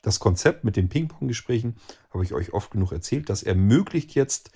Das 0.03 0.19
Konzept 0.19 0.65
mit 0.65 0.77
den 0.77 0.89
Ping-Pong-Gesprächen 0.89 1.77
habe 2.11 2.25
ich 2.25 2.33
euch 2.33 2.53
oft 2.53 2.71
genug 2.71 2.93
erzählt. 2.93 3.29
Das 3.29 3.43
ermöglicht 3.43 4.15
jetzt, 4.15 4.51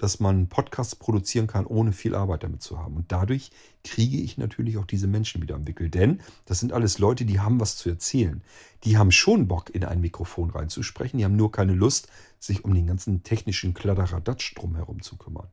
dass 0.00 0.18
man 0.18 0.48
Podcasts 0.48 0.96
produzieren 0.96 1.46
kann, 1.46 1.66
ohne 1.66 1.92
viel 1.92 2.14
Arbeit 2.14 2.42
damit 2.42 2.62
zu 2.62 2.78
haben. 2.78 2.96
Und 2.96 3.12
dadurch 3.12 3.50
kriege 3.84 4.16
ich 4.16 4.38
natürlich 4.38 4.78
auch 4.78 4.86
diese 4.86 5.06
Menschen 5.06 5.42
wieder 5.42 5.54
am 5.54 5.66
Wickel. 5.66 5.90
Denn 5.90 6.22
das 6.46 6.60
sind 6.60 6.72
alles 6.72 6.98
Leute, 6.98 7.26
die 7.26 7.40
haben 7.40 7.60
was 7.60 7.76
zu 7.76 7.90
erzählen. 7.90 8.42
Die 8.84 8.96
haben 8.96 9.12
schon 9.12 9.46
Bock, 9.46 9.68
in 9.74 9.84
ein 9.84 10.00
Mikrofon 10.00 10.48
reinzusprechen. 10.48 11.18
Die 11.18 11.24
haben 11.24 11.36
nur 11.36 11.52
keine 11.52 11.74
Lust, 11.74 12.08
sich 12.38 12.64
um 12.64 12.72
den 12.72 12.86
ganzen 12.86 13.22
technischen 13.22 13.74
Kladderadatsch 13.74 14.54
drumherum 14.56 15.02
zu 15.02 15.18
kümmern. 15.18 15.48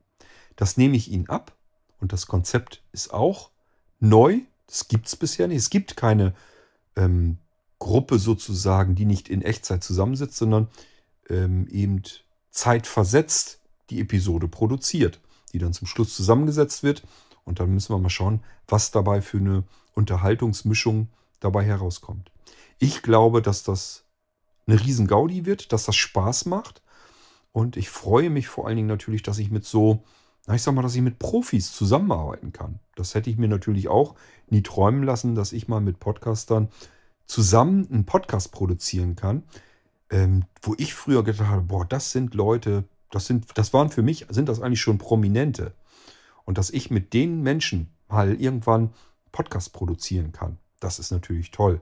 Das 0.55 0.77
nehme 0.77 0.95
ich 0.95 1.11
ihnen 1.11 1.27
ab. 1.27 1.53
Und 1.99 2.13
das 2.13 2.27
Konzept 2.27 2.83
ist 2.93 3.13
auch 3.13 3.51
neu 3.99 4.41
das 4.67 4.87
gibt 4.87 5.07
es 5.07 5.15
bisher 5.15 5.47
nicht. 5.47 5.57
Es 5.57 5.69
gibt 5.69 5.97
keine 5.97 6.33
ähm, 6.95 7.37
Gruppe 7.79 8.19
sozusagen, 8.19 8.95
die 8.95 9.05
nicht 9.05 9.29
in 9.29 9.41
Echtzeit 9.41 9.83
zusammensitzt, 9.83 10.37
sondern 10.37 10.67
ähm, 11.29 11.67
eben 11.67 12.03
zeitversetzt 12.51 13.59
die 13.89 13.99
Episode 14.01 14.47
produziert, 14.47 15.19
die 15.53 15.59
dann 15.59 15.73
zum 15.73 15.87
Schluss 15.87 16.15
zusammengesetzt 16.15 16.83
wird. 16.83 17.03
Und 17.45 17.59
dann 17.59 17.73
müssen 17.73 17.93
wir 17.93 17.99
mal 17.99 18.09
schauen, 18.09 18.43
was 18.67 18.91
dabei 18.91 19.21
für 19.21 19.37
eine 19.37 19.63
Unterhaltungsmischung 19.93 21.07
dabei 21.39 21.63
herauskommt. 21.63 22.31
Ich 22.79 23.01
glaube, 23.01 23.41
dass 23.41 23.63
das 23.63 24.03
eine 24.67 24.79
riesen 24.79 25.07
Gaudi 25.07 25.45
wird, 25.45 25.71
dass 25.71 25.85
das 25.85 25.95
Spaß 25.95 26.45
macht. 26.45 26.81
Und 27.53 27.77
ich 27.77 27.89
freue 27.89 28.29
mich 28.29 28.47
vor 28.47 28.67
allen 28.67 28.75
Dingen 28.75 28.87
natürlich, 28.87 29.23
dass 29.23 29.37
ich 29.37 29.49
mit 29.49 29.65
so 29.65 30.03
na, 30.47 30.55
ich 30.55 30.63
sag 30.63 30.73
mal, 30.73 30.81
dass 30.81 30.95
ich 30.95 31.01
mit 31.01 31.19
Profis 31.19 31.73
zusammenarbeiten 31.73 32.53
kann. 32.53 32.79
Das 32.95 33.13
hätte 33.13 33.29
ich 33.29 33.37
mir 33.37 33.49
natürlich 33.49 33.89
auch 33.89 34.15
nie 34.49 34.63
träumen 34.63 35.03
lassen, 35.03 35.35
dass 35.35 35.51
ich 35.51 35.67
mal 35.67 35.81
mit 35.81 35.99
Podcastern 35.99 36.69
zusammen 37.25 37.87
einen 37.91 38.05
Podcast 38.05 38.53
produzieren 38.53 39.17
kann, 39.17 39.43
ähm, 40.09 40.45
wo 40.61 40.73
ich 40.77 40.93
früher 40.93 41.23
gedacht 41.23 41.49
habe, 41.49 41.63
boah, 41.63 41.85
das 41.85 42.11
sind 42.11 42.33
Leute, 42.33 42.85
das 43.11 43.27
sind, 43.27 43.57
das 43.57 43.73
waren 43.73 43.89
für 43.89 44.01
mich, 44.01 44.25
sind 44.29 44.47
das 44.47 44.61
eigentlich 44.61 44.81
schon 44.81 44.97
Prominente. 44.97 45.73
Und 46.45 46.57
dass 46.57 46.69
ich 46.69 46.89
mit 46.89 47.13
den 47.13 47.41
Menschen 47.43 47.89
mal 48.07 48.33
irgendwann 48.39 48.93
Podcast 49.33 49.73
produzieren 49.73 50.31
kann, 50.31 50.57
das 50.79 50.97
ist 50.97 51.11
natürlich 51.11 51.51
toll. 51.51 51.81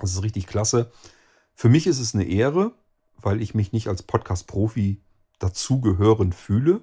Das 0.00 0.12
ist 0.12 0.22
richtig 0.24 0.48
klasse. 0.48 0.90
Für 1.54 1.68
mich 1.68 1.86
ist 1.86 2.00
es 2.00 2.14
eine 2.14 2.24
Ehre, 2.24 2.72
weil 3.16 3.40
ich 3.40 3.54
mich 3.54 3.72
nicht 3.72 3.86
als 3.86 4.02
Podcast-Profi 4.02 5.00
dazugehörend 5.38 6.34
fühle. 6.34 6.82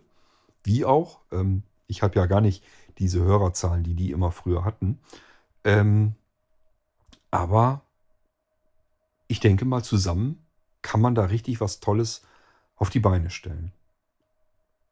Wie 0.66 0.84
auch, 0.84 1.22
ähm, 1.32 1.64
ich 1.88 2.02
habe 2.02 2.20
ja 2.20 2.26
gar 2.26 2.42
nicht 2.42 2.64
diese 2.98 3.22
Hörerzahlen, 3.22 3.84
die 3.84 3.94
die 3.94 4.12
immer 4.12 4.32
früher 4.32 4.66
hatten. 4.66 5.00
Ähm, 5.64 6.16
aber 7.32 7.82
ich 9.28 9.40
denke 9.40 9.66
mal, 9.66 9.84
zusammen 9.84 10.46
kann 10.82 11.02
man 11.02 11.16
da 11.16 11.26
richtig 11.26 11.62
was 11.62 11.80
Tolles 11.80 12.24
auf 12.76 12.90
die 12.90 13.00
Beine 13.00 13.30
stellen. 13.30 13.72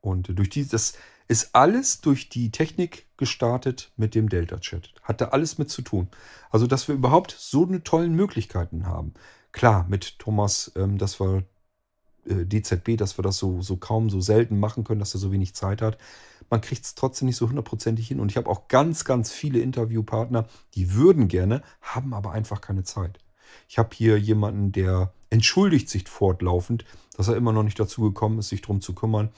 Und 0.02 0.38
durch 0.38 0.50
die, 0.50 0.68
das 0.68 0.94
ist 1.28 1.56
alles 1.56 2.02
durch 2.02 2.30
die 2.30 2.52
Technik 2.52 3.08
gestartet 3.18 3.91
mit 3.95 4.16
dem 4.16 4.28
Delta-Chat. 4.28 4.94
Hat 5.02 5.22
da 5.22 5.30
alles 5.30 5.58
mit 5.58 5.70
zu 5.70 5.82
tun. 5.82 6.10
Also, 6.50 6.68
dass 6.68 6.88
wir 6.88 6.95
überhaupt 6.95 7.32
so 7.32 7.66
eine 7.66 7.84
tollen 7.84 8.14
Möglichkeiten 8.14 8.86
haben. 8.86 9.14
Klar, 9.54 9.86
mit 9.88 10.20
Thomas, 10.20 10.72
ähm, 10.76 10.98
dass 10.98 11.22
wir 11.22 11.45
DZB, 12.26 12.98
dass 12.98 13.18
wir 13.18 13.24
das 13.24 13.38
so, 13.38 13.62
so 13.62 13.78
kaum, 13.78 14.10
so 14.10 14.22
selten 14.22 14.60
machen 14.60 14.84
können, 14.84 15.00
dass 15.00 15.14
er 15.14 15.20
so 15.20 15.32
wenig 15.32 15.56
Zeit 15.56 15.82
hat. 15.82 15.98
Man 16.50 16.62
kriegt 16.62 16.86
es 16.86 16.95
trotzdem 16.95 17.28
nicht 17.28 17.38
so 17.38 17.48
hundertprozentig 17.50 18.08
hin. 18.08 18.20
Und 18.20 18.32
ich 18.32 18.38
habe 18.38 18.50
auch 18.50 18.68
ganz, 18.68 19.06
ganz 19.06 19.32
viele 19.32 19.60
Interviewpartner, 19.60 20.48
die 20.76 20.94
würden 20.94 21.28
gerne, 21.28 21.62
haben 21.82 22.14
aber 22.14 22.32
einfach 22.32 22.62
keine 22.62 22.84
Zeit. 22.84 23.20
Ich 23.68 23.78
habe 23.78 23.90
hier 23.94 24.18
jemanden, 24.18 24.72
der 24.72 25.14
entschuldigt 25.30 25.90
sich 25.90 26.08
fortlaufend, 26.08 26.86
dass 27.18 27.28
er 27.28 27.36
immer 27.36 27.54
noch 27.54 27.64
nicht 27.64 27.80
dazu 27.80 28.02
gekommen 28.02 28.40
ist, 28.40 28.50
sich 28.50 28.62
darum 28.62 28.82
zu 28.82 28.94
kümmern. 28.94 29.30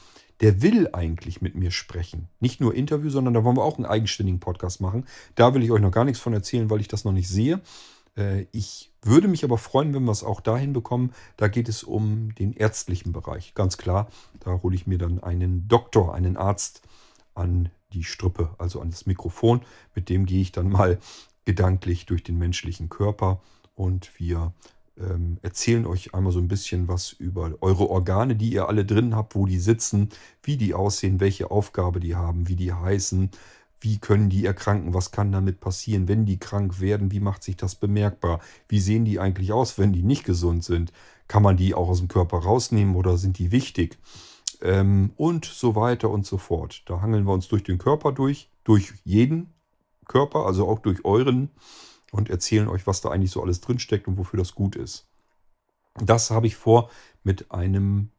Der 0.41 0.61
will 0.61 0.89
eigentlich 0.91 1.41
mit 1.41 1.55
mir 1.55 1.71
sprechen. 1.71 2.27
Nicht 2.41 2.59
nur 2.59 2.75
Interview, 2.75 3.09
sondern 3.09 3.33
da 3.33 3.43
wollen 3.45 3.55
wir 3.55 3.63
auch 3.63 3.77
einen 3.77 3.85
eigenständigen 3.85 4.41
Podcast 4.41 4.81
machen. 4.81 5.05
Da 5.35 5.53
will 5.53 5.63
ich 5.63 5.71
euch 5.71 5.79
noch 5.79 5.91
gar 5.91 6.03
nichts 6.03 6.19
von 6.19 6.33
erzählen, 6.33 6.69
weil 6.69 6.81
ich 6.81 6.89
das 6.89 7.05
noch 7.05 7.13
nicht 7.13 7.29
sehe. 7.29 7.61
Äh, 8.17 8.47
ich 8.51 8.91
würde 9.01 9.27
mich 9.27 9.43
aber 9.43 9.57
freuen, 9.57 9.93
wenn 9.93 10.03
wir 10.03 10.11
es 10.11 10.23
auch 10.23 10.41
dahin 10.41 10.73
bekommen. 10.73 11.13
Da 11.37 11.47
geht 11.47 11.69
es 11.69 11.83
um 11.83 12.33
den 12.35 12.53
ärztlichen 12.53 13.13
Bereich. 13.13 13.53
Ganz 13.53 13.77
klar, 13.77 14.09
da 14.39 14.61
hole 14.63 14.75
ich 14.75 14.87
mir 14.87 14.97
dann 14.97 15.21
einen 15.21 15.67
Doktor, 15.67 16.13
einen 16.13 16.37
Arzt 16.37 16.81
an 17.33 17.69
die 17.93 18.03
Strippe, 18.03 18.49
also 18.57 18.81
an 18.81 18.89
das 18.89 19.05
Mikrofon. 19.05 19.61
Mit 19.93 20.09
dem 20.09 20.25
gehe 20.25 20.41
ich 20.41 20.51
dann 20.51 20.69
mal 20.69 20.99
gedanklich 21.45 22.05
durch 22.05 22.23
den 22.23 22.37
menschlichen 22.37 22.89
Körper 22.89 23.41
und 23.75 24.19
wir 24.19 24.53
ähm, 24.97 25.37
erzählen 25.41 25.85
euch 25.85 26.13
einmal 26.13 26.31
so 26.31 26.39
ein 26.39 26.47
bisschen 26.47 26.87
was 26.87 27.11
über 27.11 27.51
eure 27.61 27.89
Organe, 27.89 28.35
die 28.35 28.51
ihr 28.51 28.67
alle 28.67 28.85
drin 28.85 29.15
habt, 29.15 29.35
wo 29.35 29.45
die 29.45 29.59
sitzen, 29.59 30.09
wie 30.41 30.57
die 30.57 30.73
aussehen, 30.73 31.19
welche 31.19 31.51
Aufgabe 31.51 31.99
die 31.99 32.15
haben, 32.15 32.47
wie 32.47 32.55
die 32.55 32.73
heißen, 32.73 33.29
wie 33.85 33.99
können 33.99 34.29
die 34.29 34.45
erkranken? 34.45 34.95
Was 34.95 35.11
kann 35.11 35.31
damit 35.31 35.59
passieren, 35.59 36.07
wenn 36.07 36.25
die 36.25 36.39
krank 36.39 36.81
werden? 36.81 37.11
Wie 37.11 37.19
macht 37.19 37.43
sich 37.43 37.55
das 37.55 37.75
bemerkbar? 37.75 38.41
Wie 38.67 38.79
sehen 38.79 39.05
die 39.05 39.19
eigentlich 39.19 39.53
aus, 39.53 39.77
wenn 39.77 39.93
die 39.93 40.01
nicht 40.01 40.25
gesund 40.25 40.63
sind? 40.63 40.91
Kann 41.27 41.43
man 41.43 41.55
die 41.55 41.75
auch 41.75 41.87
aus 41.87 41.99
dem 41.99 42.07
Körper 42.07 42.39
rausnehmen 42.39 42.95
oder 42.95 43.17
sind 43.17 43.37
die 43.37 43.51
wichtig? 43.51 43.99
Ähm, 44.61 45.13
und 45.17 45.45
so 45.45 45.75
weiter 45.75 46.09
und 46.09 46.25
so 46.25 46.39
fort. 46.39 46.81
Da 46.87 47.01
hangeln 47.01 47.25
wir 47.25 47.33
uns 47.33 47.47
durch 47.47 47.63
den 47.63 47.77
Körper 47.77 48.11
durch, 48.11 48.49
durch 48.63 48.91
jeden 49.03 49.53
Körper, 50.07 50.47
also 50.47 50.67
auch 50.67 50.79
durch 50.79 51.05
euren 51.05 51.51
und 52.11 52.29
erzählen 52.29 52.67
euch, 52.67 52.87
was 52.87 53.01
da 53.01 53.09
eigentlich 53.09 53.31
so 53.31 53.43
alles 53.43 53.61
drinsteckt 53.61 54.07
und 54.07 54.17
wofür 54.17 54.39
das 54.39 54.55
gut 54.55 54.75
ist. 54.75 55.07
Das 55.95 56.31
habe 56.31 56.47
ich 56.47 56.55
vor 56.55 56.89
mit 57.23 57.51
einem 57.51 58.09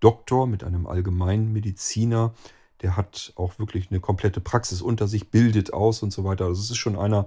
Doktor, 0.00 0.46
mit 0.46 0.64
einem 0.64 0.86
Allgemeinmediziner, 0.86 2.34
der 2.82 2.96
hat 2.96 3.32
auch 3.36 3.58
wirklich 3.58 3.90
eine 3.90 4.00
komplette 4.00 4.40
Praxis 4.40 4.82
unter 4.82 5.08
sich, 5.08 5.30
bildet 5.30 5.72
aus 5.72 6.02
und 6.02 6.12
so 6.12 6.24
weiter. 6.24 6.46
Also 6.46 6.60
es 6.60 6.70
ist 6.70 6.76
schon 6.76 6.98
einer, 6.98 7.26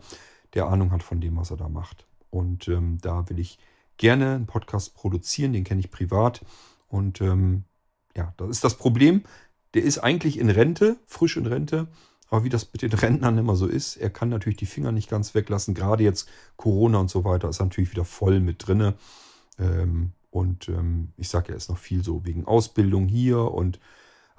der 0.54 0.68
Ahnung 0.68 0.92
hat 0.92 1.04
von 1.04 1.22
dem, 1.22 1.38
was 1.38 1.52
er 1.52 1.58
da 1.58 1.70
macht. 1.70 2.06
Und 2.30 2.68
ähm, 2.68 3.00
da 3.02 3.30
will 3.30 3.40
ich 3.40 3.60
gerne 3.98 4.36
einen 4.36 4.46
Podcast 4.46 4.96
produzieren, 4.96 5.54
den 5.54 5.64
kenne 5.64 5.82
ich 5.82 5.92
privat. 5.92 6.42
Und 6.88 7.22
ähm, 7.22 7.64
ja, 8.16 8.34
das 8.38 8.50
ist 8.50 8.64
das 8.64 8.78
Problem. 8.78 9.24
Der 9.74 9.84
ist 9.84 10.00
eigentlich 10.00 10.40
in 10.40 10.50
Rente, 10.50 10.98
frisch 11.06 11.38
in 11.38 11.46
Rente. 11.46 11.88
Aber 12.30 12.44
wie 12.44 12.50
das 12.50 12.72
mit 12.72 12.82
den 12.82 12.94
Rentnern 12.94 13.38
immer 13.38 13.56
so 13.56 13.66
ist, 13.66 13.98
er 13.98 14.10
kann 14.10 14.30
natürlich 14.30 14.58
die 14.58 14.68
Finger 14.68 14.92
nicht 14.92 15.10
ganz 15.10 15.34
weglassen. 15.34 15.74
Gerade 15.74 16.04
jetzt 16.04 16.30
Corona 16.58 17.00
und 17.00 17.10
so 17.10 17.24
weiter 17.24 17.50
ist 17.50 17.60
natürlich 17.60 17.92
wieder 17.92 18.06
voll 18.06 18.40
mit 18.40 18.68
drinne. 18.68 18.96
Ähm, 19.58 20.12
und 20.32 20.70
ähm, 20.70 21.10
ich 21.18 21.30
sage 21.30 21.52
er 21.52 21.58
ist 21.58 21.70
noch 21.70 21.78
viel 21.78 22.04
so 22.04 22.26
wegen 22.26 22.46
Ausbildung 22.46 23.08
hier 23.08 23.40
und 23.40 23.80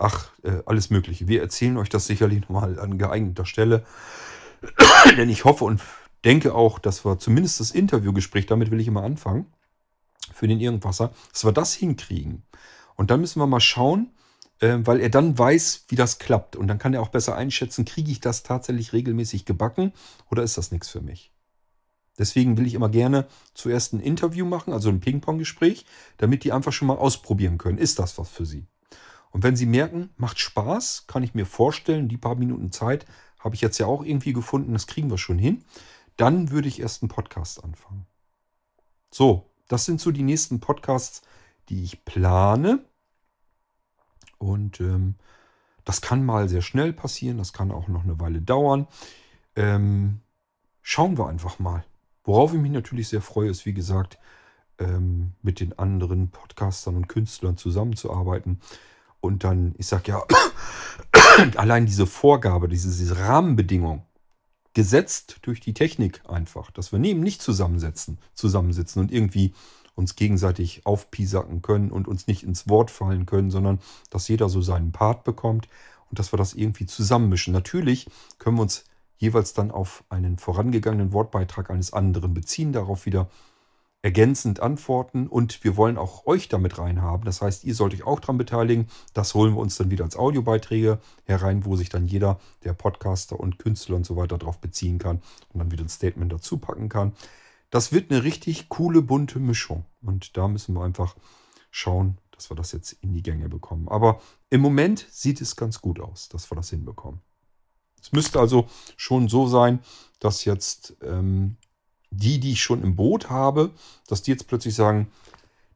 ach, 0.01 0.31
äh, 0.43 0.63
alles 0.67 0.91
Mögliche. 0.91 1.29
Wir 1.29 1.41
erzählen 1.41 1.77
euch 1.77 1.89
das 1.89 2.07
sicherlich 2.07 2.41
nochmal 2.41 2.79
an 2.79 2.99
geeigneter 2.99 3.45
Stelle. 3.45 3.85
Denn 5.17 5.29
ich 5.29 5.45
hoffe 5.45 5.65
und 5.65 5.81
denke 6.25 6.55
auch, 6.55 6.79
dass 6.79 7.05
wir 7.05 7.19
zumindest 7.19 7.61
das 7.61 7.71
Interviewgespräch, 7.71 8.47
damit 8.47 8.71
will 8.71 8.81
ich 8.81 8.89
immer 8.89 9.03
anfangen, 9.03 9.47
für 10.33 10.49
den 10.49 10.61
Irgendwasser, 10.61 11.13
dass 11.33 11.45
wir 11.45 11.53
das 11.53 11.75
hinkriegen. 11.75 12.43
Und 12.97 13.11
dann 13.11 13.21
müssen 13.21 13.41
wir 13.41 13.47
mal 13.47 13.61
schauen, 13.61 14.11
äh, 14.61 14.79
weil 14.81 15.01
er 15.01 15.11
dann 15.11 15.39
weiß, 15.39 15.87
wie 15.89 15.97
das 15.97 16.19
klappt. 16.19 16.57
Und 16.57 16.69
dann 16.69 16.79
kann 16.79 16.95
er 16.95 17.03
auch 17.03 17.09
besser 17.09 17.37
einschätzen, 17.37 17.85
kriege 17.85 18.11
ich 18.11 18.21
das 18.21 18.43
tatsächlich 18.43 18.93
regelmäßig 18.93 19.45
gebacken 19.45 19.93
oder 20.31 20.43
ist 20.43 20.59
das 20.59 20.73
nichts 20.73 20.89
für 20.89 21.01
mich. 21.01 21.33
Deswegen 22.19 22.59
will 22.59 22.67
ich 22.67 22.75
immer 22.75 22.91
gerne 22.91 23.27
zuerst 23.55 23.95
ein 23.95 24.01
Interview 24.01 24.45
machen, 24.45 24.75
also 24.75 24.91
ein 24.91 25.01
Ping-Pong-Gespräch, 25.01 25.87
damit 26.19 26.45
die 26.45 26.53
einfach 26.53 26.73
schon 26.73 26.89
mal 26.89 26.99
ausprobieren 26.99 27.57
können. 27.57 27.79
Ist 27.79 27.99
das 27.99 28.19
was 28.19 28.29
für 28.29 28.45
sie? 28.45 28.67
Und 29.31 29.43
wenn 29.43 29.57
Sie 29.57 29.67
merken, 29.67 30.11
macht 30.17 30.39
Spaß, 30.39 31.07
kann 31.07 31.23
ich 31.23 31.35
mir 31.35 31.47
vorstellen, 31.47 32.09
die 32.09 32.17
paar 32.17 32.35
Minuten 32.35 32.73
Zeit 32.73 33.07
habe 33.39 33.55
ich 33.55 33.61
jetzt 33.61 33.79
ja 33.79 33.87
auch 33.87 34.05
irgendwie 34.05 34.33
gefunden, 34.33 34.73
das 34.73 34.87
kriegen 34.87 35.11
wir 35.11 35.19
schon 35.19 35.39
hin, 35.39 35.65
dann 36.17 36.51
würde 36.51 36.69
ich 36.69 36.81
erst 36.81 37.03
einen 37.03 37.09
Podcast 37.09 37.65
anfangen. 37.65 38.07
So, 39.11 39.51
das 39.69 39.87
sind 39.87 40.01
so 40.01 40.11
die 40.11 40.23
nächsten 40.23 40.61
Podcasts, 40.61 41.23
die 41.69 41.83
ich 41.83 42.05
plane. 42.05 42.85
Und 44.39 44.81
ähm, 44.81 45.15
das 45.85 46.01
kann 46.01 46.25
mal 46.25 46.49
sehr 46.49 46.63
schnell 46.63 46.93
passieren, 46.93 47.39
das 47.39 47.53
kann 47.53 47.71
auch 47.71 47.89
noch 47.89 48.05
eine 48.05 48.21
Weile 48.21 48.43
dauern. 48.43 48.87
Ähm, 49.57 50.21
schauen 50.83 51.19
wir 51.19 51.29
einfach 51.29 51.59
mal. 51.59 51.85
Worauf 52.25 52.53
ich 52.53 52.61
mich 52.61 52.73
natürlich 52.73 53.09
sehr 53.09 53.23
freue, 53.23 53.51
ist, 53.51 53.65
wie 53.67 53.75
gesagt, 53.75 54.19
ähm, 54.79 55.33
mit 55.43 55.61
den 55.61 55.79
anderen 55.79 56.31
Podcastern 56.31 56.97
und 56.97 57.09
Künstlern 57.09 57.57
zusammenzuarbeiten. 57.57 58.61
Und 59.21 59.45
dann, 59.45 59.75
ich 59.79 59.87
sage 59.87 60.13
ja, 60.13 60.23
allein 61.57 61.87
diese 61.87 62.07
Vorgabe, 62.07 62.69
diese, 62.69 62.89
diese 62.89 63.19
Rahmenbedingung, 63.19 64.05
gesetzt 64.75 65.39
durch 65.43 65.61
die 65.61 65.75
Technik 65.75 66.23
einfach, 66.29 66.71
dass 66.71 66.93
wir 66.93 66.99
neben 66.99 67.21
nicht 67.21 67.43
zusammensetzen, 67.43 68.19
zusammensitzen 68.35 69.03
und 69.03 69.13
irgendwie 69.13 69.53
uns 69.95 70.17
gegenseitig 70.17 70.87
aufpiesacken 70.87 71.63
können 71.63 71.91
und 71.91 72.09
uns 72.09 72.27
nicht 72.27 72.45
ins 72.45 72.69
Wort 72.69 72.91
fallen 72.91 73.27
können, 73.27 73.51
sondern 73.51 73.81
dass 74.11 74.29
jeder 74.29 74.49
so 74.49 74.63
seinen 74.63 74.93
Part 74.93 75.25
bekommt 75.25 75.69
und 76.09 76.19
dass 76.19 76.33
wir 76.33 76.37
das 76.37 76.55
irgendwie 76.55 76.87
zusammenmischen. 76.87 77.53
Natürlich 77.53 78.09
können 78.39 78.57
wir 78.57 78.63
uns 78.63 78.85
jeweils 79.19 79.53
dann 79.53 79.71
auf 79.71 80.05
einen 80.09 80.39
vorangegangenen 80.39 81.13
Wortbeitrag 81.13 81.71
eines 81.71 81.93
anderen 81.93 82.33
beziehen, 82.33 82.73
darauf 82.73 83.07
wieder 83.07 83.29
ergänzend 84.03 84.61
antworten 84.61 85.27
und 85.27 85.63
wir 85.63 85.77
wollen 85.77 85.99
auch 85.99 86.27
euch 86.27 86.49
damit 86.49 86.79
reinhaben. 86.79 87.25
Das 87.25 87.43
heißt, 87.43 87.65
ihr 87.65 87.75
sollt 87.75 87.93
euch 87.93 88.05
auch 88.05 88.21
daran 88.21 88.39
beteiligen. 88.39 88.89
Das 89.13 89.35
holen 89.35 89.55
wir 89.55 89.61
uns 89.61 89.77
dann 89.77 89.91
wieder 89.91 90.05
als 90.05 90.17
Audiobeiträge 90.17 91.01
herein, 91.25 91.67
wo 91.67 91.77
sich 91.77 91.91
dann 91.91 92.07
jeder, 92.07 92.41
der 92.65 92.73
Podcaster 92.73 93.39
und 93.39 93.59
Künstler 93.59 93.97
und 93.97 94.07
so 94.07 94.17
weiter 94.17 94.39
darauf 94.39 94.59
beziehen 94.59 94.99
kann 94.99 95.21
und 95.53 95.59
dann 95.59 95.71
wieder 95.71 95.85
ein 95.85 95.91
Statement 95.91 96.33
dazu 96.33 96.59
packen 96.59 96.89
kann. 96.89 97.13
Das 97.69 97.93
wird 97.93 98.11
eine 98.11 98.25
richtig 98.25 98.69
coole, 98.69 99.03
bunte 99.03 99.39
Mischung. 99.39 99.85
Und 100.01 100.37
da 100.37 100.49
müssen 100.49 100.75
wir 100.75 100.83
einfach 100.83 101.15
schauen, 101.71 102.19
dass 102.33 102.51
wir 102.51 102.57
das 102.57 102.73
jetzt 102.73 102.93
in 103.03 103.13
die 103.13 103.23
Gänge 103.23 103.49
bekommen. 103.51 103.87
Aber 103.89 104.21
im 104.49 104.63
Moment 104.63 105.07
sieht 105.11 105.43
es 105.43 105.57
ganz 105.57 105.83
gut 105.83 106.01
aus, 106.01 106.31
dass 106.31 106.51
wir 106.51 106.57
das 106.57 106.71
hinbekommen. 106.71 107.21
Es 108.01 108.13
müsste 108.13 108.41
also 108.41 108.67
schon 108.97 109.29
so 109.29 109.47
sein, 109.47 109.81
dass 110.21 110.47
jetzt 110.47 110.97
ähm, 111.03 111.59
die, 112.11 112.41
die 112.41 112.53
ich 112.53 112.63
schon 112.63 112.83
im 112.83 112.97
Boot 112.97 113.31
habe, 113.31 113.71
dass 114.09 114.23
die 114.23 114.31
jetzt 114.31 114.49
plötzlich 114.49 114.75
sagen, 114.75 115.11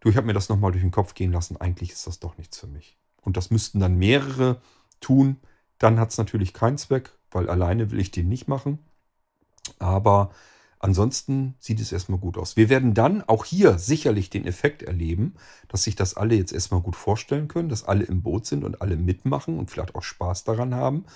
du, 0.01 0.09
ich 0.09 0.16
habe 0.16 0.27
mir 0.27 0.32
das 0.32 0.48
nochmal 0.48 0.73
durch 0.73 0.82
den 0.82 0.90
Kopf 0.90 1.15
gehen 1.15 1.32
lassen, 1.32 1.56
eigentlich 1.56 1.93
ist 1.93 2.06
das 2.06 2.19
doch 2.20 2.36
nichts 2.36 2.59
für 2.59 2.66
mich. 2.66 2.97
Und 3.23 3.36
das 3.36 3.51
müssten 3.51 3.81
dann 3.81 3.97
mehrere 3.97 4.61
tun. 5.01 5.36
Dann 5.78 5.98
hat 5.98 6.11
es 6.11 6.19
natürlich 6.19 6.52
keinen 6.52 6.78
Zweck, 6.78 7.11
weil 7.31 7.48
alleine 7.48 7.90
will 7.90 8.01
ich 8.01 8.11
den 8.11 8.28
nicht 8.28 8.48
machen. 8.48 8.78
Aber 9.78 10.31
Ansonsten 10.85 11.55
sieht 11.61 11.81
es 11.81 11.93
erstmal 11.93 12.19
gut 12.19 12.36
aus. 12.36 12.59
Wir 12.59 12.69
werden 12.69 12.93
dann 12.93 13.23
auch 13.23 13.47
hier 13.47 13.78
sicherlich 13.78 14.28
den 14.28 14.47
Effekt 14.47 14.82
erleben, 14.82 15.32
dass 15.69 15.85
sich 15.85 15.97
das 15.97 16.15
alle 16.15 16.35
jetzt 16.35 16.52
erstmal 16.52 16.82
gut 16.82 16.94
vorstellen 16.94 17.48
können, 17.48 17.70
dass 17.70 17.85
alle 17.85 18.05
im 18.05 18.20
Boot 18.20 18.44
sind 18.44 18.65
und 18.65 18.82
alle 18.82 18.98
mitmachen 18.98 19.59
und 19.59 19.70
vielleicht 19.70 19.94
auch 19.94 20.02
Spaß 20.02 20.44
daran 20.44 20.74
haben. 20.74 21.06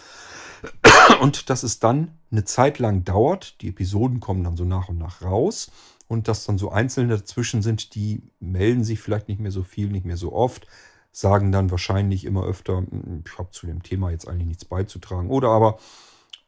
Und 1.21 1.51
dass 1.51 1.65
es 1.65 1.81
dann 1.81 2.13
eine 2.31 2.47
Zeit 2.47 2.79
lang 2.79 3.05
dauert. 3.05 3.61
Die 3.61 3.69
Episoden 3.69 4.21
kommen 4.21 4.43
dann 4.43 4.57
so 4.57 4.65
nach 4.65 4.89
und 4.89 4.97
nach 4.97 5.21
raus. 5.21 5.71
Und 6.07 6.29
dass 6.29 6.47
dann 6.47 6.57
so 6.57 6.71
Einzelne 6.71 7.19
dazwischen 7.19 7.61
sind, 7.61 7.95
die 7.95 8.23
melden 8.41 8.85
sich 8.85 9.01
vielleicht 9.01 9.29
nicht 9.29 9.39
mehr 9.39 9.53
so 9.53 9.65
viel, 9.65 9.91
nicht 9.91 10.07
mehr 10.07 10.17
so 10.17 10.33
oft, 10.33 10.67
sagen 11.13 11.53
dann 11.53 11.71
wahrscheinlich 11.71 12.25
immer 12.25 12.47
öfter, 12.47 12.79
hm, 12.79 13.23
ich 13.27 13.37
habe 13.37 13.51
zu 13.51 13.67
dem 13.67 13.83
Thema 13.83 14.13
jetzt 14.13 14.29
eigentlich 14.29 14.49
nichts 14.49 14.65
beizutragen. 14.65 15.29
Oder 15.29 15.51
aber 15.51 15.79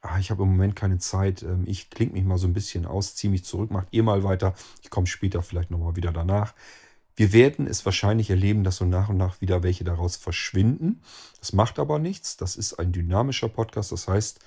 ah, 0.02 0.18
ich 0.18 0.30
habe 0.30 0.42
im 0.42 0.50
Moment 0.50 0.76
keine 0.76 0.98
Zeit, 0.98 1.42
ähm, 1.42 1.64
ich 1.66 1.90
klinge 1.90 2.12
mich 2.12 2.24
mal 2.24 2.38
so 2.38 2.46
ein 2.46 2.52
bisschen 2.52 2.86
aus, 2.86 3.14
ziehe 3.14 3.30
mich 3.30 3.44
zurück, 3.44 3.70
macht 3.70 3.88
ihr 3.90 4.02
mal 4.02 4.22
weiter, 4.24 4.54
ich 4.82 4.90
komme 4.90 5.06
später 5.06 5.42
vielleicht 5.42 5.70
nochmal 5.70 5.96
wieder 5.96 6.12
danach. 6.12 6.54
Wir 7.16 7.32
werden 7.32 7.66
es 7.66 7.84
wahrscheinlich 7.84 8.30
erleben, 8.30 8.64
dass 8.64 8.76
so 8.76 8.86
nach 8.86 9.10
und 9.10 9.18
nach 9.18 9.40
wieder 9.42 9.62
welche 9.62 9.84
daraus 9.84 10.16
verschwinden. 10.16 11.02
Das 11.38 11.52
macht 11.52 11.78
aber 11.78 11.98
nichts. 11.98 12.38
Das 12.38 12.56
ist 12.56 12.74
ein 12.74 12.92
dynamischer 12.92 13.50
Podcast. 13.50 13.92
Das 13.92 14.08
heißt, 14.08 14.40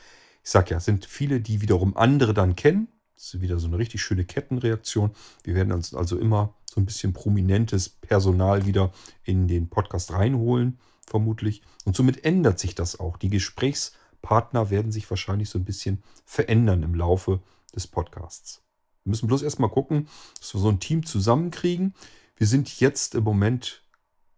ich 0.43 0.49
sage 0.49 0.71
ja, 0.71 0.77
es 0.77 0.85
sind 0.85 1.05
viele, 1.05 1.39
die 1.39 1.61
wiederum 1.61 1.95
andere 1.95 2.33
dann 2.33 2.55
kennen. 2.55 2.87
Das 3.15 3.35
ist 3.35 3.41
wieder 3.41 3.59
so 3.59 3.67
eine 3.67 3.77
richtig 3.77 4.01
schöne 4.01 4.25
Kettenreaktion. 4.25 5.11
Wir 5.43 5.53
werden 5.53 5.71
uns 5.71 5.93
also 5.93 6.17
immer 6.17 6.55
so 6.65 6.81
ein 6.81 6.85
bisschen 6.85 7.13
prominentes 7.13 7.89
Personal 7.89 8.65
wieder 8.65 8.91
in 9.23 9.47
den 9.47 9.69
Podcast 9.69 10.11
reinholen, 10.11 10.79
vermutlich. 11.05 11.61
Und 11.85 11.95
somit 11.95 12.25
ändert 12.25 12.57
sich 12.57 12.73
das 12.73 12.99
auch. 12.99 13.17
Die 13.17 13.29
Gesprächs- 13.29 13.93
Partner 14.23 14.71
werden 14.71 14.91
sich 14.91 15.07
wahrscheinlich 15.11 15.49
so 15.49 15.59
ein 15.59 15.65
bisschen 15.65 16.01
verändern 16.25 16.81
im 16.81 16.95
Laufe 16.95 17.41
des 17.75 17.85
Podcasts. 17.85 18.63
Wir 19.03 19.11
müssen 19.11 19.27
bloß 19.27 19.43
erstmal 19.43 19.69
gucken, 19.69 20.07
dass 20.39 20.55
wir 20.55 20.61
so 20.61 20.69
ein 20.69 20.79
Team 20.79 21.05
zusammenkriegen. 21.05 21.93
Wir 22.37 22.47
sind 22.47 22.79
jetzt 22.79 23.13
im 23.13 23.23
Moment 23.23 23.83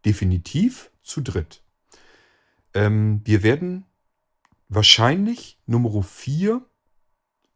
definitiv 0.03 0.91
zu 1.03 1.21
dritt. 1.21 1.61
Ähm, 2.73 3.21
wir 3.23 3.43
werden 3.43 3.85
wahrscheinlich 4.67 5.59
Nummer 5.67 6.03
4 6.03 6.61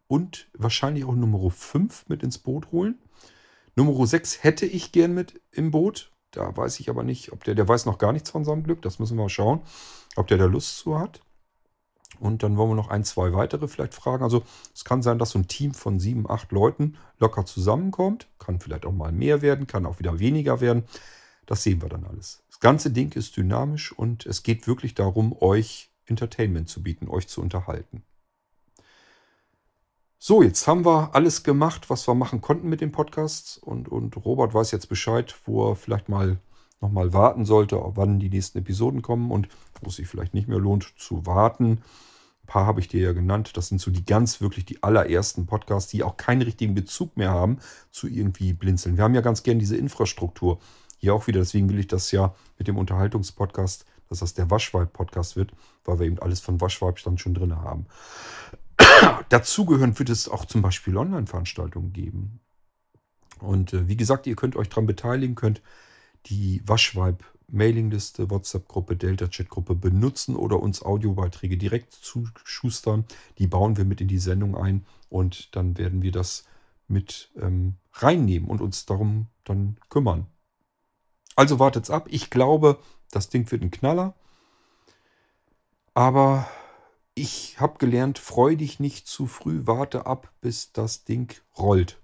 und 0.08 0.48
wahrscheinlich 0.54 1.06
auch 1.06 1.16
Nummer 1.16 1.50
5 1.50 2.08
mit 2.08 2.24
ins 2.24 2.38
Boot 2.38 2.72
holen. 2.72 3.00
Nummer 3.76 4.06
6 4.06 4.44
hätte 4.44 4.66
ich 4.66 4.92
gern 4.92 5.14
mit 5.14 5.42
im 5.52 5.72
Boot. 5.72 6.12
Da 6.32 6.56
weiß 6.56 6.80
ich 6.80 6.90
aber 6.90 7.04
nicht, 7.04 7.32
ob 7.32 7.44
der, 7.44 7.56
der 7.56 7.68
weiß 7.68 7.88
noch 7.88 7.98
gar 7.98 8.14
nichts 8.14 8.30
von 8.30 8.46
seinem 8.46 8.64
Glück. 8.64 8.84
Das 8.84 9.00
müssen 9.00 9.18
wir 9.18 9.24
mal 9.24 9.30
schauen, 9.30 9.62
ob 10.16 10.28
der 10.28 10.38
da 10.38 10.46
Lust 10.46 10.78
zu 10.78 11.00
hat. 11.00 11.22
Und 12.20 12.44
dann 12.44 12.58
wollen 12.58 12.72
wir 12.72 12.76
noch 12.76 12.90
ein, 12.90 13.04
zwei 13.04 13.34
weitere 13.34 13.68
vielleicht 13.68 13.94
fragen. 13.94 14.24
Also 14.24 14.44
es 14.74 14.84
kann 14.84 15.02
sein, 15.02 15.20
dass 15.20 15.32
so 15.32 15.40
ein 15.40 15.48
Team 15.48 15.74
von 15.74 16.00
sieben, 16.00 16.30
acht 16.30 16.52
Leuten 16.52 16.98
locker 17.20 17.46
zusammenkommt. 17.46 18.28
Kann 18.40 18.60
vielleicht 18.60 18.86
auch 18.86 18.92
mal 18.92 19.12
mehr 19.12 19.42
werden, 19.42 19.68
kann 19.68 19.86
auch 19.86 20.00
wieder 20.00 20.20
weniger 20.20 20.60
werden. 20.60 20.84
Das 21.46 21.64
sehen 21.64 21.82
wir 21.82 21.90
dann 21.90 22.06
alles. 22.06 22.44
Das 22.50 22.60
ganze 22.60 22.92
Ding 22.92 23.16
ist 23.16 23.38
dynamisch 23.38 23.92
und 23.92 24.26
es 24.26 24.44
geht 24.44 24.68
wirklich 24.68 24.96
darum, 24.96 25.36
euch 25.40 25.92
Entertainment 26.06 26.68
zu 26.68 26.84
bieten, 26.84 27.08
euch 27.08 27.28
zu 27.28 27.42
unterhalten. 27.42 28.04
So, 30.22 30.44
jetzt 30.44 30.68
haben 30.68 30.86
wir 30.86 31.16
alles 31.16 31.44
gemacht, 31.44 31.90
was 31.90 32.06
wir 32.06 32.14
machen 32.16 32.42
konnten 32.42 32.68
mit 32.68 32.82
den 32.82 32.92
Podcasts. 32.92 33.58
Und, 33.58 33.88
und 33.88 34.18
Robert 34.26 34.54
weiß 34.54 34.72
jetzt 34.72 34.90
Bescheid, 34.90 35.34
wo 35.46 35.72
er 35.72 35.76
vielleicht 35.78 36.10
mal 36.10 36.38
nochmal 36.82 37.14
warten 37.14 37.46
sollte, 37.46 37.80
wann 37.96 38.20
die 38.20 38.30
nächsten 38.30 38.60
Episoden 38.60 39.02
kommen 39.02 39.32
und 39.32 39.50
wo 39.82 39.90
es 39.90 39.96
sich 39.96 40.08
vielleicht 40.08 40.34
nicht 40.34 40.48
mehr 40.48 40.60
lohnt 40.60 40.94
zu 40.98 41.26
warten. 41.26 41.82
Ein 42.44 42.48
paar 42.48 42.66
habe 42.66 42.80
ich 42.80 42.88
dir 42.88 43.02
ja 43.02 43.14
genannt. 43.14 43.58
Das 43.58 43.68
sind 43.68 43.82
so 43.82 43.92
die 43.92 44.06
ganz 44.06 44.42
wirklich 44.42 44.66
die 44.66 44.82
allerersten 44.82 45.46
Podcasts, 45.46 45.92
die 45.92 46.04
auch 46.04 46.18
keinen 46.18 46.42
richtigen 46.42 46.74
Bezug 46.74 47.18
mehr 47.18 47.32
haben 47.32 47.60
zu 47.92 48.08
irgendwie 48.08 48.54
Blinzeln. 48.54 48.98
Wir 48.98 49.04
haben 49.04 49.16
ja 49.16 49.22
ganz 49.22 49.44
gern 49.44 49.60
diese 49.60 49.78
Infrastruktur. 49.78 50.60
Hier 50.98 51.14
auch 51.14 51.28
wieder, 51.28 51.40
deswegen 51.40 51.70
will 51.70 51.80
ich 51.80 51.88
das 51.88 52.12
ja 52.12 52.34
mit 52.58 52.68
dem 52.68 52.78
Unterhaltungspodcast, 52.78 53.86
dass 54.10 54.20
das 54.20 54.34
der 54.34 54.50
Waschweib-Podcast 54.50 55.36
wird, 55.36 55.54
weil 55.86 56.00
wir 56.00 56.08
eben 56.08 56.20
alles 56.20 56.42
von 56.42 56.60
Waschweib 56.60 57.02
dann 57.04 57.18
schon 57.18 57.36
drin 57.36 57.56
haben. 57.56 57.86
Dazugehören 59.30 59.98
wird 59.98 60.10
es 60.10 60.28
auch 60.28 60.46
zum 60.46 60.62
Beispiel 60.62 60.98
Online-Veranstaltungen 60.98 61.94
geben. 61.94 62.42
Und 63.40 63.74
äh, 63.74 63.88
wie 63.88 63.98
gesagt, 63.98 64.28
ihr 64.28 64.36
könnt 64.36 64.56
euch 64.56 64.70
daran 64.70 64.88
beteiligen, 64.88 65.36
könnt 65.36 65.62
die 66.30 66.62
Waschweib 66.66 67.24
Mailingliste, 67.52 68.30
WhatsApp-Gruppe, 68.30 68.96
Delta-Chat-Gruppe 68.96 69.76
benutzen 69.76 70.36
oder 70.36 70.60
uns 70.60 70.84
Audiobeiträge 70.84 71.58
direkt 71.58 71.94
zuschustern. 71.94 73.06
Die 73.38 73.48
bauen 73.48 73.78
wir 73.78 73.86
mit 73.86 74.02
in 74.02 74.08
die 74.08 74.20
Sendung 74.20 74.56
ein 74.56 74.86
und 75.10 75.56
dann 75.56 75.78
werden 75.78 76.02
wir 76.02 76.12
das 76.12 76.46
mit 76.88 77.32
ähm, 77.36 77.76
reinnehmen 77.94 78.50
und 78.50 78.62
uns 78.62 78.86
darum 78.86 79.28
dann 79.44 79.78
kümmern. 79.90 80.28
Also 81.36 81.60
wartet's 81.60 81.90
ab. 81.90 82.08
Ich 82.10 82.30
glaube, 82.30 82.80
das 83.12 83.30
Ding 83.30 83.50
wird 83.52 83.62
ein 83.62 83.72
Knaller. 83.72 84.16
Aber 85.94 86.48
ich 87.16 87.60
habe 87.60 87.78
gelernt, 87.78 88.20
freu 88.20 88.56
dich 88.56 88.80
nicht 88.80 89.08
zu 89.08 89.28
früh, 89.28 89.62
warte 89.66 90.06
ab, 90.06 90.32
bis 90.42 90.72
das 90.72 91.04
Ding 91.04 91.34
rollt. 91.58 92.02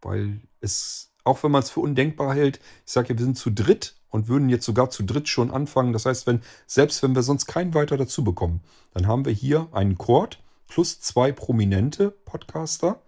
Weil 0.00 0.40
es 0.60 1.11
auch 1.24 1.42
wenn 1.42 1.50
man 1.50 1.62
es 1.62 1.70
für 1.70 1.80
undenkbar 1.80 2.34
hält, 2.34 2.58
ich 2.84 2.92
sage 2.92 3.12
ja, 3.12 3.18
wir 3.18 3.24
sind 3.24 3.38
zu 3.38 3.50
dritt 3.50 3.96
und 4.08 4.28
würden 4.28 4.48
jetzt 4.48 4.64
sogar 4.64 4.90
zu 4.90 5.02
dritt 5.02 5.28
schon 5.28 5.50
anfangen. 5.50 5.92
Das 5.92 6.06
heißt, 6.06 6.26
wenn, 6.26 6.42
selbst 6.66 7.02
wenn 7.02 7.14
wir 7.14 7.22
sonst 7.22 7.46
keinen 7.46 7.74
weiter 7.74 7.96
dazu 7.96 8.24
bekommen, 8.24 8.60
dann 8.92 9.06
haben 9.06 9.24
wir 9.24 9.32
hier 9.32 9.68
einen 9.72 9.96
Chord 9.96 10.42
plus 10.68 11.00
zwei 11.00 11.32
prominente 11.32 12.10
Podcaster. 12.10 13.02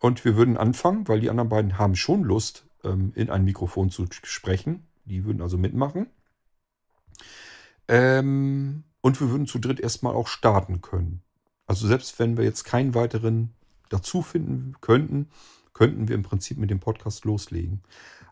Und 0.00 0.24
wir 0.24 0.36
würden 0.36 0.56
anfangen, 0.56 1.08
weil 1.08 1.20
die 1.20 1.30
anderen 1.30 1.48
beiden 1.48 1.78
haben 1.78 1.96
schon 1.96 2.22
Lust, 2.22 2.64
ähm, 2.84 3.12
in 3.14 3.30
ein 3.30 3.44
Mikrofon 3.44 3.90
zu 3.90 4.06
sprechen. 4.10 4.86
Die 5.04 5.24
würden 5.24 5.42
also 5.42 5.58
mitmachen. 5.58 6.06
Ähm, 7.88 8.84
und 9.00 9.20
wir 9.20 9.30
würden 9.30 9.46
zu 9.46 9.58
dritt 9.58 9.80
erstmal 9.80 10.14
auch 10.14 10.28
starten 10.28 10.82
können. 10.82 11.22
Also 11.66 11.86
selbst 11.86 12.18
wenn 12.18 12.36
wir 12.36 12.44
jetzt 12.44 12.64
keinen 12.64 12.94
weiteren 12.94 13.54
dazu 13.88 14.22
finden 14.22 14.74
könnten, 14.80 15.30
könnten 15.78 16.08
wir 16.08 16.16
im 16.16 16.24
Prinzip 16.24 16.58
mit 16.58 16.70
dem 16.70 16.80
Podcast 16.80 17.24
loslegen. 17.24 17.84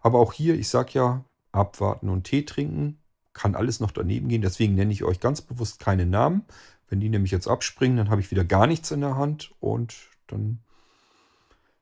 Aber 0.03 0.19
auch 0.19 0.33
hier, 0.33 0.57
ich 0.57 0.69
sage 0.69 0.91
ja, 0.95 1.25
abwarten 1.53 2.09
und 2.09 2.25
Tee 2.25 2.45
trinken, 2.45 2.99
kann 3.35 3.55
alles 3.55 3.79
noch 3.79 3.93
daneben 3.93 4.27
gehen. 4.27 4.43
Deswegen 4.43 4.75
nenne 4.75 4.93
ich 4.93 5.05
euch 5.05 5.21
ganz 5.21 5.43
bewusst 5.43 5.79
keine 5.79 6.07
Namen. 6.07 6.45
Wenn 6.89 6.99
die 6.99 7.09
nämlich 7.09 7.31
jetzt 7.31 7.47
abspringen, 7.47 7.99
dann 7.99 8.11
habe 8.11 8.21
ich 8.21 8.33
wieder 8.33 8.45
gar 8.45 8.67
nichts 8.67 8.91
in 8.91 9.01
der 9.01 9.17
Hand 9.17 9.55
und 9.61 9.95
dann 10.27 10.59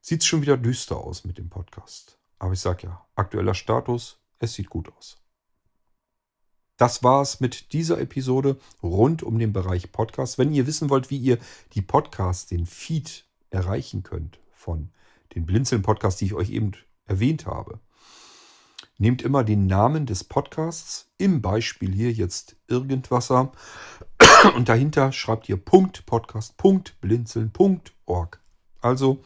sieht 0.02 0.20
es 0.20 0.26
schon 0.26 0.42
wieder 0.42 0.58
düster 0.58 0.98
aus 0.98 1.24
mit 1.24 1.38
dem 1.38 1.48
Podcast. 1.48 2.18
Aber 2.38 2.52
ich 2.52 2.60
sage 2.60 2.88
ja, 2.88 3.06
aktueller 3.14 3.54
Status, 3.54 4.18
es 4.40 4.52
sieht 4.52 4.68
gut 4.68 4.92
aus. 4.94 5.16
Das 6.76 7.02
war 7.02 7.22
es 7.22 7.40
mit 7.40 7.72
dieser 7.72 7.98
Episode 8.02 8.58
rund 8.82 9.22
um 9.22 9.38
den 9.38 9.54
Bereich 9.54 9.92
Podcast. 9.92 10.36
Wenn 10.36 10.52
ihr 10.52 10.66
wissen 10.66 10.90
wollt, 10.90 11.08
wie 11.08 11.16
ihr 11.16 11.38
die 11.72 11.80
Podcasts, 11.80 12.44
den 12.44 12.66
Feed 12.66 13.24
erreichen 13.48 14.02
könnt 14.02 14.38
von 14.52 14.90
den 15.34 15.46
Blinzeln-Podcast, 15.46 16.20
die 16.20 16.26
ich 16.26 16.34
euch 16.34 16.50
eben 16.50 16.72
erwähnt 17.06 17.46
habe. 17.46 17.80
Nehmt 18.96 19.22
immer 19.22 19.42
den 19.42 19.66
Namen 19.66 20.06
des 20.06 20.22
Podcasts, 20.24 21.10
im 21.18 21.42
Beispiel 21.42 21.92
hier 21.92 22.12
jetzt 22.12 22.54
Irgendwasser, 22.68 23.50
und 24.56 24.68
dahinter 24.68 25.10
schreibt 25.12 25.48
ihr 25.48 25.56
.podcast.blinzeln.org. 25.56 28.40
Also 28.80 29.24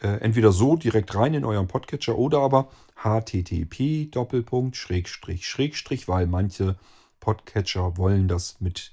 äh, 0.00 0.18
entweder 0.20 0.52
so 0.52 0.76
direkt 0.76 1.14
rein 1.14 1.32
in 1.34 1.44
euren 1.44 1.68
Podcatcher 1.68 2.18
oder 2.18 2.40
aber 2.40 2.70
http 2.96 4.10
Doppelpunkt 4.10 4.76
Schrägstrich 4.76 5.46
Schrägstrich, 5.46 6.08
weil 6.08 6.26
manche 6.26 6.76
Podcatcher 7.20 7.96
wollen 7.96 8.26
das 8.28 8.60
mit 8.60 8.92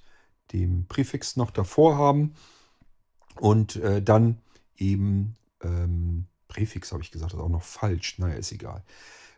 dem 0.53 0.85
Präfix 0.87 1.35
noch 1.35 1.51
davor 1.51 1.97
haben 1.97 2.33
und 3.39 3.75
äh, 3.77 4.01
dann 4.01 4.37
eben 4.77 5.35
ähm, 5.61 6.27
Präfix 6.47 6.91
habe 6.91 7.03
ich 7.03 7.11
gesagt, 7.11 7.33
das 7.33 7.39
ist 7.39 7.43
auch 7.43 7.49
noch 7.49 7.63
falsch. 7.63 8.19
Naja, 8.19 8.35
ist 8.35 8.51
egal. 8.51 8.83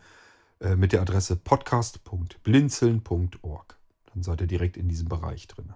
äh, 0.60 0.76
mit 0.76 0.92
der 0.92 1.00
Adresse 1.00 1.36
podcast.blinzeln.org. 1.36 3.78
Dann 4.12 4.22
seid 4.22 4.42
ihr 4.42 4.46
direkt 4.46 4.76
in 4.76 4.88
diesem 4.88 5.08
Bereich 5.08 5.48
drin. 5.48 5.72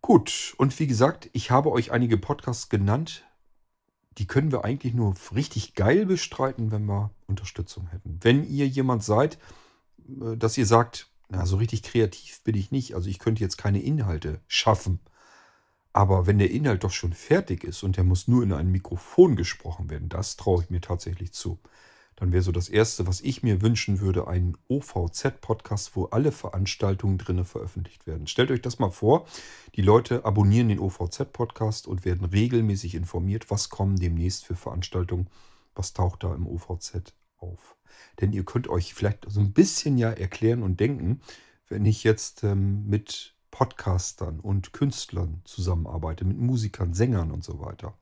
Gut, 0.00 0.54
und 0.56 0.78
wie 0.78 0.86
gesagt, 0.86 1.28
ich 1.32 1.50
habe 1.50 1.72
euch 1.72 1.90
einige 1.90 2.16
Podcasts 2.16 2.68
genannt, 2.68 3.24
die 4.18 4.26
können 4.26 4.52
wir 4.52 4.64
eigentlich 4.64 4.94
nur 4.94 5.14
richtig 5.34 5.74
geil 5.74 6.06
bestreiten, 6.06 6.70
wenn 6.70 6.86
wir 6.86 7.10
Unterstützung 7.26 7.88
hätten. 7.88 8.18
Wenn 8.22 8.44
ihr 8.44 8.66
jemand 8.66 9.04
seid, 9.04 9.38
äh, 10.08 10.36
dass 10.36 10.56
ihr 10.58 10.66
sagt, 10.66 11.10
na, 11.28 11.44
so 11.44 11.56
richtig 11.56 11.82
kreativ 11.82 12.42
bin 12.42 12.56
ich 12.56 12.70
nicht, 12.70 12.94
also 12.94 13.08
ich 13.08 13.18
könnte 13.18 13.42
jetzt 13.42 13.58
keine 13.58 13.82
Inhalte 13.82 14.40
schaffen. 14.46 15.00
Aber 15.92 16.26
wenn 16.26 16.38
der 16.38 16.50
Inhalt 16.50 16.84
doch 16.84 16.90
schon 16.90 17.14
fertig 17.14 17.64
ist 17.64 17.82
und 17.82 17.96
der 17.96 18.04
muss 18.04 18.28
nur 18.28 18.42
in 18.42 18.52
ein 18.52 18.70
Mikrofon 18.70 19.34
gesprochen 19.34 19.88
werden, 19.90 20.08
das 20.08 20.36
traue 20.36 20.62
ich 20.62 20.70
mir 20.70 20.80
tatsächlich 20.80 21.32
zu 21.32 21.58
dann 22.16 22.32
wäre 22.32 22.42
so 22.42 22.50
das 22.50 22.70
Erste, 22.70 23.06
was 23.06 23.20
ich 23.20 23.42
mir 23.42 23.60
wünschen 23.60 24.00
würde, 24.00 24.26
ein 24.26 24.56
OVZ-Podcast, 24.68 25.94
wo 25.94 26.06
alle 26.06 26.32
Veranstaltungen 26.32 27.18
drinne 27.18 27.44
veröffentlicht 27.44 28.06
werden. 28.06 28.26
Stellt 28.26 28.50
euch 28.50 28.62
das 28.62 28.78
mal 28.78 28.90
vor, 28.90 29.26
die 29.74 29.82
Leute 29.82 30.24
abonnieren 30.24 30.68
den 30.68 30.80
OVZ-Podcast 30.80 31.86
und 31.86 32.06
werden 32.06 32.24
regelmäßig 32.24 32.94
informiert, 32.94 33.50
was 33.50 33.68
kommen 33.68 33.96
demnächst 33.96 34.46
für 34.46 34.56
Veranstaltungen, 34.56 35.28
was 35.74 35.92
taucht 35.92 36.24
da 36.24 36.34
im 36.34 36.46
OVZ 36.46 37.12
auf. 37.36 37.76
Denn 38.20 38.32
ihr 38.32 38.44
könnt 38.44 38.68
euch 38.68 38.94
vielleicht 38.94 39.26
so 39.28 39.40
ein 39.40 39.52
bisschen 39.52 39.98
ja 39.98 40.10
erklären 40.10 40.62
und 40.62 40.80
denken, 40.80 41.20
wenn 41.68 41.84
ich 41.84 42.02
jetzt 42.02 42.44
ähm, 42.44 42.86
mit 42.86 43.34
Podcastern 43.50 44.40
und 44.40 44.72
Künstlern 44.72 45.42
zusammenarbeite, 45.44 46.24
mit 46.24 46.38
Musikern, 46.38 46.94
Sängern 46.94 47.30
und 47.30 47.44
so 47.44 47.60
weiter 47.60 47.94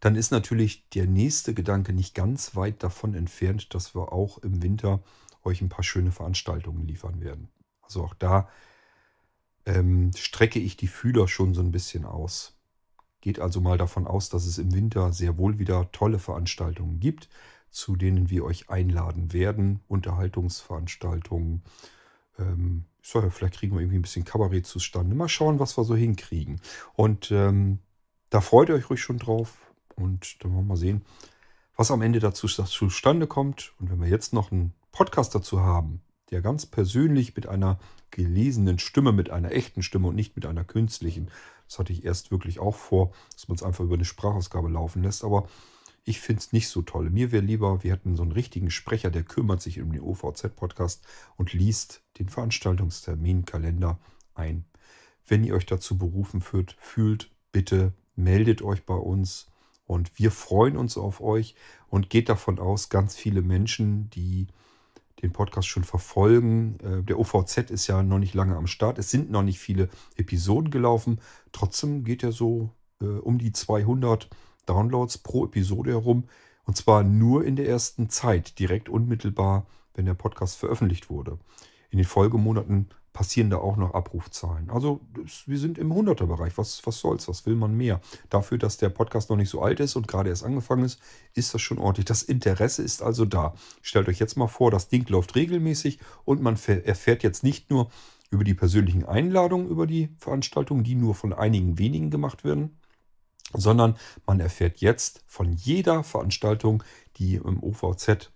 dann 0.00 0.16
ist 0.16 0.32
natürlich 0.32 0.88
der 0.90 1.06
nächste 1.06 1.54
Gedanke 1.54 1.92
nicht 1.92 2.14
ganz 2.14 2.56
weit 2.56 2.82
davon 2.82 3.14
entfernt, 3.14 3.74
dass 3.74 3.94
wir 3.94 4.12
auch 4.12 4.38
im 4.38 4.62
Winter 4.62 5.02
euch 5.44 5.60
ein 5.60 5.68
paar 5.68 5.84
schöne 5.84 6.10
Veranstaltungen 6.10 6.86
liefern 6.86 7.20
werden. 7.20 7.48
Also 7.82 8.04
auch 8.04 8.14
da 8.14 8.48
ähm, 9.66 10.10
strecke 10.16 10.58
ich 10.58 10.76
die 10.76 10.86
Fühler 10.86 11.28
schon 11.28 11.54
so 11.54 11.60
ein 11.60 11.72
bisschen 11.72 12.04
aus. 12.04 12.56
Geht 13.20 13.38
also 13.38 13.60
mal 13.60 13.76
davon 13.76 14.06
aus, 14.06 14.30
dass 14.30 14.46
es 14.46 14.58
im 14.58 14.74
Winter 14.74 15.12
sehr 15.12 15.36
wohl 15.36 15.58
wieder 15.58 15.92
tolle 15.92 16.18
Veranstaltungen 16.18 17.00
gibt, 17.00 17.28
zu 17.70 17.96
denen 17.96 18.30
wir 18.30 18.44
euch 18.44 18.70
einladen 18.70 19.32
werden. 19.32 19.80
Unterhaltungsveranstaltungen. 19.88 21.62
Ähm, 22.38 22.84
so, 23.02 23.28
vielleicht 23.30 23.54
kriegen 23.54 23.74
wir 23.74 23.80
irgendwie 23.80 23.98
ein 23.98 24.02
bisschen 24.02 24.24
Kabarett 24.24 24.66
zustande. 24.66 25.14
Mal 25.14 25.28
schauen, 25.28 25.58
was 25.58 25.76
wir 25.76 25.84
so 25.84 25.94
hinkriegen. 25.94 26.60
Und 26.94 27.30
ähm, 27.30 27.80
da 28.30 28.40
freut 28.40 28.70
ihr 28.70 28.74
euch 28.74 28.88
ruhig 28.88 29.02
schon 29.02 29.18
drauf. 29.18 29.69
Und 30.00 30.42
dann 30.42 30.52
wollen 30.52 30.64
wir 30.64 30.68
mal 30.70 30.76
sehen, 30.76 31.02
was 31.76 31.90
am 31.90 32.02
Ende 32.02 32.20
dazu 32.20 32.46
zustande 32.46 33.26
kommt. 33.26 33.72
Und 33.78 33.90
wenn 33.90 34.00
wir 34.00 34.08
jetzt 34.08 34.32
noch 34.32 34.52
einen 34.52 34.72
Podcast 34.92 35.34
dazu 35.34 35.60
haben, 35.60 36.02
der 36.30 36.42
ganz 36.42 36.66
persönlich 36.66 37.34
mit 37.36 37.46
einer 37.46 37.78
gelesenen 38.10 38.78
Stimme, 38.78 39.12
mit 39.12 39.30
einer 39.30 39.52
echten 39.52 39.82
Stimme 39.82 40.08
und 40.08 40.16
nicht 40.16 40.36
mit 40.36 40.46
einer 40.46 40.64
künstlichen. 40.64 41.30
Das 41.66 41.78
hatte 41.78 41.92
ich 41.92 42.04
erst 42.04 42.30
wirklich 42.30 42.58
auch 42.58 42.74
vor, 42.74 43.12
dass 43.32 43.48
man 43.48 43.56
es 43.56 43.62
einfach 43.62 43.84
über 43.84 43.94
eine 43.94 44.04
Sprachausgabe 44.04 44.68
laufen 44.68 45.02
lässt. 45.02 45.24
Aber 45.24 45.48
ich 46.04 46.20
finde 46.20 46.40
es 46.40 46.52
nicht 46.52 46.68
so 46.68 46.82
toll. 46.82 47.10
Mir 47.10 47.30
wäre 47.30 47.44
lieber, 47.44 47.82
wir 47.82 47.92
hätten 47.92 48.16
so 48.16 48.22
einen 48.22 48.32
richtigen 48.32 48.70
Sprecher, 48.70 49.10
der 49.10 49.22
kümmert 49.22 49.62
sich 49.62 49.80
um 49.80 49.92
den 49.92 50.02
OVZ-Podcast 50.02 51.04
und 51.36 51.52
liest 51.52 52.02
den 52.18 52.28
Veranstaltungsterminkalender 52.28 53.98
ein. 54.34 54.64
Wenn 55.26 55.44
ihr 55.44 55.54
euch 55.54 55.66
dazu 55.66 55.98
berufen 55.98 56.40
fühlt, 56.40 56.76
fühlt, 56.78 57.30
bitte 57.52 57.92
meldet 58.16 58.62
euch 58.62 58.84
bei 58.84 58.94
uns. 58.94 59.46
Und 59.90 60.20
wir 60.20 60.30
freuen 60.30 60.76
uns 60.76 60.96
auf 60.96 61.20
euch 61.20 61.56
und 61.88 62.10
geht 62.10 62.28
davon 62.28 62.60
aus, 62.60 62.90
ganz 62.90 63.16
viele 63.16 63.42
Menschen, 63.42 64.08
die 64.10 64.46
den 65.20 65.32
Podcast 65.32 65.66
schon 65.66 65.82
verfolgen. 65.82 66.78
Äh, 66.78 67.02
der 67.02 67.18
OVZ 67.18 67.72
ist 67.72 67.88
ja 67.88 68.00
noch 68.04 68.20
nicht 68.20 68.32
lange 68.32 68.54
am 68.54 68.68
Start. 68.68 68.98
Es 69.00 69.10
sind 69.10 69.32
noch 69.32 69.42
nicht 69.42 69.58
viele 69.58 69.88
Episoden 70.14 70.70
gelaufen. 70.70 71.20
Trotzdem 71.50 72.04
geht 72.04 72.22
er 72.22 72.30
so 72.30 72.70
äh, 73.02 73.04
um 73.04 73.38
die 73.38 73.50
200 73.50 74.28
Downloads 74.64 75.18
pro 75.18 75.46
Episode 75.46 75.90
herum. 75.90 76.28
Und 76.66 76.76
zwar 76.76 77.02
nur 77.02 77.44
in 77.44 77.56
der 77.56 77.68
ersten 77.68 78.10
Zeit, 78.10 78.60
direkt 78.60 78.88
unmittelbar, 78.88 79.66
wenn 79.94 80.06
der 80.06 80.14
Podcast 80.14 80.56
veröffentlicht 80.56 81.10
wurde. 81.10 81.40
In 81.90 81.98
den 81.98 82.06
Folgemonaten 82.06 82.90
passieren 83.12 83.50
da 83.50 83.58
auch 83.58 83.76
noch 83.76 83.94
Abrufzahlen. 83.94 84.70
Also 84.70 85.00
wir 85.46 85.58
sind 85.58 85.78
im 85.78 85.92
100er-Bereich. 85.92 86.56
Was, 86.56 86.86
was 86.86 87.00
soll's? 87.00 87.28
Was 87.28 87.44
will 87.44 87.56
man 87.56 87.76
mehr? 87.76 88.00
Dafür, 88.28 88.58
dass 88.58 88.76
der 88.76 88.88
Podcast 88.88 89.30
noch 89.30 89.36
nicht 89.36 89.50
so 89.50 89.60
alt 89.62 89.80
ist 89.80 89.96
und 89.96 90.06
gerade 90.06 90.30
erst 90.30 90.44
angefangen 90.44 90.84
ist, 90.84 91.00
ist 91.34 91.52
das 91.52 91.60
schon 91.60 91.78
ordentlich. 91.78 92.06
Das 92.06 92.22
Interesse 92.22 92.82
ist 92.82 93.02
also 93.02 93.24
da. 93.24 93.54
Stellt 93.82 94.08
euch 94.08 94.18
jetzt 94.18 94.36
mal 94.36 94.46
vor, 94.46 94.70
das 94.70 94.88
Ding 94.88 95.08
läuft 95.08 95.34
regelmäßig 95.34 95.98
und 96.24 96.40
man 96.40 96.54
erfährt 96.54 97.22
jetzt 97.22 97.42
nicht 97.42 97.70
nur 97.70 97.90
über 98.30 98.44
die 98.44 98.54
persönlichen 98.54 99.04
Einladungen 99.04 99.68
über 99.68 99.86
die 99.86 100.14
Veranstaltungen, 100.18 100.84
die 100.84 100.94
nur 100.94 101.14
von 101.14 101.32
einigen 101.32 101.78
wenigen 101.78 102.10
gemacht 102.10 102.44
werden, 102.44 102.78
sondern 103.52 103.96
man 104.26 104.38
erfährt 104.38 104.80
jetzt 104.80 105.24
von 105.26 105.52
jeder 105.52 106.04
Veranstaltung, 106.04 106.84
die 107.16 107.34
im 107.34 107.60
OVZ 107.62 108.30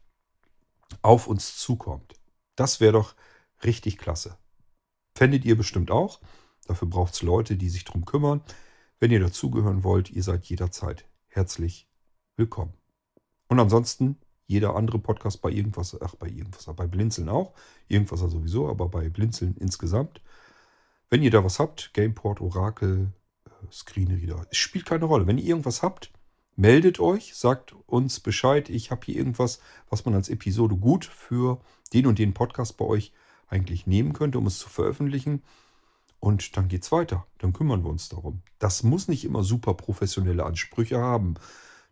auf 1.02 1.28
uns 1.28 1.56
zukommt. 1.56 2.14
Das 2.56 2.80
wäre 2.80 2.92
doch 2.92 3.14
richtig 3.62 3.98
klasse. 3.98 4.36
Fändet 5.16 5.44
ihr 5.44 5.56
bestimmt 5.56 5.90
auch. 5.90 6.20
Dafür 6.66 6.88
braucht 6.88 7.14
es 7.14 7.22
Leute, 7.22 7.56
die 7.56 7.68
sich 7.68 7.84
darum 7.84 8.04
kümmern. 8.04 8.42
Wenn 8.98 9.12
ihr 9.12 9.20
dazugehören 9.20 9.84
wollt, 9.84 10.10
ihr 10.10 10.22
seid 10.22 10.46
jederzeit 10.46 11.04
herzlich 11.28 11.88
willkommen. 12.36 12.72
Und 13.48 13.60
ansonsten 13.60 14.16
jeder 14.46 14.74
andere 14.74 14.98
Podcast 14.98 15.40
bei 15.40 15.50
irgendwas, 15.50 15.96
ach 16.00 16.16
bei 16.16 16.28
irgendwas, 16.28 16.66
bei 16.74 16.86
Blinzeln 16.86 17.28
auch. 17.28 17.54
Irgendwas 17.86 18.20
sowieso, 18.20 18.68
aber 18.68 18.88
bei 18.88 19.08
Blinzeln 19.08 19.56
insgesamt. 19.56 20.20
Wenn 21.10 21.22
ihr 21.22 21.30
da 21.30 21.44
was 21.44 21.60
habt, 21.60 21.94
Gameport, 21.94 22.40
Orakel, 22.40 23.12
äh, 23.46 23.50
Screenreader, 23.72 24.46
es 24.50 24.56
spielt 24.56 24.84
keine 24.84 25.04
Rolle. 25.04 25.26
Wenn 25.26 25.38
ihr 25.38 25.44
irgendwas 25.44 25.82
habt, 25.82 26.12
meldet 26.56 26.98
euch, 26.98 27.36
sagt 27.36 27.74
uns 27.86 28.18
Bescheid. 28.18 28.68
Ich 28.68 28.90
habe 28.90 29.06
hier 29.06 29.16
irgendwas, 29.16 29.60
was 29.88 30.04
man 30.04 30.14
als 30.14 30.28
Episode 30.28 30.76
gut 30.76 31.04
für 31.04 31.60
den 31.92 32.06
und 32.06 32.18
den 32.18 32.34
Podcast 32.34 32.76
bei 32.76 32.84
euch 32.84 33.12
eigentlich 33.54 33.86
nehmen 33.86 34.12
könnte, 34.12 34.38
um 34.38 34.46
es 34.46 34.58
zu 34.58 34.68
veröffentlichen. 34.68 35.42
Und 36.20 36.56
dann 36.56 36.68
geht 36.68 36.82
es 36.82 36.92
weiter. 36.92 37.26
Dann 37.38 37.52
kümmern 37.52 37.84
wir 37.84 37.90
uns 37.90 38.08
darum. 38.08 38.42
Das 38.58 38.82
muss 38.82 39.08
nicht 39.08 39.24
immer 39.24 39.44
super 39.44 39.74
professionelle 39.74 40.44
Ansprüche 40.44 40.98
haben. 40.98 41.34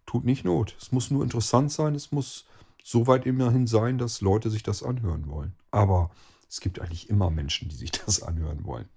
Tut 0.06 0.24
nicht 0.24 0.44
Not. 0.44 0.76
Es 0.80 0.90
muss 0.90 1.10
nur 1.10 1.22
interessant 1.22 1.70
sein. 1.70 1.94
Es 1.94 2.12
muss 2.12 2.46
so 2.82 3.06
weit 3.06 3.26
immerhin 3.26 3.66
sein, 3.66 3.98
dass 3.98 4.20
Leute 4.20 4.50
sich 4.50 4.62
das 4.62 4.82
anhören 4.82 5.28
wollen. 5.28 5.54
Aber 5.70 6.10
es 6.48 6.60
gibt 6.60 6.80
eigentlich 6.80 7.08
immer 7.08 7.30
Menschen, 7.30 7.68
die 7.68 7.76
sich 7.76 7.92
das 8.06 8.22
anhören 8.22 8.64
wollen. 8.64 8.88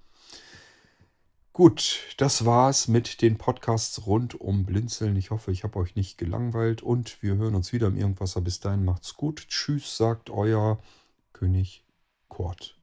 Gut, 1.54 2.14
das 2.18 2.44
war's 2.44 2.90
mit 2.90 3.22
den 3.22 3.38
Podcasts 3.38 4.06
rund 4.06 4.36
um 4.36 4.66
Blinzeln. 4.66 5.16
Ich 5.16 5.32
hoffe, 5.32 5.54
ich 5.54 5.64
habe 5.64 5.80
euch 5.80 5.96
nicht 5.96 6.18
gelangweilt 6.18 6.82
und 6.82 7.22
wir 7.24 7.36
hören 7.36 7.56
uns 7.56 7.72
wieder 7.72 7.88
im 7.88 7.96
Irgendwasser. 7.96 8.42
Bis 8.42 8.60
dahin 8.60 8.84
macht's 8.84 9.16
gut. 9.16 9.48
Tschüss, 9.48 9.96
sagt 9.96 10.30
euer 10.30 10.80
König 11.32 11.85
Kurt. 12.36 12.76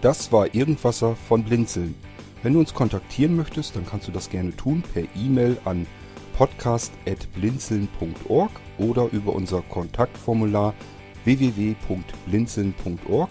Das 0.00 0.32
war 0.32 0.52
Irgendwasser 0.52 1.14
von 1.14 1.44
Blinzeln. 1.44 1.94
Wenn 2.42 2.54
du 2.54 2.58
uns 2.58 2.74
kontaktieren 2.74 3.36
möchtest, 3.36 3.76
dann 3.76 3.86
kannst 3.86 4.08
du 4.08 4.12
das 4.12 4.30
gerne 4.30 4.56
tun 4.56 4.82
per 4.82 5.04
E-Mail 5.14 5.58
an 5.64 5.86
podcast.blinzeln.org 6.36 8.50
oder 8.78 9.08
über 9.12 9.32
unser 9.32 9.62
Kontaktformular 9.62 10.74
www.blinzeln.org. 11.22 13.30